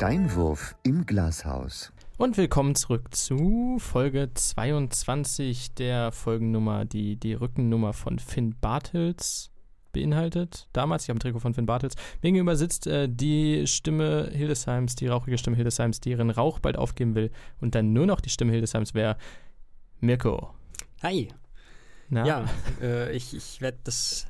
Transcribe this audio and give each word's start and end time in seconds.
Steinwurf 0.00 0.76
im 0.82 1.04
Glashaus. 1.04 1.92
Und 2.16 2.38
willkommen 2.38 2.74
zurück 2.74 3.14
zu 3.14 3.76
Folge 3.80 4.30
22 4.32 5.74
der 5.74 6.10
Folgennummer, 6.10 6.86
die 6.86 7.16
die 7.16 7.34
Rückennummer 7.34 7.92
von 7.92 8.18
Finn 8.18 8.54
Bartels 8.58 9.50
beinhaltet. 9.92 10.68
Damals, 10.72 11.02
ich 11.02 11.10
habe 11.10 11.18
ein 11.18 11.20
Trikot 11.20 11.40
von 11.40 11.52
Finn 11.52 11.66
Bartels. 11.66 11.96
Mir 12.22 12.32
gegenüber 12.32 12.56
sitzt 12.56 12.86
äh, 12.86 13.10
die 13.10 13.66
Stimme 13.66 14.30
Hildesheims, 14.32 14.94
die 14.94 15.06
rauchige 15.06 15.36
Stimme 15.36 15.56
Hildesheims, 15.56 16.00
die 16.00 16.12
ihren 16.12 16.30
Rauch 16.30 16.60
bald 16.60 16.78
aufgeben 16.78 17.14
will 17.14 17.30
und 17.60 17.74
dann 17.74 17.92
nur 17.92 18.06
noch 18.06 18.22
die 18.22 18.30
Stimme 18.30 18.52
Hildesheims 18.52 18.94
wäre 18.94 19.18
Mirko. 20.00 20.54
Hi. 21.02 21.28
Na? 22.08 22.24
Ja, 22.24 22.44
äh, 22.80 23.14
ich, 23.14 23.36
ich 23.36 23.60
werde 23.60 23.76
das. 23.84 24.26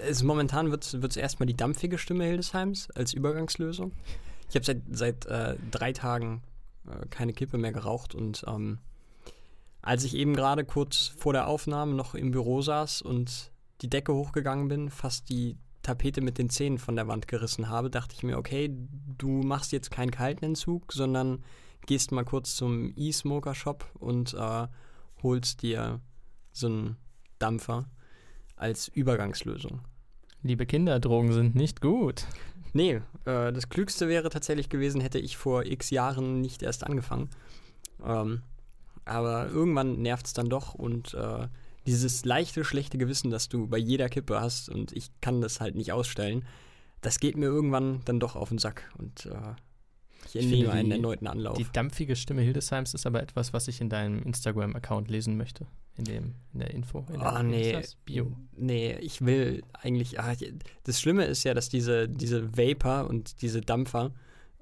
Also 0.00 0.24
momentan 0.24 0.70
wird 0.70 0.94
es 0.94 1.16
erstmal 1.18 1.46
die 1.46 1.58
dampfige 1.58 1.98
Stimme 1.98 2.24
Hildesheims 2.24 2.90
als 2.92 3.12
Übergangslösung. 3.12 3.92
Ich 4.52 4.56
habe 4.56 4.66
seit, 4.66 4.82
seit 4.90 5.24
äh, 5.26 5.56
drei 5.70 5.94
Tagen 5.94 6.42
äh, 6.86 7.06
keine 7.08 7.32
Kippe 7.32 7.56
mehr 7.56 7.72
geraucht 7.72 8.14
und 8.14 8.44
ähm, 8.46 8.80
als 9.80 10.04
ich 10.04 10.14
eben 10.14 10.36
gerade 10.36 10.66
kurz 10.66 11.14
vor 11.16 11.32
der 11.32 11.46
Aufnahme 11.48 11.94
noch 11.94 12.14
im 12.14 12.32
Büro 12.32 12.60
saß 12.60 13.00
und 13.00 13.50
die 13.80 13.88
Decke 13.88 14.12
hochgegangen 14.12 14.68
bin, 14.68 14.90
fast 14.90 15.30
die 15.30 15.56
Tapete 15.80 16.20
mit 16.20 16.36
den 16.36 16.50
Zähnen 16.50 16.76
von 16.76 16.96
der 16.96 17.08
Wand 17.08 17.28
gerissen 17.28 17.70
habe, 17.70 17.88
dachte 17.88 18.14
ich 18.14 18.22
mir, 18.24 18.36
okay, 18.36 18.70
du 19.16 19.42
machst 19.42 19.72
jetzt 19.72 19.90
keinen 19.90 20.10
kalten 20.10 20.44
Entzug, 20.44 20.92
sondern 20.92 21.42
gehst 21.86 22.12
mal 22.12 22.26
kurz 22.26 22.54
zum 22.54 22.92
E-Smoker-Shop 22.94 23.86
und 24.00 24.34
äh, 24.34 24.66
holst 25.22 25.62
dir 25.62 25.98
so 26.52 26.66
einen 26.66 26.96
Dampfer 27.38 27.86
als 28.54 28.88
Übergangslösung. 28.88 29.80
Liebe 30.42 30.66
Kinder, 30.66 31.00
Drogen 31.00 31.32
sind 31.32 31.54
nicht 31.54 31.80
gut. 31.80 32.26
Nee, 32.72 33.02
äh, 33.24 33.52
das 33.52 33.68
Klügste 33.68 34.08
wäre 34.08 34.30
tatsächlich 34.30 34.68
gewesen, 34.68 35.00
hätte 35.00 35.18
ich 35.18 35.36
vor 35.36 35.64
x 35.64 35.90
Jahren 35.90 36.40
nicht 36.40 36.62
erst 36.62 36.84
angefangen. 36.84 37.30
Ähm, 38.04 38.42
aber 39.04 39.48
irgendwann 39.48 40.00
nervt 40.00 40.26
es 40.26 40.32
dann 40.32 40.48
doch 40.48 40.74
und 40.74 41.14
äh, 41.14 41.48
dieses 41.86 42.24
leichte, 42.24 42.64
schlechte 42.64 42.98
Gewissen, 42.98 43.30
das 43.30 43.48
du 43.48 43.66
bei 43.66 43.78
jeder 43.78 44.08
Kippe 44.08 44.40
hast 44.40 44.68
und 44.68 44.92
ich 44.92 45.10
kann 45.20 45.40
das 45.40 45.60
halt 45.60 45.74
nicht 45.74 45.92
ausstellen, 45.92 46.44
das 47.00 47.18
geht 47.18 47.36
mir 47.36 47.46
irgendwann 47.46 48.00
dann 48.04 48.20
doch 48.20 48.36
auf 48.36 48.50
den 48.50 48.58
Sack 48.58 48.88
und 48.98 49.26
äh, 49.26 49.54
ich 50.34 50.44
entnehme 50.44 50.72
einen 50.72 50.86
die- 50.90 50.96
erneuten 50.96 51.26
Anlauf. 51.26 51.56
Die 51.56 51.66
dampfige 51.72 52.16
Stimme 52.16 52.42
Hildesheims 52.42 52.94
ist 52.94 53.06
aber 53.06 53.22
etwas, 53.22 53.52
was 53.52 53.68
ich 53.68 53.80
in 53.80 53.88
deinem 53.88 54.22
Instagram-Account 54.22 55.10
lesen 55.10 55.36
möchte. 55.36 55.66
In, 55.98 56.04
dem, 56.04 56.34
in 56.54 56.60
der 56.60 56.70
Info. 56.72 57.04
In 57.12 57.18
der, 57.20 57.22
Ah, 57.32 57.42
wie 57.42 57.46
nee. 57.48 57.82
Bio. 58.06 58.32
Nee, 58.56 58.96
ich 59.00 59.24
will 59.24 59.62
eigentlich. 59.74 60.18
Ah, 60.20 60.32
ich- 60.32 60.52
das 60.84 61.00
Schlimme 61.00 61.24
ist 61.26 61.44
ja, 61.44 61.52
dass 61.54 61.68
diese, 61.68 62.08
diese 62.08 62.56
Vapor 62.56 63.08
und 63.10 63.42
diese 63.42 63.60
Dampfer 63.60 64.12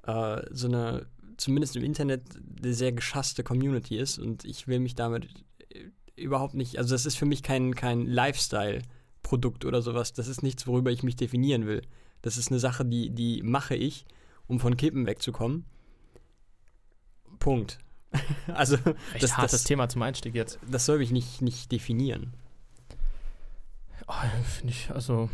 äh, 0.07 0.43
so 0.51 0.67
eine, 0.67 1.07
zumindest 1.37 1.77
im 1.77 1.85
Internet, 1.85 2.23
eine 2.63 2.75
sehr 2.75 2.91
geschasste 2.93 3.45
Community 3.45 3.97
ist 3.97 4.19
und 4.19 4.45
ich 4.45 4.67
will 4.67 4.81
mich 4.81 4.95
damit 4.97 5.27
äh, 5.73 6.21
überhaupt 6.21 6.55
nicht. 6.55 6.79
Also, 6.79 6.95
das 6.95 7.07
ist 7.07 7.17
für 7.17 7.27
mich 7.27 7.43
kein, 7.45 7.75
kein 7.77 8.07
Lifestyle-Produkt 8.07 9.65
oder 9.65 9.83
sowas. 9.83 10.13
Das 10.13 10.29
ist 10.29 10.43
nichts, 10.43 10.67
worüber 10.67 10.91
ich 10.91 11.03
mich 11.03 11.17
definieren 11.17 11.67
will. 11.67 11.83
Das 12.23 12.37
ist 12.37 12.51
eine 12.51 12.59
Sache, 12.61 12.85
die, 12.85 13.11
die 13.11 13.43
mache 13.43 13.75
ich, 13.77 14.05
um 14.51 14.59
von 14.61 14.77
Kippen 14.77 15.07
wegzukommen. 15.07 15.65
Punkt. 17.39 17.79
also, 18.49 18.77
Echt 19.15 19.23
Das- 19.23 19.37
hartes 19.37 19.53
das- 19.53 19.65
Thema 19.65 19.89
zum 19.89 20.03
Einstieg 20.03 20.35
jetzt. 20.35 20.59
das 20.69 20.85
soll 20.85 20.99
mich 20.99 21.13
nicht, 21.13 21.41
nicht 21.41 21.71
definieren. 21.73 22.35
Oh, 24.09 24.13
Finde 24.45 24.73
ich, 24.73 24.91
also. 24.91 25.31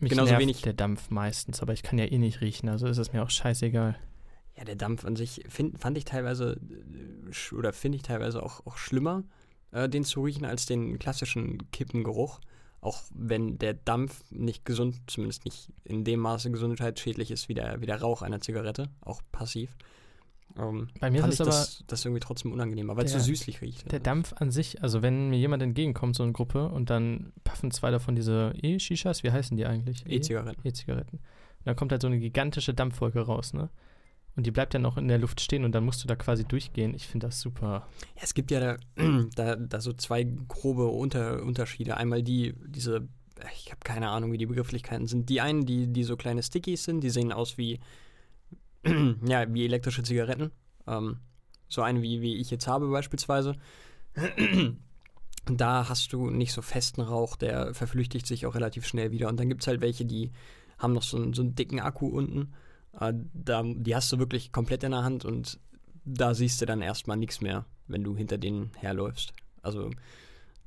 Mich 0.00 0.10
Genauso 0.10 0.30
nervt 0.32 0.42
wenig- 0.42 0.60
der 0.62 0.74
Dampf 0.74 1.08
meistens, 1.10 1.62
aber 1.62 1.72
ich 1.72 1.82
kann 1.82 1.98
ja 1.98 2.04
eh 2.04 2.18
nicht 2.18 2.42
riechen, 2.42 2.68
also 2.68 2.86
ist 2.86 2.98
es 2.98 3.12
mir 3.14 3.22
auch 3.22 3.30
scheißegal. 3.30 3.96
Ja, 4.56 4.64
der 4.64 4.76
Dampf 4.76 5.04
an 5.06 5.16
sich 5.16 5.42
find, 5.48 5.78
fand 5.80 5.96
ich 5.96 6.04
teilweise 6.04 6.60
äh, 7.30 7.54
oder 7.54 7.72
finde 7.72 7.96
ich 7.96 8.02
teilweise 8.02 8.42
auch, 8.42 8.66
auch 8.66 8.76
schlimmer, 8.76 9.22
äh, 9.70 9.88
den 9.88 10.04
zu 10.04 10.22
riechen, 10.22 10.44
als 10.44 10.66
den 10.66 10.98
klassischen 10.98 11.70
Kippengeruch. 11.70 12.40
Auch 12.80 13.02
wenn 13.14 13.58
der 13.58 13.74
Dampf 13.74 14.22
nicht 14.30 14.64
gesund, 14.64 14.96
zumindest 15.06 15.44
nicht 15.44 15.72
in 15.84 16.04
dem 16.04 16.20
Maße 16.20 16.50
gesundheitsschädlich 16.50 17.30
ist 17.30 17.48
wie 17.48 17.54
der, 17.54 17.80
wie 17.80 17.86
der 17.86 18.00
Rauch 18.00 18.22
einer 18.22 18.40
Zigarette, 18.40 18.88
auch 19.00 19.22
passiv. 19.32 19.74
Ähm, 20.58 20.88
Bei 21.00 21.10
mir 21.10 21.24
ist 21.26 21.34
es 21.34 21.40
aber 21.40 21.50
das, 21.50 21.84
das 21.86 22.04
irgendwie 22.04 22.20
trotzdem 22.20 22.52
unangenehmer, 22.52 22.96
weil 22.96 23.04
es 23.04 23.12
so 23.12 23.18
süßlich 23.18 23.60
riecht. 23.60 23.90
der 23.90 24.00
Dampf 24.00 24.32
an 24.36 24.50
sich, 24.50 24.82
also 24.82 25.02
wenn 25.02 25.28
mir 25.30 25.38
jemand 25.38 25.62
entgegenkommt, 25.62 26.14
so 26.16 26.22
eine 26.22 26.32
Gruppe, 26.32 26.68
und 26.68 26.88
dann 26.88 27.32
puffen 27.44 27.70
zwei 27.72 27.90
davon 27.90 28.14
diese 28.14 28.54
E-Shishas, 28.62 29.22
wie 29.22 29.32
heißen 29.32 29.56
die 29.56 29.66
eigentlich? 29.66 30.06
E- 30.06 30.14
E-Zigaretten. 30.16 30.60
E-Zigaretten. 30.66 31.16
Und 31.16 31.66
dann 31.66 31.76
kommt 31.76 31.92
halt 31.92 32.00
so 32.02 32.06
eine 32.08 32.18
gigantische 32.20 32.72
Dampfwolke 32.72 33.20
raus, 33.20 33.52
ne? 33.52 33.68
Und 34.36 34.46
die 34.46 34.50
bleibt 34.50 34.74
dann 34.74 34.82
noch 34.82 34.98
in 34.98 35.08
der 35.08 35.18
Luft 35.18 35.40
stehen 35.40 35.64
und 35.64 35.72
dann 35.72 35.84
musst 35.84 36.04
du 36.04 36.08
da 36.08 36.14
quasi 36.14 36.44
durchgehen. 36.44 36.94
Ich 36.94 37.06
finde 37.06 37.26
das 37.26 37.40
super. 37.40 37.88
Ja, 38.16 38.22
es 38.22 38.34
gibt 38.34 38.50
ja 38.50 38.60
da, 38.60 38.76
da, 39.34 39.56
da 39.56 39.80
so 39.80 39.94
zwei 39.94 40.24
grobe 40.24 40.86
Unter, 40.88 41.42
Unterschiede. 41.42 41.96
Einmal 41.96 42.22
die, 42.22 42.54
diese, 42.66 43.08
ich 43.56 43.70
habe 43.70 43.80
keine 43.82 44.10
Ahnung, 44.10 44.32
wie 44.32 44.38
die 44.38 44.46
Begrifflichkeiten 44.46 45.06
sind. 45.06 45.30
Die 45.30 45.40
einen, 45.40 45.64
die, 45.64 45.86
die 45.86 46.04
so 46.04 46.16
kleine 46.16 46.42
Stickies 46.42 46.84
sind, 46.84 47.00
die 47.00 47.10
sehen 47.10 47.32
aus 47.32 47.56
wie, 47.56 47.80
ja, 49.26 49.52
wie 49.52 49.64
elektrische 49.64 50.02
Zigaretten. 50.02 50.50
Ähm, 50.86 51.18
so 51.68 51.80
eine, 51.80 52.02
wie, 52.02 52.20
wie 52.20 52.36
ich 52.36 52.50
jetzt 52.50 52.68
habe 52.68 52.88
beispielsweise. 52.88 53.56
da 55.46 55.88
hast 55.88 56.12
du 56.12 56.28
nicht 56.28 56.52
so 56.52 56.60
festen 56.60 57.00
Rauch, 57.00 57.36
der 57.36 57.72
verflüchtigt 57.72 58.26
sich 58.26 58.44
auch 58.44 58.54
relativ 58.54 58.86
schnell 58.86 59.12
wieder. 59.12 59.28
Und 59.28 59.40
dann 59.40 59.48
gibt 59.48 59.62
es 59.62 59.66
halt 59.66 59.80
welche, 59.80 60.04
die 60.04 60.30
haben 60.78 60.92
noch 60.92 61.02
so 61.02 61.16
einen, 61.16 61.32
so 61.32 61.40
einen 61.40 61.54
dicken 61.54 61.80
Akku 61.80 62.08
unten. 62.08 62.52
Äh, 63.00 63.14
da, 63.32 63.62
die 63.64 63.94
hast 63.94 64.12
du 64.12 64.18
wirklich 64.18 64.52
komplett 64.52 64.84
in 64.84 64.92
der 64.92 65.04
Hand 65.04 65.24
und 65.24 65.58
da 66.04 66.34
siehst 66.34 66.60
du 66.60 66.66
dann 66.66 66.82
erstmal 66.82 67.16
nichts 67.16 67.40
mehr, 67.40 67.64
wenn 67.88 68.04
du 68.04 68.16
hinter 68.16 68.38
denen 68.38 68.70
herläufst. 68.76 69.32
Also 69.62 69.90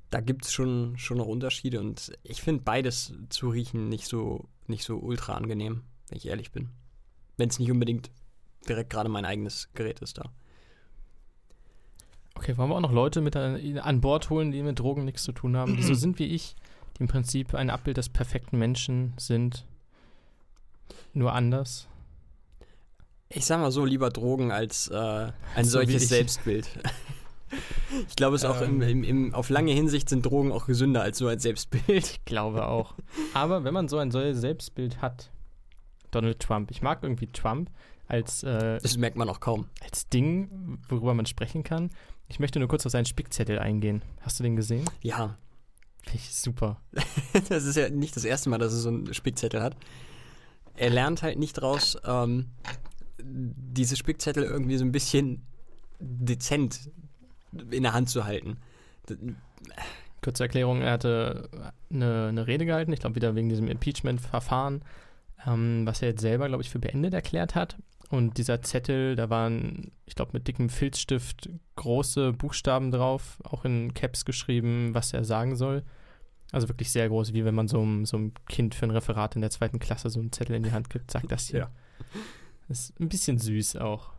da 0.10 0.22
gibt 0.22 0.46
es 0.46 0.52
schon, 0.52 0.98
schon 0.98 1.18
noch 1.18 1.28
Unterschiede 1.28 1.80
und 1.80 2.12
ich 2.24 2.42
finde 2.42 2.64
beides 2.64 3.14
zu 3.30 3.50
riechen 3.50 3.90
nicht 3.90 4.08
so, 4.08 4.48
nicht 4.68 4.84
so 4.84 4.98
ultra 4.98 5.34
angenehm, 5.34 5.84
wenn 6.10 6.18
ich 6.18 6.28
ehrlich 6.28 6.52
bin. 6.52 6.70
Wenn 7.38 7.50
es 7.50 7.60
nicht 7.60 7.72
unbedingt 7.72 8.12
direkt 8.68 8.90
gerade 8.90 9.10
mein 9.10 9.26
eigenes 9.26 9.70
Gerät 9.74 10.00
ist 10.00 10.18
da. 10.18 10.32
Okay, 12.36 12.58
wollen 12.58 12.70
wir 12.70 12.76
auch 12.76 12.82
noch 12.82 12.94
Leute 12.94 13.20
mit 13.22 13.36
an, 13.36 13.78
an 13.80 14.02
Bord 14.02 14.30
holen, 14.30 14.52
die 14.52 14.64
mit 14.64 14.80
Drogen 14.80 15.04
nichts 15.04 15.24
zu 15.24 15.32
tun 15.34 15.58
haben, 15.58 15.76
die 15.76 15.84
so 15.84 15.94
sind 15.96 16.20
wie 16.20 16.28
ich, 16.28 16.56
die 16.98 17.02
im 17.02 17.08
Prinzip 17.08 17.54
ein 17.54 17.70
Abbild 17.70 17.98
des 17.98 18.10
perfekten 18.10 18.58
Menschen 18.58 19.14
sind, 19.18 19.66
nur 21.14 21.34
anders. 21.34 21.89
Ich 23.32 23.46
sag 23.46 23.60
mal 23.60 23.72
so, 23.72 23.86
lieber 23.86 24.10
Drogen 24.10 24.52
als 24.52 24.88
äh, 24.88 25.32
ein 25.56 25.66
So 25.66 25.72
solches 25.72 26.04
ich. 26.04 26.10
Selbstbild. 26.10 26.68
ich 28.08 28.16
glaube 28.16 28.36
es 28.36 28.44
auch 28.44 28.60
im, 28.62 28.82
im, 28.82 29.04
im, 29.04 29.34
auf 29.36 29.50
lange 29.50 29.72
Hinsicht 29.72 30.10
sind 30.10 30.26
Drogen 30.26 30.52
auch 30.52 30.66
gesünder 30.66 31.04
als 31.04 31.20
so 31.20 31.28
ein 31.28 31.40
Selbstbild. 31.40 31.84
Ich 31.88 32.26
glaube 32.26 32.66
auch. 32.68 32.96
Aber 33.36 33.64
wenn 33.64 33.74
man 33.74 33.88
so 33.88 33.98
ein 34.00 34.10
solches 34.10 34.42
Selbstbild 34.42 35.02
hat, 35.02 35.30
Donald 36.10 36.40
Trump, 36.40 36.72
ich 36.72 36.82
mag 36.82 37.04
irgendwie 37.04 37.28
Trump 37.28 37.70
als, 38.08 38.42
äh, 38.42 38.80
Das 38.80 38.98
merkt 38.98 39.16
man 39.16 39.30
auch 39.30 39.40
kaum. 39.40 39.68
als 39.84 40.10
Ding, 40.10 40.80
worüber 40.90 41.14
man 41.14 41.28
sprechen 41.28 41.64
kann. 41.64 41.92
Ich 42.30 42.40
möchte 42.40 42.58
nur 42.58 42.68
kurz 42.68 42.84
auf 42.88 42.92
seinen 42.92 43.06
Spickzettel 43.06 43.60
eingehen. 43.60 44.02
Hast 44.22 44.40
du 44.40 44.44
den 44.44 44.56
gesehen? 44.56 44.86
Ja, 45.02 45.38
Finde 46.04 46.18
ich 46.18 46.36
super. 46.36 46.82
das 47.50 47.66
ist 47.66 47.76
ja 47.76 47.90
nicht 47.90 48.16
das 48.16 48.24
erste 48.26 48.50
Mal, 48.50 48.58
dass 48.58 48.74
er 48.74 48.80
so 48.80 48.90
einen 48.90 49.14
Spickzettel 49.14 49.62
hat. 49.62 49.76
Er 50.76 50.90
lernt 50.90 51.22
halt 51.22 51.38
nicht 51.38 51.62
raus, 51.62 51.98
ähm, 52.06 52.48
diese 53.24 53.96
Spickzettel 53.96 54.44
irgendwie 54.44 54.78
so 54.78 54.86
ein 54.86 54.92
bisschen 54.92 55.46
dezent 56.00 56.90
in 57.72 57.84
der 57.84 57.94
Hand 57.94 58.10
zu 58.10 58.26
halten. 58.26 58.58
Kurze 60.22 60.44
Erklärung, 60.44 60.82
er 60.82 60.92
hatte 60.92 61.50
eine, 61.90 62.28
eine 62.28 62.48
Rede 62.48 62.66
gehalten, 62.66 62.94
ich 62.94 63.00
glaube 63.00 63.16
wieder 63.16 63.36
wegen 63.36 63.50
diesem 63.50 63.68
Impeachment-Verfahren, 63.68 64.84
ähm, 65.46 65.86
was 65.86 66.02
er 66.02 66.10
jetzt 66.10 66.22
selber, 66.22 66.48
glaube 66.48 66.64
ich, 66.64 66.70
für 66.70 66.80
beendet 66.80 67.14
erklärt 67.14 67.56
hat. 67.56 67.78
Und 68.10 68.38
dieser 68.38 68.62
Zettel, 68.62 69.16
da 69.16 69.30
waren, 69.30 69.92
ich 70.06 70.16
glaube, 70.16 70.32
mit 70.34 70.48
dickem 70.48 70.70
Filzstift 70.70 71.50
große 71.76 72.34
Buchstaben 72.34 72.92
drauf, 72.92 73.38
auch 73.44 73.66
in 73.66 73.94
Caps 73.94 74.26
geschrieben, 74.26 74.94
was 74.94 75.14
er 75.14 75.24
sagen 75.24 75.56
soll. 75.56 75.84
Also 76.52 76.68
wirklich 76.68 76.92
sehr 76.92 77.08
groß, 77.08 77.34
wie 77.34 77.46
wenn 77.46 77.54
man 77.54 77.68
so 77.68 77.80
einem, 77.80 78.06
so 78.06 78.18
einem 78.18 78.34
Kind 78.48 78.74
für 78.74 78.88
ein 78.88 78.92
Referat 78.92 79.36
in 79.36 79.42
der 79.42 79.52
zweiten 79.52 79.78
Klasse 79.78 80.10
so 80.10 80.20
einen 80.20 80.32
Zettel 80.32 80.56
in 80.56 80.64
die 80.64 80.72
Hand 80.72 80.90
gibt, 80.90 81.12
sagt 81.12 81.32
das 81.32 81.48
hier. 81.48 81.60
Ja. 81.60 81.72
Das 82.70 82.80
ist 82.92 83.00
ein 83.00 83.10
bisschen 83.10 83.38
süß 83.40 83.76
auch, 83.78 84.12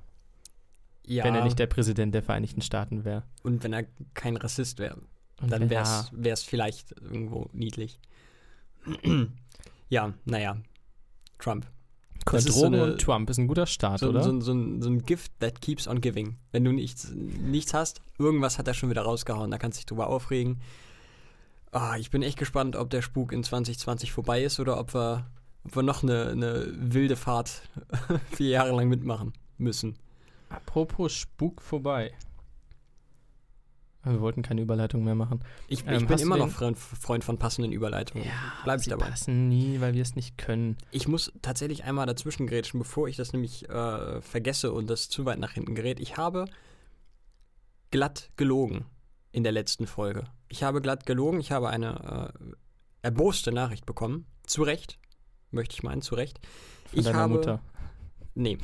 Ja, 1.06 1.24
wenn 1.24 1.34
er 1.34 1.44
nicht 1.44 1.58
der 1.58 1.66
Präsident 1.68 2.14
der 2.14 2.22
Vereinigten 2.22 2.60
Staaten 2.60 3.04
wäre. 3.04 3.22
und 3.42 3.64
wenn 3.64 3.72
er 3.72 3.84
kein 4.12 4.36
Rassist 4.36 4.78
wäre, 4.78 4.98
dann 5.40 5.70
wäre 5.70 6.04
es 6.32 6.42
vielleicht 6.42 6.92
irgendwo 7.00 7.48
niedlich. 7.54 7.98
ja, 9.88 10.12
naja. 10.24 10.56
Trump. 11.38 11.66
Das 12.26 12.44
ist 12.44 12.54
so 12.54 12.62
Drogen 12.62 12.74
eine- 12.74 12.92
und 12.92 13.00
Trump 13.00 13.30
ist 13.30 13.38
ein 13.38 13.48
guter 13.48 13.66
Start, 13.66 14.00
So, 14.00 14.10
oder? 14.10 14.22
so, 14.22 14.38
so, 14.40 14.52
ein, 14.52 14.82
so 14.82 14.90
ein 14.90 15.02
Gift 15.06 15.32
that 15.40 15.62
keeps 15.62 15.88
on 15.88 16.00
giving. 16.02 16.36
Wenn 16.52 16.64
du 16.64 16.72
nichts, 16.72 17.10
nichts 17.14 17.72
hast, 17.72 18.02
irgendwas 18.18 18.58
hat 18.58 18.68
er 18.68 18.74
schon 18.74 18.90
wieder 18.90 19.02
rausgehauen, 19.02 19.50
da 19.50 19.56
kannst 19.58 19.78
du 19.78 19.80
dich 19.80 19.86
drüber 19.86 20.08
aufregen. 20.08 20.60
Ah, 21.72 21.96
ich 21.96 22.10
bin 22.10 22.22
echt 22.22 22.38
gespannt, 22.38 22.76
ob 22.76 22.90
der 22.90 23.00
Spuk 23.00 23.32
in 23.32 23.42
2020 23.42 24.12
vorbei 24.12 24.42
ist 24.44 24.60
oder 24.60 24.78
ob 24.78 24.92
wir 24.94 25.30
ob 25.64 25.76
wir 25.76 25.82
noch 25.82 26.02
eine, 26.02 26.28
eine 26.28 26.66
wilde 26.74 27.16
Fahrt 27.16 27.62
vier 28.32 28.48
Jahre 28.50 28.76
lang 28.76 28.88
mitmachen 28.88 29.32
müssen. 29.58 29.96
Apropos 30.48 31.12
Spuk 31.12 31.60
vorbei. 31.62 32.12
Wir 34.02 34.20
wollten 34.20 34.40
keine 34.40 34.62
Überleitung 34.62 35.04
mehr 35.04 35.14
machen. 35.14 35.40
Ich, 35.68 35.86
Ähm, 35.86 36.02
ich 36.02 36.06
bin 36.06 36.18
immer 36.18 36.38
noch 36.38 36.48
Freund, 36.48 36.78
Freund 36.78 37.22
von 37.22 37.38
passenden 37.38 37.70
Überleitungen. 37.70 38.26
Bleib 38.64 38.80
ich 38.80 38.88
dabei. 38.88 39.10
passen 39.10 39.48
nie, 39.48 39.80
weil 39.80 39.92
wir 39.92 40.00
es 40.00 40.16
nicht 40.16 40.38
können. 40.38 40.78
Ich 40.90 41.06
muss 41.06 41.32
tatsächlich 41.42 41.84
einmal 41.84 42.06
dazwischen 42.06 42.46
grätschen, 42.46 42.80
bevor 42.80 43.08
ich 43.08 43.16
das 43.16 43.34
nämlich 43.34 43.68
äh, 43.68 44.22
vergesse 44.22 44.72
und 44.72 44.88
das 44.88 45.10
zu 45.10 45.26
weit 45.26 45.38
nach 45.38 45.52
hinten 45.52 45.74
gerät. 45.74 46.00
Ich 46.00 46.16
habe 46.16 46.46
glatt 47.90 48.30
gelogen 48.36 48.86
in 49.32 49.42
der 49.42 49.52
letzten 49.52 49.86
Folge. 49.86 50.24
Ich 50.48 50.62
habe 50.62 50.80
glatt 50.80 51.04
gelogen. 51.04 51.38
Ich 51.38 51.52
habe 51.52 51.68
eine 51.68 52.32
äh, 52.34 52.52
erboste 53.02 53.52
Nachricht 53.52 53.84
bekommen. 53.84 54.24
Zu 54.46 54.62
Recht, 54.62 54.98
möchte 55.50 55.74
ich 55.74 55.82
meinen, 55.82 56.02
zu 56.02 56.14
Recht. 56.14 56.40
Von 56.86 56.98
ich 56.98 57.04
deiner 57.04 57.18
habe, 57.18 57.34
Mutter. 57.34 57.62
Nee. 58.34 58.58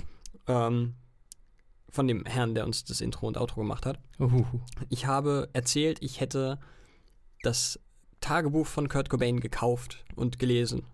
Ähm, 0.47 0.95
von 1.89 2.07
dem 2.07 2.25
Herrn, 2.25 2.55
der 2.55 2.67
uns 2.67 2.85
das 2.85 3.01
Intro 3.01 3.27
und 3.27 3.39
Outro 3.39 3.61
gemacht 3.61 3.87
hat. 3.87 3.99
Uhuhu. 4.19 4.61
Ich 4.91 5.07
habe 5.07 5.49
erzählt, 5.53 5.99
ich 6.03 6.21
hätte 6.21 6.59
das 7.43 7.81
Tagebuch 8.21 8.67
von 8.67 8.89
Kurt 8.89 9.09
Cobain 9.09 9.41
gekauft 9.41 10.05
und 10.15 10.39
gelesen. 10.39 10.85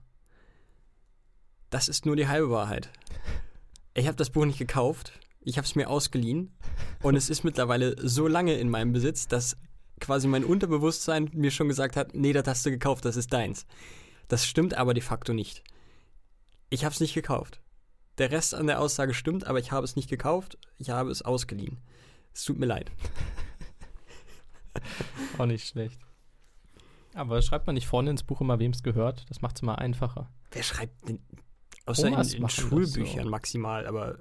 Das 1.71 1.89
ist 1.89 2.05
nur 2.05 2.17
die 2.17 2.29
halbe 2.29 2.50
Wahrheit. 2.50 2.91
Ich 3.94 4.06
habe 4.06 4.17
das 4.17 4.31
Buch 4.31 4.44
nicht 4.44 4.59
gekauft, 4.59 5.12
ich 5.41 5.56
habe 5.56 5.67
es 5.67 5.75
mir 5.75 5.89
ausgeliehen 5.89 6.55
und 7.03 7.17
es 7.17 7.31
ist 7.31 7.44
mittlerweile 7.44 7.97
so 7.99 8.27
lange 8.27 8.55
in 8.55 8.71
meinem 8.71 8.93
Besitz, 8.93 9.27
dass 9.29 9.56
quasi 10.00 10.29
mein 10.29 10.44
Unterbewusstsein 10.44 11.31
mir 11.33 11.50
schon 11.50 11.69
gesagt 11.69 11.97
hat, 11.97 12.15
nee, 12.15 12.33
das 12.33 12.47
hast 12.47 12.67
du 12.67 12.71
gekauft, 12.71 13.05
das 13.05 13.17
ist 13.17 13.33
deins. 13.33 13.67
Das 14.29 14.47
stimmt 14.47 14.75
aber 14.75 14.94
de 14.94 15.03
facto 15.03 15.33
nicht. 15.33 15.62
Ich 16.73 16.87
habe 16.87 16.95
es 16.95 17.01
nicht 17.01 17.13
gekauft. 17.13 17.61
Der 18.17 18.31
Rest 18.31 18.55
an 18.55 18.67
der 18.67 18.81
Aussage 18.81 19.13
stimmt, 19.13 19.47
aber 19.47 19.59
ich 19.59 19.73
habe 19.73 19.85
es 19.85 19.95
nicht 19.95 20.09
gekauft, 20.09 20.57
ich 20.79 20.89
habe 20.89 21.11
es 21.11 21.21
ausgeliehen. 21.21 21.83
Es 22.33 22.45
tut 22.45 22.59
mir 22.59 22.65
leid. 22.65 22.91
Auch 25.39 25.45
nicht 25.45 25.69
schlecht. 25.69 26.01
Aber 27.13 27.43
schreibt 27.43 27.67
man 27.67 27.75
nicht 27.75 27.87
vorne 27.87 28.09
ins 28.09 28.23
Buch 28.23 28.41
immer, 28.41 28.59
wem 28.59 28.71
es 28.71 28.83
gehört? 28.83 29.29
Das 29.29 29.43
macht 29.43 29.57
es 29.57 29.63
immer 29.63 29.81
einfacher. 29.81 30.33
Wer 30.51 30.63
schreibt 30.63 31.07
denn? 31.07 31.23
Außer 31.85 32.07
in, 32.07 32.15
Omas 32.15 32.33
in 32.33 32.41
das 32.41 32.55
Schulbüchern 32.55 33.25
so. 33.25 33.31
maximal, 33.31 33.87
aber 33.87 34.17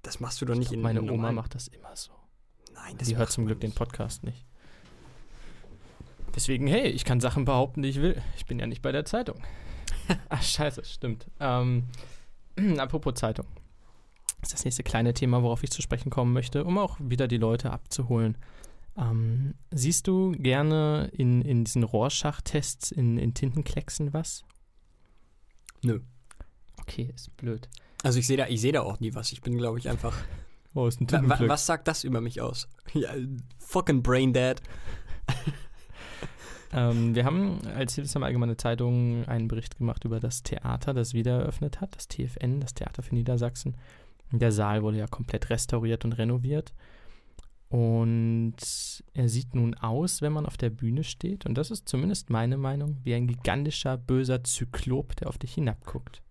das 0.00 0.18
machst 0.18 0.40
du 0.40 0.46
doch 0.46 0.54
nicht 0.54 0.62
Ich 0.62 0.68
glaub, 0.70 0.76
in 0.76 0.82
meine 0.82 1.00
in 1.00 1.10
Oma 1.10 1.30
macht 1.30 1.54
das 1.54 1.68
immer 1.68 1.94
so. 1.94 2.12
Nein, 2.72 2.96
das 2.96 3.08
Sie 3.08 3.18
hört 3.18 3.30
zum 3.30 3.44
Glück 3.44 3.60
den 3.60 3.68
nicht. 3.68 3.78
Podcast 3.78 4.24
nicht. 4.24 4.46
Deswegen, 6.34 6.66
hey, 6.68 6.88
ich 6.88 7.04
kann 7.04 7.20
Sachen 7.20 7.44
behaupten, 7.44 7.82
die 7.82 7.90
ich 7.90 8.00
will. 8.00 8.22
Ich 8.38 8.46
bin 8.46 8.58
ja 8.58 8.66
nicht 8.66 8.80
bei 8.80 8.92
der 8.92 9.04
Zeitung. 9.04 9.42
Ach, 10.28 10.42
scheiße, 10.42 10.84
stimmt. 10.84 11.26
Ähm, 11.40 11.84
apropos 12.78 13.14
Zeitung. 13.14 13.46
Das 14.40 14.50
ist 14.50 14.54
das 14.54 14.64
nächste 14.64 14.82
kleine 14.82 15.14
Thema, 15.14 15.42
worauf 15.42 15.62
ich 15.62 15.70
zu 15.70 15.82
sprechen 15.82 16.10
kommen 16.10 16.32
möchte, 16.32 16.64
um 16.64 16.78
auch 16.78 16.96
wieder 16.98 17.28
die 17.28 17.36
Leute 17.36 17.70
abzuholen. 17.70 18.36
Ähm, 18.96 19.54
siehst 19.70 20.06
du 20.06 20.32
gerne 20.32 21.10
in, 21.12 21.42
in 21.42 21.64
diesen 21.64 21.82
Rorschach-Tests 21.82 22.90
in, 22.90 23.18
in 23.18 23.34
Tintenklecksen 23.34 24.12
was? 24.12 24.44
Nö. 25.82 26.00
Okay, 26.80 27.12
ist 27.14 27.36
blöd. 27.36 27.68
Also 28.02 28.18
ich 28.18 28.26
sehe 28.26 28.36
da, 28.36 28.48
ich 28.48 28.60
sehe 28.60 28.72
da 28.72 28.82
auch 28.82 29.00
nie 29.00 29.14
was. 29.14 29.32
Ich 29.32 29.40
bin, 29.40 29.56
glaube 29.56 29.78
ich, 29.78 29.88
einfach. 29.88 30.16
Oh, 30.74 30.86
ist 30.86 31.02
ein 31.02 31.06
Tintenkleck. 31.06 31.50
was 31.50 31.66
sagt 31.66 31.86
das 31.86 32.02
über 32.02 32.22
mich 32.22 32.40
aus? 32.40 32.66
Ja, 32.94 33.10
fucking 33.58 34.02
Brain 34.02 34.32
Dead. 34.32 34.56
Ähm, 36.72 37.14
wir 37.14 37.24
haben 37.24 37.60
als 37.76 37.94
Hildesheimer 37.94 38.26
Allgemeine 38.26 38.56
Zeitung 38.56 39.26
einen 39.28 39.48
Bericht 39.48 39.76
gemacht 39.76 40.04
über 40.04 40.20
das 40.20 40.42
Theater, 40.42 40.94
das 40.94 41.12
wieder 41.12 41.40
eröffnet 41.40 41.80
hat, 41.80 41.94
das 41.96 42.08
TFN, 42.08 42.60
das 42.60 42.74
Theater 42.74 43.02
für 43.02 43.14
Niedersachsen. 43.14 43.76
Der 44.30 44.52
Saal 44.52 44.82
wurde 44.82 44.98
ja 44.98 45.06
komplett 45.06 45.50
restauriert 45.50 46.04
und 46.04 46.12
renoviert. 46.12 46.72
Und 47.68 48.56
er 49.14 49.28
sieht 49.28 49.54
nun 49.54 49.74
aus, 49.74 50.20
wenn 50.20 50.32
man 50.32 50.46
auf 50.46 50.56
der 50.56 50.70
Bühne 50.70 51.04
steht, 51.04 51.46
und 51.46 51.56
das 51.56 51.70
ist 51.70 51.88
zumindest 51.88 52.28
meine 52.28 52.58
Meinung, 52.58 52.98
wie 53.02 53.14
ein 53.14 53.26
gigantischer, 53.26 53.96
böser 53.96 54.44
Zyklop, 54.44 55.16
der 55.16 55.28
auf 55.28 55.38
dich 55.38 55.54
hinabguckt. 55.54 56.22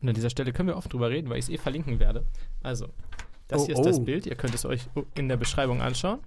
Und 0.00 0.08
an 0.08 0.14
dieser 0.14 0.30
Stelle 0.30 0.52
können 0.52 0.68
wir 0.68 0.76
oft 0.76 0.92
drüber 0.92 1.10
reden, 1.10 1.28
weil 1.30 1.38
ich 1.38 1.46
es 1.46 1.50
eh 1.50 1.58
verlinken 1.58 1.98
werde. 1.98 2.26
Also, 2.62 2.88
das 3.48 3.62
Oh, 3.62 3.66
hier 3.66 3.74
ist 3.74 3.84
das 3.84 3.98
oh. 3.98 4.02
Bild. 4.02 4.26
Ihr 4.26 4.36
könnt 4.36 4.54
es 4.54 4.64
euch 4.64 4.88
in 5.16 5.28
der 5.28 5.36
Beschreibung 5.36 5.82
anschauen. 5.82 6.20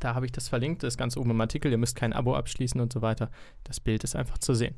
Da 0.00 0.14
habe 0.14 0.26
ich 0.26 0.32
das 0.32 0.48
verlinkt, 0.48 0.82
das 0.82 0.94
ist 0.94 0.98
ganz 0.98 1.16
oben 1.16 1.30
im 1.30 1.40
Artikel. 1.40 1.70
Ihr 1.70 1.78
müsst 1.78 1.96
kein 1.96 2.12
Abo 2.12 2.34
abschließen 2.34 2.80
und 2.80 2.92
so 2.92 3.02
weiter. 3.02 3.30
Das 3.64 3.80
Bild 3.80 4.04
ist 4.04 4.14
einfach 4.16 4.38
zu 4.38 4.54
sehen. 4.54 4.74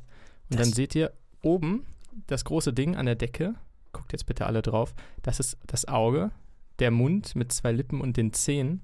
Und 0.49 0.59
Das- 0.59 0.67
dann 0.67 0.73
seht 0.73 0.95
ihr 0.95 1.11
oben 1.41 1.85
das 2.27 2.45
große 2.45 2.73
Ding 2.73 2.95
an 2.95 3.05
der 3.05 3.15
Decke. 3.15 3.55
Guckt 3.91 4.11
jetzt 4.11 4.25
bitte 4.25 4.45
alle 4.45 4.61
drauf. 4.61 4.93
Das 5.23 5.39
ist 5.39 5.57
das 5.67 5.87
Auge, 5.87 6.31
der 6.79 6.91
Mund 6.91 7.35
mit 7.35 7.51
zwei 7.51 7.71
Lippen 7.71 8.01
und 8.01 8.17
den 8.17 8.33
Zähnen. 8.33 8.81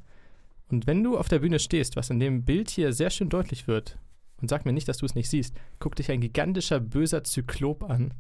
Und 0.70 0.88
wenn 0.88 1.04
du 1.04 1.18
auf 1.18 1.30
der 1.30 1.40
Bühne 1.40 1.60
stehst, 1.60 1.96
was 1.96 2.10
in 2.10 2.20
dem 2.20 2.44
Bild 2.44 2.70
hier 2.70 2.92
sehr 2.92 3.10
schön 3.12 3.30
deutlich 3.30 3.68
wird, 3.68 3.98
und 4.42 4.50
sag 4.50 4.66
mir 4.66 4.74
nicht, 4.74 4.88
dass 4.88 4.98
du 4.98 5.06
es 5.06 5.16
nicht 5.16 5.30
siehst, 5.30 5.56
guck 5.80 5.96
dich 5.96 6.12
ein 6.12 6.20
gigantischer, 6.22 6.80
böser 6.80 7.24
Zyklop 7.24 7.84
an. 7.90 8.14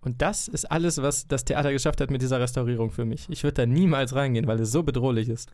Und 0.00 0.20
das 0.22 0.46
ist 0.48 0.70
alles, 0.70 1.00
was 1.00 1.26
das 1.26 1.44
Theater 1.46 1.72
geschafft 1.72 2.00
hat 2.00 2.10
mit 2.10 2.20
dieser 2.22 2.38
Restaurierung 2.38 2.90
für 2.90 3.04
mich. 3.06 3.26
Ich 3.30 3.42
würde 3.42 3.54
da 3.54 3.66
niemals 3.66 4.14
reingehen, 4.14 4.46
weil 4.46 4.60
es 4.60 4.70
so 4.70 4.82
bedrohlich 4.82 5.28
ist. 5.30 5.50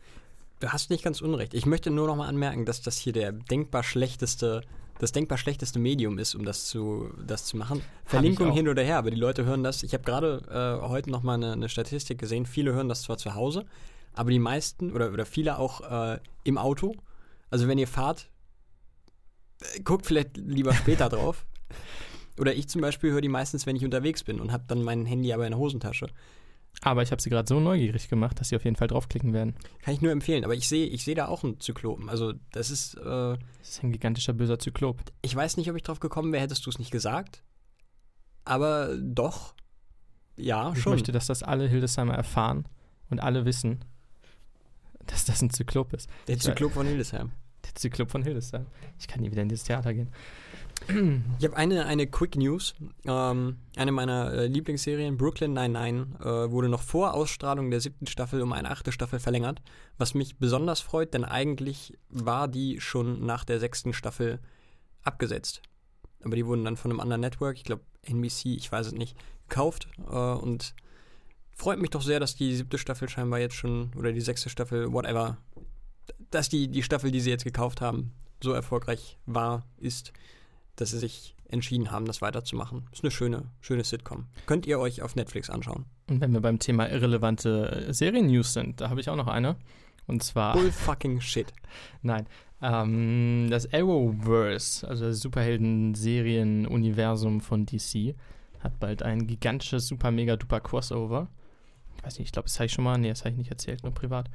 Du 0.61 0.69
hast 0.69 0.91
nicht 0.91 1.03
ganz 1.03 1.21
unrecht. 1.21 1.55
Ich 1.55 1.65
möchte 1.65 1.89
nur 1.89 2.05
noch 2.05 2.15
mal 2.15 2.27
anmerken, 2.27 2.65
dass 2.65 2.83
das 2.83 2.95
hier 2.95 3.13
der 3.13 3.31
denkbar 3.31 3.81
schlechteste, 3.81 4.61
das 4.99 5.11
denkbar 5.11 5.39
schlechteste 5.39 5.79
Medium 5.79 6.19
ist, 6.19 6.35
um 6.35 6.45
das 6.45 6.65
zu, 6.65 7.09
das 7.25 7.45
zu 7.45 7.57
machen. 7.57 7.81
Verlinkung 8.05 8.51
hin 8.51 8.69
oder 8.69 8.83
her, 8.83 8.99
aber 8.99 9.09
die 9.09 9.17
Leute 9.17 9.43
hören 9.43 9.63
das. 9.63 9.81
Ich 9.81 9.95
habe 9.95 10.03
gerade 10.03 10.79
äh, 10.83 10.87
heute 10.87 11.09
noch 11.09 11.23
mal 11.23 11.33
eine, 11.33 11.53
eine 11.53 11.67
Statistik 11.67 12.19
gesehen. 12.19 12.45
Viele 12.45 12.73
hören 12.73 12.89
das 12.89 13.01
zwar 13.01 13.17
zu 13.17 13.33
Hause, 13.33 13.65
aber 14.13 14.29
die 14.29 14.37
meisten 14.37 14.93
oder, 14.93 15.11
oder 15.11 15.25
viele 15.25 15.57
auch 15.57 15.81
äh, 15.81 16.19
im 16.43 16.59
Auto. 16.59 16.93
Also 17.49 17.67
wenn 17.67 17.79
ihr 17.79 17.87
fahrt, 17.87 18.29
äh, 19.61 19.79
guckt 19.81 20.05
vielleicht 20.05 20.37
lieber 20.37 20.75
später 20.75 21.09
drauf. 21.09 21.47
Oder 22.39 22.53
ich 22.53 22.69
zum 22.69 22.81
Beispiel 22.81 23.11
höre 23.11 23.21
die 23.21 23.29
meistens, 23.29 23.65
wenn 23.65 23.75
ich 23.75 23.83
unterwegs 23.83 24.23
bin 24.23 24.39
und 24.39 24.51
habe 24.51 24.65
dann 24.67 24.83
mein 24.83 25.07
Handy 25.07 25.33
aber 25.33 25.47
in 25.47 25.53
der 25.53 25.59
Hosentasche. 25.59 26.05
Aber 26.83 27.03
ich 27.03 27.11
habe 27.11 27.21
sie 27.21 27.29
gerade 27.29 27.47
so 27.47 27.59
neugierig 27.59 28.09
gemacht, 28.09 28.39
dass 28.39 28.49
sie 28.49 28.55
auf 28.55 28.63
jeden 28.63 28.75
Fall 28.75 28.87
draufklicken 28.87 29.33
werden. 29.33 29.55
Kann 29.83 29.93
ich 29.93 30.01
nur 30.01 30.11
empfehlen. 30.11 30.43
Aber 30.43 30.55
ich 30.55 30.67
sehe 30.67 30.87
ich 30.87 31.03
sehe 31.03 31.13
da 31.13 31.27
auch 31.27 31.43
einen 31.43 31.59
Zyklopen. 31.59 32.09
Also 32.09 32.33
das 32.51 32.71
ist... 32.71 32.95
Äh, 32.95 33.01
Das 33.03 33.37
ist 33.69 33.83
ein 33.83 33.91
gigantischer, 33.91 34.33
böser 34.33 34.57
Zyklop. 34.57 34.99
Ich 35.21 35.35
weiß 35.35 35.57
nicht, 35.57 35.69
ob 35.69 35.75
ich 35.75 35.83
drauf 35.83 35.99
gekommen 35.99 36.31
wäre, 36.33 36.41
hättest 36.43 36.65
du 36.65 36.69
es 36.71 36.79
nicht 36.79 36.89
gesagt. 36.91 37.43
Aber 38.45 38.95
doch. 38.97 39.53
Ja, 40.37 40.71
Ich 40.73 40.79
schon. 40.81 40.93
möchte, 40.93 41.11
dass 41.11 41.27
das 41.27 41.43
alle 41.43 41.67
Hildesheimer 41.67 42.15
erfahren 42.15 42.65
und 43.11 43.19
alle 43.19 43.45
wissen, 43.45 43.83
dass 45.05 45.25
das 45.25 45.41
ein 45.43 45.51
Zyklop 45.51 45.93
ist. 45.93 46.09
Der 46.27 46.37
Ich- 46.37 46.41
Zyklop 46.41 46.71
von 46.73 46.87
Hildesheim. 46.87 47.31
Der 47.63 47.75
Zyklop 47.75 48.09
von 48.09 48.23
Hildesheim. 48.23 48.65
Ich 48.99 49.07
kann 49.07 49.21
nie 49.21 49.29
wieder 49.29 49.43
in 49.43 49.49
dieses 49.49 49.65
Theater 49.65 49.93
gehen. 49.93 50.09
Ich 50.87 51.45
habe 51.45 51.55
eine, 51.55 51.85
eine 51.85 52.07
Quick 52.07 52.35
News. 52.35 52.73
Ähm, 53.05 53.57
eine 53.75 53.91
meiner 53.91 54.33
äh, 54.33 54.47
Lieblingsserien, 54.47 55.17
Brooklyn 55.17 55.53
99, 55.53 56.19
äh, 56.19 56.51
wurde 56.51 56.69
noch 56.69 56.81
vor 56.81 57.13
Ausstrahlung 57.13 57.69
der 57.71 57.81
siebten 57.81 58.07
Staffel 58.07 58.41
um 58.41 58.53
eine 58.53 58.71
achte 58.71 58.91
Staffel 58.91 59.19
verlängert. 59.19 59.61
Was 59.97 60.13
mich 60.13 60.37
besonders 60.37 60.81
freut, 60.81 61.13
denn 61.13 61.23
eigentlich 61.23 61.97
war 62.09 62.47
die 62.47 62.81
schon 62.81 63.25
nach 63.25 63.45
der 63.45 63.59
sechsten 63.59 63.93
Staffel 63.93 64.39
abgesetzt. 65.03 65.61
Aber 66.23 66.35
die 66.35 66.45
wurden 66.45 66.65
dann 66.65 66.77
von 66.77 66.91
einem 66.91 66.99
anderen 66.99 67.21
Network, 67.21 67.57
ich 67.57 67.63
glaube 67.63 67.83
NBC, 68.03 68.55
ich 68.55 68.71
weiß 68.71 68.87
es 68.87 68.93
nicht, 68.93 69.17
gekauft. 69.47 69.87
Äh, 70.09 70.15
und 70.15 70.73
freut 71.55 71.79
mich 71.79 71.91
doch 71.91 72.01
sehr, 72.01 72.19
dass 72.19 72.35
die 72.35 72.55
siebte 72.55 72.77
Staffel 72.77 73.07
scheinbar 73.09 73.39
jetzt 73.39 73.55
schon, 73.55 73.91
oder 73.95 74.11
die 74.11 74.21
sechste 74.21 74.49
Staffel, 74.49 74.91
whatever, 74.91 75.37
dass 76.31 76.49
die, 76.49 76.67
die 76.67 76.83
Staffel, 76.83 77.11
die 77.11 77.21
sie 77.21 77.29
jetzt 77.29 77.43
gekauft 77.43 77.81
haben, 77.81 78.13
so 78.41 78.53
erfolgreich 78.53 79.17
war, 79.25 79.65
ist, 79.77 80.11
dass 80.75 80.91
sie 80.91 80.99
sich 80.99 81.35
entschieden 81.49 81.91
haben, 81.91 82.05
das 82.05 82.21
weiterzumachen. 82.21 82.87
Ist 82.91 83.03
eine 83.03 83.11
schöne, 83.11 83.43
schöne 83.59 83.83
Sitcom. 83.83 84.25
Könnt 84.45 84.65
ihr 84.65 84.79
euch 84.79 85.01
auf 85.01 85.15
Netflix 85.15 85.49
anschauen. 85.49 85.85
Und 86.09 86.21
wenn 86.21 86.33
wir 86.33 86.41
beim 86.41 86.59
Thema 86.59 86.89
irrelevante 86.89 87.87
äh, 87.87 87.93
Serien-News 87.93 88.53
sind, 88.53 88.81
da 88.81 88.89
habe 88.89 89.01
ich 89.01 89.09
auch 89.09 89.15
noch 89.15 89.27
eine. 89.27 89.57
Und 90.07 90.23
zwar, 90.23 90.53
Bull 90.53 90.71
fucking 90.71 91.21
shit. 91.21 91.53
nein, 92.01 92.25
ähm, 92.61 93.47
das 93.49 93.73
Arrowverse, 93.73 94.87
also 94.87 95.05
das 95.05 95.19
Superhelden-Serien-Universum 95.19 97.41
von 97.41 97.65
DC, 97.65 98.15
hat 98.59 98.79
bald 98.79 99.01
ein 99.03 99.27
gigantisches, 99.27 99.87
super, 99.87 100.11
mega, 100.11 100.35
duper 100.35 100.59
Crossover. 100.59 101.29
Ich 102.01 102.05
weiß 102.07 102.17
nicht, 102.17 102.29
ich 102.29 102.31
glaube, 102.31 102.47
das 102.47 102.57
habe 102.59 102.65
ich 102.65 102.73
schon 102.73 102.83
mal, 102.83 102.97
nee, 102.97 103.09
das 103.09 103.21
habe 103.21 103.29
ich 103.31 103.37
nicht 103.37 103.51
erzählt, 103.51 103.83
nur 103.83 103.93
privat. 103.93 104.29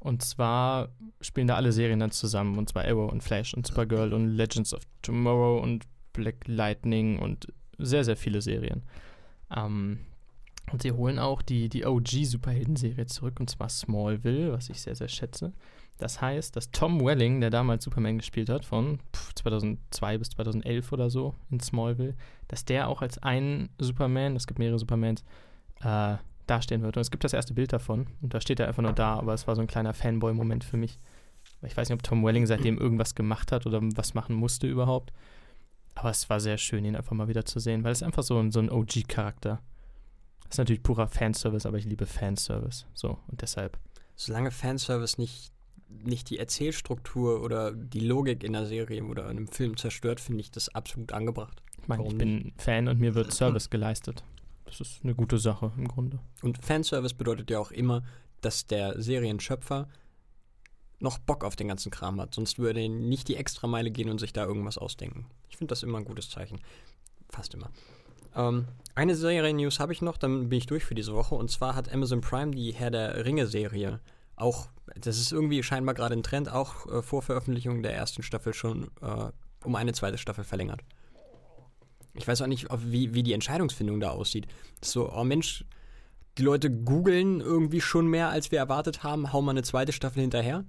Und 0.00 0.22
zwar 0.22 0.88
spielen 1.20 1.46
da 1.46 1.54
alle 1.54 1.70
Serien 1.70 2.00
dann 2.00 2.10
zusammen, 2.10 2.58
und 2.58 2.68
zwar 2.68 2.84
Arrow 2.84 3.10
und 3.10 3.22
Flash 3.22 3.54
und 3.54 3.66
Supergirl 3.66 4.12
und 4.12 4.28
Legends 4.36 4.74
of 4.74 4.82
Tomorrow 5.02 5.62
und 5.62 5.84
Black 6.12 6.46
Lightning 6.46 7.20
und 7.20 7.46
sehr, 7.78 8.04
sehr 8.04 8.16
viele 8.16 8.42
Serien. 8.42 8.82
Ähm, 9.54 10.00
Und 10.72 10.82
sie 10.82 10.92
holen 10.92 11.18
auch 11.18 11.42
die, 11.42 11.68
die 11.68 11.84
OG-Superhelden-Serie 11.84 13.06
zurück, 13.06 13.38
und 13.40 13.50
zwar 13.50 13.68
Smallville, 13.68 14.52
was 14.52 14.70
ich 14.70 14.80
sehr, 14.80 14.94
sehr 14.96 15.08
schätze. 15.08 15.52
Das 15.98 16.20
heißt, 16.20 16.56
dass 16.56 16.70
Tom 16.70 17.04
Welling, 17.04 17.40
der 17.40 17.50
damals 17.50 17.84
Superman 17.84 18.18
gespielt 18.18 18.48
hat, 18.48 18.64
von 18.64 18.98
2002 19.36 20.18
bis 20.18 20.30
2011 20.30 20.90
oder 20.92 21.10
so 21.10 21.34
in 21.50 21.60
Smallville, 21.60 22.14
dass 22.48 22.64
der 22.64 22.88
auch 22.88 23.02
als 23.02 23.18
ein 23.18 23.68
Superman, 23.78 24.34
es 24.34 24.46
gibt 24.46 24.58
mehrere 24.58 24.78
Supermans, 24.78 25.22
äh, 25.82 26.16
dastehen 26.46 26.82
wird. 26.82 26.96
Und 26.96 27.00
es 27.00 27.10
gibt 27.10 27.24
das 27.24 27.32
erste 27.32 27.54
Bild 27.54 27.72
davon. 27.72 28.06
Und 28.20 28.34
da 28.34 28.40
steht 28.40 28.60
er 28.60 28.68
einfach 28.68 28.82
nur 28.82 28.92
da, 28.92 29.18
aber 29.18 29.34
es 29.34 29.46
war 29.46 29.54
so 29.54 29.60
ein 29.60 29.66
kleiner 29.66 29.94
Fanboy-Moment 29.94 30.64
für 30.64 30.76
mich. 30.76 30.98
Ich 31.62 31.76
weiß 31.76 31.88
nicht, 31.88 31.96
ob 31.96 32.02
Tom 32.02 32.24
Welling 32.24 32.46
seitdem 32.46 32.78
irgendwas 32.78 33.14
gemacht 33.14 33.52
hat 33.52 33.66
oder 33.66 33.80
was 33.82 34.14
machen 34.14 34.34
musste 34.34 34.66
überhaupt. 34.66 35.12
Aber 35.94 36.10
es 36.10 36.28
war 36.30 36.40
sehr 36.40 36.58
schön, 36.58 36.84
ihn 36.84 36.96
einfach 36.96 37.12
mal 37.12 37.28
wieder 37.28 37.44
zu 37.44 37.60
sehen, 37.60 37.84
weil 37.84 37.92
es 37.92 38.02
einfach 38.02 38.22
so, 38.22 38.50
so 38.50 38.60
ein 38.60 38.70
OG-Charakter. 38.70 39.60
Das 40.44 40.54
ist 40.54 40.58
natürlich 40.58 40.82
purer 40.82 41.06
Fanservice, 41.06 41.66
aber 41.66 41.78
ich 41.78 41.84
liebe 41.84 42.06
Fanservice. 42.06 42.86
So, 42.94 43.18
und 43.28 43.42
deshalb. 43.42 43.78
Solange 44.16 44.50
Fanservice 44.50 45.18
nicht, 45.18 45.52
nicht 45.88 46.30
die 46.30 46.38
Erzählstruktur 46.38 47.42
oder 47.42 47.72
die 47.72 48.00
Logik 48.00 48.42
in 48.42 48.52
der 48.52 48.66
Serie 48.66 49.04
oder 49.04 49.24
in 49.24 49.30
einem 49.30 49.48
Film 49.48 49.76
zerstört, 49.76 50.20
finde 50.20 50.40
ich 50.40 50.50
das 50.50 50.68
absolut 50.74 51.12
angebracht. 51.12 51.62
Ich 51.80 51.88
meine, 51.88 52.06
ich 52.06 52.16
bin 52.16 52.52
Fan 52.56 52.88
und 52.88 53.00
mir 53.00 53.14
wird 53.14 53.32
Service 53.32 53.70
geleistet. 53.70 54.24
Das 54.78 54.88
ist 54.88 55.04
eine 55.04 55.14
gute 55.14 55.38
Sache 55.38 55.70
im 55.76 55.86
Grunde. 55.86 56.18
Und 56.42 56.64
Fanservice 56.64 57.14
bedeutet 57.14 57.50
ja 57.50 57.58
auch 57.58 57.70
immer, 57.70 58.02
dass 58.40 58.66
der 58.66 59.00
Serienschöpfer 59.00 59.86
noch 60.98 61.18
Bock 61.18 61.44
auf 61.44 61.56
den 61.56 61.68
ganzen 61.68 61.90
Kram 61.90 62.20
hat. 62.20 62.34
Sonst 62.34 62.58
würde 62.58 62.80
er 62.80 62.88
nicht 62.88 63.28
die 63.28 63.36
Extrameile 63.36 63.90
gehen 63.90 64.08
und 64.08 64.18
sich 64.18 64.32
da 64.32 64.44
irgendwas 64.46 64.78
ausdenken. 64.78 65.26
Ich 65.50 65.58
finde 65.58 65.72
das 65.72 65.82
immer 65.82 65.98
ein 65.98 66.04
gutes 66.04 66.30
Zeichen. 66.30 66.60
Fast 67.28 67.52
immer. 67.52 67.70
Ähm, 68.34 68.66
eine 68.94 69.14
Serien-News 69.14 69.78
habe 69.78 69.92
ich 69.92 70.00
noch, 70.00 70.16
dann 70.16 70.48
bin 70.48 70.58
ich 70.58 70.66
durch 70.66 70.84
für 70.84 70.94
diese 70.94 71.12
Woche. 71.12 71.34
Und 71.34 71.50
zwar 71.50 71.74
hat 71.74 71.92
Amazon 71.92 72.22
Prime 72.22 72.52
die 72.52 72.72
Herr 72.72 72.90
der 72.90 73.24
Ringe-Serie 73.26 74.00
auch, 74.36 74.68
das 74.96 75.18
ist 75.18 75.32
irgendwie 75.32 75.62
scheinbar 75.62 75.94
gerade 75.94 76.14
ein 76.14 76.22
Trend, 76.22 76.50
auch 76.50 76.86
äh, 76.86 77.02
vor 77.02 77.20
Veröffentlichung 77.20 77.82
der 77.82 77.94
ersten 77.94 78.22
Staffel 78.22 78.54
schon 78.54 78.90
äh, 79.02 79.30
um 79.64 79.74
eine 79.76 79.92
zweite 79.92 80.16
Staffel 80.16 80.44
verlängert. 80.44 80.80
Ich 82.14 82.28
weiß 82.28 82.42
auch 82.42 82.46
nicht, 82.46 82.66
wie, 82.76 83.14
wie 83.14 83.22
die 83.22 83.32
Entscheidungsfindung 83.32 84.00
da 84.00 84.10
aussieht. 84.10 84.46
So, 84.82 85.10
oh 85.12 85.24
Mensch, 85.24 85.64
die 86.38 86.42
Leute 86.42 86.70
googeln 86.70 87.40
irgendwie 87.40 87.80
schon 87.80 88.06
mehr, 88.06 88.28
als 88.28 88.50
wir 88.50 88.58
erwartet 88.58 89.02
haben, 89.02 89.32
hau 89.32 89.42
mal 89.42 89.52
eine 89.52 89.62
zweite 89.62 89.92
Staffel 89.92 90.20
hinterher. 90.20 90.64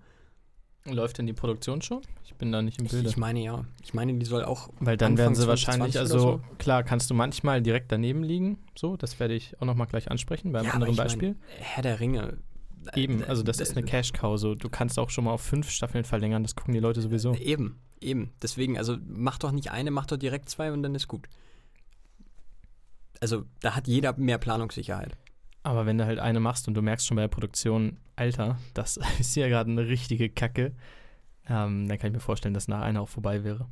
Läuft 0.85 1.17
denn 1.17 1.27
die 1.27 1.33
Produktion 1.33 1.81
schon? 1.81 2.01
Ich 2.25 2.35
bin 2.35 2.51
da 2.51 2.61
nicht 2.61 2.81
im 2.81 2.87
Bilde. 2.87 3.07
Ich 3.07 3.15
meine 3.15 3.41
ja. 3.41 3.63
Ich 3.81 3.93
meine, 3.93 4.13
die 4.15 4.25
soll 4.25 4.43
auch. 4.43 4.69
Weil 4.79 4.97
dann 4.97 5.17
werden 5.17 5.33
sie 5.33 5.47
wahrscheinlich, 5.47 5.97
also 5.97 6.19
so. 6.19 6.41
klar, 6.57 6.83
kannst 6.83 7.09
du 7.09 7.13
manchmal 7.13 7.61
direkt 7.61 7.89
daneben 7.91 8.21
liegen. 8.21 8.57
So, 8.77 8.97
das 8.97 9.17
werde 9.19 9.33
ich 9.33 9.59
auch 9.61 9.65
nochmal 9.65 9.87
gleich 9.87 10.11
ansprechen 10.11 10.51
beim 10.51 10.65
ja, 10.65 10.71
anderen 10.71 10.97
Beispiel. 10.97 11.29
Meine, 11.29 11.59
Herr 11.59 11.83
der 11.83 11.99
Ringe. 12.01 12.37
Eben, 12.95 13.23
also 13.23 13.43
das 13.43 13.61
ist 13.61 13.77
eine 13.77 13.85
Cash-Cow. 13.85 14.37
So. 14.37 14.55
Du 14.55 14.69
kannst 14.69 14.99
auch 14.99 15.09
schon 15.09 15.23
mal 15.23 15.31
auf 15.31 15.41
fünf 15.41 15.69
Staffeln 15.69 16.03
verlängern, 16.03 16.43
das 16.43 16.53
gucken 16.53 16.73
die 16.73 16.81
Leute 16.81 17.01
sowieso. 17.01 17.33
Eben, 17.35 17.79
eben. 18.03 18.33
Deswegen, 18.41 18.77
also 18.77 18.97
mach 19.07 19.37
doch 19.37 19.51
nicht 19.51 19.71
eine, 19.71 19.91
mach 19.91 20.05
doch 20.05 20.17
direkt 20.17 20.49
zwei 20.49 20.71
und 20.71 20.83
dann 20.83 20.95
ist 20.95 21.07
gut. 21.07 21.27
Also 23.19 23.45
da 23.61 23.75
hat 23.75 23.87
jeder 23.87 24.17
mehr 24.17 24.37
Planungssicherheit. 24.37 25.17
Aber 25.63 25.85
wenn 25.85 25.97
du 25.97 26.05
halt 26.05 26.19
eine 26.19 26.41
machst 26.41 26.67
und 26.67 26.73
du 26.73 26.81
merkst 26.81 27.07
schon 27.07 27.15
bei 27.15 27.21
der 27.21 27.29
Produktion, 27.29 27.97
Alter, 28.15 28.57
das 28.73 28.97
ist 29.19 29.35
ja 29.35 29.47
gerade 29.47 29.71
eine 29.71 29.87
richtige 29.87 30.29
Kacke, 30.29 30.73
ähm, 31.47 31.87
dann 31.87 31.97
kann 31.97 32.09
ich 32.09 32.13
mir 32.13 32.19
vorstellen, 32.19 32.53
dass 32.53 32.67
nach 32.67 32.81
einer 32.81 33.01
auch 33.01 33.09
vorbei 33.09 33.43
wäre. 33.43 33.67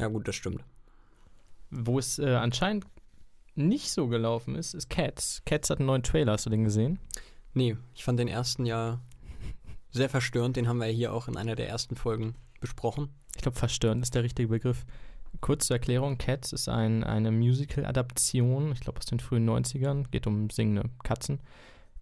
Ja, 0.00 0.08
gut, 0.08 0.28
das 0.28 0.34
stimmt. 0.34 0.64
Wo 1.70 1.98
es 1.98 2.18
äh, 2.18 2.34
anscheinend 2.34 2.86
nicht 3.54 3.90
so 3.90 4.08
gelaufen 4.08 4.56
ist, 4.56 4.74
ist 4.74 4.90
Cats. 4.90 5.42
Cats 5.44 5.70
hat 5.70 5.78
einen 5.78 5.86
neuen 5.86 6.02
Trailer, 6.02 6.32
hast 6.32 6.46
du 6.46 6.50
den 6.50 6.64
gesehen? 6.64 6.98
Nee, 7.54 7.76
ich 7.94 8.04
fand 8.04 8.18
den 8.18 8.28
ersten 8.28 8.66
ja 8.66 9.00
sehr 9.90 10.08
verstörend. 10.08 10.56
Den 10.56 10.68
haben 10.68 10.78
wir 10.78 10.86
ja 10.86 10.92
hier 10.92 11.12
auch 11.12 11.28
in 11.28 11.36
einer 11.36 11.56
der 11.56 11.68
ersten 11.68 11.96
Folgen 11.96 12.34
besprochen. 12.60 13.08
Ich 13.40 13.42
glaube, 13.42 13.58
verstörend 13.58 14.02
ist 14.02 14.14
der 14.14 14.22
richtige 14.22 14.48
Begriff. 14.48 14.84
Kurz 15.40 15.68
zur 15.68 15.76
Erklärung: 15.76 16.18
Cats 16.18 16.52
ist 16.52 16.68
ein, 16.68 17.02
eine 17.04 17.30
Musical-Adaption, 17.30 18.72
ich 18.72 18.80
glaube 18.80 18.98
aus 18.98 19.06
den 19.06 19.18
frühen 19.18 19.48
90ern, 19.48 20.04
geht 20.10 20.26
um 20.26 20.50
singende 20.50 20.90
Katzen, 21.02 21.40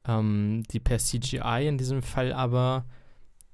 ähm, 0.04 0.64
die 0.73 0.80
per 0.80 0.99
CGI 0.99 1.68
in 1.68 1.78
diesem 1.78 2.02
Fall 2.02 2.33
aber 2.33 2.87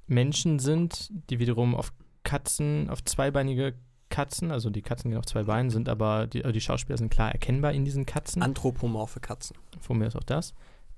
Menschen 0.06 0.60
sind, 0.60 1.10
die 1.28 1.38
wiederum 1.40 1.74
auf 1.74 1.92
Katzen, 2.22 2.88
auf 2.88 3.04
zweibeinige 3.04 3.74
Katzen, 4.08 4.50
also 4.50 4.70
die 4.70 4.80
Katzen 4.80 5.10
gehen 5.10 5.18
auf 5.18 5.26
zwei 5.26 5.42
Beinen, 5.42 5.68
sind 5.68 5.90
aber 5.90 6.26
die, 6.26 6.40
die 6.40 6.60
Schauspieler 6.62 6.96
sind 6.96 7.10
klar 7.10 7.32
erkennbar 7.32 7.74
in 7.74 7.84
diesen 7.84 8.06
Katzen. 8.06 8.40
Anthropomorphe 8.40 9.20
Katzen. 9.20 9.58
Von 9.78 9.98
mir 9.98 10.06
ist 10.06 10.16
auch 10.16 10.24
das. 10.24 10.54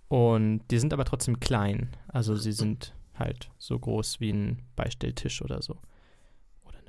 Und 0.06 0.60
die 0.70 0.78
sind 0.78 0.92
aber 0.92 1.04
trotzdem 1.04 1.40
klein. 1.40 1.88
Also 2.06 2.36
sie 2.36 2.52
sind 2.52 2.94
halt 3.18 3.50
so 3.58 3.76
groß 3.76 4.20
wie 4.20 4.30
ein 4.30 4.62
Beistelltisch 4.76 5.42
oder 5.42 5.60
so. 5.62 5.78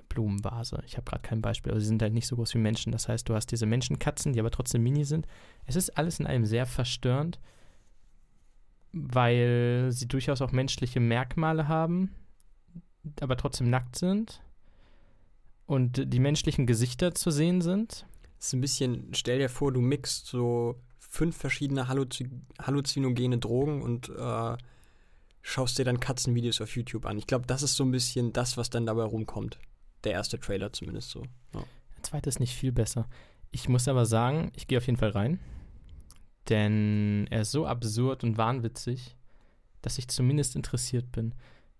Blumenvase. 0.09 0.81
Ich 0.85 0.97
habe 0.97 1.09
gerade 1.09 1.21
kein 1.21 1.41
Beispiel, 1.41 1.71
aber 1.71 1.81
sie 1.81 1.87
sind 1.87 2.01
halt 2.01 2.13
nicht 2.13 2.27
so 2.27 2.35
groß 2.35 2.53
wie 2.53 2.59
Menschen. 2.59 2.91
Das 2.91 3.07
heißt, 3.07 3.27
du 3.27 3.35
hast 3.35 3.47
diese 3.47 3.65
Menschenkatzen, 3.65 4.33
die 4.33 4.39
aber 4.39 4.51
trotzdem 4.51 4.83
mini 4.83 5.05
sind. 5.05 5.27
Es 5.65 5.75
ist 5.75 5.97
alles 5.97 6.19
in 6.19 6.27
einem 6.27 6.45
sehr 6.45 6.65
verstörend 6.65 7.39
weil 8.93 9.89
sie 9.91 10.07
durchaus 10.07 10.41
auch 10.41 10.51
menschliche 10.51 10.99
Merkmale 10.99 11.67
haben, 11.67 12.15
aber 13.21 13.37
trotzdem 13.37 13.69
nackt 13.69 13.95
sind 13.95 14.41
und 15.65 16.13
die 16.13 16.19
menschlichen 16.19 16.65
Gesichter 16.65 17.13
zu 17.13 17.31
sehen 17.31 17.61
sind. 17.61 18.05
Das 18.37 18.47
ist 18.47 18.53
ein 18.53 18.61
bisschen, 18.61 19.13
stell 19.13 19.39
dir 19.39 19.49
vor, 19.49 19.71
du 19.71 19.81
mixt 19.81 20.27
so 20.27 20.75
fünf 20.99 21.37
verschiedene 21.37 21.87
Halluzi 21.87 22.29
halluzinogene 22.61 23.37
Drogen 23.37 23.81
und 23.81 24.09
äh, 24.09 24.57
schaust 25.41 25.79
dir 25.79 25.85
dann 25.85 25.99
Katzenvideos 25.99 26.61
auf 26.61 26.75
YouTube 26.75 27.05
an. 27.05 27.17
Ich 27.17 27.27
glaube, 27.27 27.47
das 27.47 27.63
ist 27.63 27.75
so 27.75 27.83
ein 27.83 27.91
bisschen 27.91 28.33
das, 28.33 28.57
was 28.57 28.69
dann 28.69 28.85
dabei 28.85 29.03
rumkommt. 29.03 29.57
Der 30.03 30.13
erste 30.13 30.39
Trailer 30.39 30.71
zumindest 30.73 31.09
so. 31.09 31.23
Ja. 31.53 31.63
Der 31.95 32.03
zweite 32.03 32.29
ist 32.29 32.39
nicht 32.39 32.55
viel 32.55 32.71
besser. 32.71 33.07
Ich 33.51 33.69
muss 33.69 33.87
aber 33.87 34.05
sagen, 34.05 34.51
ich 34.55 34.67
gehe 34.67 34.77
auf 34.77 34.85
jeden 34.85 34.99
Fall 34.99 35.09
rein 35.09 35.39
denn 36.49 37.27
er 37.29 37.41
ist 37.41 37.51
so 37.51 37.65
absurd 37.65 38.23
und 38.23 38.37
wahnwitzig, 38.37 39.15
dass 39.81 39.97
ich 39.97 40.07
zumindest 40.07 40.55
interessiert 40.55 41.11
bin. 41.11 41.33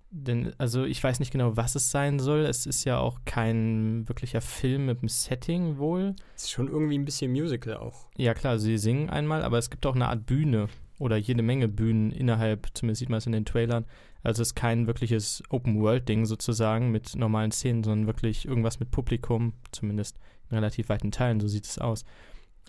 Denn, 0.09 0.53
also 0.57 0.85
ich 0.85 1.03
weiß 1.03 1.19
nicht 1.19 1.31
genau, 1.31 1.57
was 1.57 1.75
es 1.75 1.91
sein 1.91 2.19
soll. 2.19 2.45
Es 2.45 2.65
ist 2.65 2.85
ja 2.85 2.97
auch 2.97 3.19
kein 3.25 4.07
wirklicher 4.07 4.39
Film 4.39 4.85
mit 4.85 4.99
einem 4.99 5.09
Setting 5.09 5.77
wohl. 5.77 6.15
Es 6.35 6.43
ist 6.43 6.51
schon 6.51 6.69
irgendwie 6.69 6.97
ein 6.97 7.03
bisschen 7.05 7.31
Musical 7.31 7.75
auch. 7.75 8.07
Ja, 8.15 8.33
klar, 8.33 8.57
sie 8.57 8.77
singen 8.77 9.09
einmal, 9.09 9.43
aber 9.43 9.57
es 9.57 9.69
gibt 9.69 9.85
auch 9.85 9.95
eine 9.95 10.07
Art 10.07 10.25
Bühne 10.25 10.69
oder 10.97 11.17
jede 11.17 11.43
Menge 11.43 11.67
Bühnen 11.67 12.11
innerhalb, 12.11 12.67
zumindest 12.73 12.99
sieht 12.99 13.09
man 13.09 13.17
es 13.17 13.25
in 13.25 13.33
den 13.33 13.45
Trailern. 13.45 13.85
Also 14.27 14.41
es 14.41 14.49
ist 14.49 14.55
kein 14.55 14.87
wirkliches 14.87 15.41
Open-World-Ding 15.51 16.25
sozusagen 16.25 16.91
mit 16.91 17.15
normalen 17.15 17.51
Szenen, 17.51 17.85
sondern 17.85 18.07
wirklich 18.07 18.45
irgendwas 18.45 18.77
mit 18.77 18.91
Publikum, 18.91 19.53
zumindest 19.71 20.19
in 20.49 20.55
relativ 20.57 20.89
weiten 20.89 21.11
Teilen, 21.11 21.39
so 21.39 21.47
sieht 21.47 21.63
es 21.63 21.79
aus. 21.79 22.03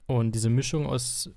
Und 0.07 0.37
diese 0.37 0.51
Mischung 0.51 0.87
aus 0.87 1.33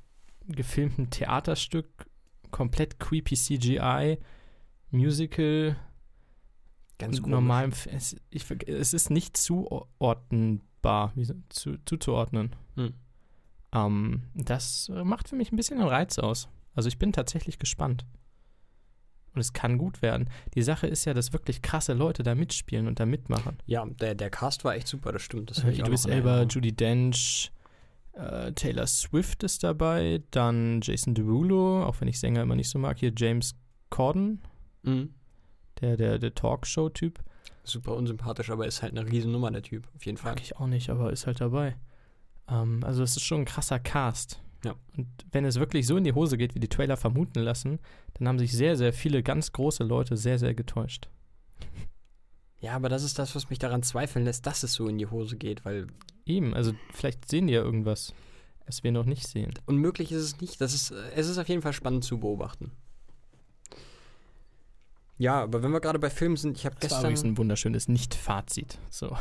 gefilmten 0.46 1.10
Theaterstück, 1.10 2.06
komplett 2.52 3.00
creepy 3.00 3.36
CGI, 3.36 4.20
Musical, 4.92 5.76
ganz 7.00 7.20
normalem. 7.20 7.72
Es, 7.92 8.16
ich, 8.30 8.46
es 8.68 8.94
ist 8.94 9.10
nicht 9.10 9.36
zuordnenbar, 9.38 11.14
wie, 11.16 11.26
zu, 11.50 11.78
zuzuordnen. 11.86 12.56
Hm. 12.76 12.94
Ähm, 13.74 14.24
das 14.36 14.92
macht 15.04 15.30
für 15.30 15.36
mich 15.36 15.52
ein 15.52 15.56
bisschen 15.56 15.80
den 15.80 15.88
Reiz 15.88 16.20
aus. 16.20 16.48
Also 16.76 16.90
ich 16.90 17.00
bin 17.00 17.12
tatsächlich 17.12 17.58
gespannt. 17.58 18.06
Und 19.34 19.40
es 19.40 19.54
kann 19.54 19.78
gut 19.78 20.02
werden. 20.02 20.30
Die 20.56 20.62
Sache 20.62 20.88
ist 20.88 21.06
ja, 21.06 21.14
dass 21.14 21.32
wirklich 21.32 21.62
krasse 21.62 21.94
Leute 21.94 22.22
da 22.22 22.36
mitspielen 22.36 22.88
und 22.88 23.00
da 23.00 23.06
mitmachen. 23.06 23.58
Ja, 23.66 23.86
der, 23.86 24.14
der 24.14 24.30
Cast 24.30 24.66
war 24.66 24.76
echt 24.76 24.88
super, 24.88 25.14
das 25.14 25.22
stimmt. 25.22 25.52
Das 25.52 25.64
Idris 25.64 26.06
Elba, 26.06 26.44
Judy 26.44 26.74
Dench, 26.74 27.52
äh, 28.14 28.52
Taylor 28.52 28.88
Swift 28.88 29.44
ist 29.44 29.64
dabei, 29.64 30.22
dann 30.32 30.82
Jason 30.82 31.14
Derulo, 31.14 31.86
auch 31.86 32.02
wenn 32.02 32.08
ich 32.08 32.20
Sänger 32.20 32.42
immer 32.42 32.56
nicht 32.56 32.70
so 32.70 32.78
mag, 32.78 33.00
hier 33.00 33.14
James 33.16 33.56
Corden, 33.90 34.42
mhm. 34.84 35.14
der, 35.80 35.96
der, 35.96 36.20
der 36.20 36.36
Talkshow-Typ. 36.36 37.20
Super 37.64 37.96
unsympathisch, 37.96 38.50
aber 38.50 38.66
ist 38.66 38.82
halt 38.82 38.98
eine 38.98 39.10
Riesennummer, 39.10 39.52
der 39.52 39.62
Typ, 39.62 39.88
auf 39.96 40.06
jeden 40.06 40.18
Fall. 40.18 40.34
Mag 40.34 40.42
ich 40.42 40.58
auch 40.58 40.68
nicht, 40.68 40.90
aber 40.90 41.12
ist 41.12 41.28
halt 41.28 41.40
dabei. 41.40 41.78
Ähm, 42.50 42.84
also 42.84 43.04
es 43.04 43.16
ist 43.16 43.24
schon 43.24 43.42
ein 43.42 43.46
krasser 43.46 43.80
Cast. 43.80 44.42
Ja. 44.64 44.76
Und 44.96 45.08
wenn 45.32 45.46
es 45.46 45.60
wirklich 45.60 45.88
so 45.88 45.98
in 45.98 46.04
die 46.04 46.14
Hose 46.14 46.38
geht, 46.38 46.56
wie 46.56 46.60
die 46.60 46.70
Trailer 46.70 46.98
vermuten 46.98 47.40
lassen, 47.40 47.80
dann 48.14 48.28
haben 48.28 48.40
sich 48.40 48.52
sehr, 48.52 48.76
sehr 48.76 48.94
viele 48.94 49.24
ganz 49.24 49.52
große 49.52 49.84
Leute 49.84 50.18
sehr, 50.18 50.40
sehr 50.40 50.54
getäuscht. 50.54 51.10
Ja, 52.64 52.76
aber 52.76 52.90
das 52.90 53.02
ist 53.02 53.18
das, 53.18 53.34
was 53.34 53.50
mich 53.50 53.58
daran 53.58 53.82
zweifeln 53.82 54.24
lässt, 54.24 54.46
dass 54.46 54.62
es 54.62 54.74
so 54.74 54.88
in 54.88 55.00
die 55.00 55.08
Hose 55.08 55.36
geht, 55.36 55.66
weil 55.66 55.88
Eben, 56.26 56.54
also 56.54 56.74
vielleicht 56.94 57.28
sehen 57.28 57.48
die 57.48 57.54
ja 57.54 57.62
irgendwas, 57.62 58.14
was 58.66 58.84
wir 58.84 58.92
noch 58.92 59.06
nicht 59.06 59.28
sehen. 59.28 59.54
Unmöglich 59.66 60.12
ist 60.12 60.22
es 60.22 60.42
nicht. 60.42 60.62
Das 60.62 60.74
ist, 60.74 60.92
es 60.92 61.28
ist 61.28 61.38
auf 61.38 61.50
jeden 61.50 61.62
Fall 61.62 61.74
spannend 61.74 62.04
zu 62.04 62.20
beobachten. 62.20 62.72
Ja, 65.18 65.42
aber 65.42 65.62
wenn 65.62 65.72
wir 65.72 65.82
gerade 65.82 66.00
bei 66.00 66.10
Filmen 66.10 66.38
sind, 66.38 66.58
ich 66.58 66.66
habe 66.66 66.76
gestern. 66.76 66.90
Das 66.90 67.04
war 67.04 67.10
übrigens 67.10 67.24
ein 67.24 67.38
wunderschönes 67.38 67.88
Nicht-Fazit. 67.88 68.78
So. 68.90 69.16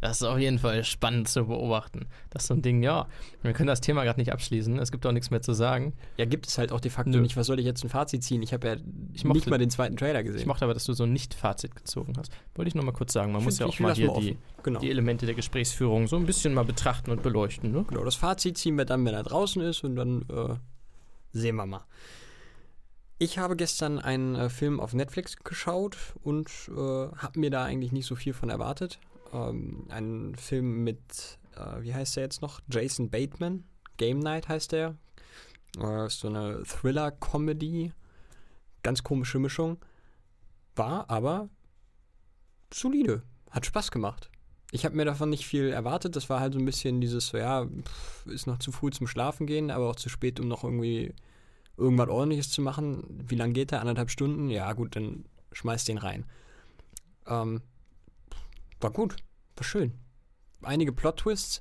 Das 0.00 0.20
ist 0.20 0.22
auf 0.26 0.38
jeden 0.38 0.58
Fall 0.58 0.82
spannend 0.84 1.28
zu 1.28 1.44
beobachten. 1.44 2.06
Das 2.30 2.42
ist 2.44 2.48
so 2.48 2.54
ein 2.54 2.62
Ding, 2.62 2.82
ja, 2.82 3.06
wir 3.42 3.52
können 3.52 3.66
das 3.66 3.82
Thema 3.82 4.02
gerade 4.04 4.18
nicht 4.18 4.32
abschließen. 4.32 4.78
Es 4.78 4.90
gibt 4.90 5.04
auch 5.04 5.12
nichts 5.12 5.30
mehr 5.30 5.42
zu 5.42 5.52
sagen. 5.52 5.92
Ja, 6.16 6.24
gibt 6.24 6.46
es 6.46 6.56
halt 6.56 6.72
auch 6.72 6.80
de 6.80 6.90
facto 6.90 7.10
Nö. 7.10 7.20
nicht. 7.20 7.36
Was 7.36 7.46
soll 7.46 7.58
ich 7.58 7.66
jetzt 7.66 7.84
ein 7.84 7.90
Fazit 7.90 8.24
ziehen? 8.24 8.42
Ich 8.42 8.54
habe 8.54 8.66
ja 8.66 8.74
Ich 8.74 8.82
nicht 9.12 9.24
mochte- 9.24 9.50
mal 9.50 9.58
den 9.58 9.68
zweiten 9.68 9.96
Trailer 9.98 10.20
Ich 10.20 10.26
gesehen. 10.26 10.48
mochte 10.48 10.64
aber, 10.64 10.72
dass 10.72 10.84
du 10.84 10.94
so 10.94 11.04
ein 11.04 11.12
Nicht-Fazit 11.12 11.76
gezogen 11.76 12.14
hast. 12.16 12.32
Wollte 12.54 12.68
ich 12.70 12.74
nur 12.74 12.84
mal 12.84 12.92
kurz 12.92 13.12
sagen. 13.12 13.32
Man 13.32 13.40
Ich 13.40 13.44
muss 13.44 13.58
ja 13.58 13.66
ich 13.66 13.74
auch 13.74 13.80
mal 13.80 13.94
hier 13.94 14.06
mal 14.06 14.20
die. 14.20 14.38
Genau. 14.62 14.80
die 14.80 14.88
Elemente 14.90 15.26
der 15.26 15.34
Gesprächsführung 15.34 16.06
so 16.06 16.16
ein 16.16 16.24
bisschen 16.24 16.54
mal 16.54 16.64
betrachten 16.64 17.10
und 17.10 17.22
beleuchten. 17.22 17.70
Ne? 17.70 17.84
genau. 17.86 18.02
Das 18.04 18.14
Fazit 18.14 18.56
ziehen 18.56 18.76
wir 18.78 18.86
dann, 18.86 19.04
wenn 19.04 19.14
er 19.14 19.22
draußen 19.22 19.60
ist 19.62 19.84
und 19.84 19.96
dann 19.96 20.22
äh, 20.30 20.54
sehen 21.32 21.56
wir 21.56 21.66
mal. 21.66 21.84
Ich 23.18 23.36
habe 23.38 23.54
gestern 23.54 23.98
einen 23.98 24.34
äh, 24.34 24.48
Film 24.48 24.80
auf 24.80 24.94
Netflix 24.94 25.36
geschaut 25.36 25.96
und 26.22 26.48
äh, 26.70 26.72
habe 26.74 27.38
mir 27.38 27.50
da 27.50 27.64
eigentlich 27.64 27.92
nicht 27.92 28.06
so 28.06 28.14
viel 28.16 28.32
von 28.32 28.48
erwartet. 28.48 28.98
Ähm, 29.32 29.86
ein 29.88 30.34
Film 30.36 30.84
mit, 30.84 31.38
äh, 31.56 31.82
wie 31.82 31.94
heißt 31.94 32.16
der 32.16 32.24
jetzt 32.24 32.42
noch? 32.42 32.60
Jason 32.68 33.10
Bateman. 33.10 33.64
Game 33.96 34.18
Night 34.18 34.48
heißt 34.48 34.72
der. 34.72 34.96
Äh, 35.78 36.08
so 36.08 36.28
eine 36.28 36.62
Thriller-Comedy. 36.64 37.92
Ganz 38.82 39.02
komische 39.02 39.38
Mischung. 39.38 39.78
War 40.74 41.08
aber 41.10 41.48
solide. 42.72 43.22
Hat 43.50 43.66
Spaß 43.66 43.90
gemacht. 43.90 44.30
Ich 44.72 44.84
habe 44.84 44.96
mir 44.96 45.04
davon 45.04 45.30
nicht 45.30 45.46
viel 45.46 45.68
erwartet. 45.68 46.16
Das 46.16 46.30
war 46.30 46.40
halt 46.40 46.52
so 46.52 46.58
ein 46.58 46.64
bisschen 46.64 47.00
dieses, 47.00 47.28
so, 47.28 47.38
ja, 47.38 47.66
pff, 47.66 48.26
ist 48.26 48.46
noch 48.46 48.58
zu 48.58 48.70
früh 48.70 48.90
zum 48.90 49.06
Schlafen 49.06 49.46
gehen, 49.46 49.70
aber 49.70 49.90
auch 49.90 49.96
zu 49.96 50.08
spät, 50.08 50.38
um 50.38 50.48
noch 50.48 50.62
irgendwie 50.62 51.12
irgendwas 51.76 52.08
Ordentliches 52.08 52.50
zu 52.50 52.62
machen. 52.62 53.04
Wie 53.26 53.34
lange 53.34 53.52
geht 53.52 53.72
der? 53.72 53.80
Anderthalb 53.80 54.10
Stunden? 54.10 54.48
Ja, 54.48 54.72
gut, 54.72 54.94
dann 54.94 55.24
schmeiß 55.52 55.84
den 55.84 55.98
rein. 55.98 56.24
Ähm, 57.26 57.62
war 58.80 58.90
gut. 58.90 59.16
War 59.56 59.64
schön. 59.64 59.92
Einige 60.62 60.92
Plot-Twists. 60.92 61.60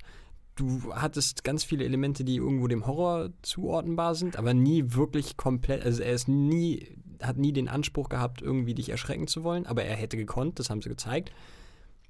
Du 0.56 0.94
hattest 0.94 1.46
ganz 1.46 1.64
viele 1.64 1.86
Elemente, 1.86 2.26
die 2.26 2.36
irgendwo 2.36 2.68
dem 2.68 2.86
Horror 2.86 3.30
zuordnenbar 3.44 4.16
sind, 4.16 4.36
aber 4.36 4.54
nie 4.54 4.94
wirklich 4.94 5.38
komplett. 5.38 5.86
Also 5.86 6.04
er 6.04 6.14
ist 6.14 6.28
nie, 6.28 6.98
hat 7.22 7.38
nie 7.38 7.54
den 7.54 7.70
Anspruch 7.70 8.10
gehabt, 8.10 8.42
irgendwie 8.42 8.74
dich 8.74 8.90
erschrecken 8.90 9.28
zu 9.28 9.44
wollen, 9.44 9.66
aber 9.66 9.84
er 9.84 9.96
hätte 9.96 10.18
gekonnt, 10.18 10.60
das 10.60 10.70
haben 10.70 10.82
sie 10.82 10.90
gezeigt. 10.90 11.32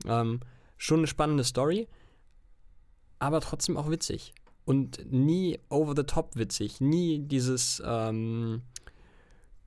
Ähm, 0.07 0.39
schon 0.77 0.99
eine 0.99 1.07
spannende 1.07 1.43
Story, 1.43 1.87
aber 3.19 3.39
trotzdem 3.41 3.77
auch 3.77 3.91
witzig. 3.91 4.33
Und 4.65 5.11
nie 5.11 5.59
over 5.69 5.93
the 5.95 6.03
top 6.03 6.35
witzig. 6.35 6.81
Nie 6.81 7.19
dieses 7.19 7.81
ähm, 7.85 8.63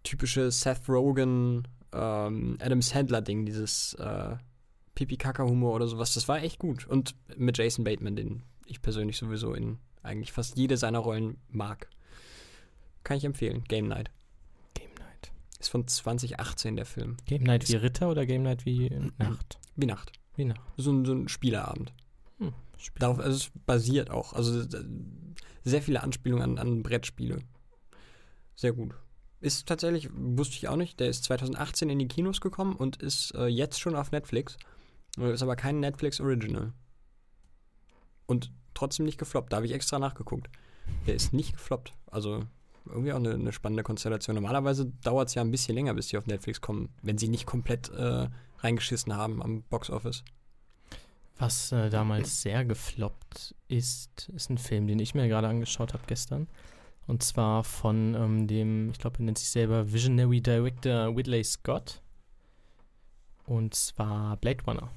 typische 0.02 0.50
Seth 0.50 0.88
Rogen, 0.88 1.68
ähm, 1.92 2.56
Adam 2.60 2.82
Sandler-Ding, 2.82 3.46
dieses 3.46 3.94
äh, 3.94 4.36
Pipi-Kaka-Humor 4.94 5.74
oder 5.74 5.86
sowas. 5.86 6.14
Das 6.14 6.28
war 6.28 6.42
echt 6.42 6.58
gut. 6.58 6.86
Und 6.86 7.14
mit 7.36 7.58
Jason 7.58 7.84
Bateman, 7.84 8.16
den 8.16 8.42
ich 8.66 8.82
persönlich 8.82 9.16
sowieso 9.16 9.54
in 9.54 9.78
eigentlich 10.02 10.32
fast 10.32 10.56
jede 10.56 10.76
seiner 10.76 10.98
Rollen 10.98 11.38
mag. 11.48 11.88
Kann 13.04 13.16
ich 13.16 13.24
empfehlen. 13.24 13.64
Game 13.64 13.88
Night. 13.88 14.10
Game 14.74 14.90
Night. 14.98 15.32
Ist 15.58 15.68
von 15.68 15.86
2018 15.86 16.76
der 16.76 16.86
Film. 16.86 17.16
Game 17.26 17.42
Night 17.42 17.68
wie 17.68 17.76
Ritter 17.76 18.10
oder 18.10 18.26
Game 18.26 18.42
Night 18.42 18.66
wie 18.66 18.90
Nacht? 19.18 19.58
Wie 19.76 19.86
Nacht. 19.86 20.12
Wie 20.36 20.44
Nacht. 20.44 20.60
So 20.76 20.92
ein, 20.92 21.04
so 21.04 21.12
ein 21.12 21.28
Spieleabend. 21.28 21.92
Hm, 22.38 22.52
Spiel. 22.78 23.00
Darauf, 23.00 23.18
also 23.18 23.36
es 23.36 23.50
basiert 23.66 24.10
auch. 24.10 24.32
Also 24.32 24.60
äh, 24.60 24.84
sehr 25.64 25.82
viele 25.82 26.02
Anspielungen 26.02 26.42
an, 26.42 26.58
an 26.58 26.82
Brettspiele. 26.82 27.40
Sehr 28.56 28.72
gut. 28.72 28.94
Ist 29.40 29.66
tatsächlich, 29.66 30.08
wusste 30.12 30.56
ich 30.56 30.68
auch 30.68 30.76
nicht, 30.76 31.00
der 31.00 31.08
ist 31.08 31.24
2018 31.24 31.90
in 31.90 31.98
die 31.98 32.06
Kinos 32.06 32.40
gekommen 32.40 32.76
und 32.76 33.02
ist 33.02 33.34
äh, 33.34 33.46
jetzt 33.46 33.80
schon 33.80 33.96
auf 33.96 34.12
Netflix. 34.12 34.56
Ist 35.18 35.42
aber 35.42 35.56
kein 35.56 35.80
Netflix 35.80 36.20
Original. 36.20 36.72
Und 38.26 38.50
trotzdem 38.74 39.04
nicht 39.04 39.18
gefloppt. 39.18 39.52
Da 39.52 39.56
habe 39.56 39.66
ich 39.66 39.72
extra 39.72 39.98
nachgeguckt. 39.98 40.48
Der 41.06 41.14
ist 41.14 41.32
nicht 41.32 41.52
gefloppt. 41.52 41.92
Also 42.10 42.44
irgendwie 42.86 43.12
auch 43.12 43.16
eine, 43.16 43.34
eine 43.34 43.52
spannende 43.52 43.82
Konstellation. 43.82 44.34
Normalerweise 44.34 44.86
dauert 45.02 45.28
es 45.28 45.34
ja 45.34 45.42
ein 45.42 45.50
bisschen 45.50 45.74
länger, 45.74 45.94
bis 45.94 46.08
die 46.08 46.18
auf 46.18 46.26
Netflix 46.26 46.60
kommen, 46.60 46.88
wenn 47.02 47.18
sie 47.18 47.28
nicht 47.28 47.46
komplett 47.46 47.90
äh, 47.90 48.28
reingeschissen 48.58 49.14
haben 49.14 49.42
am 49.42 49.62
Boxoffice. 49.62 50.24
Was 51.38 51.72
äh, 51.72 51.90
damals 51.90 52.42
sehr 52.42 52.64
gefloppt 52.64 53.54
ist, 53.68 54.30
ist 54.34 54.50
ein 54.50 54.58
Film, 54.58 54.86
den 54.86 54.98
ich 54.98 55.14
mir 55.14 55.28
gerade 55.28 55.48
angeschaut 55.48 55.92
habe 55.92 56.04
gestern. 56.06 56.48
Und 57.06 57.22
zwar 57.22 57.64
von 57.64 58.14
ähm, 58.14 58.46
dem, 58.46 58.90
ich 58.90 58.98
glaube, 58.98 59.18
er 59.18 59.24
nennt 59.24 59.38
sich 59.38 59.50
selber 59.50 59.92
Visionary 59.92 60.40
Director 60.40 61.16
Whitley 61.16 61.42
Scott. 61.42 62.00
Und 63.44 63.74
zwar 63.74 64.36
Blade 64.36 64.62
Runner. 64.66 64.90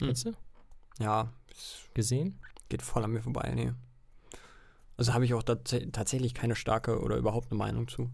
Mhm. 0.00 0.06
Kennst 0.06 0.26
du? 0.26 0.32
Ja, 0.98 1.32
es 1.50 1.88
Gesehen? 1.94 2.38
geht 2.68 2.82
voll 2.82 3.04
an 3.04 3.12
mir 3.12 3.22
vorbei, 3.22 3.52
nee. 3.54 3.72
Also 4.96 5.14
habe 5.14 5.24
ich 5.24 5.32
auch 5.34 5.42
tats 5.42 5.76
tatsächlich 5.92 6.34
keine 6.34 6.56
starke 6.56 7.00
oder 7.00 7.16
überhaupt 7.16 7.50
eine 7.50 7.58
Meinung 7.58 7.88
zu. 7.88 8.10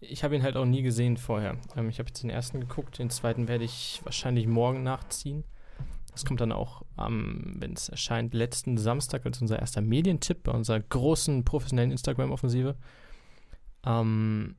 Ich 0.00 0.24
habe 0.24 0.34
ihn 0.34 0.42
halt 0.42 0.56
auch 0.56 0.64
nie 0.64 0.82
gesehen 0.82 1.16
vorher. 1.16 1.58
Ähm, 1.76 1.88
ich 1.88 1.98
habe 1.98 2.08
jetzt 2.08 2.22
den 2.22 2.30
ersten 2.30 2.60
geguckt, 2.60 2.98
den 2.98 3.10
zweiten 3.10 3.48
werde 3.48 3.64
ich 3.64 4.00
wahrscheinlich 4.04 4.46
morgen 4.46 4.82
nachziehen. 4.82 5.44
Das 6.12 6.24
kommt 6.24 6.40
dann 6.40 6.52
auch 6.52 6.82
am, 6.96 7.56
wenn 7.58 7.72
es 7.72 7.88
erscheint, 7.88 8.34
letzten 8.34 8.76
Samstag 8.76 9.24
als 9.24 9.40
unser 9.40 9.58
erster 9.58 9.80
Medientipp 9.80 10.42
bei 10.42 10.52
unserer 10.52 10.80
großen 10.80 11.44
professionellen 11.44 11.90
Instagram-Offensive. 11.90 12.76
Ähm, 13.84 14.56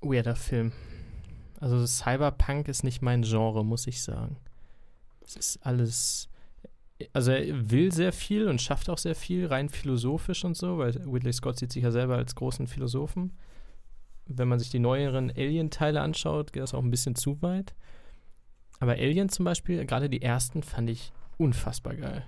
weirder 0.00 0.36
Film. 0.36 0.72
Also 1.58 1.84
Cyberpunk 1.86 2.68
ist 2.68 2.84
nicht 2.84 3.02
mein 3.02 3.22
Genre, 3.22 3.64
muss 3.64 3.86
ich 3.86 4.02
sagen. 4.02 4.36
Es 5.36 5.54
ist 5.54 5.66
alles. 5.66 6.28
Also 7.12 7.32
er 7.32 7.70
will 7.70 7.92
sehr 7.92 8.12
viel 8.12 8.48
und 8.48 8.60
schafft 8.60 8.90
auch 8.90 8.98
sehr 8.98 9.14
viel, 9.14 9.46
rein 9.46 9.68
philosophisch 9.68 10.44
und 10.44 10.56
so, 10.56 10.78
weil 10.78 10.90
Ridley 10.90 11.32
Scott 11.32 11.58
sieht 11.58 11.72
sich 11.72 11.82
ja 11.82 11.90
selber 11.90 12.16
als 12.16 12.34
großen 12.34 12.66
Philosophen 12.66 13.32
wenn 14.36 14.48
man 14.48 14.58
sich 14.58 14.70
die 14.70 14.78
neueren 14.78 15.30
Alien-Teile 15.30 16.00
anschaut, 16.00 16.52
geht 16.52 16.62
das 16.62 16.74
auch 16.74 16.82
ein 16.82 16.90
bisschen 16.90 17.16
zu 17.16 17.40
weit. 17.42 17.74
Aber 18.78 18.92
Alien 18.92 19.28
zum 19.28 19.44
Beispiel, 19.44 19.84
gerade 19.84 20.08
die 20.08 20.22
ersten, 20.22 20.62
fand 20.62 20.88
ich 20.88 21.12
unfassbar 21.36 21.96
geil. 21.96 22.24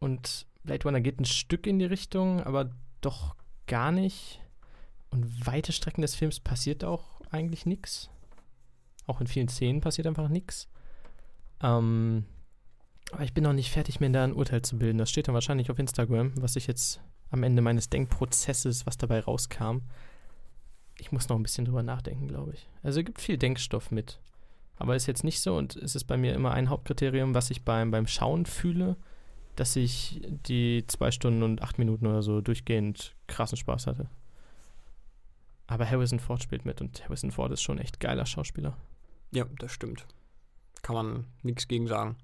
Und 0.00 0.46
Blade 0.64 0.84
Runner 0.84 1.00
geht 1.00 1.20
ein 1.20 1.24
Stück 1.24 1.66
in 1.66 1.78
die 1.78 1.84
Richtung, 1.84 2.42
aber 2.42 2.70
doch 3.00 3.36
gar 3.66 3.92
nicht. 3.92 4.40
Und 5.10 5.46
weite 5.46 5.72
Strecken 5.72 6.02
des 6.02 6.14
Films 6.14 6.40
passiert 6.40 6.84
auch 6.84 7.20
eigentlich 7.30 7.64
nichts. 7.64 8.10
Auch 9.06 9.20
in 9.20 9.26
vielen 9.26 9.48
Szenen 9.48 9.80
passiert 9.80 10.06
einfach 10.06 10.28
nichts. 10.28 10.68
Ähm, 11.62 12.24
aber 13.12 13.24
ich 13.24 13.34
bin 13.34 13.44
noch 13.44 13.52
nicht 13.52 13.70
fertig, 13.70 14.00
mir 14.00 14.10
da 14.10 14.24
ein 14.24 14.34
Urteil 14.34 14.62
zu 14.62 14.78
bilden. 14.78 14.98
Das 14.98 15.10
steht 15.10 15.28
dann 15.28 15.34
wahrscheinlich 15.34 15.70
auf 15.70 15.78
Instagram, 15.78 16.32
was 16.40 16.56
ich 16.56 16.66
jetzt 16.66 17.00
am 17.30 17.42
Ende 17.42 17.62
meines 17.62 17.90
Denkprozesses, 17.90 18.86
was 18.86 18.98
dabei 18.98 19.20
rauskam. 19.20 19.78
Ich 20.98 21.12
muss 21.12 21.28
noch 21.28 21.36
ein 21.36 21.42
bisschen 21.42 21.64
drüber 21.64 21.82
nachdenken, 21.82 22.28
glaube 22.28 22.54
ich. 22.54 22.68
Also 22.82 23.00
es 23.00 23.06
gibt 23.06 23.20
viel 23.20 23.38
Denkstoff 23.38 23.90
mit. 23.90 24.20
Aber 24.76 24.96
ist 24.96 25.06
jetzt 25.06 25.24
nicht 25.24 25.40
so 25.40 25.56
und 25.56 25.76
es 25.76 25.94
ist 25.94 26.04
bei 26.04 26.16
mir 26.16 26.34
immer 26.34 26.52
ein 26.52 26.70
Hauptkriterium, 26.70 27.34
was 27.34 27.50
ich 27.50 27.64
beim, 27.64 27.90
beim 27.90 28.06
Schauen 28.06 28.46
fühle, 28.46 28.96
dass 29.56 29.76
ich 29.76 30.22
die 30.46 30.84
zwei 30.86 31.10
Stunden 31.10 31.42
und 31.42 31.62
acht 31.62 31.78
Minuten 31.78 32.06
oder 32.06 32.22
so 32.22 32.40
durchgehend 32.40 33.14
krassen 33.26 33.58
Spaß 33.58 33.86
hatte. 33.86 34.08
Aber 35.66 35.88
Harrison 35.88 36.18
Ford 36.18 36.42
spielt 36.42 36.64
mit 36.64 36.80
und 36.80 37.04
Harrison 37.04 37.30
Ford 37.30 37.52
ist 37.52 37.62
schon 37.62 37.78
echt 37.78 38.00
geiler 38.00 38.24
Schauspieler. 38.24 38.76
Ja, 39.32 39.44
das 39.58 39.72
stimmt. 39.72 40.06
Kann 40.82 40.94
man 40.94 41.26
nichts 41.42 41.68
gegen 41.68 41.86
sagen. 41.86 42.16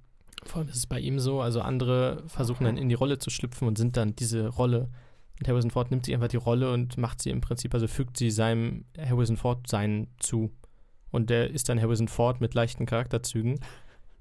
Vor 0.45 0.61
allem 0.61 0.69
ist 0.69 0.77
es 0.77 0.87
bei 0.87 1.01
ihm 1.01 1.19
so, 1.19 1.40
also 1.40 1.61
andere 1.61 2.23
versuchen 2.27 2.64
dann 2.64 2.77
in 2.77 2.88
die 2.88 2.95
Rolle 2.95 3.19
zu 3.19 3.31
schlüpfen 3.31 3.66
und 3.66 3.79
sind 3.79 3.97
dann 3.97 4.14
diese 4.14 4.49
Rolle. 4.49 4.88
Und 5.38 5.49
Harrison 5.49 5.71
Ford 5.71 5.90
nimmt 5.90 6.07
sich 6.07 6.14
einfach 6.14 6.29
die 6.29 6.37
Rolle 6.37 6.73
und 6.73 6.97
macht 6.99 7.21
sie 7.21 7.31
im 7.31 7.40
Prinzip, 7.40 7.75
also 7.75 7.88
fügt 7.88 8.16
sie 8.16 8.31
seinem 8.31 8.85
Harrison 8.99 9.37
Ford-Sein 9.37 10.09
zu. 10.19 10.51
Und 11.11 11.31
der 11.31 11.51
ist 11.51 11.69
dann 11.69 11.81
Harrison 11.81 12.09
Ford 12.09 12.40
mit 12.40 12.55
leichten 12.55 12.87
Charakterzügen. 12.87 13.59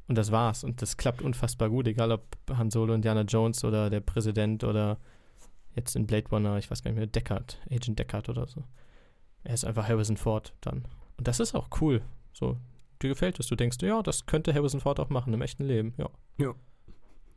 Und 0.07 0.17
das 0.17 0.31
war's. 0.31 0.63
Und 0.63 0.81
das 0.81 0.97
klappt 0.97 1.21
unfassbar 1.21 1.69
gut, 1.69 1.87
egal 1.87 2.11
ob 2.11 2.23
Han 2.51 2.69
Solo, 2.69 2.93
Indiana 2.93 3.21
Jones 3.21 3.63
oder 3.63 3.89
der 3.89 4.01
Präsident 4.01 4.63
oder 4.63 4.97
jetzt 5.75 5.95
in 5.95 6.07
Blade 6.07 6.29
Runner, 6.29 6.57
ich 6.57 6.69
weiß 6.69 6.83
gar 6.83 6.91
nicht 6.91 6.97
mehr, 6.97 7.07
Deckard, 7.07 7.59
Agent 7.69 7.99
Deckard 7.99 8.29
oder 8.29 8.47
so. 8.47 8.63
Er 9.43 9.53
ist 9.53 9.65
einfach 9.65 9.87
Harrison 9.87 10.17
Ford 10.17 10.53
dann. 10.61 10.85
Und 11.17 11.27
das 11.27 11.39
ist 11.39 11.55
auch 11.55 11.69
cool. 11.81 12.01
So, 12.33 12.57
dir 13.01 13.09
gefällt 13.09 13.39
es. 13.39 13.47
Du 13.47 13.55
denkst, 13.55 13.77
ja, 13.81 14.01
das 14.01 14.25
könnte 14.25 14.53
Harrison 14.53 14.79
Ford 14.81 14.99
auch 14.99 15.09
machen 15.09 15.33
im 15.33 15.41
echten 15.41 15.65
Leben. 15.65 15.93
Ja. 15.97 16.09
Ja. 16.37 16.53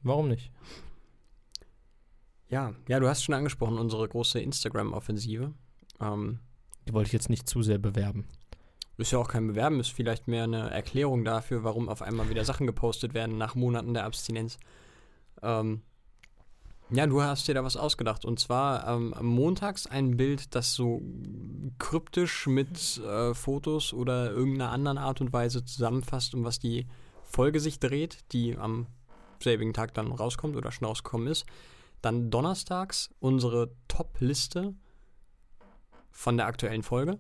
Warum 0.03 0.29
nicht? 0.29 0.51
Ja, 2.49 2.73
ja, 2.89 2.99
du 3.01 3.09
hast 3.09 3.23
schon 3.25 3.35
angesprochen, 3.35 3.79
unsere 3.79 4.09
große 4.09 4.41
Instagram-Offensive. 4.41 5.53
Ähm, 6.01 6.39
Die 6.87 6.95
wollte 6.95 7.09
ich 7.09 7.13
jetzt 7.13 7.29
nicht 7.29 7.49
zu 7.49 7.63
sehr 7.63 7.79
bewerben. 7.79 8.27
ist 8.97 9.13
ja 9.13 9.19
auch 9.19 9.29
kein 9.29 9.47
Bewerben, 9.49 9.81
ist 9.81 9.93
vielleicht 9.93 10.29
mehr 10.29 10.45
eine 10.45 10.71
Erklärung 10.71 11.25
dafür, 11.25 11.63
warum 11.63 11.89
auf 11.89 12.01
einmal 12.03 12.31
wieder 12.31 12.45
Sachen 12.45 12.67
gepostet 12.67 13.13
werden 13.15 13.37
nach 13.39 13.55
Monaten 13.55 13.93
der 13.95 14.05
Abstinenz. 14.05 14.59
Ähm, 15.43 15.83
ja, 16.91 17.07
du 17.07 17.23
hast 17.23 17.47
dir 17.49 17.55
da 17.55 17.65
was 17.65 17.77
ausgedacht. 17.77 18.25
Und 18.25 18.41
zwar 18.41 18.87
ähm, 18.89 19.15
montags 19.21 19.87
ein 19.87 20.17
Bild, 20.17 20.55
das 20.55 20.75
so 20.75 21.03
kryptisch 21.79 22.47
mit 22.47 22.99
äh, 22.99 23.35
Fotos 23.35 23.93
oder 23.93 24.31
irgendeiner 24.31 24.73
anderen 24.73 24.99
Art 24.99 25.21
und 25.21 25.33
Weise 25.33 25.65
zusammenfasst, 25.65 26.35
um 26.35 26.45
was 26.45 26.59
die 26.59 26.87
Folge 27.23 27.61
sich 27.61 27.79
dreht, 27.79 28.19
die 28.33 28.57
am 28.57 28.87
selbigen 29.43 29.75
Tag 29.75 29.95
dann 29.95 30.11
rauskommt 30.11 30.57
oder 30.57 30.73
schon 30.73 30.87
rausgekommen 30.87 31.29
ist. 31.29 31.45
Dann 32.01 32.31
donnerstags 32.31 33.11
unsere 33.21 33.71
Top-Liste 33.89 34.75
von 36.11 36.37
der 36.37 36.47
aktuellen 36.47 36.83
Folge. 36.83 37.19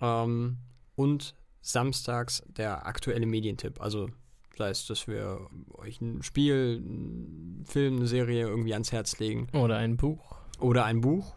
Ähm, 0.00 0.58
und 0.96 1.34
samstags 1.60 2.42
der 2.46 2.86
aktuelle 2.86 3.26
Medientipp. 3.26 3.80
Also 3.80 4.08
sei 4.56 4.70
es, 4.70 4.86
dass 4.86 5.06
wir 5.08 5.46
euch 5.74 6.00
ein 6.00 6.22
Spiel, 6.22 6.82
einen 6.84 7.64
Film, 7.66 7.96
eine 7.96 8.06
Serie 8.06 8.46
irgendwie 8.46 8.72
ans 8.72 8.92
Herz 8.92 9.18
legen. 9.18 9.48
Oder 9.52 9.76
ein 9.78 9.96
Buch. 9.96 10.36
Oder 10.58 10.84
ein 10.84 11.00
Buch. 11.00 11.34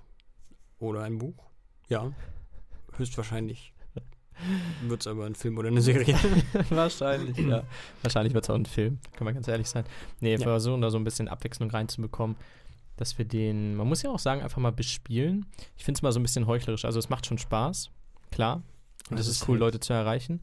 Oder 0.80 1.04
ein 1.04 1.18
Buch. 1.18 1.36
Ja. 1.90 2.12
Höchstwahrscheinlich 2.98 3.74
wird 4.86 5.02
es 5.02 5.08
aber 5.08 5.26
ein 5.26 5.36
Film 5.36 5.58
oder 5.58 5.70
eine 5.70 5.82
Serie. 5.82 6.14
Wahrscheinlich, 6.70 7.38
ja. 7.38 7.64
Wahrscheinlich 8.02 8.34
wird 8.34 8.44
es 8.44 8.50
auch 8.50 8.56
ein 8.56 8.66
Film, 8.66 9.00
kann 9.14 9.24
man 9.26 9.34
ganz 9.34 9.48
ehrlich 9.48 9.68
sein. 9.70 9.86
Nee, 10.20 10.32
wir 10.38 10.40
Ja. 10.40 10.44
versuchen 10.52 10.82
da 10.82 10.90
so 10.90 10.98
ein 10.98 11.06
bisschen 11.06 11.30
Abwechslung 11.30 11.70
reinzubekommen, 11.72 12.36
dass 12.98 13.18
wir 13.18 13.24
den, 13.26 13.76
man 13.76 13.88
muss 13.88 14.02
ja 14.02 14.10
auch 14.12 14.20
sagen, 14.20 14.42
einfach 14.42 14.58
mal 14.62 14.72
bespielen. 14.74 15.46
Ich 15.78 15.86
finde 15.86 16.00
es 16.00 16.02
mal 16.02 16.12
so 16.12 16.20
ein 16.20 16.24
bisschen 16.24 16.48
heuchlerisch. 16.48 16.84
Also 16.84 17.00
es 17.00 17.08
macht 17.10 17.26
schon 17.26 17.38
Spaß, 17.38 17.92
klar. 18.32 18.62
Und 19.10 19.20
es 19.20 19.28
ist 19.28 19.48
cool, 19.48 19.58
Leute 19.58 19.80
zu 19.80 19.94
erreichen. 19.94 20.42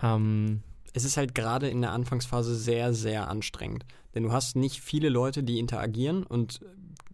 Ähm, 0.00 0.62
es 0.96 1.04
ist 1.04 1.18
halt 1.18 1.34
gerade 1.34 1.68
in 1.68 1.82
der 1.82 1.92
Anfangsphase 1.92 2.56
sehr, 2.56 2.94
sehr 2.94 3.28
anstrengend. 3.28 3.84
Denn 4.14 4.22
du 4.22 4.32
hast 4.32 4.56
nicht 4.56 4.80
viele 4.80 5.10
Leute, 5.10 5.42
die 5.42 5.58
interagieren 5.58 6.22
und 6.22 6.60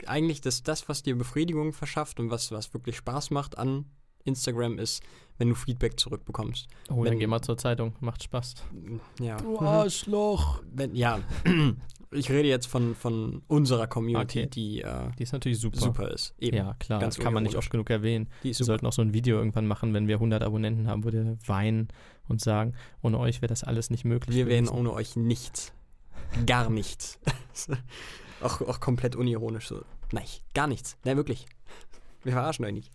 eigentlich 0.06 0.40
das, 0.40 0.62
das 0.62 0.88
was 0.88 1.02
dir 1.02 1.16
Befriedigung 1.18 1.72
verschafft 1.72 2.20
und 2.20 2.30
was, 2.30 2.52
was 2.52 2.72
wirklich 2.74 2.96
Spaß 2.96 3.30
macht 3.32 3.58
an 3.58 3.86
Instagram 4.24 4.78
ist, 4.78 5.02
wenn 5.38 5.48
du 5.48 5.56
Feedback 5.56 5.98
zurückbekommst. 5.98 6.68
oh, 6.90 6.98
Wenn- 6.98 7.04
dann 7.06 7.18
gehen 7.18 7.30
wir 7.30 7.42
zur 7.42 7.58
Zeitung, 7.58 7.96
macht 7.98 8.22
Spaß. 8.22 8.54
Ja. 9.20 9.36
Arschloch! 9.58 10.62
Wenn, 10.72 10.94
ja, 10.94 11.18
ich 12.12 12.30
rede 12.30 12.48
jetzt 12.48 12.66
von, 12.66 12.94
von 12.94 13.42
unserer 13.48 13.88
Community, 13.88 14.40
Okay. 14.40 14.48
die 14.48 14.82
äh, 14.82 15.10
Die 15.18 15.24
ist 15.24 15.32
natürlich 15.32 15.58
super. 15.58 15.80
super 15.80 16.10
ist. 16.12 16.34
Eben. 16.38 16.56
Ja, 16.56 16.74
klar, 16.78 17.00
Ganz 17.00 17.16
das 17.16 17.24
kann 17.24 17.34
man 17.34 17.42
nicht 17.42 17.56
oft 17.56 17.70
genug 17.70 17.90
erwähnen. 17.90 18.28
Die 18.44 18.50
ist 18.50 18.58
Wir 18.60 18.64
super. 18.66 18.74
sollten 18.74 18.86
auch 18.86 18.92
so 18.92 19.02
ein 19.02 19.12
Video 19.12 19.38
irgendwann 19.38 19.66
machen, 19.66 19.92
wenn 19.92 20.06
wir 20.06 20.16
100 20.16 20.42
Abonnenten 20.44 20.86
haben, 20.86 21.02
wo 21.02 21.10
wir 21.10 21.36
weinen 21.46 21.88
und 22.28 22.40
sagen, 22.40 22.74
ohne 23.02 23.18
euch 23.18 23.42
wäre 23.42 23.48
das 23.48 23.64
alles 23.64 23.90
nicht 23.90 24.04
möglich. 24.04 24.36
Wir 24.36 24.46
wären 24.46 24.68
ohne 24.68 24.92
euch 24.92 25.16
nichts. 25.16 25.72
Gar 26.46 26.70
nichts. 26.70 27.18
auch, 28.40 28.60
auch 28.62 28.80
komplett 28.80 29.16
unironisch 29.16 29.68
so. 29.68 29.82
Nein, 30.12 30.24
gar 30.54 30.66
nichts. 30.66 30.96
Nein, 31.04 31.16
wirklich. 31.16 31.46
Wir 32.22 32.32
verarschen 32.32 32.64
euch 32.64 32.72
nicht. 32.72 32.90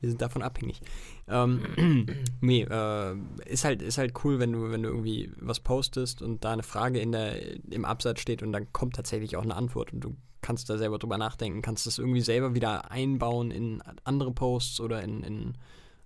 Wir 0.00 0.08
sind 0.08 0.22
davon 0.22 0.42
abhängig. 0.42 0.80
Ähm, 1.26 2.06
nee, 2.40 2.62
äh, 2.62 3.16
ist 3.46 3.64
halt, 3.64 3.82
ist 3.82 3.98
halt 3.98 4.14
cool, 4.24 4.38
wenn 4.38 4.52
du, 4.52 4.70
wenn 4.70 4.82
du 4.82 4.88
irgendwie 4.88 5.32
was 5.40 5.60
postest 5.60 6.22
und 6.22 6.44
da 6.44 6.52
eine 6.52 6.62
Frage 6.62 7.00
in 7.00 7.12
der, 7.12 7.36
im 7.72 7.84
Absatz 7.84 8.20
steht 8.20 8.42
und 8.42 8.52
dann 8.52 8.72
kommt 8.72 8.94
tatsächlich 8.94 9.36
auch 9.36 9.42
eine 9.42 9.56
Antwort 9.56 9.92
und 9.92 10.00
du 10.00 10.16
kannst 10.40 10.70
da 10.70 10.78
selber 10.78 10.98
drüber 10.98 11.18
nachdenken, 11.18 11.62
kannst 11.62 11.86
das 11.86 11.98
irgendwie 11.98 12.20
selber 12.20 12.54
wieder 12.54 12.90
einbauen 12.92 13.50
in 13.50 13.82
andere 14.04 14.32
Posts 14.32 14.80
oder 14.80 15.02
in, 15.02 15.22
in 15.24 15.54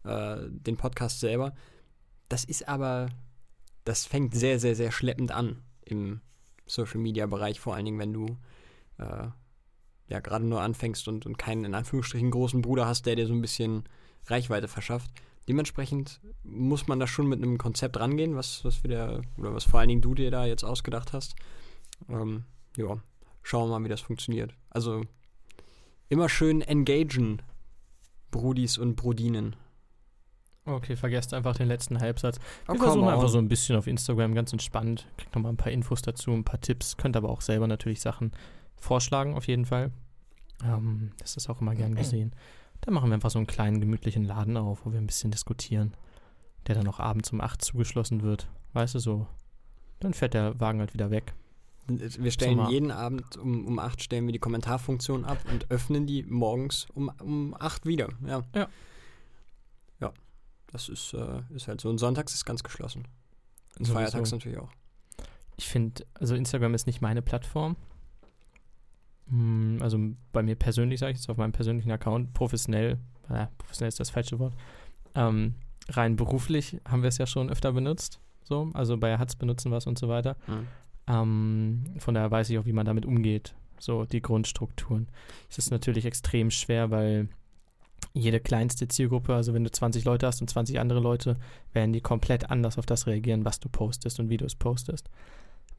äh, 0.04 0.38
den 0.48 0.78
Podcast 0.78 1.20
selber. 1.20 1.54
Das 2.32 2.44
ist 2.44 2.66
aber, 2.66 3.10
das 3.84 4.06
fängt 4.06 4.34
sehr, 4.34 4.58
sehr, 4.58 4.74
sehr 4.74 4.90
schleppend 4.90 5.32
an 5.32 5.62
im 5.84 6.22
Social 6.64 6.98
Media 6.98 7.26
Bereich, 7.26 7.60
vor 7.60 7.74
allen 7.74 7.84
Dingen, 7.84 7.98
wenn 7.98 8.14
du 8.14 8.38
äh, 8.96 9.26
ja 10.08 10.20
gerade 10.20 10.46
nur 10.46 10.62
anfängst 10.62 11.08
und, 11.08 11.26
und 11.26 11.36
keinen 11.36 11.66
in 11.66 11.74
Anführungsstrichen 11.74 12.30
großen 12.30 12.62
Bruder 12.62 12.86
hast, 12.86 13.04
der 13.04 13.16
dir 13.16 13.26
so 13.26 13.34
ein 13.34 13.42
bisschen 13.42 13.84
Reichweite 14.28 14.66
verschafft. 14.66 15.10
Dementsprechend 15.46 16.22
muss 16.42 16.88
man 16.88 16.98
da 16.98 17.06
schon 17.06 17.28
mit 17.28 17.42
einem 17.42 17.58
Konzept 17.58 18.00
rangehen, 18.00 18.34
was, 18.34 18.64
was 18.64 18.82
wir 18.82 18.88
da, 18.88 19.20
oder 19.36 19.52
was 19.52 19.64
vor 19.64 19.80
allen 19.80 19.90
Dingen 19.90 20.00
du 20.00 20.14
dir 20.14 20.30
da 20.30 20.46
jetzt 20.46 20.64
ausgedacht 20.64 21.12
hast. 21.12 21.34
Ähm, 22.08 22.44
ja, 22.78 22.96
schauen 23.42 23.68
wir 23.68 23.78
mal, 23.78 23.84
wie 23.84 23.90
das 23.90 24.00
funktioniert. 24.00 24.54
Also 24.70 25.02
immer 26.08 26.30
schön 26.30 26.62
engagen, 26.62 27.42
Brudis 28.30 28.78
und 28.78 28.96
Brudinen. 28.96 29.54
Okay, 30.64 30.94
vergesst 30.94 31.34
einfach 31.34 31.56
den 31.56 31.66
letzten 31.66 32.00
Halbsatz. 32.00 32.38
Oh, 32.38 32.72
Wir 32.72 32.78
come 32.78 32.84
versuchen 32.84 33.08
einfach 33.08 33.28
so 33.28 33.38
ein 33.38 33.48
bisschen 33.48 33.76
auf 33.76 33.86
Instagram 33.86 34.34
ganz 34.34 34.52
entspannt. 34.52 35.08
Kriegt 35.16 35.34
nochmal 35.34 35.52
ein 35.52 35.56
paar 35.56 35.72
Infos 35.72 36.02
dazu, 36.02 36.30
ein 36.32 36.44
paar 36.44 36.60
Tipps. 36.60 36.96
Könnt 36.96 37.16
aber 37.16 37.30
auch 37.30 37.40
selber 37.40 37.66
natürlich 37.66 38.00
Sachen 38.00 38.30
vorschlagen, 38.76 39.34
auf 39.34 39.48
jeden 39.48 39.64
Fall. 39.64 39.90
Ähm, 40.64 41.10
das 41.18 41.36
ist 41.36 41.50
auch 41.50 41.60
immer 41.60 41.74
gern 41.74 41.94
gesehen. 41.96 42.32
Dann 42.82 42.94
machen 42.94 43.10
wir 43.10 43.14
einfach 43.14 43.30
so 43.30 43.38
einen 43.38 43.46
kleinen, 43.46 43.80
gemütlichen 43.80 44.24
Laden 44.24 44.56
auf, 44.56 44.84
wo 44.84 44.92
wir 44.92 45.00
ein 45.00 45.06
bisschen 45.06 45.30
diskutieren. 45.30 45.94
Der 46.66 46.76
dann 46.76 46.86
auch 46.86 47.00
abends 47.00 47.32
um 47.32 47.40
8 47.40 47.60
zugeschlossen 47.62 48.22
wird. 48.22 48.48
Weißt 48.72 48.94
du, 48.94 49.00
so. 49.00 49.26
Dann 49.98 50.14
fährt 50.14 50.34
der 50.34 50.60
Wagen 50.60 50.78
halt 50.78 50.94
wieder 50.94 51.10
weg. 51.10 51.34
Wir 51.88 52.30
stellen 52.30 52.58
Sommer. 52.58 52.70
jeden 52.70 52.92
Abend 52.92 53.36
um, 53.36 53.66
um 53.66 53.78
8 53.80 54.00
stellen 54.00 54.26
wir 54.26 54.32
die 54.32 54.38
Kommentarfunktion 54.38 55.24
ab 55.24 55.38
und 55.50 55.70
öffnen 55.70 56.06
die 56.06 56.22
morgens 56.22 56.86
um, 56.94 57.10
um 57.20 57.56
8 57.58 57.86
wieder. 57.86 58.08
Ja. 58.24 58.42
Ja. 58.54 58.68
Das 60.72 60.88
ist, 60.88 61.14
äh, 61.14 61.42
ist 61.54 61.68
halt 61.68 61.80
so. 61.80 61.88
Und 61.90 61.98
sonntags 61.98 62.34
ist 62.34 62.44
ganz 62.44 62.62
geschlossen. 62.62 63.06
Und 63.78 63.86
Sowieso. 63.86 63.94
feiertags 63.94 64.32
natürlich 64.32 64.58
auch. 64.58 64.70
Ich 65.56 65.68
finde, 65.68 66.04
also 66.14 66.34
Instagram 66.34 66.74
ist 66.74 66.86
nicht 66.86 67.00
meine 67.00 67.22
Plattform. 67.22 67.76
Hm, 69.28 69.78
Also 69.80 69.98
bei 70.32 70.42
mir 70.42 70.56
persönlich 70.56 71.00
sage 71.00 71.12
ich 71.12 71.18
jetzt 71.18 71.28
auf 71.28 71.36
meinem 71.36 71.52
persönlichen 71.52 71.90
Account, 71.90 72.32
professionell, 72.34 72.98
äh, 73.28 73.46
professionell 73.58 73.88
ist 73.88 74.00
das 74.00 74.10
falsche 74.10 74.38
Wort, 74.38 74.54
ähm, 75.14 75.54
rein 75.88 76.16
beruflich 76.16 76.80
haben 76.88 77.02
wir 77.02 77.08
es 77.08 77.18
ja 77.18 77.26
schon 77.26 77.50
öfter 77.50 77.72
benutzt. 77.72 78.18
So, 78.44 78.70
also 78.74 78.96
bei 78.96 79.16
Hatz 79.18 79.36
benutzen 79.36 79.70
wir 79.70 79.76
es 79.78 79.86
und 79.86 79.98
so 79.98 80.08
weiter. 80.08 80.36
Ähm, 81.06 81.84
von 81.98 82.14
daher 82.14 82.30
weiß 82.30 82.50
ich 82.50 82.58
auch, 82.58 82.66
wie 82.66 82.72
man 82.72 82.86
damit 82.86 83.06
umgeht. 83.06 83.54
So 83.78 84.04
die 84.04 84.22
Grundstrukturen. 84.22 85.08
Es 85.50 85.58
ist 85.58 85.70
natürlich 85.70 86.04
extrem 86.06 86.50
schwer, 86.50 86.90
weil 86.90 87.28
jede 88.14 88.40
kleinste 88.40 88.88
Zielgruppe, 88.88 89.34
also 89.34 89.54
wenn 89.54 89.64
du 89.64 89.70
20 89.70 90.04
Leute 90.04 90.26
hast 90.26 90.40
und 90.40 90.48
20 90.48 90.78
andere 90.80 91.00
Leute, 91.00 91.36
werden 91.72 91.92
die 91.92 92.00
komplett 92.00 92.50
anders 92.50 92.78
auf 92.78 92.86
das 92.86 93.06
reagieren, 93.06 93.44
was 93.44 93.60
du 93.60 93.68
postest 93.68 94.20
und 94.20 94.28
wie 94.28 94.36
du 94.36 94.44
es 94.44 94.54
postest. 94.54 95.08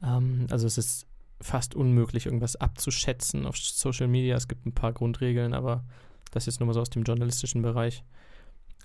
Ähm, 0.02 0.46
also 0.50 0.66
es 0.66 0.78
ist 0.78 1.06
fast 1.40 1.74
unmöglich, 1.74 2.26
irgendwas 2.26 2.56
abzuschätzen 2.56 3.46
auf 3.46 3.56
Social 3.56 4.08
Media. 4.08 4.36
Es 4.36 4.48
gibt 4.48 4.66
ein 4.66 4.72
paar 4.72 4.92
Grundregeln, 4.92 5.52
aber 5.54 5.84
das 6.30 6.46
ist 6.48 6.60
nur 6.60 6.66
mal 6.66 6.72
so 6.72 6.80
aus 6.80 6.90
dem 6.90 7.02
journalistischen 7.04 7.62
Bereich. 7.62 8.02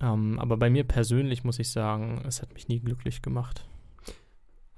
Ähm, 0.01 0.39
aber 0.39 0.57
bei 0.57 0.69
mir 0.69 0.83
persönlich 0.83 1.43
muss 1.43 1.59
ich 1.59 1.69
sagen, 1.69 2.21
es 2.27 2.41
hat 2.41 2.53
mich 2.53 2.67
nie 2.67 2.79
glücklich 2.79 3.21
gemacht. 3.21 3.65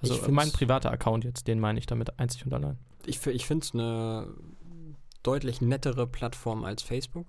Also 0.01 0.15
Ich 0.15 0.21
mein 0.29 0.45
find's- 0.45 0.57
privater 0.57 0.91
Account 0.91 1.23
jetzt, 1.25 1.47
den 1.47 1.59
meine 1.59 1.77
ich 1.79 1.85
damit 1.85 2.19
einzig 2.19 2.45
und 2.45 2.53
allein. 2.53 2.77
Ich, 3.05 3.25
ich 3.27 3.45
finde 3.45 3.63
es 3.65 3.73
eine 3.73 4.27
deutlich 5.23 5.61
nettere 5.61 6.07
Plattform 6.07 6.63
als 6.63 6.81
Facebook. 6.81 7.27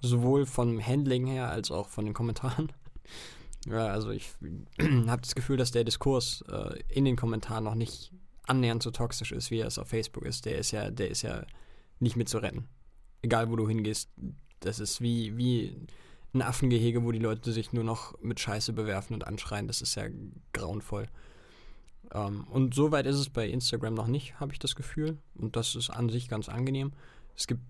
Sowohl 0.00 0.46
vom 0.46 0.84
Handling 0.84 1.26
her 1.26 1.50
als 1.50 1.70
auch 1.70 1.88
von 1.88 2.04
den 2.04 2.14
Kommentaren. 2.14 2.72
Ja, 3.66 3.88
also 3.88 4.08
ich 4.08 4.30
habe 5.06 5.20
das 5.20 5.34
Gefühl, 5.34 5.58
dass 5.58 5.70
der 5.70 5.84
Diskurs 5.84 6.42
äh, 6.50 6.80
in 6.88 7.04
den 7.04 7.16
Kommentaren 7.16 7.64
noch 7.64 7.74
nicht 7.74 8.10
annähernd 8.46 8.82
so 8.82 8.90
toxisch 8.90 9.32
ist, 9.32 9.50
wie 9.50 9.58
er 9.58 9.66
es 9.66 9.78
auf 9.78 9.88
Facebook 9.88 10.24
ist. 10.24 10.46
Der 10.46 10.56
ist 10.56 10.70
ja, 10.70 10.90
der 10.90 11.10
ist 11.10 11.20
ja 11.20 11.44
nicht 11.98 12.16
mit 12.16 12.30
zu 12.30 12.38
retten. 12.38 12.68
Egal 13.20 13.50
wo 13.50 13.56
du 13.56 13.68
hingehst, 13.68 14.10
das 14.60 14.80
ist 14.80 15.02
wie, 15.02 15.36
wie 15.36 15.76
ein 16.32 16.42
Affengehege, 16.42 17.04
wo 17.04 17.12
die 17.12 17.18
Leute 17.18 17.52
sich 17.52 17.72
nur 17.72 17.84
noch 17.84 18.18
mit 18.22 18.40
Scheiße 18.40 18.72
bewerfen 18.72 19.14
und 19.14 19.26
anschreien. 19.26 19.66
Das 19.66 19.82
ist 19.82 19.94
ja 19.94 20.04
grauenvoll. 20.52 21.08
Ähm, 22.12 22.44
und 22.44 22.74
so 22.74 22.92
weit 22.92 23.06
ist 23.06 23.16
es 23.16 23.30
bei 23.30 23.48
Instagram 23.48 23.94
noch 23.94 24.06
nicht, 24.06 24.38
habe 24.40 24.52
ich 24.52 24.58
das 24.58 24.74
Gefühl. 24.74 25.18
Und 25.34 25.56
das 25.56 25.74
ist 25.74 25.90
an 25.90 26.08
sich 26.08 26.28
ganz 26.28 26.48
angenehm. 26.48 26.92
Es 27.36 27.46
gibt 27.46 27.62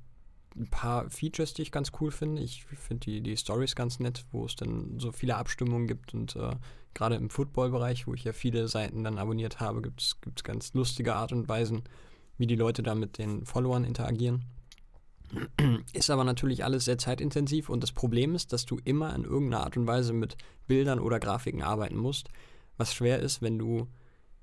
ein 0.57 0.69
paar 0.69 1.09
Features, 1.11 1.55
die 1.55 1.63
ich 1.63 1.73
ganz 1.73 1.93
cool 2.01 2.11
finde. 2.11 2.43
Ich 2.43 2.65
finde 2.65 3.05
die, 3.05 3.21
die 3.21 3.37
Stories 3.37 3.75
ganz 3.75 4.01
nett, 4.01 4.25
wo 4.33 4.45
es 4.45 4.57
dann 4.57 4.99
so 4.99 5.13
viele 5.13 5.37
Abstimmungen 5.37 5.87
gibt. 5.87 6.15
Und 6.15 6.37
äh, 6.37 6.57
gerade 6.95 7.17
im 7.17 7.31
Football-Bereich, 7.31 8.07
wo 8.07 8.15
ich 8.15 8.25
ja 8.25 8.33
viele 8.33 8.69
Seiten 8.69 9.05
dann 9.05 9.19
abonniert 9.19 9.61
habe, 9.61 9.83
gibt 9.83 10.01
es 10.01 10.45
ganz 10.45 10.75
lustige 10.75 11.15
Art 11.15 11.33
und 11.33 11.49
Weisen, 11.49 11.83
wie 12.39 12.47
die 12.47 12.57
Leute 12.57 12.83
da 12.83 12.95
mit 12.95 13.19
den 13.19 13.45
Followern 13.45 13.85
interagieren. 13.85 14.45
Ist 15.93 16.11
aber 16.11 16.25
natürlich 16.25 16.65
alles 16.65 16.87
sehr 16.87 16.99
zeitintensiv 16.99 17.69
und 17.69 17.83
das 17.83 17.93
Problem 17.93 18.35
ist, 18.35 18.53
dass 18.53 18.67
du 18.67 18.79
immer 18.85 19.15
in 19.15 19.25
irgendeiner 19.25 19.65
Art 19.65 19.77
und 19.77 19.87
Weise 19.87 20.13
mit 20.13 20.37
Bildern 20.67 20.99
oder 20.99 21.21
Grafiken 21.21 21.63
arbeiten 21.63 21.97
musst, 21.97 22.31
was 22.77 22.95
schwer 22.95 23.21
ist, 23.21 23.41
wenn 23.41 23.59
du 23.59 23.87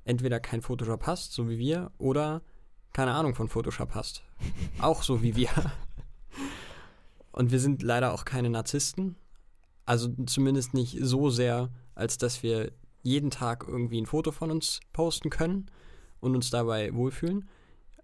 entweder 0.06 0.40
kein 0.40 0.62
Photoshop 0.62 1.06
hast, 1.06 1.34
so 1.34 1.50
wie 1.50 1.58
wir, 1.58 1.92
oder 1.98 2.42
keine 2.94 3.12
Ahnung 3.12 3.36
von 3.36 3.50
Photoshop 3.50 3.96
hast. 3.96 4.24
Auch 4.80 5.04
so 5.04 5.22
wie 5.22 5.36
wir. 5.36 5.50
Und 7.38 7.52
wir 7.52 7.60
sind 7.60 7.84
leider 7.84 8.14
auch 8.14 8.26
keine 8.26 8.50
Narzissten. 8.50 9.16
Also 9.86 10.10
zumindest 10.26 10.74
nicht 10.74 10.98
so 11.02 11.30
sehr, 11.30 11.70
als 11.94 12.18
dass 12.18 12.42
wir 12.42 12.72
jeden 13.04 13.30
Tag 13.30 13.66
irgendwie 13.68 14.02
ein 14.02 14.08
Foto 14.08 14.32
von 14.32 14.50
uns 14.50 14.80
posten 14.92 15.30
können 15.30 15.68
und 16.20 16.34
uns 16.34 16.50
dabei 16.50 16.92
wohlfühlen. 16.96 17.48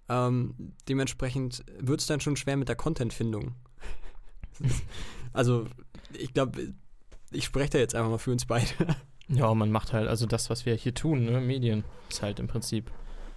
Ähm, 0.08 0.76
dementsprechend 0.88 1.64
wird 1.80 2.02
es 2.02 2.06
dann 2.06 2.20
schon 2.20 2.36
schwer 2.36 2.58
mit 2.58 2.70
der 2.70 2.76
Contentfindung. 2.76 3.56
also 5.34 5.66
ich 6.14 6.32
glaube, 6.32 6.76
ich 7.32 7.46
spreche 7.46 7.72
da 7.72 7.78
jetzt 7.80 7.96
einfach 7.96 8.12
mal 8.12 8.20
für 8.20 8.32
uns 8.32 8.46
beide. 8.46 8.68
Ja, 9.30 9.52
man 9.56 9.72
macht 9.72 9.94
halt, 9.94 10.10
also 10.10 10.26
das, 10.26 10.50
was 10.50 10.66
wir 10.66 10.76
hier 10.76 10.94
tun, 10.94 11.24
ne, 11.24 11.40
Medien, 11.40 11.86
ist 12.10 12.22
halt 12.22 12.40
im 12.42 12.48
Prinzip 12.48 12.92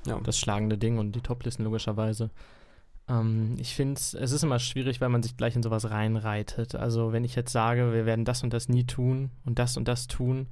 Ja. 0.04 0.18
das 0.20 0.36
schlagende 0.36 0.76
Ding 0.76 0.98
und 0.98 1.12
die 1.12 1.20
Toplisten 1.20 1.64
logischerweise. 1.64 2.30
Ähm, 3.08 3.56
ich 3.58 3.74
finde 3.74 3.94
es, 3.94 4.14
es 4.14 4.32
ist 4.32 4.42
immer 4.42 4.58
schwierig, 4.58 5.00
weil 5.00 5.08
man 5.08 5.22
sich 5.22 5.36
gleich 5.36 5.56
in 5.56 5.62
sowas 5.62 5.90
reinreitet. 5.90 6.74
Also 6.74 7.12
wenn 7.12 7.24
ich 7.24 7.34
jetzt 7.34 7.52
sage, 7.52 7.92
wir 7.92 8.06
werden 8.06 8.24
das 8.24 8.42
und 8.42 8.52
das 8.52 8.68
nie 8.68 8.84
tun 8.84 9.30
und 9.44 9.58
das 9.58 9.76
und 9.76 9.86
das 9.88 10.06
tun, 10.06 10.48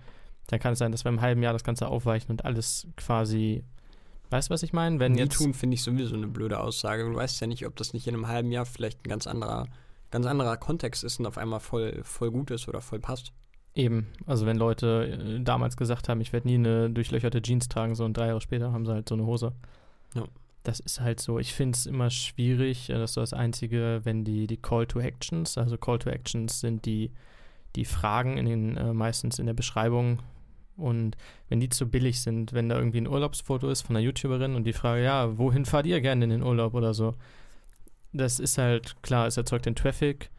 dann 0.47 0.61
kann 0.61 0.75
es 0.75 0.79
sein, 0.79 0.93
dass 0.93 1.05
wir 1.05 1.11
im 1.11 1.21
halben 1.21 1.43
Jahr 1.43 1.53
das 1.53 1.64
Ganze 1.64 1.88
aufweichen 1.88 2.31
und 2.31 2.45
alles 2.45 2.87
quasi, 2.97 3.64
weißt 4.31 4.51
du, 4.51 4.53
was 4.53 4.62
ich 4.62 4.73
meine? 4.73 5.01
Wenn 5.01 5.12
Nie 5.12 5.21
jetzt 5.21 5.37
tun 5.37 5.55
finde 5.55 5.75
ich 5.75 5.83
sowieso 5.83 6.14
eine 6.14 6.29
blöde 6.29 6.61
Aussage. 6.61 7.05
Du 7.05 7.14
weißt 7.14 7.40
ja 7.40 7.47
nicht, 7.47 7.67
ob 7.67 7.77
das 7.77 7.93
nicht 7.93 8.07
in 8.07 8.14
einem 8.14 8.29
halben 8.29 8.53
Jahr 8.53 8.67
vielleicht 8.67 9.05
ein 9.05 9.09
ganz 9.09 9.27
anderer, 9.27 9.67
ganz 10.11 10.27
anderer 10.27 10.57
Kontext 10.57 11.03
ist 11.03 11.19
und 11.19 11.27
auf 11.27 11.38
einmal 11.38 11.61
voll, 11.61 12.01
voll 12.05 12.31
gut 12.31 12.51
ist 12.51 12.69
oder 12.69 12.81
voll 12.81 13.01
passt. 13.01 13.33
eben, 13.75 14.07
also 14.27 14.47
wenn 14.47 14.57
Leute 14.57 15.38
äh, 15.38 15.43
damals 15.43 15.77
gesagt 15.77 16.09
haben, 16.09 16.21
ich 16.21 16.33
werde 16.33 16.47
nie 16.47 16.55
eine 16.55 16.90
durchlöcherte 16.90 17.43
Jeans 17.43 17.69
tragen, 17.69 17.95
so 17.95 18.05
und 18.05 18.17
drei 18.17 18.29
Jahre 18.29 18.40
später 18.40 18.73
haben 18.73 18.87
sie 18.87 18.93
halt 18.93 19.09
so 19.09 19.14
eine 19.17 19.27
Hose. 19.27 19.53
Ja. 20.14 20.25
Das 20.64 20.81
ist 20.81 21.00
halt 21.00 21.20
so. 21.20 21.38
Ich 21.38 21.53
finde 21.55 21.77
es 21.77 21.87
immer 21.87 22.11
schwierig. 22.11 22.90
äh, 22.90 22.94
Das 22.94 23.11
ist 23.11 23.14
so 23.14 23.20
das 23.20 23.33
Einzige, 23.33 24.00
wenn 24.05 24.24
die, 24.24 24.46
die 24.46 24.57
Call 24.57 24.87
to 24.87 24.98
Actions, 24.98 25.57
also 25.57 25.79
Call 25.79 25.98
to 26.00 26.11
Actions 26.11 26.59
sind 26.59 26.85
die, 26.87 27.12
die 27.77 27.85
Fragen 27.85 28.37
in 28.38 28.46
den, 28.46 28.77
äh, 28.77 28.92
meistens 28.92 29.38
in 29.38 29.46
der 29.46 29.55
Beschreibung. 29.55 30.20
Und 30.77 31.16
wenn 31.48 31.61
die 31.61 31.68
zu 31.68 31.88
billig 31.88 32.20
sind, 32.20 32.53
wenn 32.53 32.68
da 32.68 32.77
irgendwie 32.77 33.00
ein 33.00 33.07
Urlaubsfoto 33.07 33.68
ist 33.68 33.83
von 33.83 33.94
einer 33.94 34.05
YouTuberin 34.05 34.57
und 34.57 34.64
die 34.64 34.72
Frage, 34.72 35.05
ja, 35.05 35.38
wohin 35.38 35.66
fahrt 35.66 35.87
ihr 35.87 36.00
gerne 36.00 36.24
in 36.24 36.31
den 36.31 36.42
Urlaub 36.42 36.74
oder 36.74 36.94
so? 36.94 37.14
Das 38.12 38.40
ist 38.40 38.59
halt, 38.59 39.00
klar, 39.03 39.27
es 39.27 39.37
erzeugt 39.37 39.66
den 39.66 39.77
Traffic, 39.77 40.31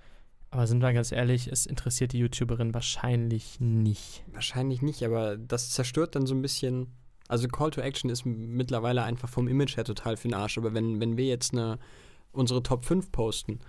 aber 0.49 0.67
sind 0.67 0.81
wir 0.81 0.91
ganz 0.93 1.11
ehrlich, 1.11 1.47
es 1.47 1.65
interessiert 1.65 2.13
die 2.13 2.19
YouTuberin 2.19 2.73
wahrscheinlich 2.73 3.59
nicht. 3.59 4.23
Wahrscheinlich 4.31 4.81
nicht, 4.81 5.03
aber 5.03 5.37
das 5.37 5.69
zerstört 5.69 6.15
dann 6.15 6.25
so 6.25 6.33
ein 6.35 6.41
bisschen. 6.41 6.87
Also 7.27 7.47
Call 7.47 7.71
to 7.71 7.81
Action 7.81 8.09
ist 8.09 8.25
mittlerweile 8.25 9.03
einfach 9.03 9.29
vom 9.29 9.47
Image 9.47 9.77
her 9.77 9.83
total 9.83 10.17
für 10.17 10.27
den 10.27 10.35
Arsch. 10.35 10.57
Aber 10.57 10.73
wenn, 10.73 10.99
wenn 10.99 11.17
wir 11.17 11.25
jetzt 11.25 11.53
eine, 11.53 11.79
unsere 12.31 12.61
Top 12.61 12.85
5 12.85 13.11
posten 13.11 13.59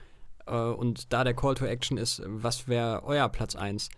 äh, 0.47 0.57
und 0.57 1.13
da 1.13 1.25
der 1.25 1.35
Call 1.35 1.55
to 1.55 1.65
Action 1.65 1.97
ist, 1.97 2.23
was 2.27 2.69
wäre 2.69 3.03
euer 3.05 3.29
Platz 3.29 3.57
1? 3.57 3.89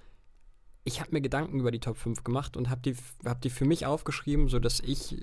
Ich 0.85 1.01
habe 1.01 1.11
mir 1.13 1.21
Gedanken 1.21 1.61
über 1.61 1.71
die 1.71 1.81
Top 1.81 1.97
5 1.97 2.25
gemacht 2.25 2.57
und 2.57 2.71
habe 2.71 2.81
die, 2.83 2.97
hab 3.25 3.41
die 3.41 3.51
für 3.51 3.65
mich 3.65 3.85
aufgeschrieben, 3.85 4.49
sodass 4.49 4.81
ich 4.81 5.17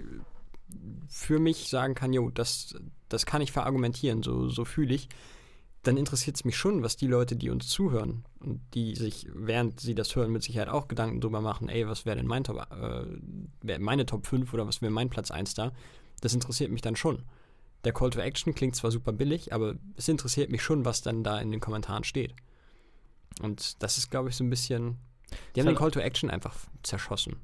für 1.08 1.40
mich 1.40 1.70
sagen 1.70 1.96
kann, 1.96 2.14
jo, 2.14 2.30
das, 2.30 2.76
das 3.10 3.26
kann 3.26 3.42
ich 3.42 3.52
verargumentieren, 3.52 4.24
so, 4.24 4.50
so 4.50 4.66
fühle 4.66 4.94
ich. 4.96 5.10
Dann 5.86 5.98
interessiert 5.98 6.36
es 6.36 6.44
mich 6.44 6.58
schon, 6.58 6.82
was 6.82 6.98
die 6.98 7.06
Leute, 7.06 7.36
die 7.36 7.52
uns 7.52 7.68
zuhören 7.68 8.26
und 8.40 8.60
die 8.74 8.96
sich, 8.96 9.28
während 9.32 9.80
sie 9.80 9.94
das 9.94 10.16
hören, 10.16 10.32
mit 10.32 10.42
Sicherheit 10.42 10.68
auch 10.68 10.88
Gedanken 10.88 11.22
drüber 11.22 11.42
machen, 11.42 11.70
ey, 11.70 11.88
was 11.88 12.08
wäre 12.08 12.18
denn 12.18 12.26
mein 12.26 12.44
Top, 12.44 12.68
äh, 12.72 13.78
meine 13.78 14.08
Top 14.08 14.26
5 14.26 14.52
oder 14.52 14.66
was 14.66 14.82
wäre 14.82 14.92
mein 14.92 15.12
Platz 15.12 15.30
1 15.30 15.54
da? 15.54 15.74
Das 16.22 16.34
interessiert 16.34 16.72
mich 16.72 16.82
dann 16.82 16.96
schon. 16.96 17.22
Der 17.84 17.94
Call 17.94 18.10
to 18.10 18.20
Action 18.20 18.56
klingt 18.56 18.76
zwar 18.76 18.90
super 18.90 19.14
billig, 19.14 19.54
aber 19.54 19.76
es 19.96 20.08
interessiert 20.08 20.50
mich 20.50 20.64
schon, 20.64 20.86
was 20.86 21.04
dann 21.04 21.24
da 21.24 21.40
in 21.40 21.52
den 21.52 21.60
Kommentaren 21.60 22.04
steht. 22.04 22.34
Und 23.44 23.84
das 23.84 24.00
ist, 24.00 24.10
glaube 24.10 24.30
ich, 24.30 24.36
so 24.36 24.44
ein 24.44 24.50
bisschen. 24.50 24.98
Die 25.56 25.60
haben 25.60 25.68
den 25.68 25.76
Call 25.76 25.92
to 25.92 26.00
Action 26.00 26.32
einfach 26.32 26.56
zerschossen. 26.82 27.36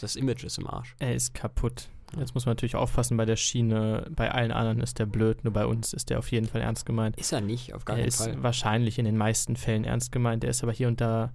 Das 0.00 0.16
Image 0.16 0.44
ist 0.44 0.58
im 0.58 0.66
Arsch. 0.66 0.94
Er 0.98 1.14
ist 1.14 1.32
kaputt. 1.32 1.88
Jetzt 2.18 2.34
muss 2.34 2.46
man 2.46 2.52
natürlich 2.52 2.76
aufpassen 2.76 3.16
bei 3.16 3.24
der 3.24 3.36
Schiene. 3.36 4.06
Bei 4.14 4.30
allen 4.30 4.52
anderen 4.52 4.80
ist 4.80 4.98
der 4.98 5.06
blöd, 5.06 5.42
nur 5.44 5.52
bei 5.52 5.66
uns 5.66 5.92
ist 5.92 6.08
der 6.10 6.18
auf 6.18 6.30
jeden 6.30 6.46
Fall 6.46 6.60
ernst 6.60 6.86
gemeint. 6.86 7.16
Ist 7.18 7.32
er 7.32 7.40
nicht, 7.40 7.74
auf 7.74 7.84
gar 7.84 7.96
er 7.96 8.02
keinen 8.02 8.08
ist 8.08 8.22
Fall. 8.22 8.42
wahrscheinlich 8.42 8.98
in 8.98 9.04
den 9.04 9.16
meisten 9.16 9.56
Fällen 9.56 9.84
ernst 9.84 10.12
gemeint. 10.12 10.42
Der 10.42 10.50
ist 10.50 10.62
aber 10.62 10.72
hier 10.72 10.88
und 10.88 11.00
da 11.00 11.32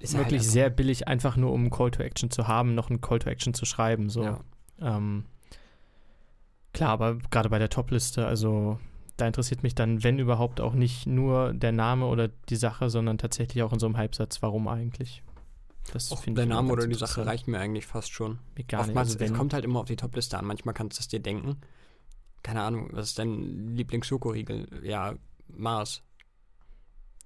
Ist 0.00 0.12
er 0.14 0.18
halt 0.18 0.26
wirklich 0.26 0.40
einfach- 0.42 0.52
sehr 0.52 0.70
billig, 0.70 1.06
einfach 1.08 1.36
nur 1.36 1.52
um 1.52 1.60
einen 1.60 1.70
Call 1.70 1.90
to 1.92 2.02
Action 2.02 2.30
zu 2.30 2.48
haben, 2.48 2.74
noch 2.74 2.90
einen 2.90 3.00
Call 3.00 3.20
to 3.20 3.30
Action 3.30 3.54
zu 3.54 3.64
schreiben. 3.64 4.10
So. 4.10 4.24
Ja. 4.24 4.40
Ähm, 4.80 5.24
klar, 6.72 6.90
aber 6.90 7.16
gerade 7.30 7.48
bei 7.48 7.58
der 7.58 7.70
Topliste, 7.70 8.26
also 8.26 8.78
da 9.16 9.26
interessiert 9.26 9.62
mich 9.62 9.74
dann, 9.74 10.02
wenn 10.04 10.18
überhaupt, 10.18 10.60
auch 10.60 10.74
nicht 10.74 11.06
nur 11.06 11.54
der 11.54 11.72
Name 11.72 12.06
oder 12.06 12.28
die 12.48 12.56
Sache, 12.56 12.90
sondern 12.90 13.18
tatsächlich 13.18 13.62
auch 13.62 13.72
in 13.72 13.78
so 13.78 13.86
einem 13.86 13.96
Halbsatz, 13.96 14.42
warum 14.42 14.68
eigentlich. 14.68 15.22
Das 15.92 16.10
Och, 16.12 16.24
der 16.26 16.46
Name 16.46 16.72
oder 16.72 16.86
die 16.86 16.94
Sache 16.94 17.24
reicht 17.26 17.46
mir 17.48 17.58
eigentlich 17.58 17.86
fast 17.86 18.12
schon. 18.12 18.38
Nicht. 18.56 18.74
Oftmals, 18.74 19.12
Also 19.14 19.24
es 19.24 19.32
kommt 19.32 19.54
halt 19.54 19.64
immer 19.64 19.80
auf 19.80 19.86
die 19.86 19.96
Topliste 19.96 20.38
an. 20.38 20.44
Manchmal 20.44 20.74
kannst 20.74 20.98
du 20.98 21.00
es 21.00 21.08
dir 21.08 21.20
denken. 21.20 21.56
Keine 22.42 22.62
Ahnung, 22.62 22.88
was 22.92 23.06
ist 23.08 23.18
dein 23.18 23.74
Lieblingsschokoriegel? 23.76 24.66
Ja, 24.84 25.14
Mars. 25.48 26.02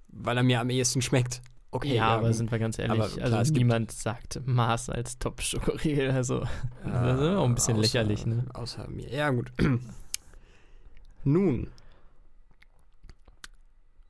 Weil 0.09 0.37
er 0.37 0.43
mir 0.43 0.59
am 0.59 0.69
ehesten 0.69 1.01
schmeckt. 1.01 1.41
Okay, 1.73 1.95
ja, 1.95 2.07
aber 2.09 2.27
ähm, 2.27 2.33
sind 2.33 2.51
wir 2.51 2.59
ganz 2.59 2.77
ehrlich, 2.79 2.99
aber 3.01 3.09
klar, 3.09 3.33
also 3.39 3.53
niemand 3.53 3.91
sagt 3.93 4.41
Mars 4.45 4.89
als 4.89 5.17
Top-Schokoriegel, 5.19 6.11
also 6.11 6.39
das 6.83 7.19
ist 7.19 7.25
äh, 7.27 7.35
auch 7.35 7.45
ein 7.45 7.55
bisschen 7.55 7.77
außer- 7.77 7.81
lächerlich, 7.81 8.25
ne? 8.25 8.45
Außer 8.53 8.89
mir. 8.89 9.09
Ja, 9.09 9.29
gut. 9.29 9.53
Nun, 11.23 11.67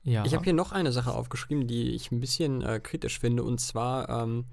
Ja. 0.03 0.25
ich 0.25 0.33
habe 0.33 0.43
hier 0.43 0.53
noch 0.53 0.71
eine 0.71 0.91
Sache 0.91 1.13
aufgeschrieben, 1.13 1.67
die 1.67 1.91
ich 1.91 2.11
ein 2.11 2.19
bisschen 2.19 2.61
äh, 2.61 2.79
kritisch 2.79 3.19
finde. 3.19 3.43
Und 3.43 3.59
zwar 3.59 4.09
ähm, 4.09 4.45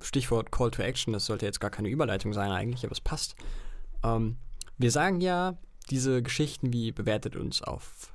Stichwort 0.00 0.50
Call 0.50 0.70
to 0.70 0.82
Action. 0.82 1.12
Das 1.12 1.26
sollte 1.26 1.46
jetzt 1.46 1.60
gar 1.60 1.70
keine 1.70 1.88
Überleitung 1.88 2.32
sein 2.32 2.50
eigentlich, 2.50 2.84
aber 2.84 2.92
es 2.92 3.00
passt. 3.00 3.36
Ähm, 4.02 4.36
wir 4.78 4.90
sagen 4.90 5.20
ja 5.20 5.56
diese 5.90 6.22
Geschichten 6.22 6.72
wie 6.72 6.92
bewertet 6.92 7.36
uns 7.36 7.62
auf 7.62 8.12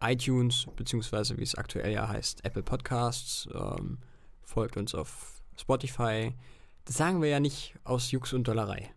iTunes, 0.00 0.66
beziehungsweise 0.76 1.38
wie 1.38 1.42
es 1.42 1.54
aktuell 1.54 1.92
ja 1.92 2.08
heißt, 2.08 2.44
Apple 2.44 2.62
Podcasts, 2.62 3.48
ähm, 3.54 3.98
folgt 4.42 4.76
uns 4.76 4.94
auf 4.94 5.42
Spotify. 5.56 6.34
Das 6.84 6.96
sagen 6.96 7.22
wir 7.22 7.28
ja 7.28 7.40
nicht 7.40 7.74
aus 7.84 8.10
Jux 8.10 8.32
und 8.32 8.48
Dollerei. 8.48 8.92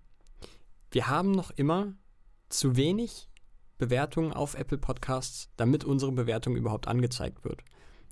Wir 0.91 1.07
haben 1.07 1.31
noch 1.31 1.51
immer 1.51 1.93
zu 2.49 2.75
wenig 2.75 3.29
Bewertungen 3.77 4.33
auf 4.33 4.55
Apple 4.55 4.77
Podcasts, 4.77 5.49
damit 5.57 5.83
unsere 5.83 6.11
Bewertung 6.11 6.55
überhaupt 6.55 6.88
angezeigt 6.88 7.43
wird. 7.43 7.61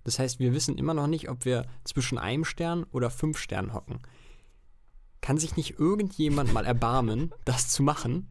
Das 0.04 0.20
heißt, 0.20 0.40
wir 0.40 0.54
wissen 0.54 0.78
immer 0.78 0.94
noch 0.94 1.08
nicht, 1.08 1.30
ob 1.30 1.46
wir 1.46 1.66
zwischen 1.84 2.18
einem 2.18 2.44
Stern 2.44 2.86
oder 2.92 3.10
fünf 3.10 3.38
Sternen 3.38 3.74
hocken. 3.74 4.00
Kann 5.22 5.38
sich 5.38 5.56
nicht 5.56 5.80
irgendjemand 5.80 6.54
mal 6.54 6.66
erbarmen, 6.66 7.34
das 7.46 7.70
zu 7.70 7.84
machen? 7.84 8.30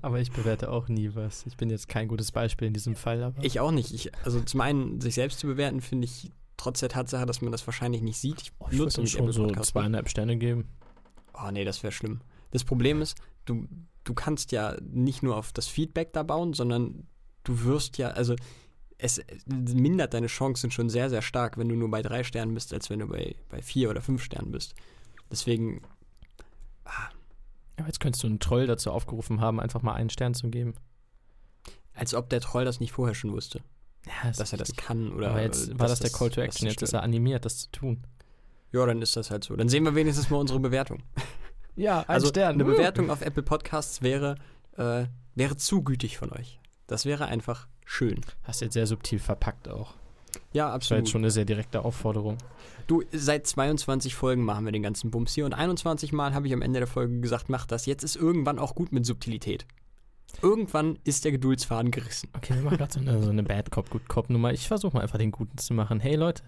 aber 0.00 0.20
ich 0.20 0.32
bewerte 0.32 0.70
auch 0.70 0.88
nie 0.88 1.14
was. 1.14 1.46
Ich 1.46 1.56
bin 1.56 1.70
jetzt 1.70 1.88
kein 1.88 2.08
gutes 2.08 2.32
Beispiel 2.32 2.68
in 2.68 2.74
diesem 2.74 2.96
Fall, 2.96 3.22
aber 3.22 3.44
Ich 3.44 3.60
auch 3.60 3.70
nicht. 3.70 3.92
Ich, 3.92 4.10
also 4.24 4.40
zum 4.40 4.60
einen, 4.60 5.00
sich 5.00 5.14
selbst 5.14 5.38
zu 5.38 5.46
bewerten, 5.46 5.80
finde 5.80 6.06
ich 6.06 6.32
trotz 6.56 6.80
der 6.80 6.88
Tatsache, 6.88 7.26
dass 7.26 7.42
man 7.42 7.52
das 7.52 7.66
wahrscheinlich 7.66 8.02
nicht 8.02 8.18
sieht. 8.18 8.40
Ich 8.40 8.52
oh, 8.58 8.68
ich 8.70 8.78
würde 8.78 8.96
ihm 8.96 9.02
nicht 9.02 9.12
schon 9.12 9.28
Apple 9.28 9.32
so 9.32 9.62
zweieinhalb 9.62 10.08
Sterne 10.08 10.36
geben. 10.36 10.68
Oh 11.34 11.50
nee, 11.50 11.64
das 11.64 11.82
wäre 11.82 11.92
schlimm. 11.92 12.20
Das 12.50 12.64
Problem 12.64 13.00
ist, 13.02 13.16
du, 13.44 13.66
du 14.04 14.14
kannst 14.14 14.52
ja 14.52 14.76
nicht 14.82 15.22
nur 15.22 15.36
auf 15.36 15.52
das 15.52 15.68
Feedback 15.68 16.12
da 16.12 16.22
bauen, 16.22 16.52
sondern 16.54 17.06
du 17.44 17.64
wirst 17.64 17.98
ja, 17.98 18.08
also 18.08 18.34
es 18.98 19.20
mindert 19.48 20.14
deine 20.14 20.28
Chancen 20.28 20.70
schon 20.70 20.88
sehr, 20.88 21.10
sehr 21.10 21.22
stark, 21.22 21.58
wenn 21.58 21.68
du 21.68 21.74
nur 21.74 21.90
bei 21.90 22.02
drei 22.02 22.22
Sternen 22.22 22.54
bist, 22.54 22.72
als 22.72 22.88
wenn 22.88 23.00
du 23.00 23.08
bei, 23.08 23.34
bei 23.48 23.60
vier 23.60 23.90
oder 23.90 24.00
fünf 24.00 24.22
Sternen 24.22 24.52
bist. 24.52 24.74
Deswegen, 25.30 25.82
Aber 26.84 27.86
jetzt 27.86 28.00
könntest 28.00 28.22
du 28.22 28.28
einen 28.28 28.38
Troll 28.38 28.66
dazu 28.66 28.90
aufgerufen 28.92 29.40
haben, 29.40 29.58
einfach 29.60 29.82
mal 29.82 29.94
einen 29.94 30.10
Stern 30.10 30.34
zu 30.34 30.50
geben. 30.50 30.74
als 31.94 32.14
ob 32.14 32.28
der 32.30 32.40
Troll 32.40 32.64
das 32.64 32.78
nicht 32.80 32.92
vorher 32.92 33.14
schon 33.14 33.32
wusste, 33.32 33.60
Ja, 34.06 34.30
ist 34.30 34.38
dass 34.40 34.52
er 34.52 34.58
das 34.58 34.74
kann 34.76 35.12
oder. 35.12 35.30
aber 35.30 35.42
jetzt 35.42 35.76
war 35.78 35.88
das 35.88 35.98
der 36.00 36.10
Call 36.10 36.30
to 36.30 36.40
Action, 36.40 36.66
das 36.66 36.74
jetzt 36.74 36.82
ist 36.82 36.92
er 36.92 37.02
animiert, 37.02 37.44
das 37.44 37.58
zu 37.58 37.70
tun. 37.72 38.06
Ja, 38.72 38.86
dann 38.86 39.02
ist 39.02 39.16
das 39.16 39.30
halt 39.30 39.44
so. 39.44 39.54
Dann 39.56 39.68
sehen 39.68 39.84
wir 39.84 39.94
wenigstens 39.94 40.30
mal 40.30 40.38
unsere 40.38 40.60
Bewertung. 40.60 41.02
Ja, 41.76 42.00
ein 42.00 42.04
also 42.08 42.28
Stern. 42.28 42.54
eine. 42.54 42.64
Bewertung 42.64 43.10
auf 43.10 43.22
Apple 43.22 43.42
Podcasts 43.42 44.02
wäre, 44.02 44.36
äh, 44.76 45.04
wäre 45.34 45.56
zu 45.56 45.82
gütig 45.82 46.18
von 46.18 46.32
euch. 46.32 46.60
Das 46.86 47.06
wäre 47.06 47.26
einfach 47.26 47.68
schön. 47.84 48.20
Hast 48.42 48.60
jetzt 48.60 48.74
sehr 48.74 48.86
subtil 48.86 49.18
verpackt 49.18 49.68
auch. 49.68 49.94
Ja, 50.52 50.64
Das 50.64 50.68
war 50.70 50.74
absolut. 50.74 50.98
jetzt 51.04 51.10
schon 51.12 51.20
eine 51.22 51.30
sehr 51.30 51.44
direkte 51.44 51.84
Aufforderung. 51.84 52.38
Du, 52.86 53.02
seit 53.12 53.46
22 53.46 54.14
Folgen 54.14 54.44
machen 54.44 54.64
wir 54.64 54.72
den 54.72 54.82
ganzen 54.82 55.10
Bums 55.10 55.34
hier 55.34 55.44
und 55.44 55.54
21 55.54 56.12
Mal 56.12 56.34
habe 56.34 56.46
ich 56.46 56.52
am 56.52 56.62
Ende 56.62 56.80
der 56.80 56.86
Folge 56.86 57.20
gesagt, 57.20 57.48
mach 57.48 57.66
das. 57.66 57.86
Jetzt 57.86 58.02
ist 58.02 58.16
irgendwann 58.16 58.58
auch 58.58 58.74
gut 58.74 58.92
mit 58.92 59.06
Subtilität. 59.06 59.66
Irgendwann 60.40 60.98
ist 61.04 61.24
der 61.24 61.32
Geduldsfaden 61.32 61.90
gerissen. 61.90 62.30
Okay, 62.34 62.54
wir 62.54 62.62
machen 62.62 62.78
gerade 62.78 62.92
so 62.92 63.00
eine, 63.00 63.22
so 63.22 63.30
eine 63.30 63.42
Bad 63.42 63.70
Cop, 63.70 63.90
Good 63.90 64.08
Cop 64.08 64.30
Nummer. 64.30 64.52
Ich 64.52 64.66
versuche 64.66 64.94
mal 64.96 65.02
einfach 65.02 65.18
den 65.18 65.30
Guten 65.30 65.58
zu 65.58 65.74
machen. 65.74 66.00
Hey 66.00 66.16
Leute, 66.16 66.42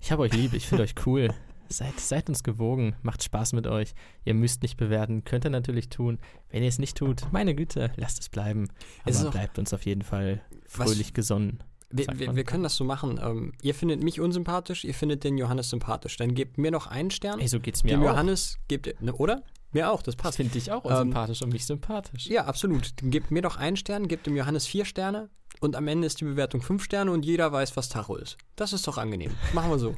ich 0.00 0.10
habe 0.12 0.22
euch 0.22 0.32
lieb, 0.32 0.52
ich 0.54 0.66
finde 0.66 0.82
euch 0.84 0.94
cool. 1.06 1.28
Seid, 1.70 1.98
seid 2.00 2.28
uns 2.28 2.42
gewogen, 2.42 2.96
macht 3.02 3.22
Spaß 3.22 3.52
mit 3.52 3.66
euch. 3.66 3.94
Ihr 4.24 4.34
müsst 4.34 4.62
nicht 4.62 4.76
bewerten, 4.76 5.24
könnt 5.24 5.44
ihr 5.44 5.50
natürlich 5.50 5.88
tun. 5.88 6.18
Wenn 6.50 6.62
ihr 6.62 6.68
es 6.68 6.78
nicht 6.78 6.96
tut, 6.96 7.30
meine 7.32 7.54
Güte, 7.54 7.90
lasst 7.96 8.20
es 8.20 8.28
bleiben. 8.28 8.68
Es 9.04 9.20
Aber 9.20 9.28
auch- 9.28 9.32
bleibt 9.32 9.58
uns 9.58 9.72
auf 9.74 9.84
jeden 9.86 10.02
Fall 10.02 10.40
fröhlich 10.66 11.12
gesonnen. 11.14 11.62
Wir, 11.90 12.06
wir, 12.14 12.36
wir 12.36 12.44
können 12.44 12.62
das 12.62 12.76
so 12.76 12.84
machen. 12.84 13.18
Ähm, 13.22 13.52
ihr 13.62 13.74
findet 13.74 14.02
mich 14.02 14.20
unsympathisch, 14.20 14.84
ihr 14.84 14.92
findet 14.92 15.24
den 15.24 15.38
Johannes 15.38 15.70
sympathisch. 15.70 16.16
Dann 16.18 16.34
gebt 16.34 16.58
mir 16.58 16.70
noch 16.70 16.86
einen 16.86 17.10
Stern. 17.10 17.40
Ey, 17.40 17.48
so 17.48 17.60
geht's 17.60 17.82
mir 17.82 17.92
dem 17.92 18.02
auch. 18.02 18.08
Johannes 18.10 18.58
gebt, 18.68 19.00
ne, 19.00 19.14
oder? 19.14 19.42
Mir 19.72 19.90
auch, 19.90 20.02
das 20.02 20.14
passt. 20.16 20.36
finde 20.36 20.56
ich 20.58 20.70
auch 20.72 20.84
Ähm, 20.84 20.92
unsympathisch 20.92 21.40
und 21.42 21.52
mich 21.52 21.64
sympathisch. 21.64 22.26
Ja, 22.26 22.44
absolut. 22.44 22.92
Dann 23.00 23.10
Gebt 23.10 23.30
mir 23.30 23.40
doch 23.42 23.56
einen 23.56 23.76
Stern, 23.76 24.06
gebt 24.08 24.26
dem 24.26 24.36
Johannes 24.36 24.66
vier 24.66 24.84
Sterne 24.84 25.30
und 25.60 25.76
am 25.76 25.88
Ende 25.88 26.06
ist 26.06 26.20
die 26.20 26.24
Bewertung 26.24 26.60
fünf 26.60 26.84
Sterne 26.84 27.10
und 27.10 27.24
jeder 27.24 27.52
weiß, 27.52 27.74
was 27.76 27.88
Tacho 27.88 28.16
ist. 28.16 28.36
Das 28.56 28.72
ist 28.74 28.86
doch 28.86 28.98
angenehm. 28.98 29.30
Machen 29.54 29.70
wir 29.70 29.78
so. 29.78 29.96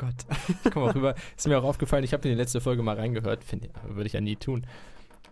Gott. 0.00 0.14
Ich 0.64 0.70
komme 0.72 0.86
auch 0.86 0.94
rüber. 0.94 1.14
Ist 1.36 1.46
mir 1.46 1.58
auch 1.58 1.64
aufgefallen, 1.64 2.04
ich 2.04 2.12
habe 2.14 2.26
in 2.26 2.34
die 2.34 2.40
letzte 2.40 2.60
Folge 2.60 2.82
mal 2.82 2.96
reingehört. 2.96 3.44
Finde, 3.44 3.68
würde 3.86 4.06
ich 4.06 4.14
ja 4.14 4.20
nie 4.20 4.36
tun. 4.36 4.66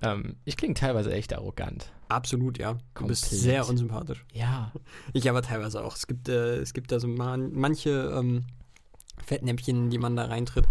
Ähm, 0.03 0.37
ich 0.45 0.57
klinge 0.57 0.75
teilweise 0.75 1.11
echt 1.13 1.35
arrogant. 1.35 1.91
Absolut, 2.09 2.59
ja. 2.59 2.75
Du 2.75 2.79
Komplett. 2.95 3.09
bist 3.09 3.31
sehr 3.31 3.67
unsympathisch. 3.67 4.25
Ja. 4.33 4.73
Ich 5.15 5.29
aber 5.29 5.43
teilweise 5.43 5.83
auch. 5.83 5.97
Es 5.97 6.07
gibt, 6.07 6.29
äh, 6.29 6.59
es 6.59 6.75
gibt 6.75 6.93
da 6.93 7.01
so 7.01 7.09
man, 7.09 7.53
manche 7.53 8.13
ähm, 8.15 8.45
Fettnäpfchen, 9.25 9.89
die 9.89 9.99
man 9.99 10.15
da 10.17 10.27
reintritt. 10.27 10.67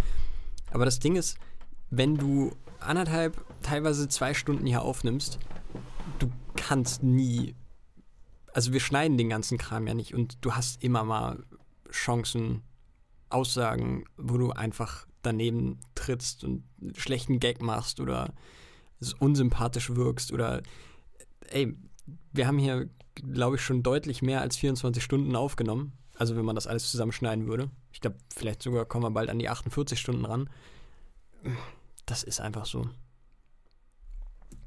Aber 0.72 0.86
das 0.86 1.00
Ding 1.00 1.16
ist, 1.16 1.38
wenn 1.90 2.18
du 2.18 2.56
anderthalb, 2.80 3.44
teilweise 3.64 4.08
zwei 4.08 4.34
Stunden 4.36 4.66
hier 4.66 4.84
aufnimmst, 4.84 5.40
du 6.20 6.30
kannst 6.56 7.02
nie. 7.02 7.56
Also 8.54 8.74
wir 8.74 8.80
schneiden 8.80 9.18
den 9.18 9.30
ganzen 9.30 9.58
Kram 9.58 9.88
ja 9.88 9.94
nicht 9.94 10.14
und 10.14 10.38
du 10.42 10.54
hast 10.54 10.84
immer 10.84 11.04
mal 11.04 11.44
Chancen, 11.92 12.62
Aussagen, 13.30 14.06
wo 14.18 14.38
du 14.38 14.52
einfach 14.52 15.08
daneben 15.22 15.80
trittst 15.96 16.44
und 16.44 16.63
einen 16.82 16.96
schlechten 16.96 17.40
Gag 17.40 17.62
machst 17.62 18.00
oder 18.00 18.34
unsympathisch 19.20 19.96
wirkst 19.96 20.32
oder 20.32 20.62
ey, 21.50 21.76
wir 22.32 22.48
haben 22.48 22.58
hier, 22.58 22.90
glaube 23.16 23.58
ich, 23.58 23.62
schon 23.62 23.84
deutlich 23.84 24.22
mehr 24.22 24.42
als 24.42 24.58
24 24.58 25.04
Stunden 25.04 25.36
aufgenommen. 25.36 25.94
Also 26.18 26.36
wenn 26.36 26.46
man 26.46 26.56
das 26.56 26.68
alles 26.68 26.90
zusammenschneiden 26.90 27.48
würde. 27.48 27.70
Ich 27.92 28.02
glaube, 28.02 28.18
vielleicht 28.36 28.63
sogar 28.63 28.86
kommen 28.86 29.04
wir 29.04 29.12
bald 29.12 29.30
an 29.30 29.40
die 29.40 29.50
48 29.50 30.00
Stunden 30.00 30.26
ran. 30.26 30.50
Das 32.06 32.24
ist 32.24 32.40
einfach 32.40 32.66
so. 32.66 32.90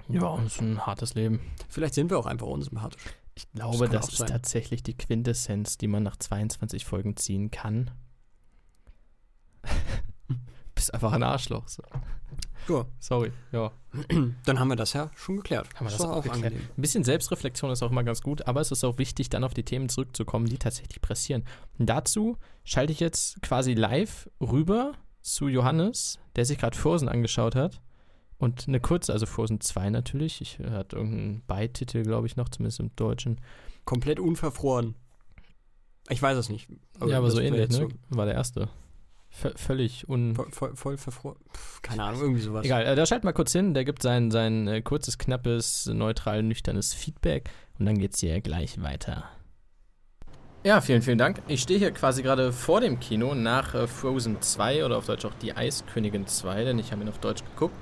Ja, 0.09 0.37
das 0.37 0.55
ist 0.55 0.61
ein 0.61 0.87
hartes 0.87 1.15
Leben. 1.15 1.41
Vielleicht 1.69 1.95
sind 1.95 2.11
wir 2.11 2.19
auch 2.19 2.27
einfach 2.27 2.47
unsympathisch. 2.47 3.03
Ich 3.35 3.51
glaube, 3.53 3.89
das, 3.89 4.05
auch 4.05 4.09
ist 4.11 4.19
sein. 4.19 4.29
tatsächlich 4.29 4.83
die 4.83 4.97
Quintessenz, 4.97 5.79
die 5.79 5.89
man 5.89 6.03
nach 6.03 6.17
22 6.17 6.85
Folgen 6.85 7.17
ziehen 7.17 7.51
kann. 7.51 7.91
Bist 10.75 10.93
einfach 10.95 11.13
ein 11.13 11.23
Arschloch. 11.23 11.69
So. 11.69 11.83
Ja, 12.69 12.87
Sorry. 12.99 13.33
Ja. 13.53 13.73
dann 14.45 14.61
haben 14.61 14.69
wir 14.69 14.77
das 14.77 14.93
ja 14.93 15.11
schon 15.17 15.37
geklärt. 15.37 15.69
Haben 15.75 15.87
wir 15.87 15.91
das 15.91 16.01
war 16.01 16.13
auch 16.13 16.23
geklärt. 16.23 16.45
angenehm. 16.45 16.69
Ein 16.77 16.81
bisschen 16.81 17.05
Selbstreflexion 17.05 17.71
ist 17.71 17.83
auch 17.83 17.91
immer 17.91 18.05
ganz 18.05 18.23
gut, 18.23 18.47
aber 18.47 18.61
es 18.61 18.71
ist 18.71 18.85
auch 18.85 18.99
wichtig, 18.99 19.29
dann 19.31 19.45
auf 19.45 19.55
die 19.55 19.65
Themen 19.65 19.89
zurückzukommen, 19.89 20.47
die 20.47 20.59
tatsächlich 20.59 21.01
pressieren. 21.01 21.45
Und 21.79 21.87
dazu 21.87 22.37
schalte 22.65 22.93
ich 22.93 23.01
jetzt 23.01 23.43
quasi 23.43 23.75
live 23.75 24.31
rüber 24.41 24.93
zu 25.23 25.49
Johannes, 25.49 26.19
der 26.37 26.45
sich 26.45 26.59
gerade 26.59 26.77
Frozen 26.77 27.09
angeschaut 27.09 27.55
hat. 27.55 27.81
Und 28.39 28.69
eine 28.69 28.81
kurze, 28.81 29.13
also 29.13 29.27
Frozen 29.27 29.61
2 29.61 29.91
natürlich. 29.91 30.41
Ich 30.41 30.59
er 30.61 30.73
hat 30.73 30.93
irgendeinen 30.95 31.43
Beititel, 31.47 32.03
glaube 32.03 32.27
ich, 32.27 32.37
noch, 32.37 32.49
zumindest 32.49 32.81
im 32.81 32.95
Deutschen. 32.97 33.41
Komplett 33.85 34.19
unverfroren. 34.19 34.95
Ich 36.09 36.23
weiß 36.23 36.39
es 36.39 36.49
nicht. 36.49 36.69
ja, 37.07 37.19
aber 37.19 37.27
das 37.27 37.35
so 37.35 37.41
ähnlich, 37.41 37.69
ne? 37.69 37.89
War 38.09 38.25
der 38.25 38.35
erste. 38.35 38.71
V 39.31 39.51
völlig 39.55 40.09
un. 40.09 40.35
Voll, 40.35 40.51
voll, 40.51 40.77
voll 40.77 40.97
verfroren. 40.97 41.39
Keine 41.83 42.03
Ahnung, 42.03 42.21
irgendwie 42.21 42.41
sowas. 42.41 42.65
Egal, 42.65 42.85
äh, 42.85 42.97
da 42.97 43.07
schalt 43.07 43.25
mal 43.25 43.33
kurz 43.33 43.53
hin. 43.53 43.75
Der 43.75 43.85
gibt 43.85 44.03
sein, 44.03 44.31
sein 44.31 44.67
äh, 44.67 44.83
kurzes, 44.83 45.19
knappes, 45.19 45.87
neutral, 45.87 46.43
nüchternes 46.43 46.95
Feedback. 46.95 47.51
Und 47.79 47.87
dann 47.87 47.97
geht's 47.97 48.21
hier 48.21 48.41
gleich 48.41 48.83
weiter. 48.83 49.25
Ja, 50.63 50.83
vielen, 50.83 51.01
vielen 51.01 51.17
Dank. 51.17 51.41
Ich 51.49 51.63
stehe 51.63 51.79
hier 51.79 51.91
quasi 51.91 52.23
gerade 52.23 52.53
vor 52.53 52.83
dem 52.83 53.01
Kino 53.01 53.35
nach 53.35 53.75
äh, 53.75 53.87
Frozen 53.87 54.43
2 54.43 54.85
oder 54.85 54.99
auf 54.99 55.07
Deutsch 55.07 55.25
auch 55.25 55.33
Die 55.41 55.57
Eiskönigin 55.57 56.27
2, 56.27 56.65
denn 56.65 56.79
ich 56.79 56.93
habe 56.93 57.03
ihn 57.03 57.09
auf 57.09 57.19
Deutsch 57.19 57.43
geguckt. 57.45 57.75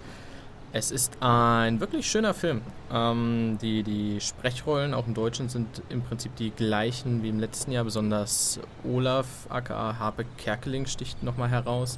Es 0.71 0.91
ist 0.91 1.17
ein 1.21 1.81
wirklich 1.81 2.11
schöner 2.11 2.35
Film. 2.35 2.61
Ähm, 2.93 3.59
die, 3.63 3.83
die 3.83 4.21
Sprechrollen, 4.21 4.93
auch 4.93 5.07
im 5.07 5.15
Deutschen, 5.15 5.49
sind 5.49 5.83
im 5.89 6.03
Prinzip 6.03 6.37
die 6.37 6.51
gleichen 6.51 7.23
wie 7.23 7.31
im 7.31 7.39
letzten 7.39 7.73
Jahr. 7.73 7.85
Besonders 7.85 8.61
Olaf, 8.85 9.27
aka 9.49 9.99
Harpe 9.99 10.27
Kerkeling, 10.37 10.85
sticht 10.85 11.23
nochmal 11.23 11.49
heraus. 11.49 11.97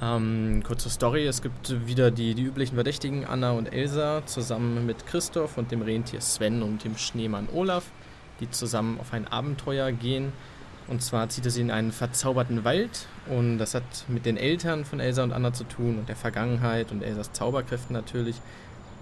Ähm, 0.00 0.62
kurze 0.66 0.88
Story: 0.88 1.26
Es 1.26 1.42
gibt 1.42 1.86
wieder 1.86 2.10
die, 2.10 2.34
die 2.34 2.44
üblichen 2.44 2.76
Verdächtigen, 2.76 3.26
Anna 3.26 3.50
und 3.52 3.70
Elsa, 3.70 4.22
zusammen 4.24 4.86
mit 4.86 5.06
Christoph 5.06 5.58
und 5.58 5.70
dem 5.70 5.82
Rentier 5.82 6.22
Sven 6.22 6.62
und 6.62 6.84
dem 6.84 6.96
Schneemann 6.96 7.48
Olaf, 7.52 7.84
die 8.40 8.50
zusammen 8.50 8.98
auf 9.00 9.12
ein 9.12 9.28
Abenteuer 9.28 9.92
gehen. 9.92 10.32
Und 10.92 11.00
zwar 11.00 11.26
zieht 11.30 11.46
er 11.46 11.50
sie 11.50 11.62
in 11.62 11.70
einen 11.70 11.90
verzauberten 11.90 12.64
Wald 12.64 13.06
und 13.26 13.56
das 13.56 13.74
hat 13.74 13.82
mit 14.08 14.26
den 14.26 14.36
Eltern 14.36 14.84
von 14.84 15.00
Elsa 15.00 15.24
und 15.24 15.32
Anna 15.32 15.54
zu 15.54 15.64
tun 15.64 15.98
und 15.98 16.06
der 16.06 16.16
Vergangenheit 16.16 16.92
und 16.92 17.02
Elsas 17.02 17.32
Zauberkräften 17.32 17.94
natürlich. 17.94 18.36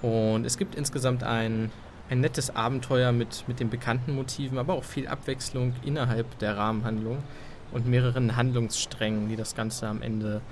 Und 0.00 0.46
es 0.46 0.57
gibt 0.57 0.76
insgesamt 0.76 1.24
ein, 1.24 1.72
ein 2.09 2.20
nettes 2.20 2.55
Abenteuer 2.55 3.11
mit, 3.11 3.42
mit 3.48 3.59
den 3.59 3.70
bekannten 3.70 4.14
Motiven, 4.14 4.57
aber 4.59 4.74
auch 4.74 4.85
viel 4.85 5.09
Abwechslung 5.09 5.74
innerhalb 5.85 6.38
der 6.38 6.57
Rahmenhandlung 6.57 7.24
und 7.72 7.88
mehreren 7.88 8.37
Handlungssträngen, 8.37 9.29
die 9.29 9.35
das 9.35 9.57
Ganze 9.57 9.88
am 9.88 10.00
Ende 10.00 10.42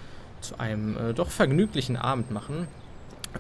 zu 0.41 0.59
einem 0.59 0.97
äh, 0.97 1.15
doch 1.15 1.31
vergnüglichen 1.31 1.97
Abend 1.97 2.33
machen. 2.33 2.67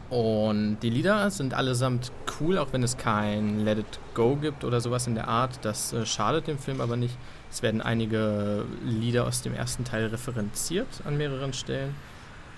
Und 0.08 0.78
die 0.84 0.90
Lieder 0.90 1.30
sind 1.32 1.52
allesamt 1.52 2.12
cool, 2.38 2.58
auch 2.58 2.72
wenn 2.72 2.84
es 2.84 2.96
kein 2.96 3.64
Let 3.64 3.78
It 3.78 3.98
Go 4.14 4.36
gibt 4.36 4.62
oder 4.62 4.80
sowas 4.80 5.08
in 5.08 5.16
der 5.16 5.26
Art. 5.26 5.58
Das 5.62 5.92
äh, 5.92 6.06
schadet 6.06 6.46
dem 6.46 6.58
Film 6.58 6.80
aber 6.80 6.96
nicht. 6.96 7.18
Es 7.50 7.62
werden 7.62 7.80
einige 7.80 8.64
Lieder 8.84 9.26
aus 9.26 9.42
dem 9.42 9.54
ersten 9.54 9.84
Teil 9.84 10.06
referenziert 10.06 10.86
an 11.04 11.16
mehreren 11.16 11.52
Stellen. 11.52 11.94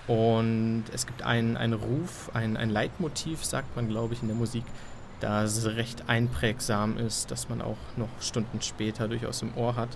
Und 0.07 0.85
es 0.93 1.07
gibt 1.07 1.23
einen, 1.23 1.57
einen 1.57 1.75
Ruf, 1.75 2.31
ein, 2.35 2.57
ein 2.57 2.71
Leitmotiv, 2.71 3.45
sagt 3.45 3.77
man, 3.77 3.89
glaube 3.89 4.15
ich, 4.15 4.23
in 4.23 4.29
der 4.29 4.37
Musik, 4.37 4.65
das 5.21 5.67
recht 5.67 6.09
einprägsam 6.09 6.97
ist, 6.97 7.31
das 7.31 7.49
man 7.49 7.61
auch 7.61 7.77
noch 7.97 8.09
Stunden 8.21 8.61
später 8.63 9.07
durchaus 9.07 9.43
im 9.43 9.57
Ohr 9.57 9.77
hat. 9.77 9.91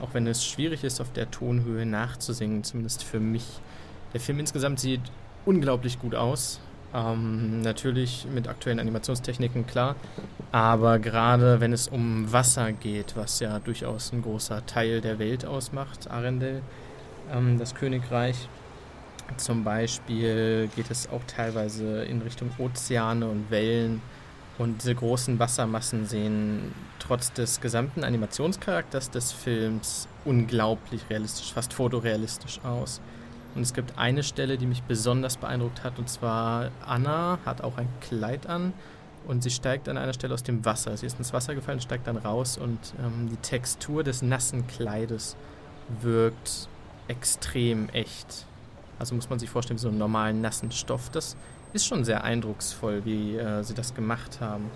Auch 0.00 0.14
wenn 0.14 0.26
es 0.26 0.44
schwierig 0.44 0.82
ist, 0.82 1.00
auf 1.00 1.12
der 1.12 1.30
Tonhöhe 1.30 1.86
nachzusingen, 1.86 2.64
zumindest 2.64 3.04
für 3.04 3.20
mich. 3.20 3.44
Der 4.14 4.20
Film 4.20 4.40
insgesamt 4.40 4.80
sieht 4.80 5.02
unglaublich 5.44 5.98
gut 5.98 6.14
aus. 6.14 6.58
Ähm, 6.94 7.62
natürlich 7.62 8.26
mit 8.32 8.48
aktuellen 8.48 8.78
Animationstechniken, 8.78 9.66
klar. 9.66 9.96
Aber 10.50 10.98
gerade 10.98 11.60
wenn 11.60 11.72
es 11.72 11.88
um 11.88 12.30
Wasser 12.32 12.72
geht, 12.72 13.16
was 13.16 13.40
ja 13.40 13.58
durchaus 13.58 14.12
ein 14.12 14.22
großer 14.22 14.66
Teil 14.66 15.00
der 15.00 15.18
Welt 15.18 15.46
ausmacht, 15.46 16.10
Arendelle, 16.10 16.60
ähm, 17.32 17.58
das 17.58 17.74
Königreich, 17.74 18.48
zum 19.38 19.64
Beispiel 19.64 20.68
geht 20.76 20.90
es 20.90 21.08
auch 21.08 21.22
teilweise 21.26 22.04
in 22.04 22.20
Richtung 22.20 22.50
Ozeane 22.58 23.26
und 23.26 23.50
Wellen. 23.50 24.02
Und 24.58 24.82
diese 24.82 24.94
großen 24.94 25.38
Wassermassen 25.38 26.04
sehen 26.04 26.74
trotz 26.98 27.32
des 27.32 27.60
gesamten 27.60 28.04
Animationscharakters 28.04 29.10
des 29.10 29.32
Films 29.32 30.06
unglaublich 30.26 31.00
realistisch, 31.08 31.54
fast 31.54 31.72
fotorealistisch 31.72 32.60
aus. 32.62 33.00
Und 33.54 33.62
es 33.62 33.74
gibt 33.74 33.98
eine 33.98 34.22
Stelle, 34.22 34.56
die 34.56 34.66
mich 34.66 34.82
besonders 34.82 35.36
beeindruckt 35.36 35.84
hat, 35.84 35.98
und 35.98 36.08
zwar 36.08 36.70
Anna 36.86 37.38
hat 37.44 37.60
auch 37.60 37.76
ein 37.76 37.88
Kleid 38.00 38.46
an 38.46 38.72
und 39.26 39.42
sie 39.42 39.50
steigt 39.50 39.88
an 39.88 39.96
einer 39.96 40.12
Stelle 40.12 40.34
aus 40.34 40.42
dem 40.42 40.64
Wasser. 40.64 40.96
Sie 40.96 41.06
ist 41.06 41.18
ins 41.18 41.32
Wasser 41.32 41.54
gefallen, 41.54 41.80
steigt 41.80 42.06
dann 42.06 42.16
raus 42.16 42.56
und 42.56 42.78
ähm, 42.98 43.28
die 43.30 43.36
Textur 43.36 44.02
des 44.04 44.22
nassen 44.22 44.66
Kleides 44.66 45.36
wirkt 46.00 46.68
extrem 47.08 47.88
echt. 47.90 48.46
Also 48.98 49.14
muss 49.14 49.28
man 49.28 49.38
sich 49.38 49.50
vorstellen, 49.50 49.78
wie 49.78 49.82
so 49.82 49.88
einen 49.88 49.98
normalen 49.98 50.40
nassen 50.40 50.72
Stoff. 50.72 51.10
Das 51.10 51.36
ist 51.72 51.86
schon 51.86 52.04
sehr 52.04 52.24
eindrucksvoll, 52.24 53.04
wie 53.04 53.36
äh, 53.36 53.62
sie 53.62 53.74
das 53.74 53.94
gemacht 53.94 54.40
haben. 54.40 54.70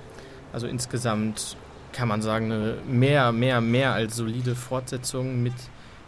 Also 0.53 0.67
insgesamt 0.67 1.57
kann 1.93 2.09
man 2.09 2.23
sagen, 2.23 2.53
eine 2.53 2.77
mehr, 2.87 3.33
mehr, 3.33 3.61
mehr 3.61 3.93
als 3.93 4.17
solide 4.17 4.55
Fortsetzung 4.55 5.43
mit 5.43 5.55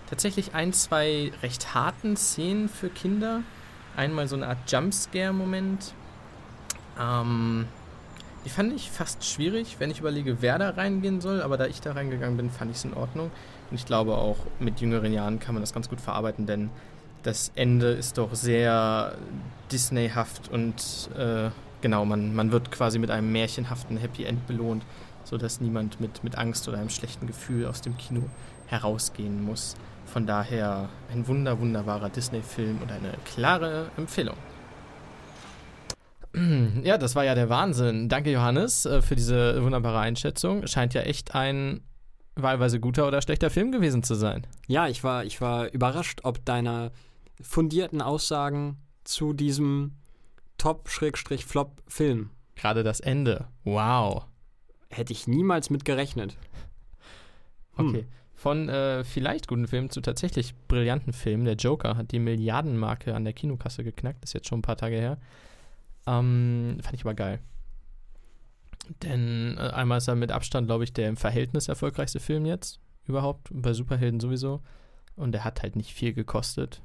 tatsächlich 0.08 0.54
ein, 0.54 0.72
zwei 0.72 1.32
recht 1.42 1.74
harten 1.74 2.16
Szenen 2.16 2.68
für 2.68 2.88
Kinder. 2.88 3.42
Einmal 3.96 4.28
so 4.28 4.36
eine 4.36 4.46
Art 4.46 4.70
Jumpscare-Moment. 4.70 5.92
Ähm, 7.00 7.66
die 8.44 8.50
fand 8.50 8.72
ich 8.72 8.90
fast 8.90 9.24
schwierig, 9.24 9.76
wenn 9.78 9.90
ich 9.90 10.00
überlege, 10.00 10.40
wer 10.40 10.58
da 10.58 10.70
reingehen 10.70 11.20
soll. 11.20 11.42
Aber 11.42 11.56
da 11.56 11.66
ich 11.66 11.80
da 11.80 11.92
reingegangen 11.92 12.36
bin, 12.36 12.50
fand 12.50 12.70
ich 12.70 12.78
es 12.78 12.84
in 12.84 12.94
Ordnung. 12.94 13.30
Und 13.70 13.76
ich 13.76 13.86
glaube 13.86 14.14
auch 14.14 14.38
mit 14.58 14.80
jüngeren 14.80 15.12
Jahren 15.12 15.38
kann 15.40 15.54
man 15.54 15.62
das 15.62 15.72
ganz 15.72 15.88
gut 15.88 16.00
verarbeiten, 16.00 16.46
denn 16.46 16.70
das 17.22 17.52
Ende 17.54 17.88
ist 17.88 18.16
doch 18.16 18.34
sehr 18.34 19.16
Disneyhaft 19.70 20.48
und 20.48 21.10
äh, 21.18 21.50
genau, 21.80 22.04
man, 22.04 22.34
man 22.34 22.52
wird 22.52 22.70
quasi 22.70 22.98
mit 22.98 23.10
einem 23.10 23.30
märchenhaften 23.32 23.98
Happy 23.98 24.24
End 24.24 24.46
belohnt, 24.46 24.84
sodass 25.24 25.60
niemand 25.60 26.00
mit, 26.00 26.24
mit 26.24 26.38
Angst 26.38 26.68
oder 26.68 26.78
einem 26.78 26.90
schlechten 26.90 27.26
Gefühl 27.26 27.66
aus 27.66 27.82
dem 27.82 27.96
Kino 27.98 28.22
herausgehen 28.66 29.44
muss. 29.44 29.76
Von 30.12 30.26
daher 30.26 30.88
ein 31.12 31.26
wunder, 31.28 31.60
wunderbarer 31.60 32.08
Disney-Film 32.08 32.80
und 32.82 32.90
eine 32.90 33.12
klare 33.24 33.90
Empfehlung. 33.96 34.36
Ja, 36.84 36.98
das 36.98 37.16
war 37.16 37.24
ja 37.24 37.34
der 37.34 37.48
Wahnsinn. 37.48 38.09
Danke, 38.09 38.30
Johannes, 38.30 38.84
äh, 38.86 39.02
für 39.02 39.16
diese 39.16 39.62
wunderbare 39.62 39.98
Einschätzung. 39.98 40.66
Scheint 40.66 40.94
ja 40.94 41.00
echt 41.00 41.34
ein 41.34 41.80
wahlweise 42.36 42.78
guter 42.78 43.09
oder 43.09 43.22
schlechter 43.22 43.50
Film 43.50 43.72
gewesen 43.72 44.02
zu 44.02 44.14
sein. 44.14 44.46
Ja, 44.68 44.86
ich 44.86 45.02
war, 45.02 45.24
ich 45.24 45.40
war 45.40 45.72
überrascht, 45.72 46.20
ob 46.22 46.44
deiner 46.44 46.92
fundierten 47.40 48.00
Aussagen 48.02 48.76
zu 49.04 49.32
diesem 49.32 49.96
Top-Flop-Film. 50.59 52.30
Gerade 52.54 52.82
das 52.84 53.00
Ende. 53.00 53.48
Wow. 53.64 54.26
Hätte 54.90 55.12
ich 55.12 55.26
niemals 55.26 55.70
mit 55.70 55.84
gerechnet. 55.84 56.36
Hm. 57.76 57.88
Okay. 57.88 58.06
Von 58.39 58.68
äh, 58.68 59.03
vielleicht 59.03 59.49
guten 59.49 59.66
Filmen 59.66 59.91
zu 59.91 60.01
tatsächlich 60.01 60.55
brillanten 60.68 61.12
Filmen. 61.12 61.45
Der 61.45 61.57
Joker 61.57 61.97
hat 61.97 62.12
die 62.12 62.20
Milliardenmarke 62.20 63.12
an 63.12 63.24
der 63.24 63.32
Kinokasse 63.32 63.82
geknackt. 63.82 64.22
ist 64.22 64.32
jetzt 64.32 64.47
schon 64.47 64.61
ein 64.61 64.62
paar 64.62 64.76
Tage 64.76 64.95
her. 64.95 65.18
Ähm, 66.07 66.78
fand 66.80 66.95
ich 66.95 67.01
aber 67.01 67.14
geil. 67.14 67.41
Denn 69.03 69.57
äh, 69.59 69.70
einmal 69.70 69.99
ist 69.99 70.07
er 70.07 70.14
mit 70.14 70.30
Abstand, 70.30 70.68
glaube 70.68 70.84
ich, 70.84 70.93
der 70.93 71.09
im 71.09 71.16
Verhältnis 71.16 71.66
erfolgreichste 71.66 72.20
Film 72.20 72.47
jetzt 72.47 72.78
überhaupt. 73.09 73.49
Bei 73.51 73.72
Superhelden 73.72 74.20
sowieso. 74.20 74.62
Und 75.16 75.34
er 75.34 75.43
hat 75.43 75.64
halt 75.64 75.74
nicht 75.74 75.93
viel 75.93 76.12
gekostet, 76.12 76.80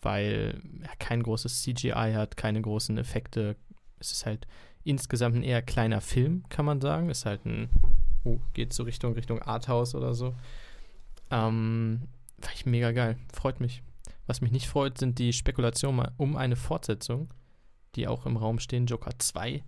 weil 0.00 0.62
er 0.82 0.94
kein 1.00 1.24
großes 1.24 1.62
CGI 1.62 2.12
hat, 2.14 2.36
keine 2.36 2.62
großen 2.62 2.98
Effekte. 2.98 3.56
Es 3.98 4.12
ist 4.12 4.26
halt 4.26 4.46
insgesamt 4.84 5.34
ein 5.34 5.42
eher 5.42 5.60
kleiner 5.60 6.00
Film, 6.00 6.44
kann 6.50 6.64
man 6.64 6.80
sagen. 6.80 7.10
Ist 7.10 7.26
halt 7.26 7.44
ein, 7.46 7.68
oh, 8.22 8.38
geht 8.52 8.72
so 8.72 8.84
Richtung, 8.84 9.14
Richtung 9.14 9.42
Arthouse 9.42 9.96
oder 9.96 10.14
so. 10.14 10.36
Ähm, 11.30 12.08
war 12.38 12.52
ich 12.54 12.66
mega 12.66 12.92
geil. 12.92 13.16
Freut 13.32 13.60
mich. 13.60 13.82
Was 14.26 14.40
mich 14.40 14.52
nicht 14.52 14.68
freut, 14.68 14.98
sind 14.98 15.18
die 15.18 15.32
Spekulationen 15.32 16.08
um 16.16 16.36
eine 16.36 16.56
Fortsetzung, 16.56 17.32
die 17.94 18.08
auch 18.08 18.26
im 18.26 18.36
Raum 18.36 18.58
stehen. 18.58 18.86
Joker 18.86 19.18
2. 19.18 19.62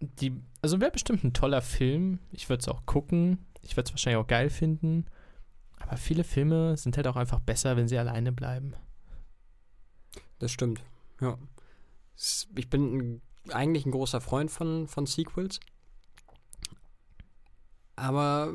Die, 0.00 0.32
also 0.62 0.80
wäre 0.80 0.90
bestimmt 0.90 1.24
ein 1.24 1.32
toller 1.32 1.60
Film. 1.60 2.20
Ich 2.30 2.48
würde 2.48 2.60
es 2.60 2.68
auch 2.68 2.86
gucken. 2.86 3.44
Ich 3.62 3.76
würde 3.76 3.88
es 3.88 3.92
wahrscheinlich 3.92 4.22
auch 4.22 4.28
geil 4.28 4.48
finden. 4.48 5.06
Aber 5.78 5.96
viele 5.96 6.24
Filme 6.24 6.76
sind 6.76 6.96
halt 6.96 7.06
auch 7.06 7.16
einfach 7.16 7.40
besser, 7.40 7.76
wenn 7.76 7.88
sie 7.88 7.98
alleine 7.98 8.32
bleiben. 8.32 8.74
Das 10.38 10.52
stimmt, 10.52 10.82
ja. 11.20 11.36
Ich 12.56 12.68
bin 12.70 13.20
eigentlich 13.50 13.86
ein 13.86 13.92
großer 13.92 14.20
Freund 14.20 14.50
von, 14.50 14.88
von 14.88 15.06
Sequels 15.06 15.60
aber 17.98 18.52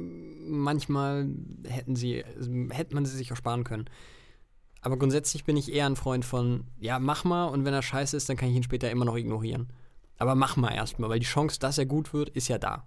manchmal 0.48 1.30
hätten 1.68 1.96
sie, 1.96 2.24
hätte 2.72 2.96
man 2.96 3.06
sie 3.06 3.16
sich 3.16 3.32
auch 3.32 3.38
sparen 3.38 3.64
können. 3.64 3.86
Aber 4.82 4.98
grundsätzlich 4.98 5.46
bin 5.46 5.56
ich 5.56 5.72
eher 5.72 5.86
ein 5.86 5.96
Freund 5.96 6.26
von, 6.26 6.66
ja, 6.78 7.00
mach 7.00 7.24
mal 7.24 7.46
und 7.46 7.64
wenn 7.64 7.74
er 7.74 7.82
scheiße 7.82 8.18
ist, 8.18 8.28
dann 8.28 8.38
kann 8.38 8.50
ich 8.50 8.56
ihn 8.56 8.64
später 8.64 8.92
immer 8.92 9.06
noch 9.06 9.16
ignorieren. 9.16 9.72
Aber 10.18 10.36
mach 10.36 10.58
mal 10.58 10.74
erstmal, 10.74 11.10
weil 11.10 11.20
die 11.20 11.26
Chance, 11.26 11.60
dass 11.60 11.78
er 11.78 11.86
gut 11.86 12.14
wird, 12.14 12.30
ist 12.30 12.50
ja 12.50 12.58
da. 12.58 12.86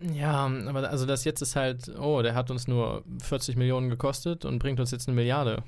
Ja, 0.00 0.46
aber 0.66 0.88
also 0.88 1.06
das 1.06 1.24
jetzt 1.24 1.42
ist 1.42 1.54
halt, 1.54 1.88
oh, 1.98 2.22
der 2.22 2.34
hat 2.34 2.50
uns 2.50 2.66
nur 2.66 3.04
40 3.22 3.56
Millionen 3.56 3.88
gekostet 3.88 4.44
und 4.44 4.58
bringt 4.58 4.80
uns 4.80 4.90
jetzt 4.90 5.06
eine 5.06 5.14
Milliarde. 5.14 5.62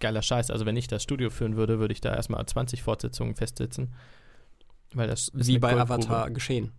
Geiler 0.00 0.22
Scheiß. 0.22 0.50
Also 0.50 0.66
wenn 0.66 0.76
ich 0.76 0.88
das 0.88 1.02
Studio 1.02 1.30
führen 1.30 1.56
würde, 1.56 1.78
würde 1.78 1.92
ich 1.92 2.00
da 2.00 2.14
erstmal 2.14 2.44
20 2.44 2.82
Fortsetzungen 2.82 3.34
festsetzen. 3.34 3.94
Weil 4.94 5.08
das 5.08 5.30
Wie 5.34 5.58
bei 5.58 5.78
Avatar 5.78 6.30
geschehen. 6.30 6.72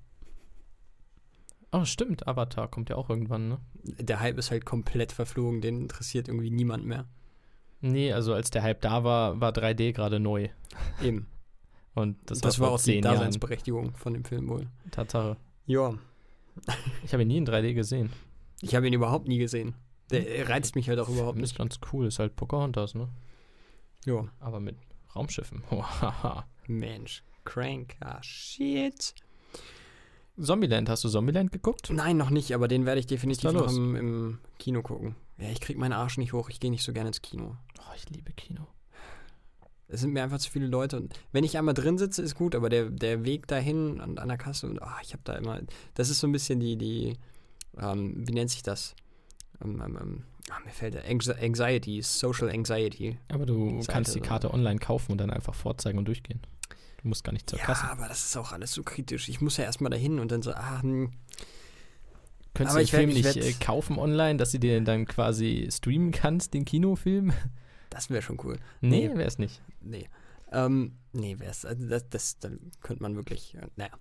Oh, 1.71 1.85
stimmt, 1.85 2.27
Avatar 2.27 2.69
kommt 2.69 2.89
ja 2.89 2.95
auch 2.95 3.09
irgendwann, 3.09 3.49
ne? 3.49 3.59
Der 3.83 4.19
Hype 4.19 4.37
ist 4.37 4.51
halt 4.51 4.65
komplett 4.65 5.11
verflogen, 5.11 5.61
den 5.61 5.81
interessiert 5.81 6.27
irgendwie 6.27 6.49
niemand 6.49 6.85
mehr. 6.85 7.05
Nee, 7.81 8.11
also 8.13 8.33
als 8.33 8.49
der 8.49 8.63
Hype 8.63 8.81
da 8.81 9.03
war, 9.03 9.39
war 9.39 9.51
3D 9.51 9.93
gerade 9.93 10.19
neu. 10.19 10.49
Eben. 11.01 11.27
Und 11.93 12.17
das, 12.25 12.41
das 12.41 12.59
war 12.59 12.71
auch 12.71 12.81
die 12.81 13.01
Daseinsberechtigung 13.01 13.95
von 13.95 14.13
dem 14.13 14.23
Film 14.23 14.47
wohl. 14.49 14.67
Tatsache. 14.91 15.35
Ja. 15.65 15.95
ich 17.03 17.11
habe 17.13 17.23
ihn 17.23 17.27
nie 17.27 17.37
in 17.37 17.47
3D 17.47 17.73
gesehen. 17.73 18.11
Ich 18.61 18.75
habe 18.75 18.87
ihn 18.87 18.93
überhaupt 18.93 19.27
nie 19.27 19.39
gesehen. 19.39 19.75
Der 20.11 20.47
reizt 20.47 20.75
mich 20.75 20.89
halt 20.89 20.99
auch 20.99 21.09
überhaupt 21.09 21.37
nicht. 21.37 21.51
Ist 21.51 21.57
ganz 21.57 21.79
cool, 21.91 22.07
ist 22.07 22.19
halt 22.19 22.35
Pocahontas, 22.35 22.95
ne? 22.95 23.09
Ja. 24.05 24.25
Aber 24.39 24.59
mit 24.59 24.77
Raumschiffen. 25.15 25.63
Mensch, 26.67 27.23
crank, 27.43 27.95
ah 27.99 28.21
shit. 28.21 29.15
Zombieland, 30.39 30.89
hast 30.89 31.03
du 31.03 31.09
Zombieland 31.09 31.51
geguckt? 31.51 31.89
Nein, 31.91 32.17
noch 32.17 32.29
nicht, 32.29 32.53
aber 32.53 32.67
den 32.67 32.85
werde 32.85 32.99
ich 32.99 33.07
definitiv 33.07 33.51
noch 33.51 33.71
im, 33.71 33.95
im, 33.95 34.39
Kino 34.59 34.81
gucken. 34.81 35.15
Ja, 35.37 35.49
ich 35.49 35.59
kriege 35.61 35.79
meinen 35.79 35.93
Arsch 35.93 36.17
nicht 36.17 36.33
hoch, 36.33 36.49
ich 36.49 36.59
gehe 36.59 36.71
nicht 36.71 36.83
so 36.83 36.93
gerne 36.93 37.09
ins 37.09 37.21
Kino. 37.21 37.57
Oh, 37.79 37.93
ich 37.95 38.09
liebe 38.09 38.31
Kino. 38.33 38.67
Es 39.87 40.01
sind 40.01 40.11
mir 40.11 40.23
einfach 40.23 40.39
zu 40.39 40.51
viele 40.51 40.67
Leute. 40.67 40.97
Und 40.97 41.17
wenn 41.31 41.43
ich 41.43 41.57
einmal 41.57 41.73
drin 41.73 41.97
sitze, 41.97 42.21
ist 42.21 42.35
gut, 42.35 42.55
aber 42.55 42.69
der, 42.69 42.89
der 42.89 43.23
Weg 43.23 43.47
dahin 43.47 44.01
an, 44.01 44.17
an 44.17 44.27
der 44.27 44.37
Kasse 44.37 44.67
und 44.67 44.79
oh, 44.81 45.01
ich 45.01 45.13
habe 45.13 45.21
da 45.23 45.33
immer. 45.33 45.61
Das 45.93 46.09
ist 46.09 46.19
so 46.19 46.27
ein 46.27 46.33
bisschen 46.33 46.59
die, 46.59 46.77
die, 46.77 47.17
ähm, 47.79 48.27
wie 48.27 48.33
nennt 48.33 48.49
sich 48.49 48.63
das? 48.63 48.95
Ähm, 49.63 49.81
ähm, 49.83 49.97
ähm 49.99 50.23
ah, 50.49 50.59
mir 50.65 50.71
fällt 50.71 50.95
der 50.95 51.05
Anxiety, 51.05 52.01
Social 52.01 52.49
Anxiety. 52.49 53.17
Aber 53.29 53.45
du 53.45 53.81
Seite 53.81 53.91
kannst 53.91 54.15
die 54.15 54.19
Karte 54.19 54.53
online 54.53 54.79
kaufen 54.79 55.13
und 55.13 55.19
dann 55.19 55.29
einfach 55.29 55.55
vorzeigen 55.55 55.97
und 55.97 56.05
durchgehen. 56.05 56.41
Du 56.97 57.07
musst 57.07 57.23
gar 57.23 57.31
nicht 57.31 57.49
zur 57.49 57.59
ja, 57.59 57.65
Kasse. 57.65 57.85
Ja, 57.85 57.91
aber 57.91 58.07
das 58.07 58.25
ist 58.25 58.37
auch 58.37 58.51
alles 58.51 58.71
so 58.71 58.83
kritisch. 58.83 59.29
Ich 59.29 59.41
muss 59.41 59.57
ja 59.57 59.63
erstmal 59.63 59.91
dahin 59.91 60.19
und 60.19 60.31
dann 60.31 60.41
so, 60.41 60.51
ah, 60.53 60.81
hm. 60.81 61.11
Könntest 62.53 62.75
aber 62.75 62.85
du 62.85 62.91
den 62.91 63.11
Film 63.11 63.23
werd, 63.23 63.35
nicht 63.35 63.61
äh, 63.61 63.63
kaufen 63.63 63.99
online, 63.99 64.37
dass 64.37 64.51
du 64.51 64.59
den 64.59 64.83
dann 64.83 65.05
quasi 65.05 65.69
streamen 65.71 66.11
kannst, 66.11 66.53
den 66.53 66.65
Kinofilm? 66.65 67.31
Das 67.89 68.09
wäre 68.09 68.21
schon 68.21 68.39
cool. 68.43 68.57
Nee, 68.81 69.07
nee 69.07 69.15
wäre 69.15 69.27
es 69.27 69.37
nicht. 69.37 69.61
Nee. 69.81 70.09
Ähm, 70.51 70.97
nee, 71.13 71.39
wäre 71.39 71.51
es. 71.51 71.65
Also 71.65 71.87
das, 71.87 72.09
das, 72.09 72.39
dann 72.39 72.59
könnte 72.81 73.03
man 73.03 73.15
wirklich, 73.15 73.55
äh, 73.55 73.67
naja. 73.75 73.91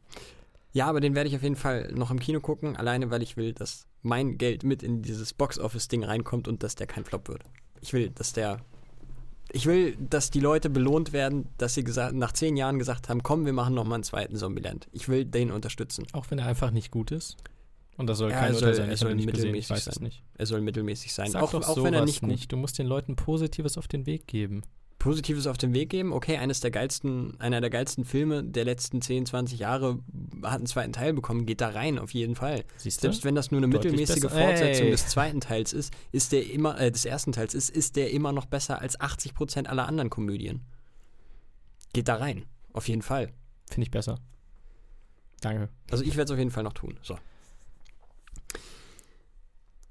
Ja, 0.73 0.87
aber 0.87 1.01
den 1.01 1.15
werde 1.15 1.29
ich 1.29 1.37
auf 1.37 1.43
jeden 1.43 1.57
Fall 1.57 1.93
noch 1.95 2.11
im 2.11 2.21
Kino 2.21 2.41
gucken, 2.41 2.77
alleine 2.77 3.11
weil 3.11 3.23
ich 3.23 3.37
will, 3.37 3.53
dass 3.53 3.87
mein 4.03 4.39
Geld 4.39 4.63
mit 4.63 4.83
in 4.83 5.03
dieses 5.03 5.33
Box-Office-Ding 5.33 6.05
reinkommt 6.05 6.49
und 6.49 6.63
dass 6.63 6.75
der 6.75 6.87
kein 6.87 7.05
Flop 7.05 7.29
wird. 7.29 7.45
Ich 7.81 7.93
will, 7.93 8.11
dass 8.11 8.33
der 8.33 8.61
ich 9.53 9.67
will, 9.67 9.97
dass 9.99 10.31
die 10.31 10.41
Leute 10.41 10.71
belohnt 10.71 11.13
werden, 11.13 11.49
dass 11.59 11.75
sie 11.75 11.85
gesagt, 11.85 12.15
nach 12.15 12.33
zehn 12.33 12.57
Jahren 12.57 12.79
gesagt 12.79 13.09
haben, 13.09 13.23
komm, 13.23 13.47
wir 13.47 13.53
machen 13.53 13.75
nochmal 13.75 13.97
einen 13.97 14.05
zweiten 14.05 14.37
Zombieland. 14.37 14.89
Ich 14.93 15.09
will 15.09 15.25
den 15.25 15.51
unterstützen. 15.51 16.07
Auch 16.13 16.27
wenn 16.31 16.39
er 16.39 16.47
einfach 16.47 16.71
nicht 16.71 16.91
gut 16.91 17.11
ist? 17.11 17.37
Und 17.97 18.09
das 18.09 18.19
soll 18.19 18.31
ja, 18.31 18.41
kein 18.41 18.55
soll, 18.55 18.75
sein. 18.75 18.91
Er 18.91 18.97
soll 18.97 19.15
mittelmäßig 19.15 19.75
gesehen, 19.75 20.11
sein. 20.11 20.13
Er 20.35 20.47
soll 20.47 20.61
mittelmäßig 20.61 21.13
sein. 21.13 21.31
Sag 21.31 21.43
auch, 21.43 21.55
auch 21.55 21.83
wenn 21.83 21.95
er 21.95 22.05
nicht 22.05 22.21
gut. 22.21 22.29
nicht. 22.29 22.53
Du 22.53 22.57
musst 22.57 22.79
den 22.79 22.87
Leuten 22.87 23.17
Positives 23.17 23.79
auf 23.79 23.89
den 23.89 24.05
Weg 24.07 24.27
geben. 24.27 24.63
Positives 24.99 25.47
auf 25.47 25.57
den 25.57 25.73
Weg 25.73 25.91
geben. 25.91 26.13
Okay, 26.13 26.37
eines 26.37 26.61
der 26.61 26.71
geilsten, 26.71 27.41
einer 27.41 27.61
der 27.61 27.71
geilsten 27.71 28.05
Filme 28.05 28.45
der 28.45 28.65
letzten 28.65 29.01
10, 29.01 29.27
20 29.27 29.59
Jahre 29.59 29.99
hat 30.43 30.57
einen 30.57 30.67
zweiten 30.67 30.93
Teil 30.93 31.13
bekommen. 31.13 31.47
Geht 31.47 31.61
da 31.61 31.71
rein, 31.71 31.99
auf 31.99 32.13
jeden 32.13 32.35
Fall. 32.35 32.65
Siehst 32.77 33.01
Selbst 33.01 33.25
wenn 33.25 33.35
das 33.35 33.51
nur 33.51 33.59
eine 33.59 33.69
Deutlich 33.69 33.93
mittelmäßige 33.93 34.23
besser. 34.23 34.47
Fortsetzung 34.47 34.87
Ey. 34.87 34.91
des 34.91 35.09
zweiten 35.09 35.41
Teils 35.41 35.73
ist, 35.73 35.93
ist 36.13 36.33
der 36.33 36.51
immer, 36.51 36.79
äh, 36.81 36.91
des 36.91 37.05
ersten 37.05 37.33
Teils 37.33 37.55
ist, 37.55 37.71
ist 37.71 37.97
der 37.97 38.11
immer 38.11 38.33
noch 38.33 38.47
besser 38.47 38.81
als 38.81 39.01
80 39.01 39.35
Prozent 39.35 39.69
aller 39.69 39.87
anderen 39.87 40.11
Komödien. 40.11 40.63
Geht 41.93 42.09
da 42.09 42.17
rein, 42.17 42.45
auf 42.73 42.89
jeden 42.89 43.03
Fall. 43.03 43.33
Finde 43.69 43.85
ich 43.85 43.91
besser. 43.91 44.19
Danke. 45.41 45.69
Also 45.91 46.05
ich 46.05 46.17
werde 46.17 46.25
es 46.25 46.31
auf 46.31 46.39
jeden 46.39 46.51
Fall 46.51 46.63
noch 46.63 46.73
tun. 46.73 46.99
So. 47.03 47.19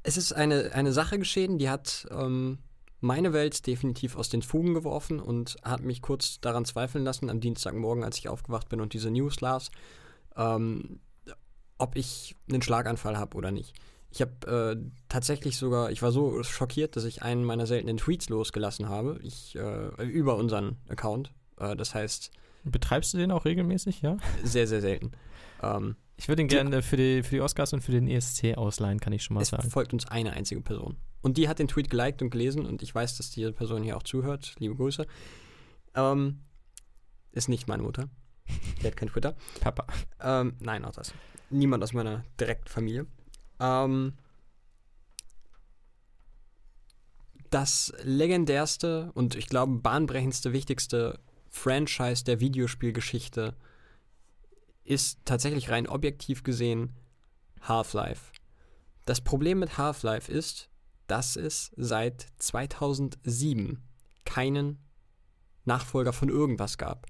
Es 0.04 0.18
ist 0.18 0.34
eine, 0.34 0.72
eine 0.74 0.94
Sache 0.94 1.18
geschehen, 1.18 1.58
die 1.58 1.70
hat 1.70 2.08
ähm, 2.12 2.60
meine 3.02 3.34
Welt 3.34 3.66
definitiv 3.68 4.16
aus 4.16 4.30
den 4.30 4.42
Fugen 4.42 4.74
geworfen 4.74 5.20
und 5.20 5.58
hat 5.64 5.82
mich 5.82 6.02
kurz 6.02 6.40
daran 6.42 6.66
zweifeln 6.66 7.04
lassen 7.04 7.30
am 7.30 7.40
Dienstagmorgen, 7.40 8.04
als 8.04 8.18
ich 8.18 8.30
aufgewacht 8.30 8.70
bin 8.70 8.82
und 8.82 8.94
diese 8.94 9.12
News 9.12 9.42
las, 9.42 9.72
ähm, 10.36 11.00
ob 11.78 11.96
ich 11.96 12.36
einen 12.50 12.62
Schlaganfall 12.62 13.18
habe 13.18 13.36
oder 13.38 13.52
nicht. 13.52 13.74
Ich 14.12 14.22
habe 14.22 14.78
äh, 14.78 14.92
tatsächlich 15.10 15.58
sogar, 15.58 15.92
ich 15.92 16.02
war 16.02 16.12
so 16.12 16.42
schockiert, 16.44 16.96
dass 16.96 17.04
ich 17.04 17.22
einen 17.22 17.44
meiner 17.44 17.68
seltenen 17.68 17.98
Tweets 17.98 18.30
losgelassen 18.30 18.88
habe, 18.88 19.20
ich, 19.24 19.58
äh, 19.58 20.04
über 20.04 20.38
unseren 20.38 20.78
Account. 20.88 21.34
Äh, 21.60 21.76
das 21.76 21.94
heißt. 21.94 22.32
Betreibst 22.64 23.14
du 23.14 23.18
den 23.18 23.32
auch 23.32 23.44
regelmäßig, 23.46 24.02
ja? 24.02 24.18
Sehr, 24.44 24.68
sehr 24.68 24.82
selten. 24.82 25.12
Ähm, 25.62 25.98
ich 26.18 26.30
würde 26.30 26.44
ihn 26.44 26.48
gerne 26.48 26.82
für 26.82 26.96
die, 26.96 27.24
für 27.24 27.36
die 27.36 27.42
Oscars 27.42 27.74
und 27.74 27.82
für 27.82 27.92
den 27.92 28.08
ESC 28.08 28.56
ausleihen, 28.56 29.02
kann 29.02 29.12
ich 29.12 29.24
schon 29.24 29.36
mal 29.36 29.42
es 29.42 29.50
sagen. 29.50 29.68
Es 29.68 29.74
folgt 29.74 29.92
uns 29.92 30.08
eine 30.08 30.32
einzige 30.32 30.62
Person. 30.62 30.96
Und 31.22 31.38
die 31.38 31.50
hat 31.50 31.60
den 31.60 31.68
Tweet 31.68 31.90
geliked 31.90 32.22
und 32.22 32.30
gelesen 32.30 32.66
und 32.66 32.82
ich 32.84 32.96
weiß, 32.96 33.18
dass 33.18 33.32
diese 33.32 33.52
Person 33.52 33.84
hier 33.84 33.98
auch 33.98 34.04
zuhört. 34.04 34.56
Liebe 34.60 34.76
Grüße. 34.76 35.06
Ähm, 35.96 36.40
ist 37.32 37.50
nicht 37.50 37.68
meine 37.68 37.84
Mutter. 37.84 38.10
Die 38.82 38.88
hat 38.88 38.98
kein 38.98 39.10
Twitter. 39.10 39.36
Papa. 39.62 39.86
Ähm, 40.22 40.56
nein, 40.60 40.86
auch 40.86 40.92
das. 40.92 41.14
Niemand 41.50 41.84
aus 41.84 41.94
meiner 41.94 42.24
direkten 42.40 42.68
Familie. 42.68 43.08
Ähm, 43.60 44.14
das 47.50 47.94
legendärste 48.04 49.12
und 49.14 49.36
ich 49.36 49.48
glaube 49.48 49.78
bahnbrechendste, 49.78 50.52
wichtigste 50.54 51.20
Franchise 51.50 52.24
der 52.24 52.40
Videospielgeschichte 52.40 53.56
ist 54.84 55.20
tatsächlich 55.26 55.70
rein 55.70 55.88
objektiv 55.88 56.44
gesehen 56.44 56.94
Half-Life. 57.62 58.32
Das 59.06 59.22
Problem 59.22 59.60
mit 59.60 59.78
Half-Life 59.78 60.32
ist, 60.32 60.70
dass 61.08 61.36
es 61.36 61.72
seit 61.78 62.28
2007 62.38 63.82
keinen 64.26 64.80
Nachfolger 65.64 66.14
von 66.14 66.30
irgendwas 66.30 66.78
gab. 66.78 67.08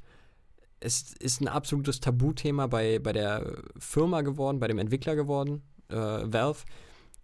Es 0.86 1.14
ist 1.14 1.42
ein 1.42 1.48
absolutes 1.48 2.00
Tabuthema 2.00 2.68
bei, 2.68 3.00
bei 3.00 3.12
der 3.12 3.64
Firma 3.80 4.22
geworden, 4.22 4.60
bei 4.60 4.68
dem 4.68 4.78
Entwickler 4.78 5.16
geworden, 5.16 5.64
äh, 5.90 5.96
Valve. 5.96 6.64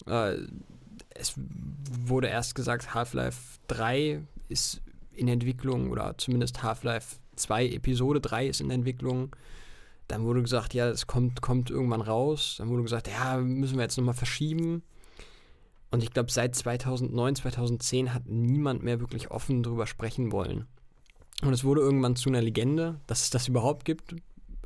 Äh, 0.08 0.38
es 1.12 1.36
wurde 1.38 2.28
erst 2.28 2.56
gesagt, 2.56 2.96
Half-Life 2.96 3.60
3 3.68 4.24
ist 4.50 4.82
in 5.14 5.28
Entwicklung 5.28 5.92
oder 5.92 6.18
zumindest 6.18 6.64
Half-Life 6.64 7.18
2 7.36 7.68
Episode 7.68 8.20
3 8.20 8.48
ist 8.48 8.62
in 8.62 8.72
Entwicklung. 8.72 9.36
Dann 10.08 10.24
wurde 10.24 10.42
gesagt, 10.42 10.74
ja, 10.74 10.90
es 10.90 11.06
kommt, 11.06 11.44
kommt 11.44 11.70
irgendwann 11.70 12.02
raus. 12.02 12.56
Dann 12.58 12.70
wurde 12.70 12.82
gesagt, 12.82 13.10
ja, 13.10 13.38
müssen 13.38 13.76
wir 13.76 13.84
jetzt 13.84 13.98
nochmal 13.98 14.16
verschieben. 14.16 14.82
Und 15.92 16.02
ich 16.02 16.10
glaube, 16.10 16.32
seit 16.32 16.56
2009, 16.56 17.36
2010 17.36 18.12
hat 18.12 18.26
niemand 18.26 18.82
mehr 18.82 19.00
wirklich 19.00 19.30
offen 19.30 19.62
drüber 19.62 19.86
sprechen 19.86 20.32
wollen. 20.32 20.66
Und 21.42 21.54
es 21.54 21.64
wurde 21.64 21.82
irgendwann 21.82 22.16
zu 22.16 22.30
einer 22.30 22.42
Legende, 22.42 23.00
dass 23.08 23.24
es 23.24 23.30
das 23.30 23.48
überhaupt 23.48 23.86
gibt. 23.86 24.16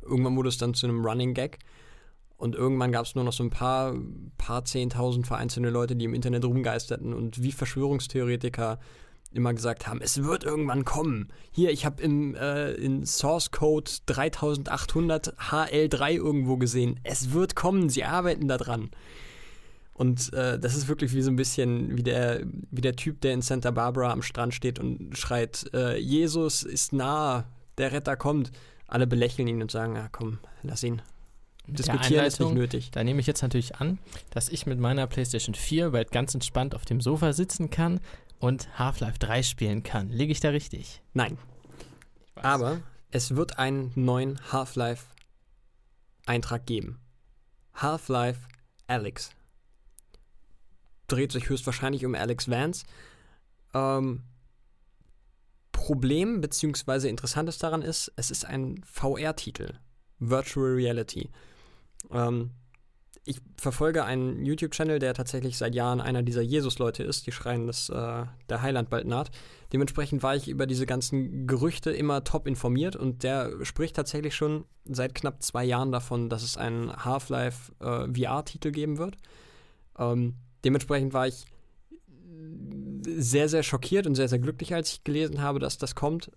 Irgendwann 0.02 0.36
wurde 0.36 0.48
es 0.48 0.58
dann 0.58 0.74
zu 0.74 0.86
einem 0.86 1.04
Running 1.04 1.34
Gag. 1.34 1.58
Und 2.36 2.54
irgendwann 2.54 2.92
gab 2.92 3.06
es 3.06 3.14
nur 3.14 3.24
noch 3.24 3.32
so 3.32 3.42
ein 3.42 3.50
paar, 3.50 3.94
paar 4.36 4.64
Zehntausend 4.64 5.26
vereinzelte 5.26 5.70
Leute, 5.70 5.96
die 5.96 6.04
im 6.04 6.14
Internet 6.14 6.44
rumgeisterten 6.44 7.14
und 7.14 7.42
wie 7.42 7.52
Verschwörungstheoretiker 7.52 8.78
immer 9.32 9.54
gesagt 9.54 9.86
haben, 9.86 10.00
es 10.00 10.22
wird 10.22 10.44
irgendwann 10.44 10.84
kommen. 10.84 11.28
Hier, 11.50 11.70
ich 11.70 11.84
habe 11.84 12.02
im 12.02 12.34
äh, 12.34 12.72
in 12.72 13.04
Source 13.06 13.50
Code 13.50 13.90
3800 14.06 15.34
HL3 15.38 16.12
irgendwo 16.12 16.56
gesehen. 16.56 17.00
Es 17.02 17.32
wird 17.32 17.56
kommen, 17.56 17.88
sie 17.88 18.04
arbeiten 18.04 18.48
daran. 18.48 18.90
Und 19.96 20.32
äh, 20.34 20.58
das 20.58 20.76
ist 20.76 20.88
wirklich 20.88 21.14
wie 21.14 21.22
so 21.22 21.30
ein 21.30 21.36
bisschen 21.36 21.96
wie 21.96 22.02
der, 22.02 22.42
wie 22.70 22.82
der 22.82 22.96
Typ, 22.96 23.22
der 23.22 23.32
in 23.32 23.40
Santa 23.40 23.70
Barbara 23.70 24.12
am 24.12 24.20
Strand 24.20 24.52
steht 24.54 24.78
und 24.78 25.16
schreit, 25.16 25.70
äh, 25.72 25.98
Jesus 25.98 26.64
ist 26.64 26.92
nah, 26.92 27.46
der 27.78 27.92
Retter 27.92 28.14
kommt. 28.14 28.52
Alle 28.86 29.06
belächeln 29.06 29.48
ihn 29.48 29.62
und 29.62 29.70
sagen, 29.70 29.96
ja 29.96 30.10
komm, 30.12 30.38
lass 30.62 30.82
ihn. 30.82 31.00
Diskutieren 31.66 32.26
ist 32.26 32.40
nicht 32.40 32.52
nötig. 32.52 32.90
Da 32.90 33.02
nehme 33.02 33.20
ich 33.20 33.26
jetzt 33.26 33.40
natürlich 33.40 33.76
an, 33.76 33.98
dass 34.30 34.50
ich 34.50 34.66
mit 34.66 34.78
meiner 34.78 35.06
PlayStation 35.06 35.54
4 35.54 35.88
bald 35.90 36.12
ganz 36.12 36.34
entspannt 36.34 36.74
auf 36.74 36.84
dem 36.84 37.00
Sofa 37.00 37.32
sitzen 37.32 37.70
kann 37.70 38.00
und 38.38 38.78
Half-Life 38.78 39.18
3 39.18 39.42
spielen 39.42 39.82
kann. 39.82 40.10
Liege 40.10 40.30
ich 40.30 40.40
da 40.40 40.50
richtig? 40.50 41.00
Nein. 41.14 41.38
Aber 42.34 42.80
es 43.10 43.34
wird 43.34 43.58
einen 43.58 43.92
neuen 43.94 44.38
Half-Life-Eintrag 44.52 46.66
geben. 46.66 47.00
Half-Life 47.74 48.40
Alex. 48.86 49.30
Dreht 51.08 51.32
sich 51.32 51.48
höchstwahrscheinlich 51.48 52.04
um 52.04 52.14
Alex 52.14 52.50
Vance. 52.50 52.84
Ähm, 53.74 54.22
Problem 55.72 56.40
bzw. 56.40 57.08
Interessantes 57.08 57.58
daran 57.58 57.82
ist, 57.82 58.12
es 58.16 58.30
ist 58.30 58.44
ein 58.44 58.80
VR-Titel. 58.84 59.74
Virtual 60.18 60.74
Reality. 60.74 61.30
Ähm, 62.10 62.50
ich 63.28 63.40
verfolge 63.56 64.04
einen 64.04 64.44
YouTube-Channel, 64.44 65.00
der 65.00 65.12
tatsächlich 65.12 65.58
seit 65.58 65.74
Jahren 65.74 66.00
einer 66.00 66.22
dieser 66.22 66.42
Jesus-Leute 66.42 67.02
ist. 67.02 67.26
Die 67.26 67.32
schreien, 67.32 67.66
dass 67.66 67.88
äh, 67.88 68.24
der 68.48 68.62
Heiland 68.62 68.88
bald 68.88 69.06
naht. 69.06 69.30
Dementsprechend 69.72 70.22
war 70.22 70.36
ich 70.36 70.48
über 70.48 70.66
diese 70.66 70.86
ganzen 70.86 71.48
Gerüchte 71.48 71.90
immer 71.90 72.22
top 72.22 72.46
informiert 72.46 72.94
und 72.94 73.24
der 73.24 73.64
spricht 73.64 73.96
tatsächlich 73.96 74.36
schon 74.36 74.64
seit 74.84 75.16
knapp 75.16 75.42
zwei 75.42 75.64
Jahren 75.64 75.90
davon, 75.90 76.30
dass 76.30 76.44
es 76.44 76.56
einen 76.56 77.04
Half-Life 77.04 77.72
äh, 77.80 78.06
VR-Titel 78.14 78.70
geben 78.70 78.98
wird. 78.98 79.16
Ähm, 79.98 80.36
dementsprechend 80.66 81.14
war 81.14 81.28
ich 81.28 81.46
sehr, 83.06 83.48
sehr 83.48 83.62
schockiert 83.62 84.06
und 84.06 84.16
sehr, 84.16 84.28
sehr 84.28 84.40
glücklich, 84.40 84.74
als 84.74 84.92
ich 84.92 85.04
gelesen 85.04 85.40
habe, 85.40 85.60
dass 85.60 85.78
das 85.78 85.94
kommt. 85.94 86.30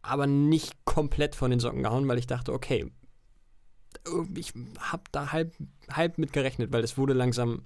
Aber 0.00 0.26
nicht 0.26 0.84
komplett 0.84 1.34
von 1.34 1.50
den 1.50 1.60
Socken 1.60 1.82
gehauen, 1.82 2.06
weil 2.08 2.18
ich 2.18 2.26
dachte, 2.26 2.52
okay, 2.52 2.90
ich 4.36 4.52
habe 4.80 5.02
da 5.12 5.32
halb, 5.32 5.54
halb 5.90 6.18
mit 6.18 6.32
gerechnet, 6.32 6.72
weil 6.72 6.84
es 6.84 6.96
wurde 6.96 7.14
langsam, 7.14 7.62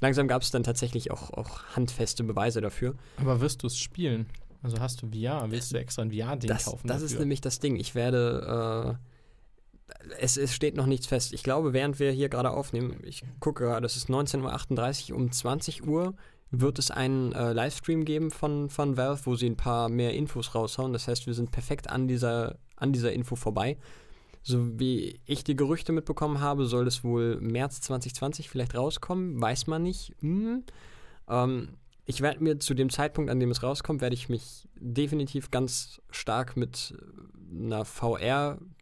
langsam 0.00 0.26
gab 0.26 0.42
es 0.42 0.50
dann 0.50 0.64
tatsächlich 0.64 1.10
auch, 1.10 1.30
auch 1.30 1.62
handfeste 1.76 2.24
Beweise 2.24 2.60
dafür. 2.60 2.96
Aber 3.18 3.40
wirst 3.40 3.62
du 3.62 3.68
es 3.68 3.78
spielen? 3.78 4.26
Also 4.62 4.80
hast 4.80 5.02
du 5.02 5.10
VR? 5.12 5.48
Willst 5.50 5.72
du 5.72 5.78
extra 5.78 6.02
ein 6.02 6.10
VR-Ding 6.10 6.50
kaufen? 6.50 6.88
Das 6.88 7.02
dafür? 7.02 7.06
ist 7.06 7.18
nämlich 7.20 7.40
das 7.40 7.60
Ding. 7.60 7.76
Ich 7.76 7.94
werde, 7.94 8.98
äh, 8.98 9.08
es, 10.18 10.36
es 10.36 10.54
steht 10.54 10.76
noch 10.76 10.86
nichts 10.86 11.06
fest. 11.06 11.32
Ich 11.32 11.42
glaube, 11.42 11.72
während 11.72 11.98
wir 11.98 12.10
hier 12.12 12.28
gerade 12.28 12.50
aufnehmen, 12.50 13.00
ich 13.04 13.22
gucke 13.40 13.64
gerade, 13.64 13.86
es 13.86 13.96
ist 13.96 14.08
19.38 14.08 15.10
Uhr, 15.12 15.16
um 15.16 15.30
20 15.30 15.86
Uhr 15.86 16.14
wird 16.50 16.78
es 16.78 16.90
einen 16.90 17.32
äh, 17.32 17.52
Livestream 17.52 18.04
geben 18.04 18.30
von, 18.30 18.70
von 18.70 18.96
Valve, 18.96 19.26
wo 19.26 19.36
sie 19.36 19.46
ein 19.48 19.56
paar 19.56 19.88
mehr 19.88 20.14
Infos 20.14 20.54
raushauen. 20.54 20.92
Das 20.92 21.06
heißt, 21.06 21.26
wir 21.26 21.34
sind 21.34 21.50
perfekt 21.50 21.90
an 21.90 22.08
dieser, 22.08 22.56
an 22.76 22.92
dieser 22.92 23.12
Info 23.12 23.36
vorbei. 23.36 23.76
So 24.42 24.78
wie 24.78 25.20
ich 25.26 25.44
die 25.44 25.56
Gerüchte 25.56 25.92
mitbekommen 25.92 26.40
habe, 26.40 26.64
soll 26.64 26.86
es 26.86 27.04
wohl 27.04 27.38
März 27.40 27.82
2020 27.82 28.48
vielleicht 28.48 28.74
rauskommen, 28.74 29.40
weiß 29.40 29.66
man 29.66 29.82
nicht. 29.82 30.14
Hm. 30.20 30.64
Ähm, 31.28 31.68
ich 32.06 32.22
werde 32.22 32.42
mir 32.42 32.58
zu 32.58 32.72
dem 32.72 32.88
Zeitpunkt, 32.88 33.30
an 33.30 33.40
dem 33.40 33.50
es 33.50 33.62
rauskommt, 33.62 34.00
werde 34.00 34.14
ich 34.14 34.30
mich 34.30 34.66
definitiv 34.76 35.50
ganz 35.50 36.00
stark 36.10 36.56
mit 36.56 36.94
einer 37.50 37.84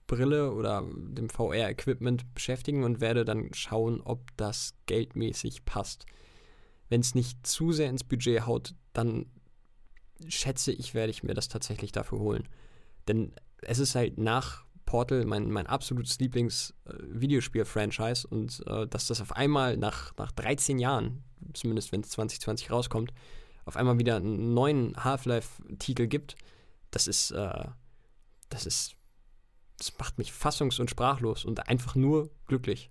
VR-Brille 0.07 0.53
oder 0.53 0.85
dem 0.97 1.29
VR-Equipment 1.29 2.35
beschäftigen 2.35 2.85
und 2.85 3.01
werde 3.01 3.25
dann 3.25 3.53
schauen, 3.55 4.01
ob 4.01 4.37
das 4.37 4.75
geldmäßig 4.87 5.65
passt. 5.65 6.07
Wenn 6.89 7.01
es 7.01 7.15
nicht 7.15 7.47
zu 7.47 7.73
sehr 7.73 7.91
ins 7.91 8.05
Budget 8.05 8.47
haut, 8.47 8.75
dann 8.93 9.27
schätze 10.29 10.73
ich, 10.73 10.95
werde 10.95 11.11
ich 11.11 11.23
mir 11.23 11.35
das 11.35 11.49
tatsächlich 11.49 11.93
dafür 11.93 12.21
holen. 12.21 12.49
Denn 13.09 13.33
es 13.63 13.79
ist 13.79 13.95
halt 13.95 14.19
nach 14.19 14.65
Portal 14.87 15.25
mein, 15.25 15.51
mein 15.51 15.67
absolutes 15.67 16.19
Lieblings-Videospiel-Franchise 16.21 18.27
und 18.29 18.63
äh, 18.67 18.87
dass 18.87 19.09
das 19.09 19.21
auf 19.21 19.33
einmal 19.33 19.77
nach, 19.77 20.17
nach 20.17 20.31
13 20.33 20.79
Jahren, 20.79 21.25
zumindest 21.53 21.93
wenn 21.93 22.03
es 22.03 22.11
2020 22.11 22.71
rauskommt, 22.71 23.13
auf 23.65 23.77
einmal 23.77 23.99
wieder 23.99 24.17
einen 24.17 24.55
neuen 24.55 24.97
Half-Life-Titel 25.03 26.07
gibt, 26.07 26.37
das 26.93 27.09
ist, 27.09 27.33
äh, 27.33 27.65
das 28.49 28.65
ist, 28.65 28.95
das 29.79 29.97
macht 29.99 30.19
mich 30.19 30.33
fassungs- 30.33 30.81
und 30.81 30.91
sprachlos 30.91 31.45
und 31.45 31.69
einfach 31.69 31.95
nur 31.95 32.31
glücklich. 32.47 32.91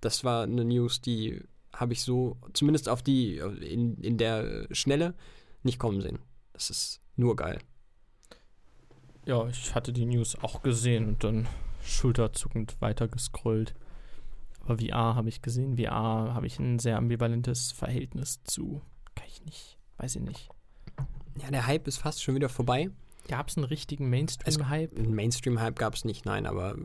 Das 0.00 0.24
war 0.24 0.44
eine 0.44 0.64
News, 0.64 1.00
die 1.00 1.42
habe 1.72 1.92
ich 1.92 2.02
so, 2.02 2.36
zumindest 2.52 2.88
auf 2.88 3.02
die, 3.02 3.36
in, 3.36 3.96
in 3.98 4.18
der 4.18 4.66
Schnelle, 4.72 5.14
nicht 5.62 5.78
kommen 5.78 6.00
sehen. 6.00 6.18
Das 6.52 6.70
ist 6.70 7.00
nur 7.16 7.36
geil. 7.36 7.58
Ja, 9.26 9.46
ich 9.48 9.74
hatte 9.74 9.92
die 9.92 10.06
News 10.06 10.36
auch 10.42 10.62
gesehen 10.62 11.08
und 11.08 11.24
dann 11.24 11.46
schulterzuckend 11.82 12.76
weitergescrollt. 12.80 13.74
Aber 14.60 14.78
VR 14.78 15.14
habe 15.14 15.28
ich 15.28 15.42
gesehen. 15.42 15.76
VR 15.76 16.34
habe 16.34 16.46
ich 16.46 16.58
ein 16.58 16.78
sehr 16.78 16.96
ambivalentes 16.96 17.72
Verhältnis 17.72 18.42
zu. 18.44 18.82
Kann 19.14 19.26
ich 19.28 19.44
nicht. 19.44 19.78
Weiß 19.98 20.16
ich 20.16 20.22
nicht. 20.22 20.48
Ja, 21.40 21.50
der 21.50 21.66
Hype 21.66 21.86
ist 21.86 21.98
fast 21.98 22.22
schon 22.22 22.34
wieder 22.34 22.48
vorbei. 22.48 22.90
Gab 23.28 23.48
es 23.48 23.56
einen 23.56 23.64
richtigen 23.64 24.10
Mainstream-Hype? 24.10 24.98
Einen 24.98 25.14
Mainstream-Hype 25.14 25.78
gab 25.78 25.94
es 25.94 26.04
nicht, 26.04 26.24
nein, 26.24 26.46
aber 26.46 26.76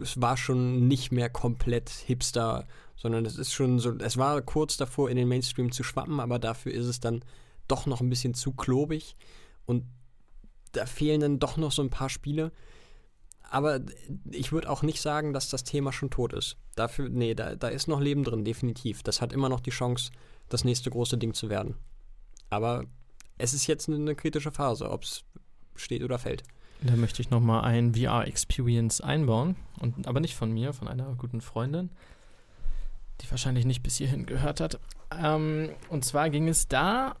es 0.00 0.20
war 0.20 0.36
schon 0.36 0.86
nicht 0.86 1.12
mehr 1.12 1.30
komplett 1.30 1.90
Hipster, 1.90 2.66
sondern 2.96 3.26
es 3.26 3.36
ist 3.36 3.52
schon 3.52 3.78
so, 3.78 3.96
es 3.98 4.16
war 4.16 4.40
kurz 4.42 4.76
davor, 4.76 5.10
in 5.10 5.16
den 5.16 5.28
Mainstream 5.28 5.72
zu 5.72 5.82
schwappen, 5.82 6.20
aber 6.20 6.38
dafür 6.38 6.72
ist 6.72 6.86
es 6.86 7.00
dann 7.00 7.24
doch 7.68 7.86
noch 7.86 8.00
ein 8.00 8.10
bisschen 8.10 8.34
zu 8.34 8.52
klobig. 8.52 9.16
Und 9.66 9.84
da 10.72 10.86
fehlen 10.86 11.20
dann 11.20 11.38
doch 11.38 11.56
noch 11.56 11.72
so 11.72 11.82
ein 11.82 11.90
paar 11.90 12.10
Spiele. 12.10 12.52
Aber 13.50 13.80
ich 14.30 14.52
würde 14.52 14.68
auch 14.68 14.82
nicht 14.82 15.00
sagen, 15.00 15.32
dass 15.32 15.48
das 15.48 15.64
Thema 15.64 15.92
schon 15.92 16.10
tot 16.10 16.32
ist. 16.32 16.56
Dafür, 16.74 17.08
nee, 17.08 17.34
da, 17.34 17.54
da 17.54 17.68
ist 17.68 17.88
noch 17.88 18.00
Leben 18.00 18.24
drin, 18.24 18.44
definitiv. 18.44 19.02
Das 19.02 19.20
hat 19.20 19.32
immer 19.32 19.48
noch 19.48 19.60
die 19.60 19.70
Chance, 19.70 20.10
das 20.48 20.64
nächste 20.64 20.90
große 20.90 21.18
Ding 21.18 21.34
zu 21.34 21.48
werden. 21.48 21.76
Aber 22.50 22.84
es 23.38 23.54
ist 23.54 23.66
jetzt 23.66 23.88
eine 23.88 24.14
kritische 24.14 24.50
Phase, 24.50 24.90
ob 24.90 25.04
es 25.04 25.24
steht 25.76 26.02
oder 26.02 26.18
fällt. 26.18 26.42
Da 26.82 26.96
möchte 26.96 27.22
ich 27.22 27.30
nochmal 27.30 27.64
ein 27.64 27.94
VR-Experience 27.94 29.00
einbauen. 29.00 29.56
Und, 29.80 30.06
aber 30.06 30.20
nicht 30.20 30.34
von 30.34 30.52
mir, 30.52 30.72
von 30.72 30.88
einer 30.88 31.14
guten 31.14 31.40
Freundin, 31.40 31.90
die 33.20 33.30
wahrscheinlich 33.30 33.64
nicht 33.64 33.82
bis 33.82 33.96
hierhin 33.96 34.26
gehört 34.26 34.60
hat. 34.60 34.78
Ähm, 35.10 35.70
und 35.88 36.04
zwar 36.04 36.30
ging 36.30 36.48
es 36.48 36.68
da 36.68 37.16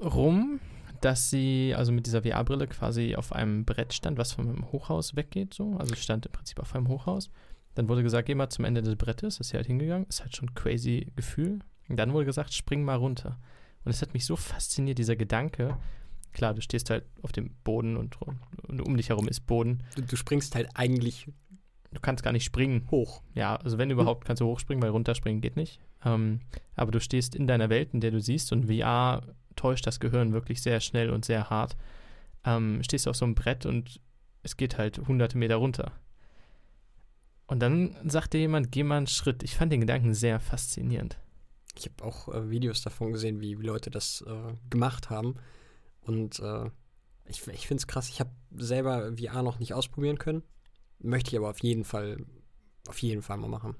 rum, 0.00 0.60
dass 1.00 1.30
sie 1.30 1.74
also 1.76 1.92
mit 1.92 2.06
dieser 2.06 2.22
VR-Brille 2.22 2.66
quasi 2.66 3.14
auf 3.14 3.32
einem 3.32 3.64
Brett 3.64 3.92
stand, 3.92 4.18
was 4.18 4.32
vom 4.32 4.70
Hochhaus 4.72 5.16
weggeht, 5.16 5.54
so. 5.54 5.76
Also 5.76 5.94
stand 5.94 6.26
im 6.26 6.32
Prinzip 6.32 6.58
auf 6.58 6.74
einem 6.74 6.88
Hochhaus. 6.88 7.30
Dann 7.74 7.88
wurde 7.88 8.02
gesagt, 8.02 8.26
geh 8.26 8.34
mal 8.34 8.48
zum 8.48 8.64
Ende 8.64 8.82
des 8.82 8.96
Brettes, 8.96 9.38
ist 9.38 9.50
sie 9.50 9.56
halt 9.56 9.66
hingegangen, 9.66 10.06
ist 10.08 10.20
halt 10.22 10.34
schon 10.34 10.48
ein 10.48 10.54
crazy 10.54 11.12
Gefühl. 11.14 11.60
Und 11.88 11.96
dann 11.96 12.12
wurde 12.12 12.26
gesagt, 12.26 12.52
spring 12.52 12.82
mal 12.84 12.96
runter. 12.96 13.38
Und 13.84 13.90
es 13.90 14.02
hat 14.02 14.14
mich 14.14 14.26
so 14.26 14.36
fasziniert, 14.36 14.98
dieser 14.98 15.16
Gedanke. 15.16 15.76
Klar, 16.32 16.54
du 16.54 16.60
stehst 16.60 16.90
halt 16.90 17.04
auf 17.22 17.32
dem 17.32 17.54
Boden 17.64 17.96
und, 17.96 18.16
und 18.66 18.80
um 18.82 18.96
dich 18.96 19.08
herum 19.08 19.28
ist 19.28 19.46
Boden. 19.46 19.82
Du, 19.96 20.02
du, 20.02 20.16
springst 20.16 20.54
halt 20.54 20.68
eigentlich. 20.74 21.26
Du 21.92 22.00
kannst 22.00 22.22
gar 22.22 22.32
nicht 22.32 22.44
springen. 22.44 22.86
Hoch. 22.90 23.22
Ja, 23.34 23.56
also 23.56 23.78
wenn 23.78 23.90
überhaupt, 23.90 24.24
kannst 24.24 24.40
du 24.40 24.46
hochspringen, 24.46 24.82
weil 24.82 24.90
runterspringen 24.90 25.40
geht 25.40 25.56
nicht. 25.56 25.80
Ähm, 26.04 26.40
aber 26.76 26.92
du 26.92 27.00
stehst 27.00 27.34
in 27.34 27.46
deiner 27.46 27.70
Welt, 27.70 27.90
in 27.92 28.00
der 28.00 28.10
du 28.10 28.20
siehst 28.20 28.52
und 28.52 28.66
VR 28.66 29.22
täuscht 29.56 29.86
das 29.86 30.00
Gehirn 30.00 30.32
wirklich 30.32 30.62
sehr 30.62 30.80
schnell 30.80 31.10
und 31.10 31.24
sehr 31.24 31.50
hart. 31.50 31.76
Ähm, 32.44 32.82
stehst 32.82 33.06
du 33.06 33.10
auf 33.10 33.16
so 33.16 33.24
einem 33.24 33.34
Brett 33.34 33.66
und 33.66 34.00
es 34.42 34.56
geht 34.56 34.78
halt 34.78 34.98
hunderte 35.08 35.38
Meter 35.38 35.56
runter. 35.56 35.92
Und 37.46 37.60
dann 37.60 37.96
sagte 38.04 38.38
jemand, 38.38 38.70
geh 38.70 38.82
mal 38.82 38.98
einen 38.98 39.06
Schritt. 39.06 39.42
Ich 39.42 39.56
fand 39.56 39.72
den 39.72 39.80
Gedanken 39.80 40.14
sehr 40.14 40.38
faszinierend. 40.38 41.18
Ich 41.76 41.86
habe 41.86 42.04
auch 42.04 42.28
äh, 42.28 42.50
Videos 42.50 42.82
davon 42.82 43.12
gesehen, 43.12 43.40
wie, 43.40 43.58
wie 43.58 43.66
Leute 43.66 43.90
das 43.90 44.22
äh, 44.26 44.54
gemacht 44.70 45.10
haben. 45.10 45.36
Und 46.08 46.40
äh, 46.40 46.70
ich, 47.26 47.46
ich 47.48 47.66
finde 47.66 47.82
es 47.82 47.86
krass. 47.86 48.08
Ich 48.08 48.18
habe 48.18 48.30
selber 48.56 49.12
VR 49.18 49.42
noch 49.42 49.58
nicht 49.58 49.74
ausprobieren 49.74 50.16
können. 50.16 50.42
Möchte 50.98 51.30
ich 51.30 51.36
aber 51.36 51.50
auf 51.50 51.62
jeden 51.62 51.84
Fall, 51.84 52.24
auf 52.88 53.00
jeden 53.02 53.20
Fall 53.20 53.36
mal 53.36 53.48
machen. 53.48 53.76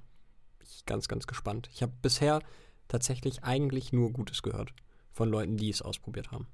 Bin 0.59 0.69
ich 0.71 0.85
ganz, 0.85 1.09
ganz 1.09 1.27
gespannt. 1.27 1.71
Ich 1.73 1.83
habe 1.83 1.93
bisher 2.03 2.41
tatsächlich 2.87 3.45
eigentlich 3.45 3.95
nur 3.95 4.13
Gutes 4.13 4.43
gehört 4.43 4.75
von 5.11 5.31
Leuten, 5.31 5.57
die 5.57 5.71
es 5.71 5.81
ausprobiert 5.81 6.31
haben. 6.31 6.47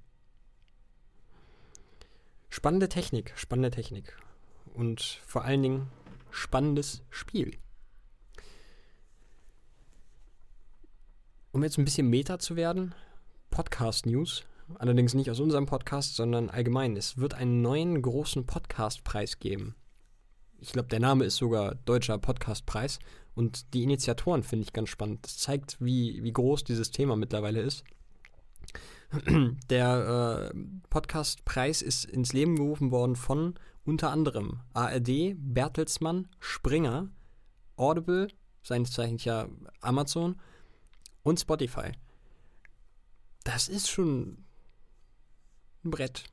Spannende 2.50 2.88
Technik, 2.88 3.32
spannende 3.34 3.72
Technik. 3.72 4.16
Und 4.74 5.20
vor 5.26 5.42
allen 5.42 5.62
Dingen 5.62 5.88
spannendes 6.30 7.02
Spiel. 7.10 7.58
Um 11.50 11.64
jetzt 11.64 11.78
ein 11.78 11.84
bisschen 11.84 12.08
Meta 12.08 12.38
zu 12.38 12.54
werden, 12.54 12.94
Podcast-News. 13.50 14.44
Allerdings 14.78 15.14
nicht 15.14 15.30
aus 15.30 15.40
unserem 15.40 15.66
Podcast, 15.66 16.16
sondern 16.16 16.50
allgemein. 16.50 16.96
Es 16.96 17.18
wird 17.18 17.34
einen 17.34 17.60
neuen 17.62 18.00
großen 18.00 18.46
Podcast-Preis 18.46 19.38
geben. 19.38 19.74
Ich 20.58 20.72
glaube, 20.72 20.88
der 20.88 21.00
Name 21.00 21.24
ist 21.24 21.36
sogar 21.36 21.74
Deutscher 21.74 22.18
Podcast-Preis. 22.18 22.98
Und 23.34 23.74
die 23.74 23.82
Initiatoren 23.82 24.42
finde 24.42 24.64
ich 24.64 24.72
ganz 24.72 24.88
spannend. 24.88 25.24
Das 25.24 25.38
zeigt, 25.38 25.76
wie, 25.80 26.22
wie 26.22 26.32
groß 26.32 26.64
dieses 26.64 26.90
Thema 26.90 27.16
mittlerweile 27.16 27.60
ist. 27.60 27.84
Der 29.70 30.52
äh, 30.52 30.58
Podcast-Preis 30.88 31.82
ist 31.82 32.04
ins 32.06 32.32
Leben 32.32 32.56
gerufen 32.56 32.90
worden 32.90 33.16
von 33.16 33.54
unter 33.84 34.10
anderem 34.10 34.60
ARD, 34.72 35.34
Bertelsmann, 35.36 36.28
Springer, 36.40 37.10
Audible, 37.76 38.28
seines 38.62 38.92
Zeichens 38.92 39.24
ja 39.24 39.46
Amazon 39.80 40.36
und 41.22 41.38
Spotify. 41.38 41.92
Das 43.44 43.68
ist 43.68 43.90
schon 43.90 44.43
ein 45.84 45.90
Brett. 45.90 46.24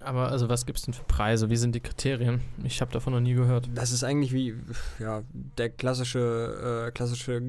Aber 0.00 0.28
also 0.28 0.48
was 0.48 0.64
gibt 0.64 0.78
es 0.78 0.84
denn 0.84 0.94
für 0.94 1.04
Preise? 1.04 1.50
Wie 1.50 1.56
sind 1.56 1.74
die 1.74 1.80
Kriterien? 1.80 2.40
Ich 2.62 2.80
habe 2.80 2.92
davon 2.92 3.12
noch 3.12 3.20
nie 3.20 3.34
gehört. 3.34 3.68
Das 3.74 3.90
ist 3.90 4.04
eigentlich 4.04 4.32
wie 4.32 4.54
ja, 5.00 5.22
der 5.32 5.70
klassische, 5.70 6.86
äh, 6.86 6.92
klassische 6.92 7.42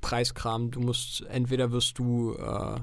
Preiskram. 0.00 0.70
Du 0.70 0.80
musst, 0.80 1.22
entweder 1.26 1.72
wirst 1.72 1.98
du 1.98 2.34
äh, 2.34 2.78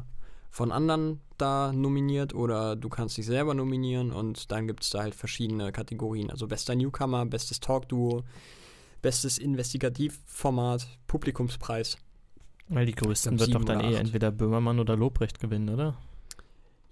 von 0.49 0.71
anderen 0.73 1.21
da 1.37 1.71
nominiert 1.71 2.33
oder 2.35 2.75
du 2.75 2.89
kannst 2.89 3.17
dich 3.17 3.25
selber 3.25 3.53
nominieren 3.53 4.11
und 4.11 4.51
dann 4.51 4.67
gibt 4.67 4.83
es 4.83 4.89
da 4.89 4.99
halt 4.99 5.15
verschiedene 5.15 5.71
Kategorien. 5.71 6.29
Also 6.29 6.47
bester 6.47 6.75
Newcomer, 6.75 7.25
bestes 7.25 7.61
Talk-Duo, 7.61 8.23
bestes 9.01 9.37
Investigativformat, 9.37 10.87
Publikumspreis. 11.07 11.97
Weil 12.67 12.85
die 12.85 12.95
größten 12.95 13.39
wird 13.39 13.55
doch 13.55 13.63
dann 13.63 13.79
eh 13.79 13.95
entweder 13.95 14.31
Böhmermann 14.31 14.79
oder 14.79 14.97
Lobrecht 14.97 15.39
gewinnen, 15.39 15.69
oder? 15.69 15.97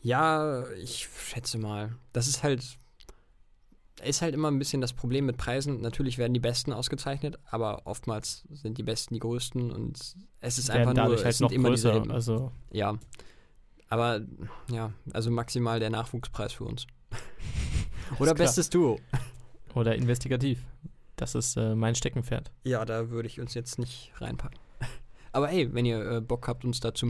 Ja, 0.07 0.63
ich 0.81 1.09
schätze 1.17 1.57
mal. 1.57 1.91
Das 2.13 2.29
ist 2.29 2.41
halt 2.41 2.63
ist 4.01 4.21
halt 4.21 4.33
immer 4.33 4.49
ein 4.49 4.57
bisschen 4.57 4.79
das 4.79 4.93
Problem 4.93 5.25
mit 5.25 5.35
Preisen. 5.35 5.81
Natürlich 5.81 6.17
werden 6.17 6.33
die 6.33 6.39
Besten 6.39 6.71
ausgezeichnet, 6.71 7.37
aber 7.49 7.81
oftmals 7.85 8.45
sind 8.49 8.77
die 8.77 8.83
Besten 8.83 9.15
die 9.15 9.19
Größten 9.19 9.69
und 9.69 10.15
es 10.39 10.57
ist 10.57 10.69
einfach 10.69 10.93
nur 10.93 11.21
halt 11.21 11.39
noch 11.41 11.51
immer 11.51 11.69
größer, 11.69 12.09
also 12.09 12.53
ja. 12.71 12.97
Aber 13.89 14.21
ja, 14.71 14.93
also 15.11 15.29
maximal 15.29 15.81
der 15.81 15.89
Nachwuchspreis 15.89 16.53
für 16.53 16.63
uns. 16.63 16.87
Oder 18.19 18.33
bestes 18.33 18.69
Duo. 18.69 19.01
Oder 19.75 19.95
investigativ. 19.95 20.63
Das 21.17 21.35
ist 21.35 21.57
äh, 21.57 21.75
mein 21.75 21.95
Steckenpferd. 21.95 22.49
Ja, 22.63 22.85
da 22.85 23.09
würde 23.09 23.27
ich 23.27 23.41
uns 23.41 23.55
jetzt 23.55 23.77
nicht 23.77 24.13
reinpacken. 24.21 24.57
Aber 25.33 25.49
hey, 25.49 25.73
wenn 25.73 25.85
ihr 25.85 26.11
äh, 26.11 26.21
Bock 26.21 26.47
habt, 26.47 26.63
uns 26.63 26.79
da 26.79 26.93
zu, 26.93 27.07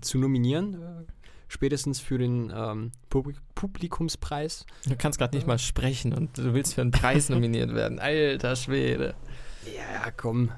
zu 0.00 0.18
nominieren, 0.18 0.74
äh, 0.74 1.15
spätestens 1.48 2.00
für 2.00 2.18
den 2.18 2.52
ähm, 2.54 2.92
Publik 3.08 3.36
Publikumspreis. 3.54 4.66
Du 4.86 4.96
kannst 4.96 5.18
gerade 5.18 5.36
nicht 5.36 5.46
mal 5.46 5.58
sprechen 5.58 6.12
und 6.12 6.36
du 6.38 6.54
willst 6.54 6.74
für 6.74 6.82
einen 6.82 6.90
Preis 6.90 7.28
nominiert 7.30 7.74
werden. 7.74 7.98
Alter 7.98 8.56
Schwede. 8.56 9.14
Ja, 9.74 10.10
komm. 10.10 10.50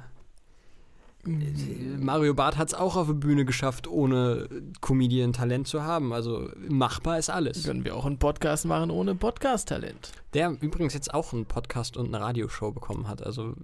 Mario 1.24 2.32
Barth 2.32 2.56
hat 2.56 2.68
es 2.68 2.74
auch 2.74 2.96
auf 2.96 3.08
der 3.08 3.14
Bühne 3.14 3.44
geschafft, 3.44 3.86
ohne 3.86 4.48
Comedian-Talent 4.80 5.68
zu 5.68 5.82
haben. 5.82 6.12
Also 6.12 6.48
machbar 6.68 7.18
ist 7.18 7.28
alles. 7.28 7.64
Können 7.64 7.84
wir 7.84 7.96
auch 7.96 8.06
einen 8.06 8.18
Podcast 8.18 8.64
machen 8.64 8.90
ohne 8.90 9.14
Podcast-Talent. 9.14 10.12
Der 10.32 10.56
übrigens 10.60 10.94
jetzt 10.94 11.12
auch 11.12 11.32
einen 11.32 11.44
Podcast 11.44 11.96
und 11.96 12.06
eine 12.06 12.24
Radioshow 12.24 12.72
bekommen 12.72 13.08
hat. 13.08 13.22
Also 13.22 13.54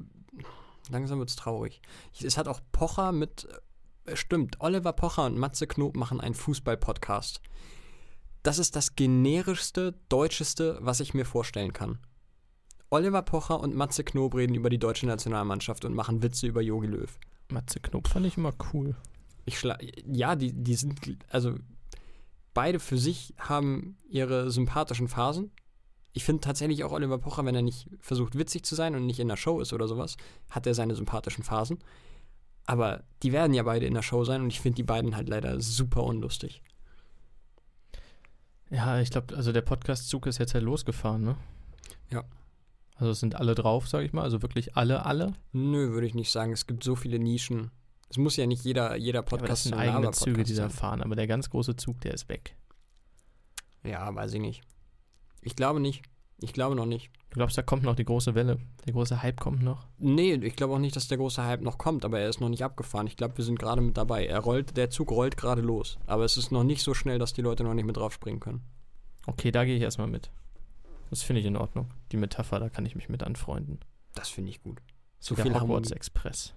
langsam 0.90 1.18
wird 1.20 1.30
es 1.30 1.36
traurig. 1.36 1.80
Es 2.22 2.36
hat 2.36 2.48
auch 2.48 2.60
Pocher 2.72 3.12
mit 3.12 3.48
stimmt, 4.12 4.60
Oliver 4.60 4.92
Pocher 4.92 5.26
und 5.26 5.38
Matze 5.38 5.66
Knob 5.66 5.96
machen 5.96 6.20
einen 6.20 6.34
Fußball-Podcast. 6.34 7.40
Das 8.42 8.58
ist 8.58 8.76
das 8.76 8.94
generischste, 8.94 9.94
deutscheste, 10.08 10.78
was 10.80 11.00
ich 11.00 11.14
mir 11.14 11.24
vorstellen 11.24 11.72
kann. 11.72 11.98
Oliver 12.90 13.22
Pocher 13.22 13.58
und 13.58 13.74
Matze 13.74 14.04
Knob 14.04 14.34
reden 14.34 14.54
über 14.54 14.70
die 14.70 14.78
deutsche 14.78 15.06
Nationalmannschaft 15.06 15.84
und 15.84 15.94
machen 15.94 16.22
Witze 16.22 16.46
über 16.46 16.60
Jogi 16.60 16.86
Löw. 16.86 17.18
Matze 17.50 17.80
Knob 17.80 18.06
fand 18.06 18.26
ich 18.26 18.36
immer 18.36 18.52
cool. 18.72 18.94
Ich 19.46 19.58
schla 19.58 19.78
ja, 20.06 20.36
die, 20.36 20.52
die 20.52 20.74
sind, 20.74 21.00
also 21.28 21.56
beide 22.52 22.80
für 22.80 22.98
sich 22.98 23.34
haben 23.38 23.96
ihre 24.08 24.50
sympathischen 24.50 25.08
Phasen. 25.08 25.50
Ich 26.12 26.24
finde 26.24 26.42
tatsächlich 26.42 26.84
auch 26.84 26.92
Oliver 26.92 27.18
Pocher, 27.18 27.44
wenn 27.44 27.56
er 27.56 27.62
nicht 27.62 27.88
versucht 27.98 28.38
witzig 28.38 28.64
zu 28.64 28.74
sein 28.74 28.94
und 28.94 29.06
nicht 29.06 29.18
in 29.18 29.28
der 29.28 29.36
Show 29.36 29.60
ist 29.60 29.72
oder 29.72 29.88
sowas, 29.88 30.16
hat 30.48 30.66
er 30.66 30.74
seine 30.74 30.94
sympathischen 30.94 31.42
Phasen. 31.42 31.78
Aber 32.66 33.04
die 33.22 33.32
werden 33.32 33.54
ja 33.54 33.62
beide 33.62 33.86
in 33.86 33.94
der 33.94 34.02
Show 34.02 34.24
sein 34.24 34.42
und 34.42 34.48
ich 34.48 34.60
finde 34.60 34.76
die 34.76 34.82
beiden 34.82 35.16
halt 35.16 35.28
leider 35.28 35.60
super 35.60 36.02
unlustig. 36.02 36.62
Ja, 38.70 39.00
ich 39.00 39.10
glaube, 39.10 39.36
also 39.36 39.52
der 39.52 39.60
Podcast-Zug 39.60 40.26
ist 40.26 40.38
jetzt 40.38 40.54
halt 40.54 40.64
losgefahren, 40.64 41.22
ne? 41.22 41.36
Ja. 42.10 42.24
Also 42.96 43.10
es 43.10 43.20
sind 43.20 43.34
alle 43.34 43.54
drauf, 43.54 43.88
sage 43.88 44.06
ich 44.06 44.12
mal, 44.12 44.22
also 44.22 44.42
wirklich 44.42 44.76
alle, 44.76 45.04
alle? 45.04 45.34
Nö, 45.52 45.92
würde 45.92 46.06
ich 46.06 46.14
nicht 46.14 46.30
sagen. 46.30 46.52
Es 46.52 46.66
gibt 46.66 46.84
so 46.84 46.94
viele 46.94 47.18
Nischen. 47.18 47.70
Es 48.08 48.16
muss 48.16 48.36
ja 48.36 48.46
nicht 48.46 48.64
jeder, 48.64 48.96
jeder 48.96 49.22
Podcast 49.22 49.66
ja, 49.66 49.72
aber 49.72 49.82
das 49.82 49.88
sind 49.88 49.96
eigene 49.96 50.10
Züge, 50.12 50.44
die 50.44 50.54
da 50.54 50.68
fahren, 50.68 51.02
aber 51.02 51.16
der 51.16 51.26
ganz 51.26 51.50
große 51.50 51.76
Zug, 51.76 52.00
der 52.00 52.14
ist 52.14 52.28
weg. 52.28 52.56
Ja, 53.82 54.14
weiß 54.14 54.34
ich 54.34 54.40
nicht. 54.40 54.62
Ich 55.42 55.56
glaube 55.56 55.80
nicht. 55.80 56.02
Ich 56.40 56.52
glaube 56.52 56.76
noch 56.76 56.86
nicht. 56.86 57.10
Du 57.34 57.40
glaubst, 57.40 57.58
da 57.58 57.62
kommt 57.62 57.82
noch 57.82 57.96
die 57.96 58.04
große 58.04 58.36
Welle? 58.36 58.58
Der 58.86 58.92
große 58.92 59.20
Hype 59.20 59.40
kommt 59.40 59.60
noch? 59.60 59.88
Nee, 59.98 60.34
ich 60.34 60.54
glaube 60.54 60.72
auch 60.74 60.78
nicht, 60.78 60.94
dass 60.94 61.08
der 61.08 61.18
große 61.18 61.44
Hype 61.44 61.62
noch 61.62 61.78
kommt, 61.78 62.04
aber 62.04 62.20
er 62.20 62.28
ist 62.28 62.40
noch 62.40 62.48
nicht 62.48 62.62
abgefahren. 62.62 63.08
Ich 63.08 63.16
glaube, 63.16 63.36
wir 63.36 63.44
sind 63.44 63.58
gerade 63.58 63.80
mit 63.80 63.96
dabei. 63.96 64.24
Er 64.24 64.38
rollt, 64.38 64.76
der 64.76 64.88
Zug 64.88 65.10
rollt 65.10 65.36
gerade 65.36 65.60
los. 65.60 65.98
Aber 66.06 66.24
es 66.24 66.36
ist 66.36 66.52
noch 66.52 66.62
nicht 66.62 66.84
so 66.84 66.94
schnell, 66.94 67.18
dass 67.18 67.32
die 67.32 67.42
Leute 67.42 67.64
noch 67.64 67.74
nicht 67.74 67.86
mit 67.86 67.96
drauf 67.96 68.12
springen 68.12 68.38
können. 68.38 68.62
Okay, 69.26 69.50
da 69.50 69.64
gehe 69.64 69.74
ich 69.74 69.82
erstmal 69.82 70.06
mit. 70.06 70.30
Das 71.10 71.24
finde 71.24 71.40
ich 71.40 71.46
in 71.46 71.56
Ordnung. 71.56 71.90
Die 72.12 72.18
Metapher, 72.18 72.60
da 72.60 72.68
kann 72.68 72.86
ich 72.86 72.94
mich 72.94 73.08
mit 73.08 73.24
anfreunden. 73.24 73.80
Das 74.14 74.28
finde 74.28 74.50
ich 74.50 74.62
gut. 74.62 74.80
So 75.18 75.34
viel 75.34 75.60
Hogwarts 75.60 75.90
Express. 75.90 76.54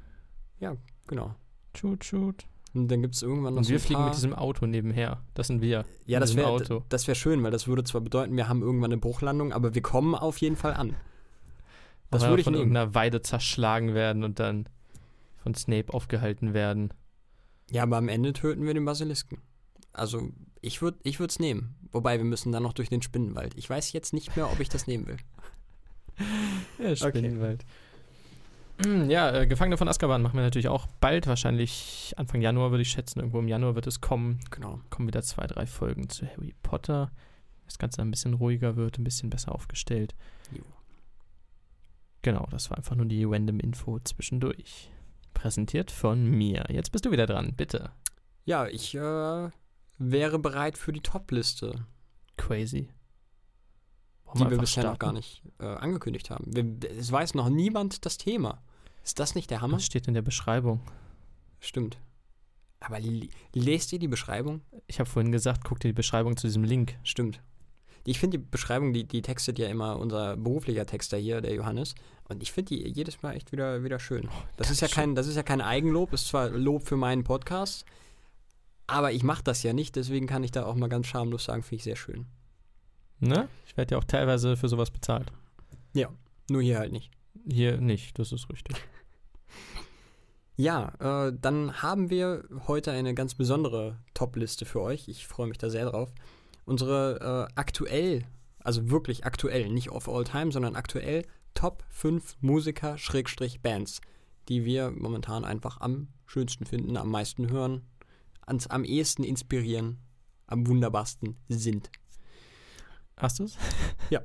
Ja, 0.60 0.78
genau. 1.08 1.34
Shoot, 1.76 2.06
shoot. 2.06 2.46
Und 2.78 2.92
dann 2.92 3.02
gibt 3.02 3.16
es 3.16 3.22
irgendwann 3.22 3.56
noch 3.56 3.62
Und 3.62 3.70
wir 3.70 3.80
so 3.80 3.86
fliegen 3.86 4.06
mit 4.06 4.14
diesem 4.14 4.34
Auto 4.34 4.66
nebenher. 4.66 5.22
Das 5.34 5.48
sind 5.48 5.62
wir. 5.62 5.86
Ja, 6.06 6.20
das 6.20 6.36
wäre 6.36 6.84
das 6.90 7.08
wär 7.08 7.16
schön, 7.16 7.44
weil 7.44 7.52
das 7.52 7.68
würde 7.68 7.84
zwar 7.84 8.02
bedeuten, 8.02 8.36
wir 8.36 8.48
haben 8.48 8.62
irgendwann 8.62 8.92
eine 8.92 9.00
Bruchlandung, 9.00 9.54
aber 9.54 9.76
wir 9.76 9.82
kommen 9.82 10.16
auf 10.16 10.38
jeden 10.38 10.56
Fall 10.56 10.74
an. 10.74 10.96
Das 12.12 12.24
würde 12.24 12.40
ich 12.40 12.44
von 12.46 12.54
nehmen. 12.54 12.62
irgendeiner 12.62 12.96
Weide 12.96 13.22
zerschlagen 13.22 13.94
werden 13.94 14.24
und 14.24 14.40
dann 14.40 14.70
von 15.38 15.54
Snape 15.56 15.94
aufgehalten 15.94 16.54
werden. 16.54 16.94
Ja, 17.70 17.84
aber 17.84 17.98
am 17.98 18.08
Ende 18.08 18.34
töten 18.34 18.66
wir 18.66 18.74
den 18.74 18.86
Basilisken. 18.86 19.42
Also, 19.92 20.30
ich 20.62 20.82
würde 20.82 21.00
ich 21.04 21.20
es 21.20 21.40
nehmen. 21.40 21.76
Wobei, 21.92 22.18
wir 22.18 22.26
müssen 22.26 22.52
dann 22.52 22.64
noch 22.64 22.74
durch 22.74 22.90
den 22.90 23.02
Spinnenwald. 23.02 23.54
Ich 23.58 23.70
weiß 23.70 23.92
jetzt 23.92 24.14
nicht 24.14 24.36
mehr, 24.36 24.52
ob 24.52 24.60
ich 24.60 24.70
das 24.70 24.88
nehmen 24.88 25.08
will. 25.08 25.18
ja, 26.80 26.96
Spinnenwald. 26.96 27.64
Okay. 27.64 27.74
Hm, 28.84 29.10
ja, 29.10 29.32
äh, 29.32 29.48
Gefangene 29.48 29.78
von 29.78 29.88
Azkaban 29.88 30.22
machen 30.22 30.36
wir 30.36 30.44
natürlich 30.44 30.68
auch 30.68 30.88
bald, 31.00 31.26
wahrscheinlich 31.26 32.14
Anfang 32.18 32.42
Januar 32.42 32.72
würde 32.72 32.84
ich 32.84 32.92
schätzen. 32.92 33.20
Irgendwo 33.20 33.40
im 33.40 33.48
Januar 33.48 33.76
wird 33.76 33.88
es 33.88 34.02
kommen. 34.02 34.40
Genau. 34.52 34.80
Kommen 34.90 35.08
wieder 35.08 35.24
zwei, 35.24 35.48
drei 35.48 35.66
Folgen 35.66 36.10
zu 36.10 36.28
Harry 36.28 36.54
Potter. 36.62 37.12
Das 37.66 37.80
Ganze 37.80 38.02
ein 38.02 38.12
bisschen 38.12 38.36
ruhiger 38.36 38.76
wird, 38.76 38.98
ein 38.98 39.04
bisschen 39.04 39.30
besser 39.30 39.54
aufgestellt. 39.54 40.16
Jo. 40.52 40.64
Genau, 42.22 42.48
das 42.52 42.70
war 42.70 42.78
einfach 42.78 42.96
nur 42.96 43.06
die 43.06 43.24
random 43.24 43.60
Info 43.60 44.00
zwischendurch. 44.00 44.92
Präsentiert 45.34 45.92
von 45.92 46.26
mir. 46.26 46.66
Jetzt 46.70 46.92
bist 46.92 47.06
du 47.06 47.12
wieder 47.12 47.26
dran, 47.26 47.54
bitte. 47.56 47.92
Ja, 48.46 48.68
ich 48.68 48.96
äh, 48.96 49.50
wäre 49.98 50.40
bereit 50.40 50.78
für 50.78 50.94
die 50.94 51.02
Top-Liste. 51.02 51.86
Crazy. 52.38 52.90
Die 54.34 54.40
wir, 54.40 54.58
bisher 54.58 54.84
starten? 54.84 54.88
noch 54.88 55.00
gar 55.00 55.14
nicht 55.14 55.42
äh, 55.60 55.66
angekündigt 55.66 56.30
haben. 56.30 56.46
Wir, 56.48 56.92
es 56.98 57.12
weiß 57.12 57.34
noch 57.34 57.50
niemand 57.50 58.06
das 58.06 58.18
Thema. 58.18 58.62
Ist 59.04 59.20
das 59.20 59.36
nicht 59.36 59.50
der 59.50 59.62
Hammer? 59.62 59.78
Das 59.78 59.86
steht 59.86 60.08
in 60.08 60.14
der 60.14 60.22
Beschreibung. 60.22 60.82
Stimmt. 61.60 61.98
Aber 62.80 63.00
lest 63.54 63.94
ihr 63.94 64.00
die 64.00 64.08
Beschreibung? 64.08 64.62
Ich 64.86 65.00
habe 65.00 65.10
vorhin 65.10 65.32
gesagt, 65.32 65.64
guck 65.64 65.80
dir 65.80 65.90
die 65.90 65.94
Beschreibung 65.94 66.38
zu 66.38 66.48
diesem 66.48 66.64
Link. 66.64 66.98
Stimmt. 67.04 67.42
Ich 68.04 68.20
finde 68.20 68.38
die 68.38 68.46
Beschreibung, 68.46 68.94
die, 68.94 69.06
die 69.06 69.22
textet 69.22 69.60
ja 69.60 69.68
immer 69.68 69.98
unser 69.98 70.38
beruflicher 70.38 70.86
Texter 70.86 71.18
hier, 71.18 71.42
der 71.42 71.54
Johannes. 71.54 71.96
Und 72.30 72.44
ich 72.44 72.52
finde 72.52 72.76
die 72.76 72.88
jedes 72.90 73.22
Mal 73.22 73.36
echt 73.36 73.52
wieder, 73.52 73.84
wieder 73.84 74.00
schön. 74.00 74.30
Oh, 74.30 74.44
das, 74.56 74.70
ist 74.70 74.82
ja 74.82 74.88
kein, 74.88 75.16
das 75.16 75.28
ist 75.28 75.36
ja 75.36 75.44
kein 75.44 75.62
Eigenlob, 75.62 76.14
ist 76.14 76.28
zwar 76.28 76.50
Lob 76.50 76.88
für 76.88 76.96
meinen 76.96 77.24
Podcast, 77.24 77.86
aber 78.88 79.12
ich 79.12 79.24
mache 79.24 79.44
das 79.44 79.64
ja 79.64 79.74
nicht, 79.74 79.98
deswegen 79.98 80.28
kann 80.28 80.44
ich 80.44 80.52
da 80.52 80.66
auch 80.66 80.76
mal 80.76 80.88
ganz 80.88 81.08
schamlos 81.08 81.46
sagen, 81.46 81.64
finde 81.64 81.76
ich 81.78 81.84
sehr 81.84 81.96
schön. 81.98 82.28
Ne? 83.20 83.50
Ich 83.66 83.78
werde 83.78 83.96
ja 83.96 84.00
auch 84.00 84.04
teilweise 84.04 84.58
für 84.58 84.70
sowas 84.70 84.92
bezahlt. 84.92 85.32
Ja, 85.94 86.10
nur 86.50 86.62
hier 86.62 86.80
halt 86.80 86.92
nicht. 86.92 87.12
Hier 87.48 87.80
nicht, 87.80 88.18
das 88.20 88.32
ist 88.32 88.50
richtig. 88.50 88.76
Ja, 90.60 91.28
äh, 91.28 91.34
dann 91.40 91.84
haben 91.84 92.10
wir 92.10 92.44
heute 92.68 92.92
eine 92.92 93.14
ganz 93.14 93.36
besondere 93.36 94.00
Top-Liste 94.16 94.66
für 94.66 94.82
euch. 94.82 95.08
Ich 95.08 95.28
freue 95.28 95.46
mich 95.46 95.60
da 95.60 95.70
sehr 95.70 95.86
drauf. 95.86 96.12
Unsere 96.66 97.48
äh, 97.48 97.54
aktuell, 97.54 98.26
also 98.64 98.90
wirklich 98.90 99.24
aktuell, 99.24 99.70
nicht 99.70 99.92
of 99.92 100.10
all 100.10 100.24
time, 100.24 100.52
sondern 100.52 100.76
aktuell 100.76 101.28
Top 101.54 101.84
5 101.90 102.38
Musiker, 102.42 102.98
Schrägstrich 102.98 103.62
Bands, 103.62 104.02
die 104.50 104.66
wir 104.66 104.90
momentan 104.90 105.46
einfach 105.46 105.80
am 105.80 106.08
schönsten 106.26 106.66
finden, 106.66 106.98
am 106.98 107.12
meisten 107.12 107.52
hören, 107.52 107.84
ans, 108.42 108.66
am 108.66 108.84
ehesten 108.84 109.24
inspirieren, 109.24 110.00
am 110.48 110.66
wunderbarsten 110.66 111.38
sind. 111.50 111.92
Hast 113.18 113.40
du 113.40 113.44
es? 113.44 113.58
Ja. 114.10 114.22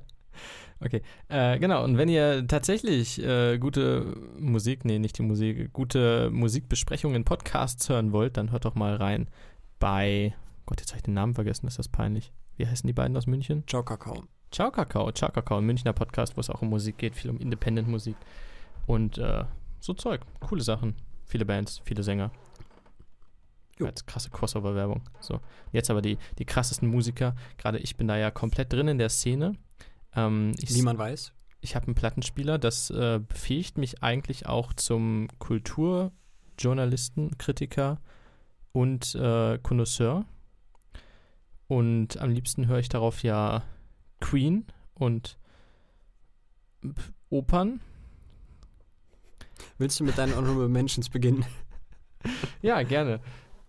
Okay, 0.80 1.02
äh, 1.28 1.58
genau. 1.58 1.84
Und 1.84 1.96
wenn 1.96 2.08
ihr 2.08 2.46
tatsächlich 2.46 3.22
äh, 3.22 3.58
gute 3.58 4.16
Musik, 4.38 4.84
nee, 4.84 4.98
nicht 4.98 5.16
die 5.18 5.22
Musik, 5.22 5.72
gute 5.72 6.30
Musikbesprechungen, 6.30 7.24
Podcasts 7.24 7.88
hören 7.88 8.12
wollt, 8.12 8.36
dann 8.36 8.50
hört 8.50 8.64
doch 8.64 8.74
mal 8.74 8.96
rein 8.96 9.28
bei, 9.78 10.34
Gott, 10.66 10.80
jetzt 10.80 10.90
habe 10.90 10.98
ich 10.98 11.02
den 11.04 11.14
Namen 11.14 11.34
vergessen, 11.34 11.66
ist 11.66 11.78
das 11.78 11.88
peinlich. 11.88 12.32
Wie 12.56 12.66
heißen 12.66 12.86
die 12.86 12.92
beiden 12.92 13.16
aus 13.16 13.26
München? 13.26 13.64
Ciao, 13.66 13.84
Kakao. 13.84 14.24
Ciao 14.50 14.70
Kakao, 14.70 15.10
Ciao 15.12 15.30
Kakao, 15.30 15.58
ein 15.58 15.64
Münchner 15.64 15.92
Podcast, 15.92 16.36
wo 16.36 16.40
es 16.40 16.50
auch 16.50 16.62
um 16.62 16.68
Musik 16.68 16.98
geht, 16.98 17.14
viel 17.14 17.30
um 17.30 17.38
Independent-Musik 17.38 18.16
und 18.86 19.18
äh, 19.18 19.44
so 19.80 19.94
Zeug. 19.94 20.20
Coole 20.40 20.62
Sachen, 20.62 20.94
viele 21.24 21.44
Bands, 21.46 21.80
viele 21.84 22.02
Sänger. 22.02 22.30
Jo. 23.82 23.88
Als 23.88 24.06
krasse 24.06 24.30
Crossover-Werbung. 24.30 25.02
So. 25.20 25.40
Jetzt 25.72 25.90
aber 25.90 26.02
die, 26.02 26.18
die 26.38 26.44
krassesten 26.44 26.88
Musiker. 26.88 27.34
Gerade 27.58 27.78
ich 27.78 27.96
bin 27.96 28.08
da 28.08 28.16
ja 28.16 28.30
komplett 28.30 28.72
drin 28.72 28.88
in 28.88 28.98
der 28.98 29.08
Szene. 29.08 29.54
Ähm, 30.14 30.52
ich, 30.58 30.74
Wie 30.74 30.82
man 30.82 30.98
weiß. 30.98 31.32
ich 31.60 31.74
habe 31.74 31.86
einen 31.86 31.94
Plattenspieler, 31.94 32.58
das 32.58 32.90
äh, 32.90 33.20
befähigt 33.26 33.78
mich 33.78 34.02
eigentlich 34.02 34.46
auch 34.46 34.72
zum 34.72 35.28
Kulturjournalisten, 35.38 37.38
Kritiker 37.38 38.00
und 38.72 39.14
äh, 39.14 39.58
Connoisseur. 39.58 40.24
Und 41.68 42.18
am 42.18 42.30
liebsten 42.30 42.66
höre 42.66 42.78
ich 42.78 42.88
darauf 42.88 43.22
ja 43.22 43.62
Queen 44.20 44.66
und 44.94 45.38
Opern. 47.30 47.80
Willst 49.78 50.00
du 50.00 50.04
mit 50.04 50.18
deinen 50.18 50.36
Honorable 50.36 50.68
Mentions 50.68 51.08
beginnen? 51.08 51.44
Ja, 52.60 52.82
gerne. 52.82 53.20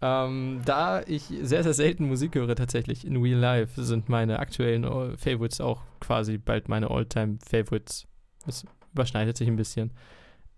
Ähm, 0.06 0.62
da 0.66 1.02
ich 1.04 1.24
sehr, 1.44 1.64
sehr 1.64 1.74
selten 1.74 2.08
Musik 2.10 2.36
höre 2.36 2.56
tatsächlich 2.58 3.08
in 3.08 3.16
Real 3.22 3.40
Life, 3.40 3.82
sind 3.82 4.10
meine 4.10 4.40
aktuellen 4.40 4.84
äh, 4.84 5.16
Favorites 5.18 5.62
auch 5.62 5.82
quasi 6.02 6.38
bald 6.38 6.68
meine 6.68 6.90
All-Time 6.92 7.38
Favorites. 7.48 8.06
Das 8.46 8.66
überschneidet 8.92 9.38
sich 9.38 9.48
ein 9.48 9.56
bisschen. 9.56 9.92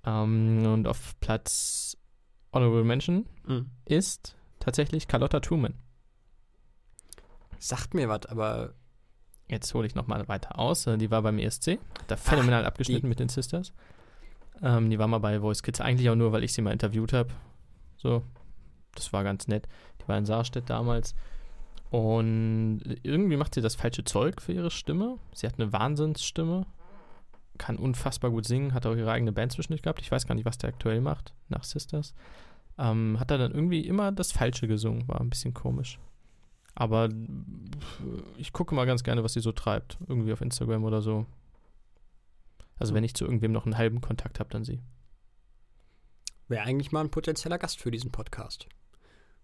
Ähm, 0.04 0.66
und 0.66 0.88
auf 0.88 1.14
Platz 1.20 1.96
Honorable 2.54 2.84
Mention 2.84 3.26
Mhm. 3.46 3.70
ist 3.86 4.36
tatsächlich 4.60 5.08
Carlotta 5.08 5.40
Truman. 5.42 5.76
Sagt 7.60 7.94
mir 7.94 8.10
was, 8.10 8.26
aber 8.26 8.74
Jetzt 9.48 9.72
hole 9.76 9.86
ich 9.86 9.94
nochmal 9.94 10.28
weiter 10.28 10.58
aus. 10.58 10.88
Äh, 10.88 10.98
Die 10.98 11.12
war 11.12 11.22
beim 11.22 11.38
ESC, 11.38 11.74
hat 12.00 12.06
da 12.10 12.18
phänomenal 12.18 12.66
abgeschnitten 12.66 13.04
die- 13.04 13.10
mit 13.10 13.20
den 13.20 13.30
Sisters. 13.30 13.74
Ähm, 14.64 14.90
die 14.90 14.98
war 14.98 15.06
mal 15.08 15.20
bei 15.20 15.40
Voice 15.40 15.62
Kids, 15.62 15.82
eigentlich 15.82 16.10
auch 16.10 16.16
nur, 16.16 16.32
weil 16.32 16.44
ich 16.44 16.52
sie 16.52 16.64
mal 16.64 16.72
interviewt 16.72 17.14
habe. 17.14 17.30
So, 17.98 18.24
das 18.96 19.14
war 19.14 19.24
ganz 19.24 19.48
nett. 19.48 19.68
Die 20.02 20.08
war 20.08 20.18
in 20.18 20.26
Saarstedt 20.26 20.70
damals. 20.70 21.16
Und 21.92 22.82
irgendwie 23.04 23.38
macht 23.38 23.54
sie 23.54 23.62
das 23.62 23.76
falsche 23.76 24.04
Zeug 24.04 24.42
für 24.42 24.52
ihre 24.52 24.72
Stimme. 24.72 25.18
Sie 25.34 25.48
hat 25.48 25.60
eine 25.60 25.72
Wahnsinnsstimme, 25.72 26.66
kann 27.58 27.78
unfassbar 27.78 28.32
gut 28.32 28.46
singen, 28.46 28.74
hat 28.74 28.86
auch 28.86 28.96
ihre 28.96 29.12
eigene 29.12 29.32
Band 29.32 29.54
zwischendurch 29.54 29.82
gehabt. 29.82 30.02
Ich 30.02 30.12
weiß 30.12 30.28
gar 30.28 30.36
nicht, 30.36 30.46
was 30.46 30.58
der 30.58 30.70
aktuell 30.70 31.00
macht 31.00 31.34
nach 31.48 31.64
Sisters. 31.64 32.14
Ähm, 32.78 33.18
hat 33.20 33.32
er 33.32 33.38
dann 33.38 33.54
irgendwie 33.54 33.82
immer 33.82 34.12
das 34.12 34.32
Falsche 34.32 34.68
gesungen, 34.68 35.08
war 35.08 35.22
ein 35.22 35.30
bisschen 35.30 35.54
komisch. 35.54 36.00
Aber 36.74 37.08
ich 38.38 38.52
gucke 38.52 38.76
mal 38.76 38.86
ganz 38.86 39.04
gerne, 39.04 39.24
was 39.24 39.34
sie 39.34 39.40
so 39.40 39.54
treibt. 39.54 39.98
Irgendwie 40.08 40.34
auf 40.34 40.42
Instagram 40.42 40.84
oder 40.84 41.02
so. 41.02 41.26
Also 42.78 42.94
wenn 42.94 43.06
ich 43.06 43.14
zu 43.14 43.24
irgendwem 43.24 43.54
noch 43.54 43.66
einen 43.66 43.78
halben 43.78 44.02
Kontakt 44.02 44.40
habe, 44.40 44.50
dann 44.50 44.66
sie. 44.66 44.82
wäre 46.50 46.66
eigentlich 46.66 46.92
mal 46.92 47.00
ein 47.00 47.12
potenzieller 47.12 47.58
Gast 47.58 47.80
für 47.80 47.92
diesen 47.92 48.12
Podcast. 48.12 48.68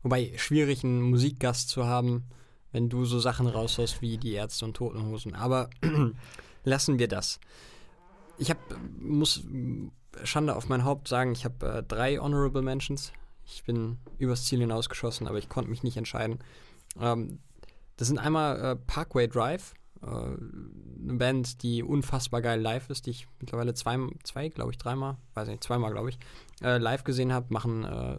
Wobei, 0.04 0.34
schwierig, 0.38 0.84
einen 0.84 1.02
Musikgast 1.02 1.70
zu 1.70 1.86
haben, 1.86 2.24
wenn 2.72 2.89
du 2.89 3.06
so 3.06 3.20
Sachen 3.20 3.47
raushaust 3.47 4.02
wie 4.02 4.18
die 4.18 4.34
Ärzte 4.34 4.66
und 4.66 4.76
Totenhosen. 4.76 5.36
Aber 5.36 5.70
lassen 6.64 6.99
wir 6.99 7.08
das. 7.08 7.39
Ich 8.38 8.49
habe, 8.49 8.60
muss 8.99 9.43
Schande 10.24 10.56
auf 10.56 10.70
mein 10.70 10.84
Haupt 10.84 11.08
sagen, 11.08 11.32
ich 11.34 11.45
habe 11.45 11.66
äh, 11.66 11.84
drei 11.84 12.18
Honorable 12.18 12.62
Mentions. 12.62 13.12
Ich 13.45 13.64
bin 13.64 13.97
übers 14.18 14.45
Ziel 14.45 14.60
hinausgeschossen, 14.60 15.28
aber 15.28 15.38
ich 15.38 15.49
konnte 15.49 15.70
mich 15.70 15.84
nicht 15.84 15.97
entscheiden. 15.97 16.39
Ähm, 16.99 17.39
das 17.97 18.08
sind 18.08 18.18
einmal 18.18 18.60
äh, 18.60 18.76
Parkway 18.76 19.28
Drive, 19.28 19.74
äh, 20.02 20.06
eine 20.06 21.14
Band, 21.14 21.64
die 21.64 21.84
unfassbar 21.84 22.41
geil 22.41 22.60
live 22.60 22.89
ist, 22.89 23.06
die 23.06 23.12
ich 23.12 23.28
mittlerweile 23.39 23.74
zwei, 23.74 23.97
zwei 24.24 24.49
glaube 24.49 24.72
ich, 24.72 24.78
dreimal, 24.78 25.18
weiß 25.34 25.47
nicht, 25.47 25.64
zweimal, 25.64 25.91
glaube 25.91 26.10
ich, 26.10 26.20
äh, 26.62 26.78
live 26.78 27.04
gesehen 27.04 27.34
habe, 27.34 27.47
machen 27.49 27.84
äh, 27.84 28.18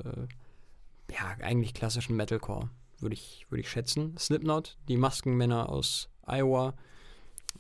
ja 1.11 1.37
eigentlich 1.45 1.75
klassischen 1.75 2.17
Metalcore, 2.17 2.71
würde 3.01 3.15
ich, 3.15 3.47
würd 3.51 3.61
ich 3.61 3.71
schätzen. 3.71 4.17
Slipknot, 4.19 4.79
die 4.89 4.97
Maskenmänner 4.97 5.69
aus 5.69 6.09
Iowa, 6.27 6.75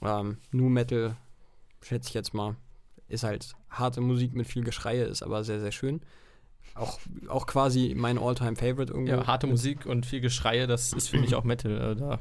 ähm, 0.00 0.38
Nu 0.50 0.68
Metal, 0.68 1.16
schätze 1.82 2.08
ich 2.08 2.14
jetzt 2.14 2.34
mal, 2.34 2.56
ist 3.08 3.24
halt 3.24 3.54
harte 3.70 4.00
Musik 4.00 4.34
mit 4.34 4.46
viel 4.46 4.64
Geschreie, 4.64 5.04
ist 5.04 5.22
aber 5.22 5.44
sehr, 5.44 5.60
sehr 5.60 5.72
schön. 5.72 6.00
Auch, 6.74 6.98
auch 7.28 7.46
quasi 7.46 7.94
mein 7.96 8.18
Alltime 8.18 8.56
favorite 8.56 8.92
irgendwo. 8.92 9.12
Ja, 9.12 9.26
harte 9.26 9.46
Musik 9.46 9.84
und 9.84 10.06
viel 10.06 10.20
Geschreie, 10.20 10.66
das 10.66 10.92
ist 10.92 11.08
für 11.08 11.18
mich 11.18 11.34
auch 11.34 11.44
Metal. 11.44 11.92
Äh, 11.92 11.96
da. 11.96 12.18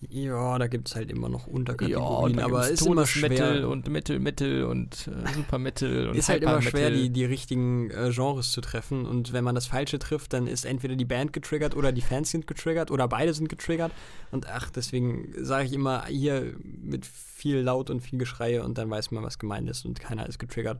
Ja, 0.00 0.58
da 0.58 0.66
gibt 0.66 0.88
es 0.88 0.94
halt 0.94 1.10
immer 1.10 1.30
noch 1.30 1.46
Unterkategorien, 1.46 2.38
aber 2.38 2.68
ist 2.68 2.86
immer 2.86 3.06
Metal 3.16 3.56
schwer. 3.58 3.68
und 3.68 3.88
Metal 3.88 4.18
Metal 4.18 4.64
und 4.64 5.08
äh, 5.08 5.32
Super 5.34 5.58
Metal 5.58 6.08
und 6.10 6.16
ist 6.16 6.28
halt 6.28 6.42
immer 6.42 6.60
schwer, 6.60 6.90
die, 6.90 7.08
die 7.08 7.24
richtigen 7.24 7.90
äh, 7.90 8.10
Genres 8.12 8.52
zu 8.52 8.60
treffen. 8.60 9.06
Und 9.06 9.32
wenn 9.32 9.42
man 9.42 9.54
das 9.54 9.66
Falsche 9.66 9.98
trifft, 9.98 10.34
dann 10.34 10.46
ist 10.46 10.66
entweder 10.66 10.96
die 10.96 11.06
Band 11.06 11.32
getriggert 11.32 11.74
oder 11.74 11.92
die 11.92 12.02
Fans 12.02 12.30
sind 12.30 12.46
getriggert 12.46 12.90
oder 12.90 13.08
beide 13.08 13.32
sind 13.32 13.48
getriggert. 13.48 13.90
Und 14.30 14.46
ach, 14.48 14.70
deswegen 14.70 15.32
sage 15.38 15.64
ich 15.64 15.72
immer 15.72 16.04
hier 16.04 16.54
mit 16.62 17.06
viel 17.06 17.58
Laut 17.58 17.88
und 17.88 18.00
viel 18.00 18.18
Geschreie 18.18 18.62
und 18.62 18.76
dann 18.76 18.90
weiß 18.90 19.12
man, 19.12 19.24
was 19.24 19.38
gemeint 19.38 19.68
ist 19.70 19.86
und 19.86 19.98
keiner 19.98 20.26
ist 20.26 20.38
getriggert. 20.38 20.78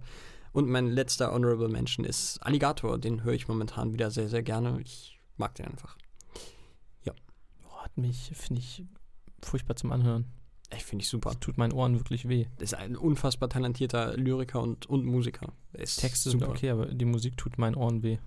Und 0.53 0.69
mein 0.69 0.89
letzter 0.89 1.33
Honorable 1.33 1.69
Mention 1.69 2.05
ist 2.05 2.39
Alligator. 2.43 2.99
Den 2.99 3.25
höre 3.25 3.35
ich 3.35 3.49
momentan 3.49 3.95
wieder 3.95 4.11
sehr, 4.11 4.29
sehr 4.29 4.43
gerne. 4.43 4.79
Ich 4.83 5.19
mag 5.39 5.55
den 5.55 5.67
einfach. 5.67 5.97
Oh, 7.65 7.85
hat 7.85 7.97
mich, 7.97 8.31
finde 8.35 8.61
ich, 8.61 8.85
furchtbar 9.43 9.77
zum 9.77 9.93
Anhören. 9.93 10.27
Ich 10.75 10.85
finde 10.85 11.03
ich 11.05 11.09
super. 11.09 11.31
Das 11.31 11.39
tut 11.41 11.59
meinen 11.59 11.73
Ohren 11.73 11.95
wirklich 11.97 12.29
weh. 12.29 12.47
ist 12.59 12.75
ein 12.75 12.97
unfassbar 12.97 13.49
talentierter 13.49 14.17
Lyriker 14.17 14.61
und, 14.61 14.87
und 14.87 15.05
Musiker. 15.05 15.53
Er 15.73 15.81
Ist 15.81 16.01
Texte 16.01 16.31
sind 16.31 16.43
okay, 16.43 16.71
aber 16.71 16.87
die 16.87 17.05
Musik 17.05 17.37
tut 17.37 17.57
meinen 17.59 17.77
Ohren 17.77 18.03
weh. 18.03 18.19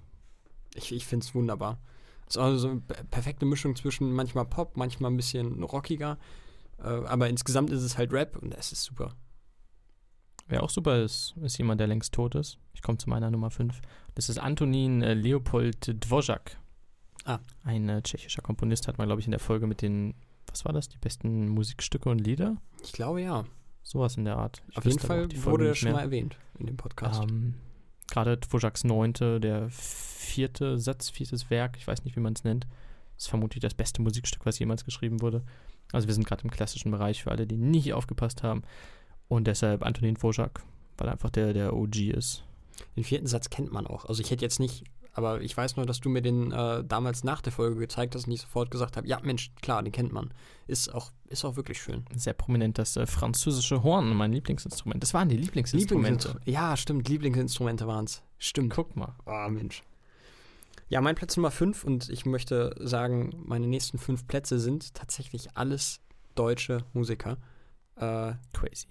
Ich, 0.74 0.92
ich 0.94 1.06
finde 1.06 1.26
es 1.26 1.36
wunderbar. 1.36 1.80
Es 2.28 2.36
ist 2.36 2.42
also 2.42 2.58
so 2.60 2.70
eine 2.70 2.80
pe- 2.82 3.04
perfekte 3.06 3.46
Mischung 3.46 3.76
zwischen 3.76 4.14
manchmal 4.14 4.46
Pop, 4.46 4.78
manchmal 4.78 5.12
ein 5.12 5.18
bisschen 5.18 5.62
rockiger. 5.64 6.18
Äh, 6.78 6.84
aber 6.84 7.28
insgesamt 7.28 7.72
ist 7.72 7.82
es 7.82 7.98
halt 7.98 8.14
Rap 8.14 8.38
und 8.38 8.54
es 8.54 8.72
ist 8.72 8.84
super. 8.84 9.16
Wer 10.48 10.64
auch 10.64 10.70
super 10.70 11.02
ist, 11.04 11.36
ist 11.42 11.58
jemand, 11.58 11.80
der 11.82 11.88
längst 11.88 12.14
tot 12.14 12.36
ist. 12.36 12.58
Ich 12.74 12.82
komme 12.82 12.98
zu 12.98 13.10
meiner 13.10 13.30
Nummer 13.30 13.52
5. 13.52 13.82
Das 14.16 14.30
ist 14.30 14.40
Antonin 14.40 15.02
äh, 15.02 15.14
Leopold 15.14 16.04
Dvořák. 16.06 16.58
Ah. 17.26 17.40
Ein 17.64 17.90
äh, 17.90 18.02
tschechischer 18.02 18.42
Komponist, 18.42 18.88
hat 18.88 18.98
man, 18.98 19.08
glaube 19.08 19.20
ich, 19.20 19.28
in 19.28 19.32
der 19.32 19.40
Folge 19.40 19.68
mit 19.68 19.82
den, 19.82 20.16
was 20.52 20.66
war 20.66 20.74
das, 20.74 20.90
die 20.90 20.98
besten 20.98 21.50
Musikstücke 21.50 22.10
und 22.10 22.20
Lieder? 22.20 22.58
Ich 22.84 22.92
glaube 22.92 23.22
ja. 23.22 23.46
Sowas 23.84 24.18
in 24.18 24.26
der 24.26 24.38
Art. 24.38 24.62
Ich 24.70 24.78
Auf 24.78 24.86
jeden 24.86 25.00
Fall 25.00 25.28
wurde 25.44 25.70
das 25.70 25.78
schon 25.78 25.92
mal 25.92 26.02
erwähnt 26.02 26.38
in 26.60 26.68
dem 26.68 26.78
Podcast. 26.78 27.24
Ähm, 27.24 27.56
Gerade 28.12 28.34
Dvořáks 28.34 28.86
neunte, 28.86 29.40
der 29.40 29.70
vierte 29.70 30.78
Satz, 30.78 31.10
viertes 31.10 31.50
Werk, 31.50 31.78
ich 31.78 31.88
weiß 31.88 32.04
nicht, 32.04 32.16
wie 32.16 32.22
man 32.22 32.34
es 32.34 32.44
nennt, 32.44 32.68
ist 33.18 33.30
vermutlich 33.30 33.62
das 33.62 33.74
beste 33.74 34.02
Musikstück, 34.02 34.46
was 34.46 34.60
jemals 34.60 34.86
geschrieben 34.86 35.22
wurde. 35.22 35.44
Also 35.92 36.08
wir 36.08 36.14
sind 36.14 36.26
gerade 36.26 36.44
im 36.44 36.52
klassischen 36.52 36.92
Bereich 36.92 37.24
für 37.24 37.32
alle, 37.32 37.48
die 37.48 37.58
nicht 37.58 37.94
aufgepasst 37.94 38.44
haben. 38.44 38.64
Und 39.28 39.46
deshalb 39.46 39.84
Antonin 39.84 40.16
Dvořák, 40.16 40.62
weil 40.98 41.08
er 41.08 41.14
einfach 41.14 41.30
der, 41.30 41.54
der 41.54 41.76
OG 41.76 41.98
ist. 41.98 42.44
Den 42.96 43.04
vierten 43.04 43.28
Satz 43.28 43.50
kennt 43.50 43.72
man 43.72 43.86
auch. 43.86 44.06
Also 44.06 44.22
ich 44.22 44.32
hätte 44.32 44.44
jetzt 44.44 44.60
nicht, 44.60 44.84
aber 45.20 45.42
ich 45.42 45.56
weiß 45.56 45.76
nur, 45.76 45.86
dass 45.86 46.00
du 46.00 46.10
mir 46.10 46.22
den 46.22 46.52
äh, 46.52 46.84
damals 46.84 47.24
nach 47.24 47.42
der 47.42 47.52
Folge 47.54 47.76
gezeigt 47.80 48.16
hast 48.16 48.26
und 48.26 48.34
ich 48.34 48.42
sofort 48.42 48.72
gesagt 48.72 48.98
habe, 48.98 49.08
ja 49.08 49.20
Mensch, 49.22 49.52
klar, 49.62 49.84
den 49.84 49.92
kennt 49.92 50.12
man. 50.12 50.34
Ist 50.66 50.94
auch, 50.94 51.12
ist 51.28 51.46
auch 51.46 51.56
wirklich 51.56 51.80
schön. 51.82 52.06
Sehr 52.16 52.34
prominent 52.34 52.78
das 52.78 52.96
äh, 52.98 53.06
französische 53.06 53.84
Horn, 53.84 54.16
mein 54.16 54.34
Lieblingsinstrument. 54.34 55.04
Das 55.04 55.14
waren 55.14 55.30
die 55.30 55.38
Lieblingsinstrumente. 55.38 56.30
Lieblingsinstru- 56.30 56.50
Ja, 56.50 56.76
stimmt, 56.78 57.08
Lieblingsinstrumente 57.08 57.86
waren 57.86 58.06
es. 58.06 58.24
Stimmt. 58.40 58.74
Guck 58.74 58.96
mal. 58.96 59.16
Oh, 59.26 59.50
Mensch. 59.50 59.84
Ja, 60.88 61.02
mein 61.02 61.14
Platz 61.16 61.38
Nummer 61.38 61.52
5 61.52 61.84
und 61.84 62.10
ich 62.10 62.26
möchte 62.26 62.74
sagen, 62.80 63.32
meine 63.46 63.68
nächsten 63.68 64.00
fünf 64.00 64.26
Plätze 64.28 64.60
sind 64.60 64.96
tatsächlich 64.96 65.50
alles 65.56 66.00
deutsche 66.34 66.84
Musiker. 66.94 67.38
Äh, 67.96 68.34
Crazy. 68.54 68.88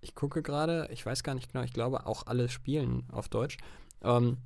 ich 0.00 0.14
gucke 0.14 0.42
gerade, 0.42 0.88
ich 0.92 1.04
weiß 1.04 1.22
gar 1.22 1.34
nicht 1.34 1.52
genau, 1.52 1.64
ich 1.64 1.72
glaube 1.72 2.06
auch 2.06 2.26
alle 2.26 2.48
spielen 2.48 3.04
auf 3.12 3.28
Deutsch. 3.28 3.56
Ähm, 4.02 4.38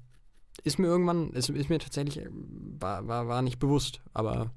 ist 0.65 0.79
mir 0.79 0.87
irgendwann, 0.87 1.31
ist, 1.31 1.49
ist 1.51 1.71
mir 1.71 1.79
tatsächlich, 1.79 2.19
äh, 2.19 2.29
war, 2.31 3.07
war, 3.07 3.29
war 3.29 3.43
nicht 3.43 3.59
bewusst, 3.59 4.01
aber 4.13 4.53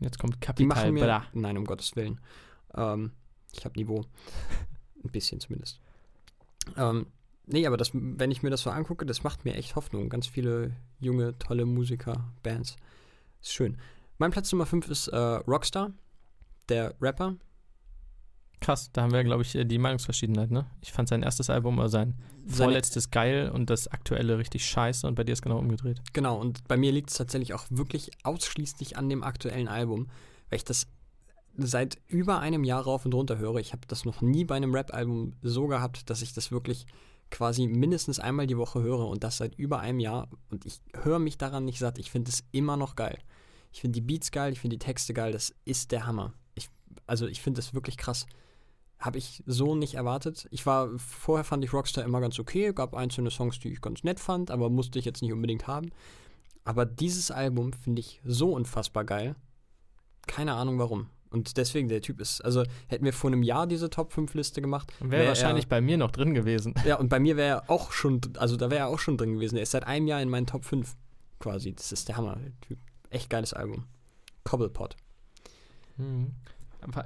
Jetzt 0.00 0.18
kommt 0.18 0.34
die 0.34 0.40
Kapital 0.40 0.68
machen 0.76 0.94
mir, 0.94 1.04
Bra. 1.04 1.26
nein, 1.32 1.56
um 1.56 1.64
Gottes 1.64 1.94
Willen. 1.96 2.20
Ähm, 2.74 3.12
ich 3.52 3.64
habe 3.64 3.78
Niveau. 3.78 4.04
Ein 5.04 5.10
bisschen 5.10 5.40
zumindest. 5.40 5.80
Ähm, 6.76 7.06
nee, 7.46 7.66
aber 7.66 7.76
das, 7.76 7.90
wenn 7.92 8.30
ich 8.30 8.42
mir 8.42 8.50
das 8.50 8.62
so 8.62 8.70
angucke, 8.70 9.06
das 9.06 9.22
macht 9.22 9.44
mir 9.44 9.54
echt 9.54 9.76
Hoffnung. 9.76 10.08
Ganz 10.08 10.26
viele 10.26 10.76
junge, 10.98 11.38
tolle 11.38 11.66
Musiker, 11.66 12.32
Bands. 12.42 12.76
Ist 13.40 13.52
schön. 13.52 13.78
Mein 14.18 14.30
Platz 14.30 14.50
Nummer 14.52 14.66
5 14.66 14.88
ist 14.88 15.08
äh, 15.08 15.16
Rockstar, 15.16 15.92
der 16.68 16.94
Rapper. 17.00 17.36
Krass, 18.64 18.90
da 18.92 19.02
haben 19.02 19.12
wir, 19.12 19.22
glaube 19.24 19.42
ich, 19.42 19.54
äh, 19.54 19.66
die 19.66 19.76
Meinungsverschiedenheit, 19.76 20.50
ne? 20.50 20.64
Ich 20.80 20.90
fand 20.92 21.08
sein 21.10 21.22
erstes 21.22 21.50
Album, 21.50 21.78
oder 21.78 21.90
sein 21.90 22.14
Seine- 22.46 22.64
vorletztes 22.70 23.10
geil 23.10 23.50
und 23.50 23.68
das 23.68 23.88
aktuelle 23.88 24.38
richtig 24.38 24.64
scheiße 24.66 25.06
und 25.06 25.16
bei 25.16 25.24
dir 25.24 25.32
ist 25.32 25.42
genau 25.42 25.58
umgedreht. 25.58 26.00
Genau, 26.14 26.40
und 26.40 26.66
bei 26.66 26.78
mir 26.78 26.90
liegt 26.90 27.10
es 27.10 27.16
tatsächlich 27.16 27.52
auch 27.52 27.66
wirklich 27.68 28.10
ausschließlich 28.22 28.96
an 28.96 29.10
dem 29.10 29.22
aktuellen 29.22 29.68
Album, 29.68 30.08
weil 30.48 30.56
ich 30.56 30.64
das 30.64 30.86
seit 31.58 31.98
über 32.06 32.40
einem 32.40 32.64
Jahr 32.64 32.82
rauf 32.82 33.04
und 33.04 33.12
runter 33.12 33.36
höre. 33.36 33.56
Ich 33.56 33.72
habe 33.72 33.86
das 33.86 34.06
noch 34.06 34.22
nie 34.22 34.46
bei 34.46 34.56
einem 34.56 34.74
Rap-Album 34.74 35.34
so 35.42 35.66
gehabt, 35.66 36.08
dass 36.08 36.22
ich 36.22 36.32
das 36.32 36.50
wirklich 36.50 36.86
quasi 37.30 37.66
mindestens 37.66 38.18
einmal 38.18 38.46
die 38.46 38.56
Woche 38.56 38.82
höre 38.82 39.06
und 39.08 39.24
das 39.24 39.36
seit 39.36 39.54
über 39.56 39.80
einem 39.80 40.00
Jahr. 40.00 40.28
Und 40.50 40.64
ich 40.64 40.80
höre 41.02 41.18
mich 41.18 41.36
daran 41.36 41.66
nicht 41.66 41.78
satt. 41.78 41.98
Ich 41.98 42.10
finde 42.10 42.30
es 42.30 42.44
immer 42.50 42.78
noch 42.78 42.96
geil. 42.96 43.18
Ich 43.72 43.82
finde 43.82 44.00
die 44.00 44.06
Beats 44.06 44.30
geil, 44.30 44.52
ich 44.52 44.60
finde 44.60 44.78
die 44.78 44.84
Texte 44.86 45.12
geil. 45.12 45.32
Das 45.32 45.54
ist 45.66 45.92
der 45.92 46.06
Hammer. 46.06 46.32
Ich, 46.54 46.70
also 47.06 47.26
ich 47.26 47.42
finde 47.42 47.58
das 47.58 47.74
wirklich 47.74 47.96
krass. 47.98 48.26
Habe 49.04 49.18
ich 49.18 49.42
so 49.44 49.74
nicht 49.74 49.94
erwartet. 49.94 50.48
Ich 50.50 50.64
war, 50.64 50.88
vorher 50.96 51.44
fand 51.44 51.62
ich 51.62 51.74
Rockstar 51.74 52.04
immer 52.04 52.22
ganz 52.22 52.38
okay, 52.38 52.72
gab 52.72 52.94
einzelne 52.94 53.30
Songs, 53.30 53.58
die 53.58 53.68
ich 53.68 53.82
ganz 53.82 54.02
nett 54.02 54.18
fand, 54.18 54.50
aber 54.50 54.70
musste 54.70 54.98
ich 54.98 55.04
jetzt 55.04 55.20
nicht 55.20 55.32
unbedingt 55.32 55.66
haben. 55.66 55.90
Aber 56.64 56.86
dieses 56.86 57.30
Album 57.30 57.74
finde 57.74 58.00
ich 58.00 58.22
so 58.24 58.52
unfassbar 58.52 59.04
geil. 59.04 59.36
Keine 60.26 60.54
Ahnung 60.54 60.78
warum. 60.78 61.10
Und 61.28 61.58
deswegen, 61.58 61.88
der 61.88 62.00
Typ 62.00 62.18
ist, 62.18 62.40
also 62.42 62.62
hätten 62.88 63.04
wir 63.04 63.12
vor 63.12 63.28
einem 63.28 63.42
Jahr 63.42 63.66
diese 63.66 63.90
Top 63.90 64.14
5 64.14 64.32
Liste 64.32 64.62
gemacht. 64.62 64.90
Wäre 65.00 65.10
wär 65.10 65.28
wahrscheinlich 65.28 65.66
er, 65.66 65.68
bei 65.68 65.80
mir 65.82 65.98
noch 65.98 66.12
drin 66.12 66.32
gewesen. 66.32 66.74
Ja, 66.86 66.96
und 66.96 67.10
bei 67.10 67.20
mir 67.20 67.36
wäre 67.36 67.48
er 67.48 67.70
auch 67.70 67.92
schon, 67.92 68.22
also 68.38 68.56
da 68.56 68.70
wäre 68.70 68.84
er 68.84 68.88
auch 68.88 69.00
schon 69.00 69.18
drin 69.18 69.34
gewesen. 69.34 69.56
Er 69.56 69.64
ist 69.64 69.72
seit 69.72 69.86
einem 69.86 70.06
Jahr 70.06 70.22
in 70.22 70.30
meinen 70.30 70.46
Top 70.46 70.64
5 70.64 70.94
quasi. 71.40 71.74
Das 71.74 71.92
ist 71.92 72.08
der 72.08 72.16
Hammer. 72.16 72.36
Der 72.36 72.52
Typ. 72.60 72.78
Echt 73.10 73.28
geiles 73.28 73.52
Album. 73.52 73.84
Cobblepot. 74.44 74.96
Mhm. 75.96 76.32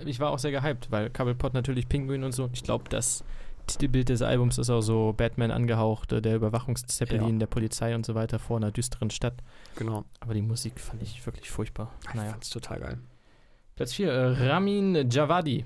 Ich 0.06 0.20
war 0.20 0.30
auch 0.30 0.38
sehr 0.38 0.50
gehypt, 0.50 0.90
weil 0.90 1.10
Cobblepot 1.10 1.54
natürlich 1.54 1.88
Pinguin 1.88 2.24
und 2.24 2.32
so. 2.32 2.50
Ich 2.52 2.62
glaube, 2.62 2.84
das 2.88 3.24
Titelbild 3.66 4.08
des 4.08 4.22
Albums 4.22 4.56
ist 4.58 4.70
auch 4.70 4.80
so 4.80 5.12
Batman 5.16 5.50
angehaucht, 5.50 6.10
der 6.12 6.34
Überwachungszeppelin 6.36 7.34
Ja. 7.34 7.38
der 7.40 7.46
Polizei 7.46 7.94
und 7.94 8.06
so 8.06 8.14
weiter 8.14 8.38
vor 8.38 8.56
einer 8.56 8.70
düsteren 8.70 9.10
Stadt. 9.10 9.34
Genau. 9.76 10.04
Aber 10.20 10.34
die 10.34 10.42
Musik 10.42 10.80
fand 10.80 11.02
ich 11.02 11.24
wirklich 11.26 11.50
furchtbar. 11.50 11.92
Ich 12.08 12.14
Naja. 12.14 12.30
fand's 12.30 12.50
total 12.50 12.80
geil. 12.80 12.98
Platz 13.76 13.92
4, 13.94 14.10
äh, 14.10 14.48
Ramin 14.48 15.08
Javadi. 15.10 15.64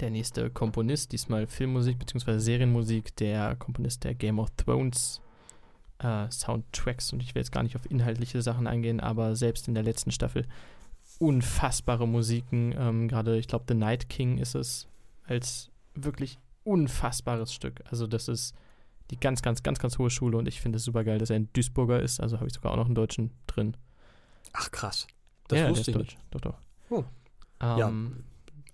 Der 0.00 0.10
nächste 0.10 0.48
Komponist, 0.50 1.12
diesmal 1.12 1.46
Filmmusik 1.46 1.98
bzw. 1.98 2.38
Serienmusik, 2.38 3.14
der 3.16 3.54
Komponist 3.56 4.04
der 4.04 4.14
Game 4.14 4.38
of 4.38 4.48
Thrones 4.56 5.20
äh, 5.98 6.30
Soundtracks. 6.30 7.12
Und 7.12 7.22
ich 7.22 7.34
will 7.34 7.40
jetzt 7.40 7.52
gar 7.52 7.62
nicht 7.62 7.76
auf 7.76 7.90
inhaltliche 7.90 8.40
Sachen 8.42 8.66
eingehen, 8.66 9.00
aber 9.00 9.36
selbst 9.36 9.68
in 9.68 9.74
der 9.74 9.82
letzten 9.82 10.10
Staffel 10.10 10.46
unfassbare 11.18 12.06
Musiken. 12.08 12.74
Ähm, 12.76 13.08
Gerade, 13.08 13.38
ich 13.38 13.48
glaube, 13.48 13.64
The 13.68 13.74
Night 13.74 14.08
King 14.08 14.38
ist 14.38 14.54
es 14.54 14.88
als 15.24 15.70
wirklich 15.94 16.38
unfassbares 16.64 17.52
Stück. 17.52 17.82
Also, 17.90 18.06
das 18.06 18.28
ist 18.28 18.54
die 19.10 19.20
ganz, 19.20 19.42
ganz, 19.42 19.62
ganz, 19.62 19.78
ganz 19.78 19.98
hohe 19.98 20.10
Schule 20.10 20.38
und 20.38 20.48
ich 20.48 20.60
finde 20.60 20.76
es 20.76 20.84
super 20.84 21.04
geil, 21.04 21.18
dass 21.18 21.30
er 21.30 21.36
ein 21.36 21.48
Duisburger 21.52 22.00
ist. 22.00 22.20
Also 22.20 22.36
habe 22.38 22.46
ich 22.46 22.54
sogar 22.54 22.72
auch 22.72 22.76
noch 22.76 22.86
einen 22.86 22.94
Deutschen 22.94 23.32
drin. 23.46 23.76
Ach 24.52 24.70
krass. 24.70 25.06
Das 25.48 25.58
ja, 25.58 25.68
wusste 25.68 25.90
ich 25.90 25.96
der 25.96 26.02
nicht. 26.02 26.14
Deutsch. 26.14 26.22
Doch, 26.30 26.40
doch. 26.40 26.58
Oh. 26.90 27.04
Ähm, 27.60 28.24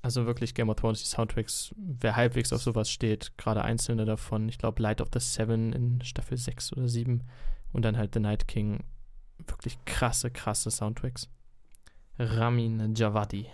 Also 0.03 0.27
wirklich 0.27 0.55
Game 0.55 0.71
of 0.71 0.77
Thrones, 0.77 1.01
die 1.01 1.09
Soundtracks, 1.09 1.75
wer 1.77 2.17
halbwegs 2.17 2.53
auf 2.53 2.63
sowas 2.63 2.91
steht, 2.91 3.37
gerade 3.37 3.63
einzelne 3.63 4.05
davon, 4.05 4.49
ich 4.49 4.59
glaube 4.59 4.81
Light 4.83 5.01
of 5.01 5.09
the 5.13 5.21
Seven 5.21 5.73
in 5.73 6.03
Staffel 6.03 6.39
6 6.39 6.73
oder 6.75 6.89
7 6.89 7.23
und 7.73 7.83
dann 7.85 7.97
halt 7.97 8.15
The 8.15 8.21
Night 8.21 8.49
King, 8.49 8.85
wirklich 9.47 9.85
krasse, 9.85 10.31
krasse 10.31 10.71
Soundtracks. 10.71 11.29
Ramin 12.21 12.95
Javadi. 12.95 13.47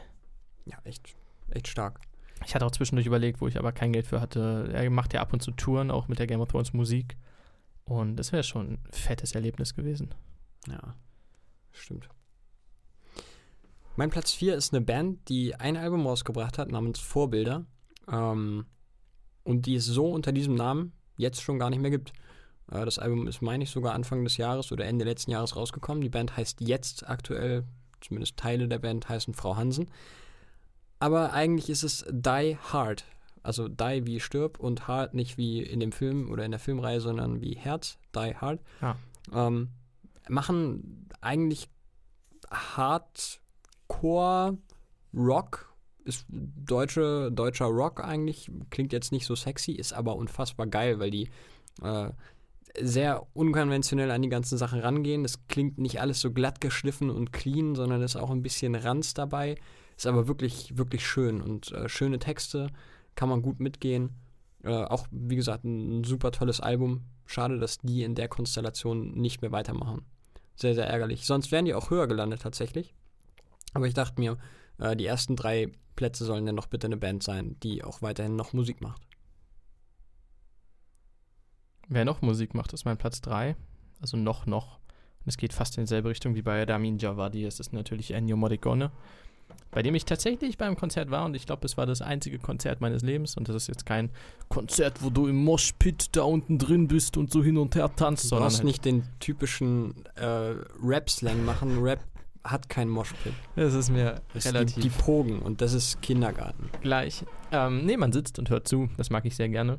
Ja, 0.65 0.77
echt, 0.85 1.15
echt 1.51 1.69
stark. 1.69 2.01
Ich 2.45 2.55
hatte 2.55 2.67
auch 2.67 2.73
zwischendurch 2.73 3.07
überlegt, 3.07 3.41
wo 3.41 3.49
ich 3.49 3.59
aber 3.59 3.73
kein 3.73 3.93
Geld 3.93 4.07
für 4.07 4.21
hatte. 4.21 4.71
Er 4.73 4.91
macht 4.91 5.15
ja 5.15 5.21
ab 5.21 5.33
und 5.33 5.41
zu 5.41 5.53
Touren, 5.53 5.91
auch 5.91 6.09
mit 6.09 6.19
der 6.19 6.27
Game 6.27 6.41
of 6.41 6.49
Thrones 6.49 6.73
Musik. 6.73 7.17
Und 7.85 8.17
das 8.17 8.33
wäre 8.33 8.43
schon 8.43 8.73
ein 8.73 8.79
fettes 8.91 9.35
Erlebnis 9.35 9.75
gewesen. 9.75 10.15
Ja, 10.69 10.95
stimmt. 11.71 12.09
Mein 13.95 14.11
Platz 14.11 14.33
4 14.33 14.57
ist 14.57 14.75
eine 14.75 14.85
Band, 14.85 15.29
die 15.29 15.55
ein 15.55 15.77
Album 15.77 16.07
rausgebracht 16.07 16.59
hat 16.59 16.71
namens 16.71 16.99
Vorbilder. 16.99 17.65
Ähm, 18.11 18.67
und 19.45 19.67
die 19.67 19.77
es 19.77 19.87
so 19.87 20.11
unter 20.11 20.33
diesem 20.33 20.57
Namen 20.57 20.93
jetzt 21.17 21.41
schon 21.41 21.59
gar 21.59 21.71
nicht 21.71 21.81
mehr 21.81 21.93
gibt. 21.93 22.13
Äh, 22.71 22.85
das 22.85 22.99
Album 22.99 23.29
ist, 23.29 23.41
meine 23.41 23.65
ich, 23.65 23.71
sogar 23.71 23.95
Anfang 23.95 24.25
des 24.25 24.37
Jahres 24.37 24.73
oder 24.73 24.85
Ende 24.85 25.05
letzten 25.05 25.31
Jahres 25.31 25.55
rausgekommen. 25.55 26.03
Die 26.03 26.09
Band 26.09 26.37
heißt 26.37 26.61
jetzt 26.61 27.09
aktuell, 27.09 27.65
zumindest 28.01 28.37
Teile 28.37 28.69
der 28.69 28.79
Band 28.79 29.09
heißen 29.09 29.35
Frau 29.35 29.57
Hansen. 29.57 29.91
Aber 30.99 31.33
eigentlich 31.33 31.71
ist 31.71 31.83
es 31.83 32.05
Die 32.11 32.57
Hard. 32.73 33.05
Also 33.43 33.69
Die 33.69 34.07
wie 34.07 34.21
stirb 34.21 34.59
und 34.59 34.89
Hard 34.89 35.15
nicht 35.15 35.37
wie 35.37 35.63
in 35.63 35.81
dem 35.81 35.93
Film 35.93 36.31
oder 36.31 36.45
in 36.45 36.51
der 36.51 36.61
Filmreihe, 36.61 37.01
sondern 37.01 37.41
wie 37.41 37.55
Herz. 37.55 37.99
Die 38.15 38.35
Hard. 38.35 38.61
Ah. 38.81 38.97
Ähm, 39.33 39.69
machen 40.29 41.09
eigentlich 41.21 41.69
Hardcore 42.51 44.59
Rock. 45.15 45.73
Ist 46.05 46.25
deutsche, 46.29 47.31
deutscher 47.33 47.67
Rock 47.67 48.03
eigentlich. 48.03 48.51
Klingt 48.71 48.93
jetzt 48.93 49.13
nicht 49.13 49.27
so 49.27 49.35
sexy, 49.35 49.73
ist 49.73 49.93
aber 49.93 50.17
unfassbar 50.17 50.67
geil, 50.67 50.99
weil 50.99 51.11
die 51.11 51.29
äh, 51.83 52.11
sehr 52.81 53.27
unkonventionell 53.35 54.11
an 54.11 54.23
die 54.23 54.29
ganzen 54.29 54.59
Sachen 54.59 54.81
rangehen. 54.81 55.25
Es 55.25 55.47
klingt 55.49 55.79
nicht 55.79 56.01
alles 56.01 56.21
so 56.21 56.33
glatt 56.33 56.61
geschliffen 56.61 57.11
und 57.11 57.33
clean, 57.33 57.75
sondern 57.75 58.03
ist 58.03 58.17
auch 58.17 58.31
ein 58.31 58.43
bisschen 58.43 58.75
Ranz 58.75 59.15
dabei. 59.15 59.57
Ist 59.97 60.07
aber 60.07 60.29
wirklich, 60.29 60.77
wirklich 60.77 61.07
schön 61.07 61.41
und 61.41 61.73
äh, 61.73 61.89
schöne 61.89 62.19
Texte, 62.19 62.71
kann 63.15 63.29
man 63.29 63.43
gut 63.43 63.61
mitgehen. 63.61 64.11
Äh, 64.63 64.85
auch, 64.85 65.07
wie 65.11 65.37
gesagt, 65.37 65.65
ein, 65.65 66.01
ein 66.01 66.05
super 66.05 66.33
tolles 66.33 66.61
Album. 66.61 67.03
Schade, 67.25 67.59
dass 67.59 67.79
die 67.79 68.03
in 68.03 68.15
der 68.15 68.29
Konstellation 68.29 69.13
nicht 69.13 69.43
mehr 69.43 69.53
weitermachen. 69.53 70.03
Sehr, 70.55 70.75
sehr 70.75 70.87
ärgerlich. 70.87 71.27
Sonst 71.27 71.51
wären 71.53 71.65
die 71.65 71.75
auch 71.75 71.91
höher 71.91 72.07
gelandet 72.07 72.43
tatsächlich. 72.43 72.95
Aber 73.75 73.87
ich 73.87 73.95
dachte 73.95 74.21
mir, 74.21 74.39
äh, 74.79 74.97
die 74.97 75.07
ersten 75.07 75.37
drei 75.37 75.73
Plätze 75.97 76.25
sollen 76.25 76.47
dann 76.47 76.55
noch 76.55 76.67
bitte 76.67 76.87
eine 76.87 76.97
Band 76.97 77.23
sein, 77.23 77.57
die 77.63 77.83
auch 77.83 78.03
weiterhin 78.03 78.37
noch 78.37 78.53
Musik 78.53 78.81
macht. 78.81 79.06
Wer 81.89 82.05
noch 82.05 82.23
Musik 82.23 82.55
macht, 82.55 82.73
ist 82.73 82.85
mein 82.85 82.97
Platz 82.97 83.21
3. 83.21 83.57
Also 84.01 84.17
noch, 84.17 84.47
noch. 84.47 84.75
Und 84.77 85.29
es 85.29 85.37
geht 85.37 85.53
fast 85.53 85.77
in 85.79 85.85
dieselbe 85.85 86.09
Richtung 86.11 86.35
wie 86.35 86.43
bei 86.43 86.63
Ramin 86.65 86.99
Javadi. 86.99 87.45
Es 87.45 87.61
ist 87.61 87.73
natürlich 87.73 88.11
Ennio 88.13 88.37
Morricone, 88.37 88.91
bei 89.71 89.83
dem 89.83 89.95
ich 89.95 90.05
tatsächlich 90.05 90.59
beim 90.59 90.77
Konzert 90.77 91.11
war 91.11 91.25
und 91.25 91.35
ich 91.35 91.47
glaube, 91.47 91.65
es 91.67 91.77
war 91.77 91.87
das 91.87 92.03
einzige 92.03 92.39
Konzert 92.39 92.81
meines 92.81 93.03
Lebens 93.03 93.37
und 93.37 93.49
das 93.49 93.57
ist 93.57 93.67
jetzt 93.69 93.87
kein 93.87 94.11
Konzert, 94.49 95.03
wo 95.03 95.11
du 95.11 95.27
im 95.29 95.37
Moshpit 95.37 96.15
da 96.17 96.23
unten 96.23 96.59
drin 96.59 96.89
bist 96.89 97.17
und 97.17 97.33
so 97.33 97.43
hin 97.43 97.57
und 97.57 97.75
her 97.77 97.91
tanzt, 97.95 98.25
Du 98.25 98.29
sondern 98.29 98.45
brauchst 98.49 98.59
halt, 98.59 98.67
nicht 98.67 98.85
den 98.85 99.05
typischen 99.21 99.95
äh, 100.17 100.55
Rap-Slang 100.83 101.45
machen. 101.45 101.81
Rap 101.83 102.01
hat 102.45 102.69
keinen 102.69 102.91
Moshpit. 102.91 103.33
es 103.57 103.75
ist 103.75 103.91
mir 103.91 104.21
Das 104.35 104.47
relativ 104.47 104.75
Die, 104.77 104.81
die 104.83 104.91
Pogen 104.91 105.41
und 105.41 105.61
das 105.61 105.73
ist 105.73 106.01
Kindergarten. 106.03 106.69
gleich. 106.81 107.25
Ähm, 107.51 107.85
nee, 107.85 107.97
man 107.97 108.13
sitzt 108.13 108.39
und 108.39 108.51
hört 108.51 108.69
zu, 108.69 108.89
das 108.97 109.11
mag 109.11 109.25
ich 109.25 109.35
sehr 109.35 109.49
gerne. 109.49 109.79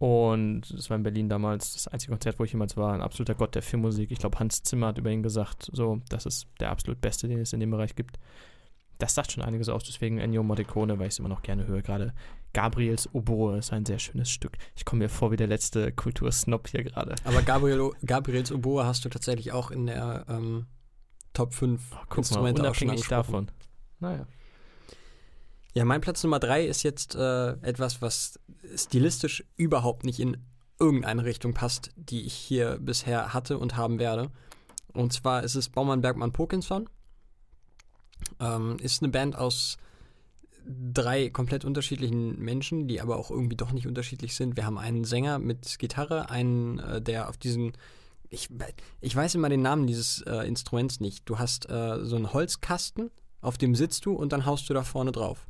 Und 0.00 0.70
es 0.70 0.88
war 0.88 0.96
in 0.96 1.02
Berlin 1.02 1.28
damals 1.28 1.74
das 1.74 1.86
einzige 1.86 2.12
Konzert, 2.12 2.38
wo 2.38 2.44
ich 2.44 2.52
jemals 2.52 2.74
war, 2.74 2.94
ein 2.94 3.02
absoluter 3.02 3.34
Gott 3.34 3.54
der 3.54 3.60
Filmmusik. 3.60 4.10
Ich 4.10 4.18
glaube, 4.18 4.38
Hans 4.38 4.62
Zimmer 4.62 4.86
hat 4.86 4.98
über 4.98 5.10
ihn 5.10 5.22
gesagt, 5.22 5.68
so, 5.74 6.00
das 6.08 6.24
ist 6.24 6.46
der 6.58 6.70
absolut 6.70 7.02
Beste, 7.02 7.28
den 7.28 7.38
es 7.38 7.52
in 7.52 7.60
dem 7.60 7.70
Bereich 7.70 7.94
gibt. 7.96 8.18
Das 8.96 9.14
sagt 9.14 9.32
schon 9.32 9.42
einiges 9.42 9.68
aus, 9.68 9.84
deswegen 9.84 10.16
Ennio 10.16 10.42
Morricone, 10.42 10.98
weil 10.98 11.08
ich 11.08 11.12
es 11.12 11.18
immer 11.18 11.28
noch 11.28 11.42
gerne 11.42 11.66
höre. 11.66 11.82
Gerade 11.82 12.14
Gabriels 12.54 13.14
Oboe 13.14 13.58
ist 13.58 13.74
ein 13.74 13.84
sehr 13.84 13.98
schönes 13.98 14.30
Stück. 14.30 14.56
Ich 14.74 14.86
komme 14.86 15.04
mir 15.04 15.10
vor 15.10 15.32
wie 15.32 15.36
der 15.36 15.48
letzte 15.48 15.92
Kultursnob 15.92 16.68
hier 16.68 16.82
gerade. 16.82 17.14
Aber 17.24 17.42
Gabriel, 17.42 17.90
Gabriels 18.04 18.50
Oboe 18.50 18.86
hast 18.86 19.04
du 19.04 19.10
tatsächlich 19.10 19.52
auch 19.52 19.70
in 19.70 19.84
der 19.84 20.24
ähm, 20.30 20.64
Top 21.34 21.52
5 21.52 21.80
Oh, 21.92 21.96
guck 22.00 22.10
mal, 22.10 22.18
Instrumente 22.20 22.62
schon 22.62 22.88
unabhängig 22.88 23.06
davon. 23.08 23.50
Naja. 23.98 24.26
Ja, 25.72 25.84
mein 25.84 26.00
Platz 26.00 26.22
Nummer 26.24 26.40
3 26.40 26.66
ist 26.66 26.82
jetzt 26.82 27.14
äh, 27.14 27.50
etwas, 27.62 28.02
was 28.02 28.40
stilistisch 28.74 29.44
überhaupt 29.56 30.04
nicht 30.04 30.18
in 30.18 30.36
irgendeine 30.80 31.24
Richtung 31.24 31.54
passt, 31.54 31.90
die 31.96 32.22
ich 32.22 32.34
hier 32.34 32.78
bisher 32.80 33.32
hatte 33.32 33.58
und 33.58 33.76
haben 33.76 33.98
werde. 33.98 34.30
Und 34.92 35.12
zwar 35.12 35.44
ist 35.44 35.54
es 35.54 35.68
Baumann 35.68 36.00
Bergmann 36.00 36.32
Pokinson. 36.32 36.88
Ähm, 38.40 38.76
ist 38.80 39.02
eine 39.02 39.12
Band 39.12 39.36
aus 39.36 39.76
drei 40.66 41.30
komplett 41.30 41.64
unterschiedlichen 41.64 42.38
Menschen, 42.38 42.88
die 42.88 43.00
aber 43.00 43.16
auch 43.16 43.30
irgendwie 43.30 43.56
doch 43.56 43.72
nicht 43.72 43.86
unterschiedlich 43.86 44.34
sind. 44.34 44.56
Wir 44.56 44.66
haben 44.66 44.78
einen 44.78 45.04
Sänger 45.04 45.38
mit 45.38 45.78
Gitarre, 45.78 46.30
einen, 46.30 46.78
äh, 46.80 47.00
der 47.00 47.28
auf 47.28 47.36
diesen 47.36 47.72
ich, 48.30 48.48
ich 49.00 49.14
weiß 49.14 49.34
immer 49.34 49.48
den 49.48 49.62
Namen 49.62 49.88
dieses 49.88 50.22
äh, 50.22 50.46
Instruments 50.46 51.00
nicht. 51.00 51.28
Du 51.28 51.38
hast 51.38 51.68
äh, 51.68 52.04
so 52.04 52.14
einen 52.14 52.32
Holzkasten, 52.32 53.10
auf 53.40 53.58
dem 53.58 53.74
sitzt 53.74 54.06
du 54.06 54.12
und 54.12 54.32
dann 54.32 54.46
haust 54.46 54.70
du 54.70 54.74
da 54.74 54.84
vorne 54.84 55.10
drauf. 55.10 55.46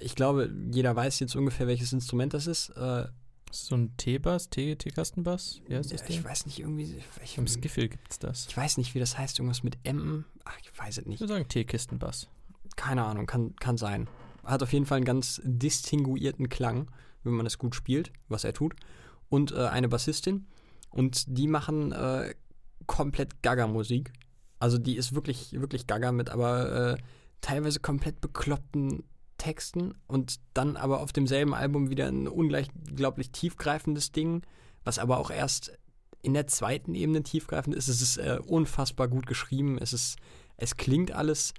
Ich 0.00 0.14
glaube, 0.14 0.50
jeder 0.70 0.94
weiß 0.96 1.20
jetzt 1.20 1.36
ungefähr, 1.36 1.66
welches 1.66 1.92
Instrument 1.92 2.34
das 2.34 2.46
ist. 2.46 2.70
Äh, 2.70 3.06
So 3.50 3.76
ein 3.76 3.94
T-Bass, 3.98 4.48
T-Kastenbass? 4.48 5.60
Ja, 5.68 5.78
ist 5.80 5.92
das 5.92 6.08
ich 6.08 6.24
weiß 6.24 6.46
nicht, 6.46 6.58
irgendwie. 6.60 6.96
Ich, 7.22 7.36
Im 7.36 7.46
Skiffle 7.46 7.88
gibt's 7.88 8.18
das. 8.18 8.46
ich 8.48 8.56
weiß 8.56 8.78
nicht, 8.78 8.94
wie 8.94 8.98
das 9.00 9.18
heißt. 9.18 9.38
Irgendwas 9.38 9.62
mit 9.62 9.76
M. 9.84 10.24
Ach, 10.44 10.56
ich 10.62 10.78
weiß 10.78 10.96
es 10.98 11.02
Ich 11.02 11.06
nicht. 11.06 11.20
würde 11.20 11.34
sagen 11.34 11.48
T-Kistenbass. 11.48 12.28
Keine 12.76 13.04
Ahnung, 13.04 13.26
kann, 13.26 13.54
kann 13.56 13.76
sein. 13.76 14.08
Hat 14.44 14.62
auf 14.62 14.72
jeden 14.72 14.86
Fall 14.86 14.96
einen 14.96 15.04
ganz 15.04 15.40
distinguierten 15.44 16.48
Klang, 16.48 16.90
wenn 17.22 17.34
man 17.34 17.44
es 17.46 17.58
gut 17.58 17.74
spielt, 17.74 18.10
was 18.28 18.44
er 18.44 18.54
tut. 18.54 18.74
Und 19.28 19.52
äh, 19.52 19.66
eine 19.68 19.88
Bassistin. 19.88 20.46
Und 20.90 21.24
die 21.28 21.46
machen 21.48 21.92
äh, 21.92 22.34
komplett 22.86 23.42
Gaga-Musik. 23.42 24.12
Also 24.58 24.78
die 24.78 24.96
ist 24.96 25.14
wirklich, 25.14 25.52
wirklich 25.60 25.86
Gaga 25.86 26.12
mit 26.12 26.30
aber 26.30 26.92
äh, 26.94 26.96
teilweise 27.40 27.80
komplett 27.80 28.20
bekloppten 28.20 29.04
Texten 29.42 29.94
und 30.06 30.38
dann 30.54 30.76
aber 30.76 31.00
auf 31.00 31.12
demselben 31.12 31.52
Album 31.52 31.90
wieder 31.90 32.06
ein 32.06 32.28
unglaublich 32.28 33.32
tiefgreifendes 33.32 34.12
Ding, 34.12 34.42
was 34.84 35.00
aber 35.00 35.18
auch 35.18 35.30
erst 35.30 35.72
in 36.22 36.32
der 36.32 36.46
zweiten 36.46 36.94
Ebene 36.94 37.24
tiefgreifend 37.24 37.74
ist. 37.74 37.88
Es 37.88 38.00
ist 38.00 38.18
äh, 38.18 38.38
unfassbar 38.46 39.08
gut 39.08 39.26
geschrieben. 39.26 39.78
Es 39.78 39.92
ist, 39.92 40.16
es 40.56 40.76
klingt 40.76 41.10
alles 41.10 41.54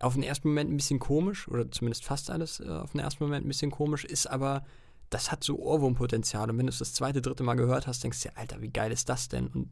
auf 0.00 0.14
den 0.14 0.24
ersten 0.24 0.48
Moment 0.48 0.72
ein 0.72 0.76
bisschen 0.76 0.98
komisch, 0.98 1.46
oder 1.46 1.70
zumindest 1.70 2.04
fast 2.04 2.28
alles 2.28 2.58
äh, 2.58 2.68
auf 2.68 2.90
den 2.90 3.00
ersten 3.00 3.22
Moment 3.22 3.46
ein 3.46 3.48
bisschen 3.48 3.70
komisch, 3.70 4.04
ist 4.04 4.26
aber, 4.26 4.64
das 5.08 5.30
hat 5.30 5.44
so 5.44 5.60
Ohrwurmpotenzial. 5.60 6.50
Und 6.50 6.58
wenn 6.58 6.66
du 6.66 6.72
es 6.72 6.80
das 6.80 6.92
zweite, 6.92 7.22
dritte 7.22 7.44
Mal 7.44 7.54
gehört 7.54 7.86
hast, 7.86 8.02
denkst 8.02 8.20
du 8.20 8.30
dir, 8.30 8.36
Alter, 8.36 8.60
wie 8.60 8.70
geil 8.70 8.90
ist 8.90 9.08
das 9.08 9.28
denn? 9.28 9.46
Und 9.46 9.68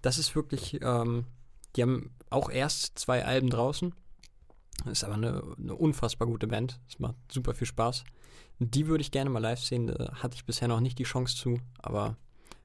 das 0.00 0.16
ist 0.16 0.34
wirklich, 0.34 0.80
ähm, 0.80 1.26
die 1.76 1.82
haben 1.82 2.14
auch 2.30 2.48
erst 2.48 2.98
zwei 2.98 3.26
Alben 3.26 3.50
draußen. 3.50 3.94
Ist 4.90 5.04
aber 5.04 5.14
eine, 5.14 5.42
eine 5.58 5.74
unfassbar 5.74 6.26
gute 6.26 6.46
Band. 6.46 6.80
Es 6.88 6.98
macht 6.98 7.16
super 7.30 7.54
viel 7.54 7.66
Spaß. 7.66 8.04
Die 8.58 8.86
würde 8.86 9.02
ich 9.02 9.10
gerne 9.10 9.30
mal 9.30 9.38
live 9.38 9.60
sehen. 9.60 9.86
Da 9.86 10.12
hatte 10.14 10.34
ich 10.34 10.44
bisher 10.44 10.68
noch 10.68 10.80
nicht 10.80 10.98
die 10.98 11.04
Chance 11.04 11.36
zu, 11.36 11.58
aber 11.78 12.16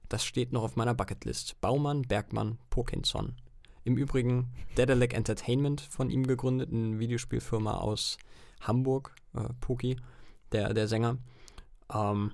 das 0.09 0.23
steht 0.23 0.51
noch 0.51 0.63
auf 0.63 0.75
meiner 0.75 0.93
Bucketlist. 0.93 1.59
Baumann, 1.61 2.03
Bergmann, 2.03 2.57
Pokinson. 2.69 3.35
Im 3.83 3.97
Übrigen 3.97 4.51
Daedalek 4.75 5.13
Entertainment 5.13 5.81
von 5.81 6.09
ihm 6.09 6.27
gegründet, 6.27 6.71
eine 6.71 6.99
Videospielfirma 6.99 7.77
aus 7.77 8.17
Hamburg, 8.61 9.15
äh, 9.33 9.49
Poki, 9.61 9.97
der, 10.51 10.73
der 10.73 10.87
Sänger. 10.87 11.17
Ähm, 11.93 12.31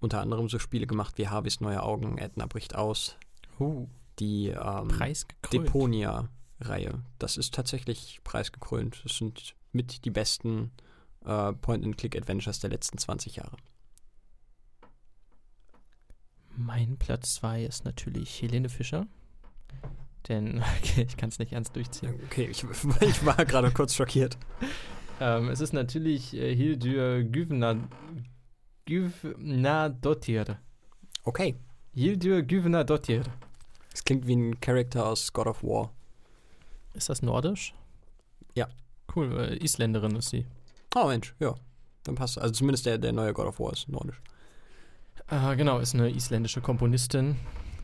unter 0.00 0.20
anderem 0.20 0.48
so 0.48 0.58
Spiele 0.58 0.86
gemacht 0.86 1.18
wie 1.18 1.28
Harveys 1.28 1.60
Neue 1.60 1.82
Augen, 1.82 2.18
Edna 2.18 2.46
bricht 2.46 2.74
aus, 2.74 3.16
Uh, 3.58 3.88
die 4.18 4.48
ähm, 4.48 4.88
preisgekrönt. 4.88 6.30
Deponia-Reihe. 6.60 7.02
Das 7.18 7.36
ist 7.36 7.54
tatsächlich 7.54 8.20
preisgekrönt. 8.24 9.00
Das 9.04 9.16
sind 9.16 9.54
mit 9.72 10.04
die 10.04 10.10
besten 10.10 10.72
äh, 11.24 11.52
Point-and-Click-Adventures 11.52 12.60
der 12.60 12.70
letzten 12.70 12.98
20 12.98 13.36
Jahre. 13.36 13.56
Mein 16.56 16.96
Platz 16.96 17.34
2 17.34 17.64
ist 17.64 17.84
natürlich 17.84 18.40
Helene 18.40 18.68
Fischer. 18.68 19.06
Denn, 20.28 20.62
okay, 20.78 21.06
ich 21.06 21.16
kann 21.16 21.28
es 21.28 21.38
nicht 21.38 21.52
ernst 21.52 21.76
durchziehen. 21.76 22.18
Okay, 22.26 22.48
ich, 22.50 22.64
ich 23.00 23.26
war 23.26 23.44
gerade 23.44 23.70
kurz 23.70 23.94
schockiert. 23.94 24.36
Ähm, 25.18 25.48
es 25.48 25.62
ist 25.62 25.72
natürlich 25.72 26.34
äh, 26.34 26.54
Hildur 26.54 27.22
Güvna, 27.22 27.88
Güvnadottir. 28.84 30.58
Okay. 31.24 31.54
Hildur 31.94 32.42
Güvnadottir. 32.42 33.22
Es 33.94 34.04
klingt 34.04 34.26
wie 34.26 34.36
ein 34.36 34.60
Charakter 34.60 35.06
aus 35.06 35.32
God 35.32 35.46
of 35.46 35.62
War. 35.62 35.90
Ist 36.96 37.10
das 37.10 37.22
nordisch? 37.22 37.74
Ja. 38.54 38.68
Cool, 39.14 39.38
äh, 39.38 39.56
Isländerin 39.56 40.16
ist 40.16 40.30
sie. 40.30 40.46
Oh 40.94 41.06
Mensch, 41.06 41.34
ja. 41.38 41.54
Dann 42.04 42.14
passt. 42.14 42.38
Also 42.38 42.54
zumindest 42.54 42.86
der, 42.86 42.98
der 42.98 43.12
neue 43.12 43.34
God 43.34 43.46
of 43.46 43.60
War 43.60 43.72
ist 43.72 43.88
nordisch. 43.88 44.20
Äh, 45.28 45.56
genau, 45.56 45.78
ist 45.78 45.94
eine 45.94 46.08
isländische 46.08 46.60
Komponistin, 46.60 47.36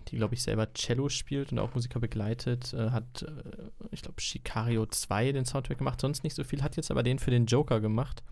die, 0.08 0.16
glaube 0.16 0.34
ich, 0.34 0.42
selber 0.42 0.72
Cello 0.72 1.08
spielt 1.08 1.52
und 1.52 1.58
auch 1.58 1.74
Musiker 1.74 2.00
begleitet. 2.00 2.72
Äh, 2.72 2.90
hat, 2.90 3.22
äh, 3.22 3.70
ich 3.90 4.02
glaube, 4.02 4.20
Sicario 4.20 4.86
2 4.86 5.32
den 5.32 5.44
Soundtrack 5.44 5.78
gemacht, 5.78 6.00
sonst 6.00 6.24
nicht 6.24 6.34
so 6.34 6.44
viel. 6.44 6.62
Hat 6.62 6.76
jetzt 6.76 6.90
aber 6.90 7.02
den 7.02 7.18
für 7.18 7.30
den 7.30 7.46
Joker 7.46 7.80
gemacht, 7.80 8.22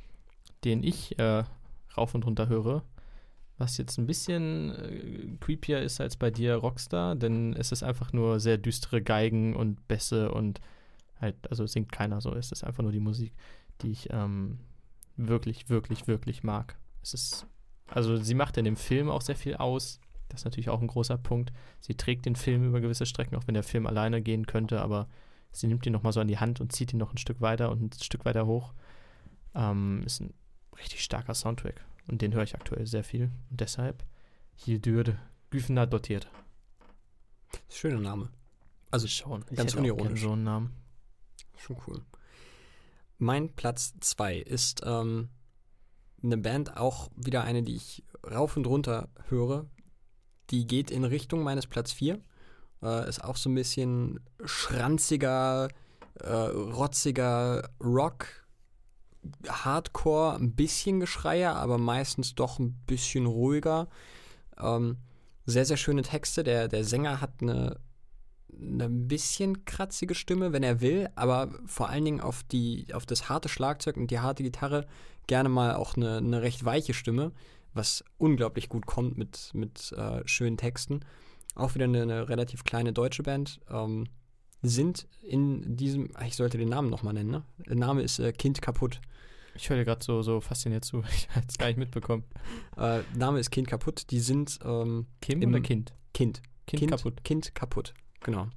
den 0.64 0.83
ich 0.83 1.18
äh, 1.18 1.45
rauf 1.97 2.14
und 2.14 2.24
runter 2.24 2.49
höre. 2.49 2.83
Was 3.61 3.77
jetzt 3.77 3.99
ein 3.99 4.07
bisschen 4.07 4.75
äh, 4.75 5.37
creepier 5.39 5.83
ist 5.83 6.01
als 6.01 6.17
bei 6.17 6.31
dir 6.31 6.55
Rockstar, 6.55 7.15
denn 7.15 7.53
es 7.53 7.73
ist 7.73 7.83
einfach 7.83 8.13
nur 8.15 8.41
sehr 8.41 8.57
düstere 8.57 9.03
Geigen 9.03 9.55
und 9.55 9.87
Bässe 9.87 10.33
und 10.33 10.61
halt, 11.21 11.37
also 11.51 11.67
singt 11.67 11.93
keiner 11.93 12.23
so. 12.23 12.35
Es 12.35 12.53
ist 12.53 12.65
einfach 12.65 12.83
nur 12.83 12.93
die 12.93 13.01
Musik, 13.01 13.35
die 13.83 13.91
ich 13.91 14.09
ähm, 14.11 14.61
wirklich, 15.17 15.69
wirklich, 15.69 16.07
wirklich 16.07 16.43
mag. 16.43 16.79
Es 17.03 17.13
ist 17.13 17.47
also 17.91 18.17
sie 18.17 18.35
macht 18.35 18.57
in 18.57 18.65
dem 18.65 18.77
Film 18.77 19.11
auch 19.11 19.21
sehr 19.21 19.37
viel 19.37 19.57
aus. 19.57 20.01
Das 20.29 20.41
ist 20.41 20.45
natürlich 20.45 20.71
auch 20.71 20.81
ein 20.81 20.87
großer 20.87 21.19
Punkt. 21.19 21.53
Sie 21.81 21.97
trägt 21.97 22.25
den 22.25 22.37
Film 22.37 22.65
über 22.65 22.81
gewisse 22.81 23.05
Strecken, 23.05 23.35
auch 23.35 23.47
wenn 23.47 23.55
der 23.55 23.65
Film 23.65 23.87
alleine 23.87 24.23
gehen 24.23 24.47
könnte, 24.47 24.81
aber 24.81 25.09
sie 25.51 25.67
nimmt 25.67 25.85
ihn 25.85 25.93
nochmal 25.93 26.13
so 26.13 26.21
an 26.21 26.29
die 26.29 26.39
Hand 26.39 26.61
und 26.61 26.73
zieht 26.73 26.93
ihn 26.93 26.99
noch 26.99 27.13
ein 27.13 27.19
Stück 27.19 27.41
weiter 27.41 27.71
und 27.71 27.83
ein 27.83 28.03
Stück 28.03 28.25
weiter 28.25 28.47
hoch. 28.47 28.73
Ähm, 29.55 30.03
ist 30.07 30.21
ein 30.21 30.33
richtig 30.79 31.03
starker 31.03 31.35
Soundtrack 31.35 31.85
und 32.09 32.23
den 32.23 32.35
höre 32.35 32.43
ich 32.43 32.55
aktuell 32.55 32.87
sehr 32.87 33.05
viel. 33.05 33.31
Und 33.51 33.61
deshalb 33.61 34.05
Hildur 34.57 35.05
Güfner 35.51 35.87
dotiert. 35.87 36.29
Schöner 37.69 38.01
Name. 38.01 38.31
Also 38.91 39.07
schon. 39.07 39.45
Ganz 39.55 39.75
unironisch. 39.75 40.21
so 40.23 40.33
einen 40.33 40.45
Namen. 40.45 40.73
Schon 41.57 41.77
cool. 41.87 42.03
Mein 43.19 43.55
Platz 43.55 43.95
2 44.01 44.39
ist 44.39 44.83
ähm, 44.85 45.29
eine 46.23 46.39
Band, 46.39 46.77
auch 46.77 47.11
wieder 47.17 47.45
eine, 47.45 47.63
die 47.63 47.77
ich 47.77 48.05
rauf 48.29 48.57
und 48.57 48.67
runter 48.67 49.09
höre. 49.29 49.67
Die 50.51 50.67
geht 50.67 50.91
in 50.91 51.05
Richtung 51.05 51.43
meines 51.43 51.67
Platz 51.67 51.93
4. 51.93 52.21
Äh, 52.83 53.09
ist 53.09 53.23
auch 53.23 53.37
so 53.37 53.51
ein 53.51 53.55
bisschen 53.55 54.21
schranziger, 54.45 55.69
äh, 56.21 56.33
rotziger 56.33 57.71
Rock, 57.83 58.39
Hardcore, 59.49 60.37
ein 60.37 60.55
bisschen 60.55 61.01
Geschreier, 61.01 61.57
aber 61.57 61.79
meistens 61.79 62.35
doch 62.35 62.59
ein 62.59 62.75
bisschen 62.87 63.27
ruhiger. 63.27 63.89
Ähm, 64.59 64.99
sehr, 65.47 65.64
sehr 65.64 65.77
schöne 65.77 66.03
Texte. 66.03 66.45
Der, 66.45 66.68
der 66.68 66.85
Sänger 66.85 67.21
hat 67.21 67.33
eine 67.41 67.79
eine 68.61 68.85
ein 68.85 69.09
bisschen 69.09 69.64
kratzige 69.64 70.14
Stimme, 70.14 70.53
wenn 70.53 70.62
er 70.62 70.81
will, 70.81 71.09
aber 71.14 71.51
vor 71.66 71.89
allen 71.89 72.05
Dingen 72.05 72.21
auf, 72.21 72.43
die, 72.43 72.87
auf 72.93 73.07
das 73.07 73.29
harte 73.29 73.49
Schlagzeug 73.49 73.97
und 73.97 74.11
die 74.11 74.21
harte 74.21 74.43
Gitarre 74.43 74.87
gerne 75.27 75.49
mal 75.49 75.75
auch 75.75 75.97
eine, 75.97 76.18
eine 76.18 76.43
recht 76.43 76.64
weiche 76.64 76.95
Stimme, 76.95 77.33
was 77.73 78.05
unglaublich 78.18 78.68
gut 78.68 78.87
kommt 78.87 79.16
mit, 79.16 79.51
mit 79.55 79.93
äh, 79.93 80.23
schönen 80.27 80.57
Texten. 80.57 81.01
Auch 81.55 81.75
wieder 81.75 81.85
eine, 81.85 82.03
eine 82.03 82.29
relativ 82.29 82.64
kleine 82.64 82.93
deutsche 82.93 83.23
Band. 83.23 83.61
Ähm, 83.71 84.07
sind 84.62 85.07
in 85.23 85.77
diesem, 85.77 86.11
ich 86.27 86.37
sollte 86.37 86.59
den 86.59 86.68
Namen 86.68 86.91
nochmal 86.91 87.14
nennen, 87.14 87.31
ne? 87.31 87.45
Der 87.66 87.77
Name 87.77 88.03
ist 88.03 88.18
äh, 88.18 88.33
Kind 88.33 88.61
kaputt. 88.61 89.01
Ich 89.55 89.69
höre 89.69 89.77
dir 89.77 89.85
gerade 89.85 90.05
so, 90.05 90.23
so 90.23 90.41
fasziniert 90.41 90.85
zu. 90.85 91.03
Ich 91.15 91.29
habe 91.31 91.47
es 91.49 91.59
gar 91.59 91.67
nicht 91.67 91.79
mitbekommen. 91.79 92.25
Äh, 92.77 93.01
Name 93.15 93.41
ist 93.41 93.51
Kind 93.51 93.69
kaputt. 93.69 94.11
Die 94.11 94.21
sind 94.21 94.59
ähm, 94.65 95.07
Kim 95.21 95.43
Im- 95.43 95.51
oder 95.51 95.61
Kind? 95.61 95.95
Kind. 96.15 96.43
Kind, 96.67 96.91
kaputt. 96.91 97.25
Kind 97.25 97.55
kaputt, 97.55 97.95
genau. 98.21 98.49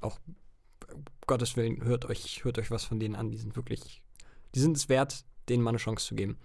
Auch 0.00 0.18
um 0.26 1.04
Gottes 1.26 1.56
Willen, 1.56 1.82
hört 1.84 2.04
euch, 2.06 2.44
hört 2.44 2.58
euch 2.58 2.70
was 2.70 2.84
von 2.84 3.00
denen 3.00 3.16
an. 3.16 3.30
Die 3.30 3.38
sind 3.38 3.56
wirklich, 3.56 4.02
die 4.54 4.60
sind 4.60 4.76
es 4.76 4.88
wert, 4.88 5.24
denen 5.48 5.62
mal 5.62 5.70
eine 5.70 5.78
Chance 5.78 6.06
zu 6.06 6.14
geben. 6.14 6.38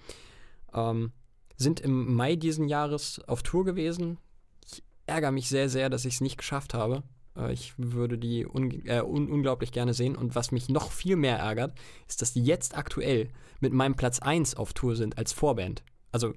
Ähm, 0.73 1.11
sind 1.55 1.79
im 1.79 2.15
Mai 2.15 2.35
diesen 2.35 2.67
Jahres 2.67 3.21
auf 3.27 3.43
Tour 3.43 3.63
gewesen. 3.63 4.17
Ich 4.65 4.83
ärgere 5.05 5.31
mich 5.31 5.47
sehr, 5.47 5.69
sehr, 5.69 5.89
dass 5.89 6.05
ich 6.05 6.15
es 6.15 6.21
nicht 6.21 6.37
geschafft 6.37 6.73
habe. 6.73 7.03
Äh, 7.35 7.53
ich 7.53 7.73
würde 7.77 8.17
die 8.17 8.45
un 8.45 8.85
äh, 8.85 9.01
un 9.01 9.29
unglaublich 9.29 9.71
gerne 9.71 9.93
sehen. 9.93 10.15
Und 10.15 10.35
was 10.35 10.51
mich 10.51 10.69
noch 10.69 10.91
viel 10.91 11.15
mehr 11.15 11.37
ärgert, 11.37 11.77
ist, 12.07 12.21
dass 12.21 12.33
die 12.33 12.43
jetzt 12.43 12.77
aktuell 12.77 13.29
mit 13.59 13.73
meinem 13.73 13.95
Platz 13.95 14.19
1 14.19 14.55
auf 14.55 14.73
Tour 14.73 14.95
sind 14.95 15.17
als 15.17 15.33
Vorband. 15.33 15.83
Also 16.11 16.33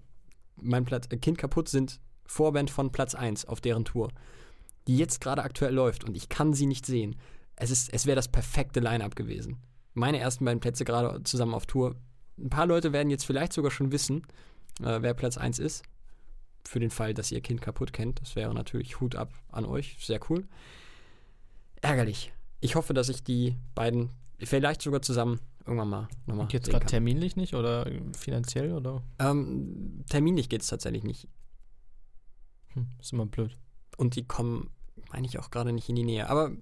mein 0.56 0.84
Platz, 0.84 1.06
äh, 1.10 1.16
Kind 1.16 1.38
kaputt 1.38 1.68
sind 1.68 2.00
Vorband 2.26 2.70
von 2.70 2.92
Platz 2.92 3.14
1 3.14 3.46
auf 3.46 3.60
deren 3.60 3.84
Tour, 3.84 4.10
die 4.86 4.96
jetzt 4.96 5.20
gerade 5.20 5.42
aktuell 5.42 5.74
läuft 5.74 6.04
und 6.04 6.16
ich 6.16 6.28
kann 6.28 6.54
sie 6.54 6.66
nicht 6.66 6.86
sehen. 6.86 7.16
Es, 7.56 7.88
es 7.88 8.06
wäre 8.06 8.16
das 8.16 8.28
perfekte 8.28 8.80
Line-Up 8.80 9.14
gewesen. 9.14 9.58
Meine 9.92 10.18
ersten 10.18 10.44
beiden 10.44 10.60
Plätze 10.60 10.84
gerade 10.84 11.22
zusammen 11.22 11.54
auf 11.54 11.66
Tour. 11.66 11.94
Ein 12.36 12.50
paar 12.50 12.66
Leute 12.66 12.92
werden 12.92 13.10
jetzt 13.10 13.24
vielleicht 13.24 13.52
sogar 13.52 13.70
schon 13.70 13.92
wissen, 13.92 14.26
äh, 14.80 15.00
wer 15.00 15.14
Platz 15.14 15.36
1 15.38 15.58
ist. 15.58 15.84
Für 16.66 16.80
den 16.80 16.90
Fall, 16.90 17.14
dass 17.14 17.30
ihr 17.30 17.40
Kind 17.42 17.60
kaputt 17.60 17.92
kennt. 17.92 18.20
Das 18.22 18.36
wäre 18.36 18.52
natürlich 18.54 19.00
Hut 19.00 19.14
ab 19.14 19.32
an 19.52 19.66
euch. 19.66 19.96
Sehr 20.00 20.18
cool. 20.30 20.48
Ärgerlich. 21.84 22.32
Ich 22.60 22.76
hoffe, 22.76 22.94
dass 22.94 23.10
ich 23.10 23.22
die 23.24 23.56
beiden 23.74 24.10
vielleicht 24.38 24.80
sogar 24.80 25.02
zusammen 25.02 25.38
irgendwann 25.66 25.90
mal 25.90 26.08
nochmal 26.24 26.48
Jetzt 26.50 26.66
sehen 26.66 26.72
gerade 26.72 26.86
terminlich 26.86 27.36
nicht 27.36 27.54
oder 27.54 27.86
finanziell 28.16 28.72
oder? 28.72 29.02
Ähm, 29.18 30.02
terminlich 30.08 30.48
geht 30.48 30.62
es 30.62 30.68
tatsächlich 30.68 31.04
nicht. 31.04 31.28
Hm, 32.68 32.88
ist 32.98 33.12
immer 33.12 33.26
blöd. 33.26 33.58
Und 33.98 34.16
die 34.16 34.24
kommen, 34.24 34.70
meine 35.12 35.26
ich 35.26 35.38
auch 35.38 35.50
gerade 35.50 35.72
nicht 35.74 35.88
in 35.90 35.96
die 35.96 36.04
Nähe. 36.04 36.28
Aber 36.30 36.52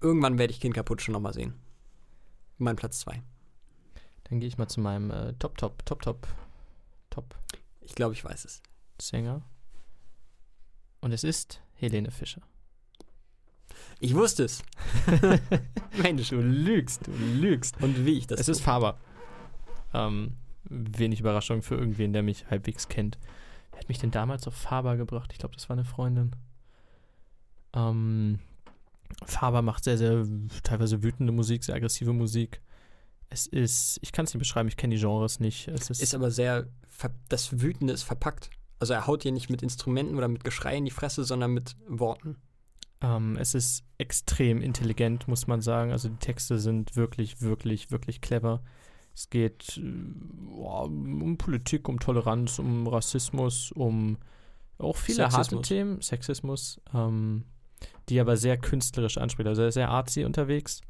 irgendwann 0.00 0.36
werde 0.38 0.52
ich 0.52 0.60
Kind 0.60 0.74
kaputt 0.74 1.00
schon 1.00 1.12
nochmal 1.12 1.34
sehen. 1.34 1.54
Mein 2.58 2.74
Platz 2.74 2.98
2. 3.00 3.22
Dann 4.24 4.40
gehe 4.40 4.48
ich 4.48 4.58
mal 4.58 4.68
zu 4.68 4.80
meinem 4.80 5.12
äh, 5.12 5.34
Top, 5.34 5.56
Top, 5.56 5.86
Top, 5.86 6.02
Top, 6.02 6.26
Top 7.10 7.38
Ich 7.80 7.94
glaube, 7.94 8.14
ich 8.14 8.24
weiß 8.24 8.44
es. 8.44 8.60
Sänger. 9.00 9.42
Und 11.00 11.12
es 11.12 11.22
ist 11.22 11.60
Helene 11.74 12.10
Fischer. 12.10 12.42
Ich 14.04 14.14
wusste 14.14 14.44
es. 14.44 14.62
Mensch, 16.02 16.28
du 16.28 16.36
lügst, 16.36 17.06
du 17.06 17.12
lügst. 17.12 17.80
Und 17.80 18.04
wie 18.04 18.18
ich 18.18 18.26
das 18.26 18.38
Es 18.38 18.48
ist 18.48 18.60
Faber. 18.60 18.98
Ähm, 19.94 20.34
wenig 20.64 21.20
Überraschung 21.20 21.62
für 21.62 21.76
irgendwen, 21.76 22.12
der 22.12 22.22
mich 22.22 22.50
halbwegs 22.50 22.88
kennt. 22.88 23.18
Wer 23.70 23.80
hat 23.80 23.88
mich 23.88 23.98
denn 23.98 24.10
damals 24.10 24.46
auf 24.46 24.54
Faber 24.54 24.98
gebracht? 24.98 25.30
Ich 25.32 25.38
glaube, 25.38 25.54
das 25.54 25.70
war 25.70 25.76
eine 25.76 25.86
Freundin. 25.86 26.36
Ähm, 27.72 28.40
Faber 29.24 29.62
macht 29.62 29.84
sehr, 29.84 29.96
sehr 29.96 30.26
teilweise 30.62 31.02
wütende 31.02 31.32
Musik, 31.32 31.64
sehr 31.64 31.74
aggressive 31.74 32.12
Musik. 32.12 32.60
Es 33.30 33.46
ist, 33.46 33.98
ich 34.02 34.12
kann 34.12 34.26
es 34.26 34.34
nicht 34.34 34.38
beschreiben, 34.40 34.68
ich 34.68 34.76
kenne 34.76 34.94
die 34.94 35.00
Genres 35.00 35.40
nicht. 35.40 35.66
Es 35.68 35.88
ist, 35.88 36.02
ist 36.02 36.14
aber 36.14 36.30
sehr, 36.30 36.68
das 37.30 37.62
Wütende 37.62 37.94
ist 37.94 38.02
verpackt. 38.02 38.50
Also 38.80 38.92
er 38.92 39.06
haut 39.06 39.24
dir 39.24 39.32
nicht 39.32 39.48
mit 39.48 39.62
Instrumenten 39.62 40.18
oder 40.18 40.28
mit 40.28 40.44
Geschrei 40.44 40.76
in 40.76 40.84
die 40.84 40.90
Fresse, 40.90 41.24
sondern 41.24 41.52
mit 41.52 41.74
Worten. 41.88 42.36
Ähm, 43.04 43.36
es 43.38 43.54
ist 43.54 43.84
extrem 43.98 44.62
intelligent, 44.62 45.28
muss 45.28 45.46
man 45.46 45.60
sagen. 45.60 45.92
Also 45.92 46.08
die 46.08 46.16
Texte 46.16 46.58
sind 46.58 46.96
wirklich, 46.96 47.40
wirklich, 47.42 47.90
wirklich 47.90 48.20
clever. 48.20 48.62
Es 49.14 49.30
geht 49.30 49.78
äh, 49.78 49.82
boah, 49.82 50.84
um 50.84 51.36
Politik, 51.36 51.88
um 51.88 52.00
Toleranz, 52.00 52.58
um 52.58 52.86
Rassismus, 52.86 53.72
um 53.72 54.16
auch 54.78 54.96
viele 54.96 55.24
harte 55.24 55.36
Sexismus. 55.36 55.68
Themen, 55.68 56.00
Sexismus, 56.00 56.80
ähm, 56.94 57.44
die 58.08 58.18
aber 58.20 58.36
sehr 58.36 58.56
künstlerisch 58.56 59.18
anspricht. 59.18 59.48
Also 59.48 59.62
er 59.62 59.68
ist 59.68 59.74
sehr 59.74 59.90
artsy 59.90 60.24
unterwegs. 60.24 60.80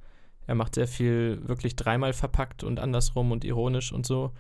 Er 0.46 0.54
macht 0.54 0.74
sehr 0.74 0.88
viel 0.88 1.40
wirklich 1.46 1.74
dreimal 1.74 2.12
verpackt 2.12 2.64
und 2.64 2.78
andersrum 2.78 3.32
und 3.32 3.44
ironisch 3.44 3.92
und 3.92 4.06
so. 4.06 4.32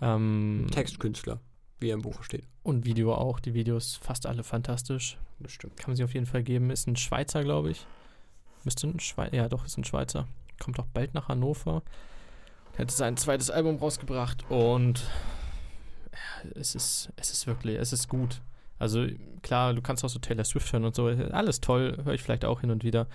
Ähm, 0.00 0.66
Textkünstler, 0.70 1.40
wie 1.80 1.90
er 1.90 1.94
im 1.94 2.02
Buche 2.02 2.22
steht. 2.22 2.44
und 2.62 2.84
Video 2.84 3.14
auch. 3.14 3.40
Die 3.40 3.54
Videos 3.54 3.96
fast 3.96 4.26
alle 4.26 4.44
fantastisch. 4.44 5.18
Das 5.38 5.52
stimmt. 5.52 5.76
Kann 5.76 5.90
man 5.90 5.96
sich 5.96 6.04
auf 6.04 6.14
jeden 6.14 6.26
Fall 6.26 6.42
geben. 6.42 6.70
Ist 6.70 6.86
ein 6.86 6.96
Schweizer, 6.96 7.42
glaube 7.44 7.70
ich. 7.70 7.86
Müsste 8.64 8.88
ein 8.88 9.00
Schweizer. 9.00 9.34
Ja, 9.34 9.48
doch, 9.48 9.64
ist 9.64 9.78
ein 9.78 9.84
Schweizer. 9.84 10.26
Kommt 10.58 10.78
auch 10.80 10.86
bald 10.86 11.14
nach 11.14 11.28
Hannover. 11.28 11.82
Hat 12.76 12.90
sein 12.90 13.16
zweites 13.16 13.50
Album 13.50 13.76
rausgebracht 13.76 14.48
und 14.50 15.04
es 16.54 16.74
ist, 16.74 17.10
es 17.16 17.30
ist 17.30 17.46
wirklich, 17.46 17.76
es 17.76 17.92
ist 17.92 18.08
gut. 18.08 18.40
Also 18.78 19.06
klar, 19.42 19.74
du 19.74 19.82
kannst 19.82 20.04
auch 20.04 20.08
so 20.08 20.18
Taylor 20.18 20.44
Swift 20.44 20.72
hören 20.72 20.84
und 20.84 20.94
so. 20.94 21.06
Alles 21.06 21.60
toll, 21.60 21.98
höre 22.04 22.14
ich 22.14 22.22
vielleicht 22.22 22.44
auch 22.44 22.60
hin 22.60 22.70
und 22.70 22.84
wieder. 22.84 23.08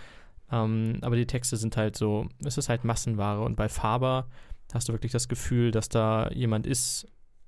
Ähm, 0.51 0.97
aber 1.01 1.15
die 1.15 1.25
Texte 1.25 1.55
sind 1.57 1.77
halt 1.77 1.95
so, 1.95 2.27
es 2.43 2.57
ist 2.57 2.67
halt 2.69 2.83
Massenware. 2.83 3.41
Und 3.41 3.55
bei 3.55 3.69
Faber 3.69 4.27
hast 4.73 4.89
du 4.89 4.93
wirklich 4.93 5.11
das 5.11 5.27
Gefühl, 5.27 5.71
dass 5.71 5.87
da 5.87 6.29
jemand 6.31 6.67
ist, 6.67 7.07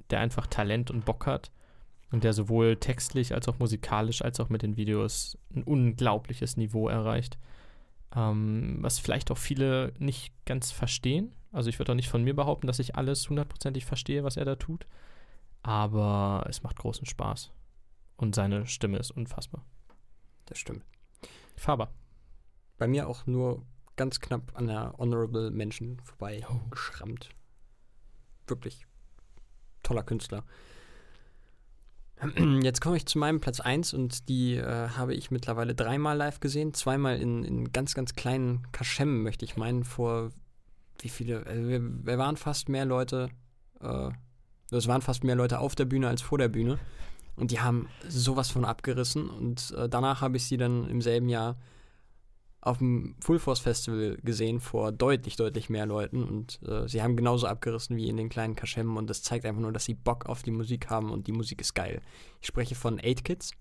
der 0.09 0.19
einfach 0.19 0.47
Talent 0.47 0.91
und 0.91 1.05
Bock 1.05 1.25
hat 1.25 1.51
und 2.11 2.23
der 2.23 2.33
sowohl 2.33 2.77
textlich 2.77 3.33
als 3.33 3.47
auch 3.47 3.59
musikalisch 3.59 4.21
als 4.21 4.39
auch 4.39 4.49
mit 4.49 4.61
den 4.61 4.77
Videos 4.77 5.37
ein 5.55 5.63
unglaubliches 5.63 6.57
Niveau 6.57 6.87
erreicht. 6.87 7.37
Ähm, 8.15 8.77
was 8.81 8.99
vielleicht 8.99 9.31
auch 9.31 9.37
viele 9.37 9.93
nicht 9.99 10.33
ganz 10.45 10.71
verstehen. 10.71 11.33
Also 11.51 11.69
ich 11.69 11.79
würde 11.79 11.91
auch 11.91 11.95
nicht 11.95 12.09
von 12.09 12.23
mir 12.23 12.35
behaupten, 12.35 12.67
dass 12.67 12.79
ich 12.79 12.95
alles 12.95 13.29
hundertprozentig 13.29 13.85
verstehe, 13.85 14.23
was 14.23 14.37
er 14.37 14.45
da 14.45 14.55
tut. 14.55 14.85
Aber 15.63 16.45
es 16.47 16.63
macht 16.63 16.77
großen 16.77 17.05
Spaß. 17.05 17.51
Und 18.17 18.35
seine 18.35 18.65
Stimme 18.67 18.97
ist 18.97 19.11
unfassbar. 19.11 19.65
Das 20.45 20.57
stimmt. 20.59 20.85
Faber. 21.55 21.89
Bei 22.77 22.87
mir 22.87 23.07
auch 23.09 23.25
nur 23.25 23.65
ganz 23.95 24.19
knapp 24.19 24.51
an 24.55 24.67
der 24.67 24.93
Honorable 24.97 25.51
Menschen 25.51 25.99
vorbei 26.01 26.45
Oh. 26.49 26.59
geschrammt. 26.69 27.29
Wirklich 28.47 28.85
toller 29.85 30.03
Künstler. 30.03 30.43
Jetzt 32.61 32.81
komme 32.81 32.97
ich 32.97 33.05
zu 33.05 33.17
meinem 33.17 33.41
Platz 33.41 33.59
1 33.59 33.93
und 33.93 34.29
die 34.29 34.55
äh, 34.55 34.89
habe 34.89 35.13
ich 35.13 35.31
mittlerweile 35.31 35.75
dreimal 35.75 36.17
live 36.17 36.39
gesehen. 36.39 36.73
Zweimal 36.73 37.17
in, 37.17 37.43
in 37.43 37.71
ganz, 37.71 37.93
ganz 37.93 38.15
kleinen 38.15 38.65
Kaschemmen, 38.71 39.21
möchte 39.23 39.45
ich 39.45 39.57
meinen, 39.57 39.83
vor 39.83 40.31
wie 40.99 41.09
viele, 41.09 41.45
also 41.45 41.67
wir, 41.67 41.81
wir 41.81 42.17
waren 42.17 42.37
fast 42.37 42.69
mehr 42.69 42.85
Leute, 42.85 43.29
äh, 43.81 44.09
es 44.71 44.87
waren 44.87 45.01
fast 45.01 45.23
mehr 45.23 45.35
Leute 45.35 45.59
auf 45.59 45.75
der 45.75 45.85
Bühne 45.85 46.07
als 46.07 46.21
vor 46.21 46.37
der 46.37 46.47
Bühne. 46.47 46.79
Und 47.35 47.51
die 47.51 47.59
haben 47.59 47.89
sowas 48.07 48.49
von 48.49 48.63
abgerissen. 48.63 49.29
Und 49.29 49.71
äh, 49.77 49.89
danach 49.89 50.21
habe 50.21 50.37
ich 50.37 50.45
sie 50.45 50.57
dann 50.57 50.89
im 50.89 51.01
selben 51.01 51.27
Jahr 51.27 51.57
auf 52.65 52.79
dem 52.79 53.15
Full 53.19 53.37
Force 53.37 53.59
Festival 53.59 54.17
gesehen 54.23 54.59
vor 54.59 54.91
deutlich, 54.91 55.35
deutlich 55.35 55.69
mehr 55.69 55.85
Leuten 55.85 56.23
und 56.23 56.59
äh, 56.67 56.87
sie 56.87 57.03
haben 57.03 57.15
genauso 57.15 57.45
abgerissen 57.45 57.95
wie 57.95 58.09
in 58.09 58.17
den 58.17 58.27
kleinen 58.27 58.55
Kaschemmen 58.55 58.97
und 58.97 59.07
das 59.07 59.21
zeigt 59.21 59.45
einfach 59.45 59.61
nur, 59.61 59.71
dass 59.71 59.85
sie 59.85 59.93
Bock 59.93 60.25
auf 60.25 60.41
die 60.41 60.51
Musik 60.51 60.89
haben 60.89 61.11
und 61.11 61.27
die 61.27 61.31
Musik 61.31 61.61
ist 61.61 61.75
geil. 61.75 62.01
Ich 62.41 62.47
spreche 62.47 62.73
von 62.73 62.99
8 62.99 63.23
Kids. 63.23 63.51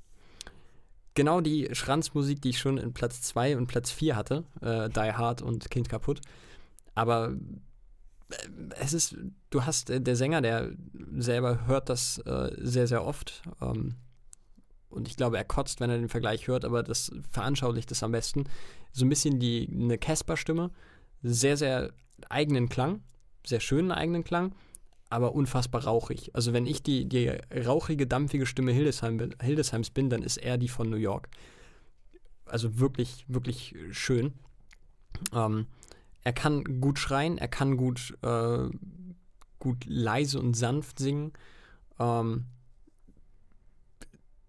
Genau 1.12 1.42
die 1.42 1.68
Schranzmusik, 1.72 2.40
die 2.40 2.50
ich 2.50 2.58
schon 2.58 2.78
in 2.78 2.94
Platz 2.94 3.20
2 3.22 3.58
und 3.58 3.66
Platz 3.66 3.90
4 3.90 4.16
hatte, 4.16 4.44
äh, 4.62 4.88
Die 4.88 5.12
Hard 5.12 5.42
und 5.42 5.70
Kind 5.70 5.90
kaputt. 5.90 6.22
Aber 6.94 7.36
äh, 8.30 8.36
es 8.80 8.94
ist, 8.94 9.18
du 9.50 9.64
hast 9.64 9.90
äh, 9.90 10.00
der 10.00 10.16
Sänger, 10.16 10.40
der 10.40 10.72
selber 11.14 11.66
hört 11.66 11.90
das 11.90 12.18
äh, 12.18 12.52
sehr, 12.56 12.86
sehr 12.86 13.04
oft. 13.04 13.42
Ähm, 13.60 13.96
und 14.94 15.08
ich 15.08 15.16
glaube, 15.16 15.36
er 15.36 15.44
kotzt, 15.44 15.80
wenn 15.80 15.90
er 15.90 15.98
den 15.98 16.08
Vergleich 16.08 16.46
hört, 16.46 16.64
aber 16.64 16.82
das 16.82 17.12
veranschaulicht 17.30 17.90
das 17.90 18.02
am 18.02 18.12
besten. 18.12 18.44
So 18.92 19.04
ein 19.04 19.08
bisschen 19.08 19.40
die 19.40 19.68
eine 19.70 19.98
Casper-Stimme, 19.98 20.70
sehr, 21.22 21.56
sehr 21.56 21.92
eigenen 22.28 22.68
Klang, 22.68 23.02
sehr 23.46 23.60
schönen 23.60 23.90
eigenen 23.90 24.24
Klang, 24.24 24.54
aber 25.10 25.34
unfassbar 25.34 25.84
rauchig. 25.84 26.34
Also 26.34 26.52
wenn 26.52 26.66
ich 26.66 26.82
die, 26.82 27.08
die 27.08 27.28
rauchige, 27.66 28.06
dampfige 28.06 28.46
Stimme 28.46 28.72
Hildesheim 28.72 29.30
Hildesheims 29.40 29.90
bin, 29.90 30.10
dann 30.10 30.22
ist 30.22 30.38
er 30.38 30.58
die 30.58 30.68
von 30.68 30.88
New 30.88 30.96
York. 30.96 31.28
Also 32.46 32.78
wirklich, 32.78 33.24
wirklich 33.28 33.74
schön. 33.90 34.32
Ähm, 35.32 35.66
er 36.22 36.32
kann 36.32 36.80
gut 36.80 36.98
schreien, 36.98 37.38
er 37.38 37.48
kann 37.48 37.76
gut, 37.76 38.16
äh, 38.22 38.68
gut 39.58 39.84
leise 39.86 40.40
und 40.40 40.54
sanft 40.54 40.98
singen. 40.98 41.32
Ähm, 41.98 42.46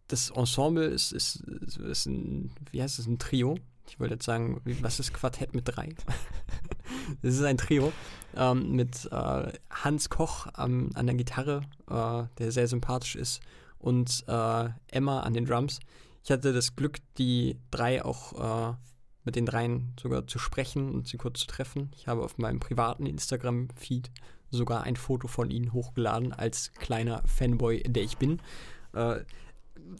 das 0.07 0.29
Ensemble 0.31 0.85
ist, 0.85 1.11
ist, 1.11 1.37
ist, 1.41 2.05
ein, 2.05 2.51
wie 2.71 2.81
heißt 2.81 2.99
es, 2.99 3.07
ein 3.07 3.19
Trio. 3.19 3.57
Ich 3.87 3.99
wollte 3.99 4.15
jetzt 4.15 4.25
sagen, 4.25 4.61
was 4.81 4.99
ist 4.99 5.13
Quartett 5.13 5.53
mit 5.53 5.63
drei? 5.67 5.89
Es 7.21 7.35
ist 7.35 7.43
ein 7.43 7.57
Trio 7.57 7.93
ähm, 8.35 8.71
mit 8.71 9.05
äh, 9.11 9.51
Hans 9.69 10.09
Koch 10.09 10.47
am, 10.53 10.89
an 10.95 11.05
der 11.05 11.15
Gitarre, 11.15 11.61
äh, 11.87 12.23
der 12.37 12.51
sehr 12.51 12.67
sympathisch 12.67 13.15
ist, 13.15 13.41
und 13.77 14.23
äh, 14.27 14.69
Emma 14.87 15.19
an 15.21 15.33
den 15.33 15.45
Drums. 15.45 15.79
Ich 16.23 16.31
hatte 16.31 16.53
das 16.53 16.75
Glück, 16.75 16.97
die 17.17 17.59
drei 17.69 18.03
auch 18.03 18.71
äh, 18.71 18.75
mit 19.23 19.35
den 19.35 19.45
dreien 19.45 19.93
sogar 19.99 20.25
zu 20.25 20.39
sprechen 20.39 20.91
und 20.91 21.07
sie 21.07 21.17
kurz 21.17 21.41
zu 21.41 21.47
treffen. 21.47 21.91
Ich 21.95 22.07
habe 22.07 22.23
auf 22.23 22.37
meinem 22.37 22.59
privaten 22.59 23.05
Instagram-Feed 23.05 24.09
sogar 24.49 24.83
ein 24.83 24.95
Foto 24.95 25.27
von 25.27 25.51
ihnen 25.51 25.73
hochgeladen 25.73 26.33
als 26.33 26.71
kleiner 26.73 27.21
Fanboy, 27.25 27.83
der 27.83 28.03
ich 28.03 28.17
bin. 28.17 28.41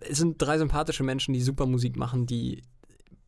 Es 0.02 0.18
sind 0.18 0.42
drei 0.42 0.58
sympathische 0.58 1.04
Menschen, 1.04 1.34
die 1.34 1.42
super 1.42 1.66
Musik 1.66 1.96
machen, 1.96 2.26
die 2.26 2.64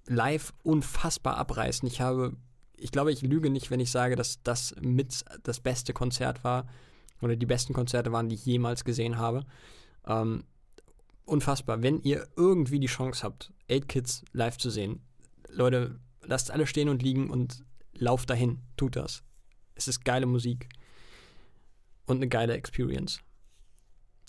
live 0.07 0.53
unfassbar 0.63 1.37
abreißen. 1.37 1.87
Ich 1.87 2.01
habe, 2.01 2.35
ich 2.77 2.91
glaube, 2.91 3.11
ich 3.11 3.21
lüge 3.21 3.49
nicht, 3.49 3.69
wenn 3.71 3.79
ich 3.79 3.91
sage, 3.91 4.15
dass 4.15 4.41
das 4.43 4.75
mit 4.81 5.23
das 5.43 5.59
beste 5.59 5.93
Konzert 5.93 6.43
war 6.43 6.67
oder 7.21 7.35
die 7.35 7.45
besten 7.45 7.73
Konzerte 7.73 8.11
waren, 8.11 8.29
die 8.29 8.35
ich 8.35 8.45
jemals 8.45 8.83
gesehen 8.85 9.17
habe. 9.17 9.45
Ähm, 10.05 10.43
unfassbar. 11.25 11.83
Wenn 11.83 12.01
ihr 12.01 12.27
irgendwie 12.35 12.79
die 12.79 12.87
Chance 12.87 13.23
habt, 13.23 13.53
8 13.69 13.87
Kids 13.87 14.23
live 14.31 14.57
zu 14.57 14.69
sehen, 14.69 15.01
Leute, 15.49 15.99
lasst 16.21 16.51
alle 16.51 16.67
stehen 16.67 16.89
und 16.89 17.03
liegen 17.03 17.29
und 17.29 17.63
lauft 17.93 18.29
dahin. 18.29 18.61
Tut 18.77 18.95
das. 18.95 19.23
Es 19.75 19.87
ist 19.87 20.05
geile 20.05 20.25
Musik 20.25 20.69
und 22.05 22.17
eine 22.17 22.27
geile 22.27 22.53
Experience. 22.53 23.19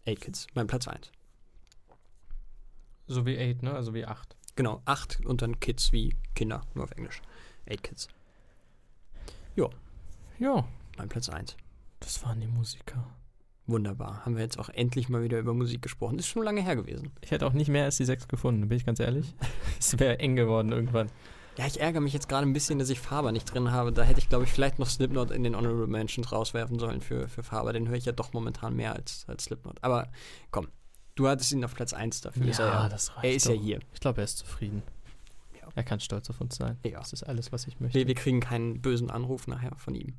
8 0.07 0.21
Kids, 0.21 0.47
mein 0.55 0.67
Platz 0.67 0.89
1. 0.89 1.13
So 3.09 3.27
wie 3.27 3.39
8, 3.39 3.63
ne? 3.63 3.73
Also 3.73 3.95
wie 3.95 4.05
8. 4.07 4.37
Genau, 4.55 4.83
8 4.85 5.25
und 5.25 5.43
dann 5.43 5.59
Kids 5.61 5.93
wie 5.93 6.15
Kinder, 6.35 6.61
nur 6.75 6.85
auf 6.85 6.93
Englisch. 6.93 7.23
8 7.71 7.83
Kids, 7.83 8.09
Ja, 9.57 10.65
mein 10.97 11.09
Platz 11.09 11.29
1. 11.29 11.57
das 12.01 12.23
waren 12.25 12.41
die 12.41 12.47
Musiker. 12.47 13.05
Wunderbar. 13.67 14.25
Haben 14.25 14.37
wir 14.37 14.43
jetzt 14.43 14.59
auch 14.59 14.69
endlich 14.71 15.09
mal 15.09 15.23
wieder 15.23 15.39
über 15.39 15.53
Musik 15.53 15.83
gesprochen. 15.83 16.19
Ist 16.19 16.29
schon 16.29 16.43
lange 16.43 16.63
her 16.63 16.77
gewesen. 16.77 17.11
Ich 17.21 17.31
hätte 17.31 17.47
auch 17.47 17.53
nicht 17.53 17.69
mehr 17.69 17.85
als 17.85 17.97
die 17.97 18.05
6 18.05 18.29
gefunden, 18.29 18.69
bin 18.69 18.77
ich 18.79 18.87
ganz 18.87 19.01
ehrlich. 19.01 19.35
Es 19.79 19.99
wäre 19.99 20.19
eng 20.19 20.37
geworden 20.37 20.73
irgendwann. 20.73 21.11
Ja, 21.57 21.67
ich 21.67 21.81
ärgere 21.81 22.01
mich 22.01 22.13
jetzt 22.13 22.29
gerade 22.29 22.47
ein 22.47 22.53
bisschen, 22.53 22.79
dass 22.79 22.89
ich 22.89 23.01
Faber 23.01 23.31
nicht 23.33 23.45
drin 23.53 23.71
habe. 23.73 23.93
Da 23.93 24.03
hätte 24.03 24.21
ich, 24.21 24.29
glaube 24.29 24.45
ich, 24.45 24.51
vielleicht 24.53 24.79
noch 24.79 24.89
Slipknot 24.89 25.31
in 25.33 25.43
den 25.43 25.57
Honorable 25.57 25.87
Mentions 25.87 26.33
rauswerfen 26.33 26.79
sollen 26.79 27.01
für, 27.01 27.29
für 27.29 27.43
Faber. 27.43 27.73
Den 27.73 27.89
höre 27.89 27.97
ich 27.97 28.05
ja 28.05 28.13
doch 28.13 28.33
momentan 28.33 28.75
mehr 28.77 28.95
als, 28.95 29.25
als 29.29 29.45
Slipknot. 29.45 29.77
Aber 29.83 30.09
komm, 30.51 30.69
Du 31.19 31.27
hattest 31.27 31.51
ihn 31.51 31.65
auf 31.65 31.75
Platz 31.75 31.93
1 31.93 32.21
dafür. 32.21 32.47
ist 32.47 32.61
er, 32.61 32.67
ja. 32.67 32.89
das 32.89 33.17
reicht 33.17 33.25
er 33.25 33.35
ist 33.35 33.47
doch. 33.47 33.51
ja 33.53 33.61
hier. 33.61 33.81
Ich 33.93 33.99
glaube, 33.99 34.21
er 34.21 34.25
ist 34.25 34.39
zufrieden. 34.39 34.85
Ja. 35.61 35.67
Er 35.75 35.83
kann 35.83 35.99
stolz 35.99 36.31
auf 36.31 36.41
uns 36.41 36.55
sein. 36.55 36.79
Ja. 36.85 37.01
Das 37.01 37.13
ist 37.13 37.25
alles, 37.25 37.51
was 37.51 37.67
ich 37.67 37.81
möchte. 37.81 37.99
Wir, 37.99 38.07
wir 38.07 38.15
kriegen 38.15 38.39
keinen 38.39 38.81
bösen 38.81 39.11
Anruf 39.11 39.49
nachher 39.49 39.75
von 39.75 39.97
ihm. 39.97 40.15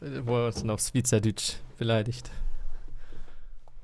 Wo 0.00 0.36
er 0.36 0.46
uns 0.48 0.56
dann 0.56 0.70
auf 0.70 0.80
Schweizerdeutsch 0.80 1.58
beleidigt. 1.76 2.28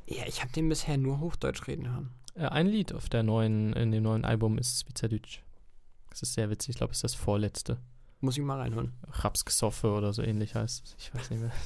Ja, 0.09 0.24
ich 0.27 0.43
habe 0.43 0.51
den 0.51 0.69
bisher 0.69 0.98
nur 0.98 1.20
Hochdeutsch 1.20 1.69
reden 1.69 1.89
hören. 1.89 2.11
Äh, 2.35 2.47
ein 2.48 2.66
Lied 2.66 2.93
auf 2.93 3.09
der 3.09 3.23
neuen, 3.23 3.73
in 3.74 3.93
dem 3.93 4.02
neuen 4.02 4.24
Album 4.24 4.59
ist 4.59 4.82
Schweizerdeutsch. 4.82 5.43
Das 6.11 6.23
ist 6.23 6.35
sehr 6.35 6.51
witzig. 6.51 6.70
Ich 6.70 6.77
glaube, 6.77 6.90
es 6.90 6.98
ist 6.98 7.05
das 7.05 7.15
vorletzte. 7.15 7.78
Muss 8.20 8.36
ich 8.36 8.43
mal 8.43 8.59
reinhören. 8.59 8.94
Rapsgesoffe 9.06 9.93
oder 9.93 10.12
so 10.12 10.23
ähnlich 10.23 10.56
heißt 10.56 10.86
es. 10.86 10.97
Ich 10.98 11.15
weiß 11.15 11.31
nicht 11.31 11.40
mehr. 11.40 11.52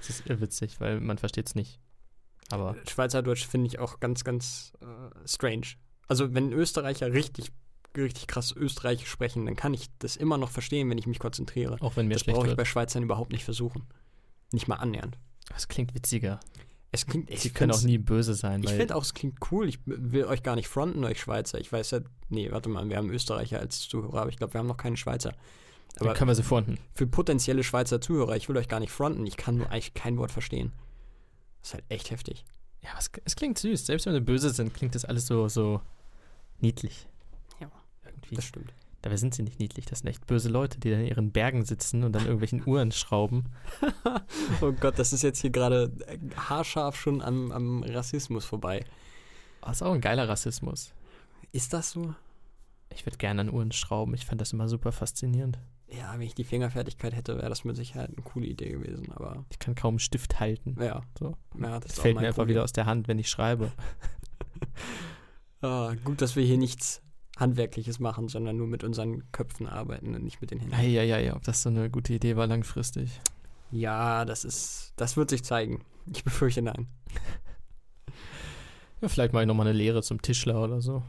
Es 0.00 0.10
ist 0.10 0.26
irrwitzig, 0.26 0.80
weil 0.80 1.00
man 1.00 1.18
versteht 1.18 1.46
es 1.46 1.54
nicht. 1.54 1.80
Aber 2.54 2.76
Schweizerdeutsch 2.88 3.46
finde 3.46 3.66
ich 3.68 3.78
auch 3.78 4.00
ganz, 4.00 4.24
ganz 4.24 4.72
äh, 4.80 4.86
strange. 5.28 5.66
Also, 6.08 6.34
wenn 6.34 6.52
Österreicher 6.52 7.12
richtig, 7.12 7.52
richtig 7.96 8.26
krass 8.26 8.52
Österreichisch 8.52 9.08
sprechen, 9.08 9.46
dann 9.46 9.56
kann 9.56 9.74
ich 9.74 9.88
das 9.98 10.16
immer 10.16 10.36
noch 10.38 10.50
verstehen, 10.50 10.90
wenn 10.90 10.98
ich 10.98 11.06
mich 11.06 11.18
konzentriere. 11.18 11.76
auch 11.80 11.96
wenn 11.96 12.06
mir 12.08 12.14
Das 12.14 12.22
schlecht 12.22 12.36
brauche 12.36 12.46
ich 12.46 12.50
wird. 12.50 12.58
bei 12.58 12.64
Schweizern 12.64 13.02
überhaupt 13.02 13.32
nicht 13.32 13.44
versuchen. 13.44 13.84
Nicht 14.52 14.68
mal 14.68 14.76
annähernd. 14.76 15.16
Es 15.54 15.68
klingt 15.68 15.94
witziger. 15.94 16.40
Es 16.90 17.06
klingt, 17.06 17.28
Sie 17.36 17.50
können 17.50 17.72
auch 17.72 17.82
nie 17.82 17.98
böse 17.98 18.34
sein, 18.34 18.62
Ich 18.62 18.70
finde 18.70 18.94
auch, 18.94 19.02
es 19.02 19.14
klingt 19.14 19.38
cool. 19.50 19.68
Ich 19.68 19.80
will 19.84 20.26
euch 20.26 20.44
gar 20.44 20.54
nicht 20.54 20.68
fronten, 20.68 21.02
euch 21.04 21.18
Schweizer. 21.20 21.58
Ich 21.60 21.72
weiß 21.72 21.90
ja, 21.90 22.00
nee, 22.28 22.52
warte 22.52 22.68
mal, 22.68 22.88
wir 22.88 22.96
haben 22.96 23.10
Österreicher 23.10 23.58
als 23.58 23.80
Zuhörer, 23.88 24.20
aber 24.20 24.30
ich 24.30 24.36
glaube, 24.36 24.54
wir 24.54 24.60
haben 24.60 24.68
noch 24.68 24.76
keinen 24.76 24.96
Schweizer. 24.96 25.32
dann 25.96 26.06
Aber 26.08 26.14
können 26.16 26.30
wir 26.30 26.36
sie 26.36 26.44
fronten. 26.44 26.78
für 26.94 27.08
potenzielle 27.08 27.64
Schweizer 27.64 28.00
Zuhörer, 28.00 28.36
ich 28.36 28.48
will 28.48 28.56
euch 28.56 28.68
gar 28.68 28.78
nicht 28.78 28.92
fronten. 28.92 29.26
Ich 29.26 29.36
kann 29.36 29.56
nur 29.56 29.70
eigentlich 29.70 29.94
kein 29.94 30.16
Wort 30.18 30.30
verstehen. 30.30 30.70
Das 31.64 31.70
ist 31.70 31.74
halt 31.76 31.84
echt 31.88 32.10
heftig. 32.10 32.44
Ja, 32.82 32.90
es, 32.98 33.10
es 33.24 33.36
klingt 33.36 33.56
süß. 33.56 33.86
Selbst 33.86 34.04
wenn 34.04 34.12
wir 34.12 34.20
böse 34.20 34.50
sind, 34.50 34.74
klingt 34.74 34.94
das 34.94 35.06
alles 35.06 35.26
so, 35.26 35.48
so 35.48 35.80
niedlich. 36.60 37.08
Ja. 37.58 37.70
Irgendwie. 38.04 38.34
Das 38.34 38.44
stimmt. 38.44 38.74
Dabei 39.00 39.16
sind 39.16 39.34
sie 39.34 39.44
nicht 39.44 39.58
niedlich. 39.58 39.86
Das 39.86 40.00
sind 40.00 40.08
echt 40.08 40.26
böse 40.26 40.50
Leute, 40.50 40.78
die 40.78 40.90
da 40.90 40.98
in 40.98 41.06
ihren 41.06 41.32
Bergen 41.32 41.64
sitzen 41.64 42.04
und 42.04 42.12
dann 42.12 42.24
irgendwelchen 42.24 42.62
Uhren 42.66 42.92
schrauben. 42.92 43.46
Oh 44.60 44.72
Gott, 44.72 44.98
das 44.98 45.14
ist 45.14 45.22
jetzt 45.22 45.40
hier 45.40 45.48
gerade 45.48 45.90
äh, 46.06 46.18
haarscharf 46.36 46.96
schon 46.96 47.22
am, 47.22 47.50
am 47.50 47.82
Rassismus 47.82 48.44
vorbei. 48.44 48.84
Das 49.62 49.78
ist 49.78 49.82
auch 49.82 49.94
ein 49.94 50.02
geiler 50.02 50.28
Rassismus. 50.28 50.92
Ist 51.50 51.72
das 51.72 51.92
so? 51.92 52.14
Ich 52.90 53.06
würde 53.06 53.16
gerne 53.16 53.40
an 53.40 53.50
Uhren 53.50 53.72
schrauben. 53.72 54.12
Ich 54.12 54.26
fand 54.26 54.38
das 54.38 54.52
immer 54.52 54.68
super 54.68 54.92
faszinierend. 54.92 55.58
Ja, 55.88 56.12
wenn 56.14 56.22
ich 56.22 56.34
die 56.34 56.44
Fingerfertigkeit 56.44 57.14
hätte, 57.14 57.36
wäre 57.36 57.48
das 57.48 57.64
mit 57.64 57.76
Sicherheit 57.76 58.08
eine 58.10 58.22
coole 58.22 58.46
Idee 58.46 58.70
gewesen. 58.70 59.12
Aber 59.12 59.44
Ich 59.50 59.58
kann 59.58 59.74
kaum 59.74 59.94
einen 59.94 59.98
Stift 60.00 60.40
halten. 60.40 60.76
ja, 60.80 61.02
So. 61.18 61.36
ja 61.60 61.78
das 61.80 61.92
Das 61.92 62.00
fällt 62.00 62.14
mir 62.16 62.22
einfach 62.26 62.36
Problem. 62.36 62.54
wieder 62.56 62.64
aus 62.64 62.72
der 62.72 62.86
Hand, 62.86 63.06
wenn 63.08 63.18
ich 63.18 63.28
schreibe. 63.28 63.70
Ah, 65.60 65.94
gut, 66.04 66.20
dass 66.20 66.36
wir 66.36 66.44
hier 66.44 66.58
nichts 66.58 67.00
Handwerkliches 67.38 67.98
machen, 67.98 68.28
sondern 68.28 68.58
nur 68.58 68.66
mit 68.66 68.84
unseren 68.84 69.30
Köpfen 69.32 69.66
arbeiten 69.66 70.14
und 70.14 70.22
nicht 70.22 70.42
mit 70.42 70.50
den 70.50 70.58
Händen. 70.60 70.74
Ja, 70.74 70.82
ja, 70.82 71.02
ja, 71.02 71.18
ja. 71.18 71.36
Ob 71.36 71.42
das 71.44 71.62
so 71.62 71.70
eine 71.70 71.88
gute 71.88 72.12
Idee 72.12 72.36
war 72.36 72.46
langfristig. 72.46 73.18
Ja, 73.70 74.26
das 74.26 74.44
ist, 74.44 74.92
das 74.96 75.16
wird 75.16 75.30
sich 75.30 75.42
zeigen. 75.42 75.82
Ich 76.12 76.22
befürchte 76.22 76.60
nein. 76.62 76.86
Ja, 79.00 79.08
vielleicht 79.08 79.32
mache 79.34 79.42
ich 79.42 79.46
nochmal 79.48 79.66
eine 79.66 79.76
Lehre 79.76 80.02
zum 80.02 80.22
Tischler 80.22 80.62
oder 80.62 80.80
so. 80.80 81.02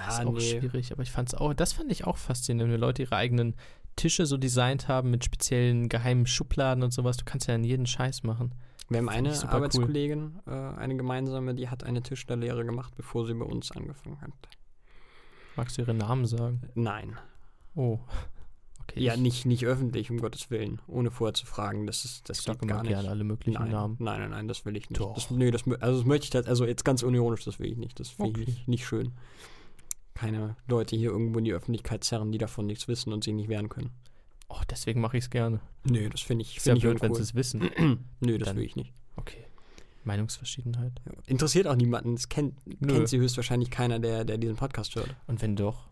Ja, 0.00 0.06
Das 0.06 0.18
ist 0.20 0.26
auch 0.26 0.40
schwierig, 0.40 0.92
aber 0.92 1.02
ich 1.02 1.10
fand 1.10 1.28
es 1.28 1.34
auch, 1.34 1.54
das 1.54 1.72
fand 1.72 1.90
ich 1.92 2.06
auch 2.06 2.16
faszinierend, 2.16 2.72
wenn 2.72 2.80
Leute 2.80 3.02
ihre 3.02 3.16
eigenen 3.16 3.54
Tische 3.96 4.24
so 4.26 4.36
designt 4.36 4.88
haben 4.88 5.10
mit 5.10 5.24
speziellen 5.24 5.88
geheimen 5.88 6.26
Schubladen 6.26 6.82
und 6.82 6.92
sowas. 6.92 7.16
Du 7.16 7.24
kannst 7.24 7.48
ja 7.48 7.54
in 7.54 7.64
jeden 7.64 7.86
Scheiß 7.86 8.22
machen. 8.22 8.54
Wir 8.88 8.98
haben 8.98 9.08
eine 9.08 9.28
ich 9.30 9.36
super 9.36 9.48
cool. 9.52 9.56
Arbeitskollegin, 9.56 10.40
äh, 10.46 10.50
eine 10.50 10.96
gemeinsame, 10.96 11.54
die 11.54 11.68
hat 11.68 11.84
eine 11.84 12.02
Tischlerlehre 12.02 12.64
gemacht, 12.64 12.94
bevor 12.96 13.26
sie 13.26 13.34
bei 13.34 13.44
uns 13.44 13.70
angefangen 13.72 14.20
hat. 14.20 14.32
Magst 15.56 15.76
du 15.78 15.82
ihren 15.82 15.98
Namen 15.98 16.26
sagen? 16.26 16.62
Nein. 16.74 17.16
Oh. 17.74 17.98
Okay. 18.82 19.00
Ja, 19.00 19.14
ich, 19.14 19.20
nicht, 19.20 19.46
nicht 19.46 19.64
öffentlich, 19.66 20.10
um 20.10 20.18
Gottes 20.18 20.50
Willen, 20.50 20.80
ohne 20.88 21.10
vorher 21.12 21.34
zu 21.34 21.46
fragen. 21.46 21.86
Das 21.86 22.04
ist 22.04 22.28
das 22.28 22.40
ich 22.40 22.46
geht 22.46 22.66
gar 22.66 22.82
nicht. 22.82 22.90
gerne 22.90 23.08
alle 23.08 23.22
möglichen 23.22 23.60
Nein, 23.62 23.70
Namen. 23.70 23.96
nein, 24.00 24.20
nein, 24.20 24.30
nein, 24.30 24.48
das 24.48 24.64
will 24.64 24.76
ich 24.76 24.90
nicht. 24.90 25.00
Doch. 25.00 25.14
Das, 25.14 25.30
nee, 25.30 25.50
das, 25.52 25.62
also 25.80 25.98
das 25.98 26.06
möchte 26.06 26.38
ich, 26.40 26.48
also 26.48 26.64
jetzt 26.66 26.84
ganz 26.84 27.02
unironisch, 27.04 27.44
das 27.44 27.60
will 27.60 27.70
ich 27.70 27.76
nicht. 27.78 28.00
Das 28.00 28.08
finde 28.08 28.40
ich 28.40 28.46
Okay. 28.48 28.50
nicht, 28.50 28.68
nicht 28.68 28.86
schön. 28.86 29.12
Keine 30.14 30.56
Leute 30.68 30.96
hier 30.96 31.10
irgendwo 31.10 31.38
in 31.38 31.44
die 31.44 31.52
Öffentlichkeit 31.52 32.04
zerren, 32.04 32.32
die 32.32 32.38
davon 32.38 32.66
nichts 32.66 32.88
wissen 32.88 33.12
und 33.12 33.24
sich 33.24 33.32
nicht 33.34 33.48
wehren 33.48 33.68
können. 33.68 33.90
Oh, 34.48 34.60
deswegen 34.68 35.00
mache 35.00 35.16
ich 35.16 35.24
es 35.24 35.30
gerne. 35.30 35.60
Nö, 35.84 36.08
das 36.10 36.20
finde 36.22 36.42
ich, 36.42 36.56
Ist 36.56 36.66
ja 36.66 36.72
find 36.74 36.84
ich 36.84 36.90
blöd, 36.90 37.02
wenn 37.02 37.14
sie 37.14 37.22
es 37.22 37.34
wissen. 37.34 37.70
Nö, 38.20 38.36
das 38.38 38.48
Dann- 38.48 38.56
will 38.56 38.64
ich 38.64 38.76
nicht. 38.76 38.92
Okay. 39.16 39.44
Meinungsverschiedenheit. 40.04 40.92
Ja. 41.06 41.12
Interessiert 41.26 41.66
auch 41.66 41.76
niemanden. 41.76 42.14
Das 42.16 42.28
kennt, 42.28 42.54
Nö. 42.80 42.94
kennt 42.94 43.08
sie 43.08 43.18
höchstwahrscheinlich 43.18 43.70
keiner, 43.70 43.98
der, 43.98 44.24
der 44.24 44.38
diesen 44.38 44.56
Podcast 44.56 44.94
hört. 44.96 45.14
Und 45.26 45.40
wenn 45.42 45.56
doch, 45.56 45.86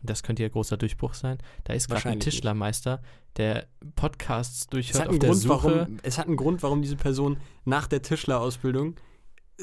und 0.00 0.10
das 0.10 0.22
könnte 0.22 0.42
ja 0.42 0.48
großer 0.48 0.76
Durchbruch 0.76 1.14
sein, 1.14 1.38
da 1.62 1.72
ist 1.72 1.88
gerade 1.88 2.08
ein. 2.10 2.20
Tischlermeister, 2.20 3.00
der 3.36 3.66
Podcasts 3.96 4.62
Es 4.62 4.66
durchhört 4.66 5.04
hat, 5.04 5.08
auf 5.10 5.18
der 5.18 5.28
Grund, 5.30 5.40
Suche. 5.42 5.64
warum, 5.78 5.96
es 6.02 6.18
hat 6.18 6.26
einen 6.26 6.36
Grund, 6.36 6.62
warum 6.62 6.82
diese 6.82 6.96
Person 6.96 7.38
nach 7.64 7.86
der 7.86 8.02
Tischlerausbildung 8.02 8.96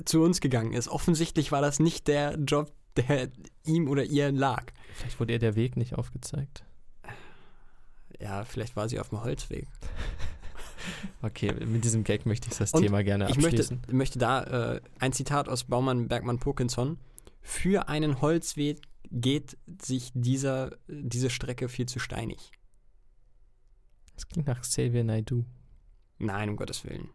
zu 0.05 0.21
uns 0.23 0.39
gegangen 0.39 0.73
ist. 0.73 0.87
Offensichtlich 0.87 1.51
war 1.51 1.61
das 1.61 1.79
nicht 1.79 2.07
der 2.07 2.37
Job, 2.39 2.71
der 2.97 3.29
ihm 3.63 3.87
oder 3.87 4.03
ihr 4.03 4.31
lag. 4.31 4.65
Vielleicht 4.93 5.19
wurde 5.19 5.33
ihr 5.33 5.39
der 5.39 5.55
Weg 5.55 5.77
nicht 5.77 5.95
aufgezeigt. 5.95 6.65
Ja, 8.19 8.45
vielleicht 8.45 8.75
war 8.75 8.87
sie 8.89 8.99
auf 8.99 9.09
dem 9.09 9.23
Holzweg. 9.23 9.67
Okay, 11.21 11.53
mit 11.63 11.83
diesem 11.83 12.03
Gag 12.03 12.25
möchte 12.25 12.49
ich 12.49 12.57
das 12.57 12.73
Und 12.73 12.81
Thema 12.81 13.03
gerne 13.03 13.25
Ich 13.29 13.35
möchte, 13.35 13.61
abschließen. 13.61 13.81
möchte 13.91 14.17
da 14.17 14.73
äh, 14.75 14.81
ein 14.97 15.13
Zitat 15.13 15.47
aus 15.47 15.65
Baumann 15.65 16.07
Bergmann 16.07 16.39
Pokinson. 16.39 16.97
Für 17.41 17.87
einen 17.87 18.19
Holzweg 18.21 18.81
geht 19.11 19.57
sich 19.79 20.11
dieser, 20.15 20.71
diese 20.87 21.29
Strecke 21.29 21.69
viel 21.69 21.85
zu 21.85 21.99
steinig. 21.99 22.51
Das 24.15 24.27
klingt 24.27 24.47
nach 24.47 24.61
Xavier 24.61 25.03
Naidoo. 25.03 25.45
Nein, 26.17 26.49
um 26.49 26.55
Gottes 26.55 26.83
Willen. 26.85 27.09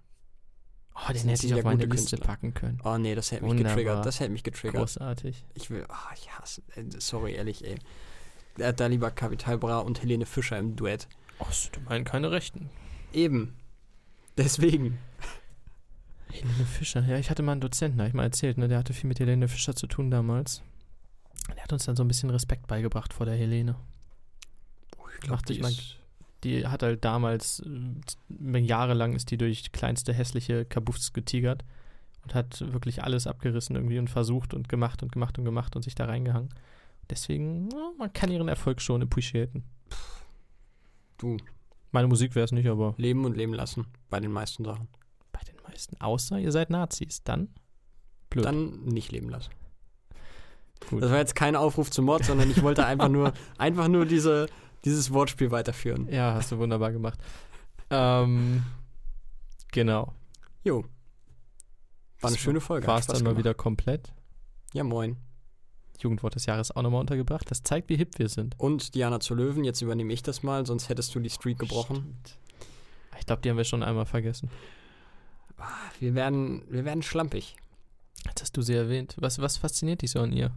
Oh, 0.98 1.12
den 1.12 1.28
hätte 1.28 1.46
ich 1.46 1.54
auf 1.54 1.62
meine 1.62 1.84
Liste 1.84 2.16
Künstler. 2.16 2.18
packen 2.20 2.54
können. 2.54 2.80
Oh 2.82 2.96
nee, 2.96 3.14
das 3.14 3.30
hätte 3.30 3.42
mich 3.42 3.50
Wunderbar. 3.50 3.74
getriggert. 3.74 4.06
Das 4.06 4.18
hätte 4.18 4.30
mich 4.32 4.42
getriggert. 4.42 4.76
Großartig. 4.80 5.44
Ich 5.54 5.70
will, 5.70 5.84
ah, 5.88 6.08
ich 6.14 6.30
hasse, 6.32 6.62
äh, 6.74 6.84
sorry, 6.98 7.34
ehrlich, 7.34 7.64
ey. 7.64 7.76
Er 8.58 8.68
hat 8.68 8.80
da 8.80 8.86
lieber 8.86 9.10
Capital 9.10 9.58
Bra 9.58 9.80
und 9.80 10.00
Helene 10.02 10.24
Fischer 10.24 10.58
im 10.58 10.74
Duett. 10.74 11.06
Ach, 11.38 11.52
du 11.72 11.80
meinst 11.80 12.10
keine 12.10 12.30
Rechten. 12.30 12.70
Eben. 13.12 13.54
Deswegen. 14.38 14.98
Helene 16.32 16.64
Fischer. 16.64 17.02
Ja, 17.06 17.18
ich 17.18 17.28
hatte 17.30 17.42
mal 17.42 17.52
einen 17.52 17.60
Dozenten, 17.60 17.98
habe 18.00 18.08
ich 18.08 18.14
mal 18.14 18.22
erzählt, 18.24 18.56
ne? 18.56 18.66
Der 18.68 18.78
hatte 18.78 18.94
viel 18.94 19.08
mit 19.08 19.20
Helene 19.20 19.48
Fischer 19.48 19.76
zu 19.76 19.86
tun 19.86 20.10
damals. 20.10 20.62
Der 21.54 21.62
hat 21.62 21.72
uns 21.74 21.84
dann 21.84 21.96
so 21.96 22.02
ein 22.04 22.08
bisschen 22.08 22.30
Respekt 22.30 22.66
beigebracht 22.66 23.12
vor 23.12 23.26
der 23.26 23.36
Helene. 23.36 23.76
Ich 25.22 25.28
Dachte 25.28 25.52
ich 25.52 25.60
mal- 25.60 25.72
Die 26.46 26.64
hat 26.64 26.84
halt 26.84 27.04
damals, 27.04 27.60
äh, 27.60 28.58
jahrelang 28.58 29.14
ist 29.14 29.32
die 29.32 29.36
durch 29.36 29.72
kleinste 29.72 30.14
hässliche 30.14 30.64
Kabuffs 30.64 31.12
getigert 31.12 31.64
und 32.22 32.36
hat 32.36 32.60
wirklich 32.72 33.02
alles 33.02 33.26
abgerissen 33.26 33.74
irgendwie 33.74 33.98
und 33.98 34.08
versucht 34.08 34.54
und 34.54 34.68
gemacht 34.68 35.02
und 35.02 35.10
gemacht 35.10 35.40
und 35.40 35.44
gemacht 35.44 35.74
und 35.74 35.82
sich 35.82 35.96
da 35.96 36.04
reingehangen. 36.04 36.50
Deswegen, 37.10 37.68
man 37.98 38.12
kann 38.12 38.30
ihren 38.30 38.46
Erfolg 38.46 38.80
schon 38.80 39.02
appreciaten. 39.02 39.64
Du, 41.18 41.36
Meine 41.90 42.06
Musik 42.06 42.36
wäre 42.36 42.44
es 42.44 42.52
nicht, 42.52 42.68
aber 42.68 42.94
leben 42.96 43.24
und 43.24 43.36
leben 43.36 43.52
lassen. 43.52 43.86
Bei 44.08 44.20
den 44.20 44.30
meisten 44.30 44.64
Sachen. 44.64 44.86
bei 45.32 45.40
den 45.40 45.56
meisten. 45.68 46.00
Außer 46.00 46.38
ihr 46.38 46.52
seid 46.52 46.70
Nazis. 46.70 47.24
Dann 47.24 47.48
blöd. 48.30 48.44
Dann 48.44 48.84
nicht 48.84 49.10
leben 49.10 49.30
lassen. 49.30 49.50
Gut. 50.90 51.02
Das 51.02 51.10
war 51.10 51.18
jetzt 51.18 51.34
kein 51.34 51.56
Aufruf 51.56 51.90
zum 51.90 52.04
Mord, 52.04 52.24
sondern 52.24 52.50
ich 52.50 52.62
wollte 52.62 52.86
einfach 52.86 53.08
nur, 53.08 53.32
einfach 53.58 53.88
nur 53.88 54.06
diese, 54.06 54.46
dieses 54.84 55.12
Wortspiel 55.12 55.50
weiterführen. 55.50 56.08
Ja, 56.12 56.34
hast 56.34 56.52
du 56.52 56.58
wunderbar 56.58 56.92
gemacht. 56.92 57.18
ähm, 57.90 58.64
genau. 59.72 60.12
Jo. 60.64 60.82
War 62.20 62.28
eine 62.28 62.36
Das 62.36 62.38
schöne 62.38 62.60
Folge. 62.60 62.86
War 62.86 62.98
es 62.98 63.06
dann 63.06 63.16
mal 63.18 63.30
gemacht. 63.30 63.38
wieder 63.38 63.54
komplett. 63.54 64.12
Ja, 64.72 64.84
moin. 64.84 65.16
Jugendwort 65.98 66.34
des 66.34 66.46
Jahres 66.46 66.70
auch 66.74 66.82
nochmal 66.82 67.00
untergebracht. 67.00 67.50
Das 67.50 67.62
zeigt, 67.62 67.88
wie 67.88 67.96
hip 67.96 68.18
wir 68.18 68.28
sind. 68.28 68.54
Und 68.58 68.94
Diana 68.94 69.18
zu 69.20 69.34
Löwen, 69.34 69.64
jetzt 69.64 69.80
übernehme 69.80 70.12
ich 70.12 70.22
das 70.22 70.42
mal, 70.42 70.66
sonst 70.66 70.88
hättest 70.88 71.14
du 71.14 71.20
die 71.20 71.30
Streak 71.30 71.58
gebrochen. 71.58 71.96
Stimmt. 71.96 72.38
Ich 73.18 73.26
glaube, 73.26 73.40
die 73.42 73.48
haben 73.50 73.56
wir 73.56 73.64
schon 73.64 73.82
einmal 73.82 74.04
vergessen. 74.04 74.50
Wir 76.00 76.14
werden, 76.14 76.62
wir 76.68 76.84
werden 76.84 77.02
schlampig. 77.02 77.56
Jetzt 78.26 78.42
hast 78.42 78.56
du 78.56 78.62
sie 78.62 78.74
erwähnt. 78.74 79.16
Was, 79.18 79.38
was 79.38 79.56
fasziniert 79.56 80.02
dich 80.02 80.10
so 80.10 80.20
an 80.20 80.32
ihr? 80.32 80.50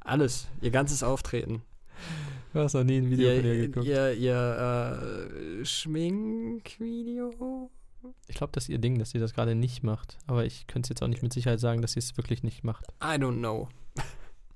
Alles, 0.00 0.46
ihr 0.62 0.70
ganzes 0.70 1.02
Auftreten. 1.02 1.62
Du 2.52 2.60
hast 2.60 2.74
noch 2.74 2.84
nie 2.84 2.98
ein 2.98 3.10
ihr, 3.10 3.42
ihr, 3.82 4.12
ihr 4.12 5.28
äh, 5.60 5.64
Schminkvideo. 5.64 7.70
Ich 8.26 8.36
glaube, 8.36 8.52
das 8.52 8.64
ist 8.64 8.68
ihr 8.68 8.78
Ding, 8.78 8.98
dass 8.98 9.10
sie 9.10 9.18
das 9.18 9.32
gerade 9.32 9.54
nicht 9.54 9.82
macht. 9.82 10.18
Aber 10.26 10.44
ich 10.44 10.66
könnte 10.66 10.86
es 10.86 10.88
jetzt 10.90 11.02
auch 11.02 11.08
nicht 11.08 11.22
mit 11.22 11.32
Sicherheit 11.32 11.60
sagen, 11.60 11.82
dass 11.82 11.92
sie 11.92 12.00
es 12.00 12.16
wirklich 12.16 12.42
nicht 12.42 12.64
macht. 12.64 12.86
I 13.02 13.16
don't 13.16 13.38
know. 13.38 13.68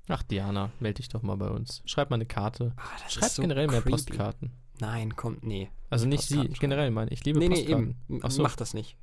Ach, 0.09 0.23
Diana, 0.23 0.71
melde 0.79 0.97
dich 0.97 1.09
doch 1.09 1.21
mal 1.23 1.35
bei 1.37 1.49
uns. 1.49 1.81
Schreib 1.85 2.09
mal 2.09 2.15
eine 2.15 2.25
Karte. 2.25 2.73
Ah, 2.77 2.81
das 3.03 3.13
Schreib 3.13 3.29
so 3.31 3.41
generell 3.41 3.67
mehr 3.67 3.81
creepy. 3.81 3.91
Postkarten. 3.91 4.51
Nein, 4.79 5.15
kommt, 5.15 5.43
nee. 5.43 5.69
Also 5.89 6.05
nicht 6.05 6.23
sie, 6.23 6.47
generell 6.59 6.91
meine 6.91 7.11
ich. 7.11 7.23
liebe 7.25 7.39
Nee, 7.39 7.49
nee, 7.49 7.55
Postkarten. 7.55 7.95
eben. 8.09 8.19
Ach 8.23 8.31
so. 8.31 8.43
Mach 8.43 8.55
das 8.55 8.73
nicht. 8.73 8.95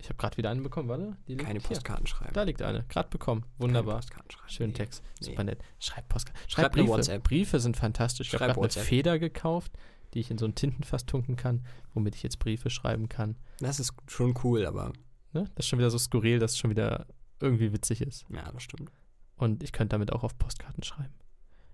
Ich 0.00 0.08
habe 0.08 0.16
gerade 0.16 0.36
wieder 0.36 0.50
eine 0.50 0.62
bekommen, 0.62 0.88
warte. 0.88 1.16
Keine 1.36 1.58
hier. 1.60 1.68
Postkarten 1.68 2.06
schreiben. 2.06 2.32
Da 2.32 2.42
liegt 2.42 2.62
eine. 2.62 2.84
Gerade 2.88 3.08
bekommen. 3.10 3.44
Wunderbar. 3.58 3.96
Postkarten 3.96 4.30
schreiben. 4.30 4.48
Schönen 4.50 4.70
Nee. 4.72 4.78
Text. 4.78 5.02
Nee. 5.20 5.26
Super 5.26 5.44
nett. 5.44 5.62
Schreib 5.78 6.08
Postkarten. 6.08 6.40
Schreib, 6.48 6.64
Schreib 6.64 6.72
Briefe. 6.72 6.88
WhatsApp. 6.88 7.22
Briefe 7.24 7.60
sind 7.60 7.76
fantastisch. 7.76 8.28
Ich 8.28 8.40
habe 8.40 8.52
gerade 8.52 8.60
eine. 8.60 8.84
Feder 8.84 9.18
gekauft, 9.18 9.72
die 10.14 10.20
ich 10.20 10.30
in 10.30 10.38
so 10.38 10.46
ein 10.46 10.54
Tintenfass 10.54 11.06
tunken 11.06 11.36
kann, 11.36 11.64
womit 11.94 12.14
ich 12.14 12.22
jetzt 12.22 12.38
Briefe 12.38 12.70
schreiben 12.70 13.08
kann. 13.08 13.36
Das 13.58 13.78
ist 13.78 13.92
schon 14.08 14.34
cool, 14.42 14.66
aber 14.66 14.92
Ne? 15.32 15.44
Das 15.54 15.66
ist 15.66 15.68
schon 15.68 15.78
wieder 15.78 15.90
so 15.90 15.98
skurril, 15.98 16.38
dass 16.40 16.52
es 16.52 16.58
schon 16.58 16.70
wieder 16.70 17.06
irgendwie 17.38 17.72
witzig 17.72 18.00
ist. 18.00 18.24
ja, 18.30 18.50
das 18.50 18.62
stimmt. 18.64 18.90
Und 19.36 19.62
ich 19.62 19.72
könnte 19.72 19.94
damit 19.94 20.12
auch 20.12 20.24
auf 20.24 20.36
Postkarten 20.36 20.82
schreiben. 20.82 21.14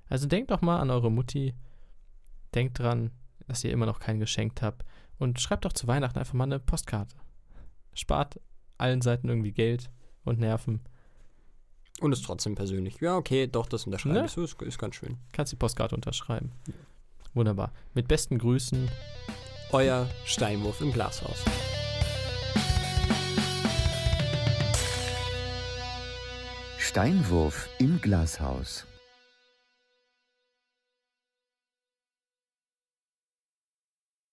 Also 0.09 0.27
denkt 0.27 0.51
doch 0.51 0.61
mal 0.61 0.78
an 0.78 0.90
eure 0.90 1.11
Mutti. 1.11 1.55
Denkt 2.55 2.78
dran, 2.78 3.11
dass 3.48 3.65
ihr 3.65 3.73
immer 3.73 3.86
noch 3.86 3.98
kein 3.98 4.20
geschenkt 4.20 4.62
habt. 4.62 4.85
Und 5.19 5.40
schreibt 5.40 5.65
doch 5.65 5.73
zu 5.73 5.86
Weihnachten 5.86 6.19
einfach 6.19 6.35
mal 6.35 6.44
eine 6.44 6.61
Postkarte. 6.61 7.16
Spart 7.97 8.40
allen 8.78 9.01
Seiten 9.02 9.28
irgendwie 9.28 9.52
Geld 9.52 9.90
und 10.24 10.39
Nerven. 10.39 10.81
Und 12.01 12.12
ist 12.12 12.24
trotzdem 12.24 12.55
persönlich. 12.55 13.01
Ja, 13.01 13.16
okay, 13.16 13.47
doch, 13.47 13.66
das 13.68 13.86
unterschreibe 13.86 14.18
Ne? 14.18 14.24
ich. 14.27 14.32
So 14.32 14.43
ist, 14.44 14.60
ist 14.62 14.78
ganz 14.78 14.97
schön. 14.97 15.16
Kannst 15.32 15.52
die 15.52 15.56
Postkarte 15.56 15.94
unterschreiben. 15.94 16.52
Wunderbar. 17.35 17.73
Mit 17.94 18.06
besten 18.06 18.39
Grüßen. 18.39 18.89
Euer 19.73 20.06
Steinwurf 20.24 20.81
im 20.81 20.93
Glashaus. 20.93 21.43
Steinwurf 26.78 27.68
im 27.78 28.01
Glashaus. 28.01 28.86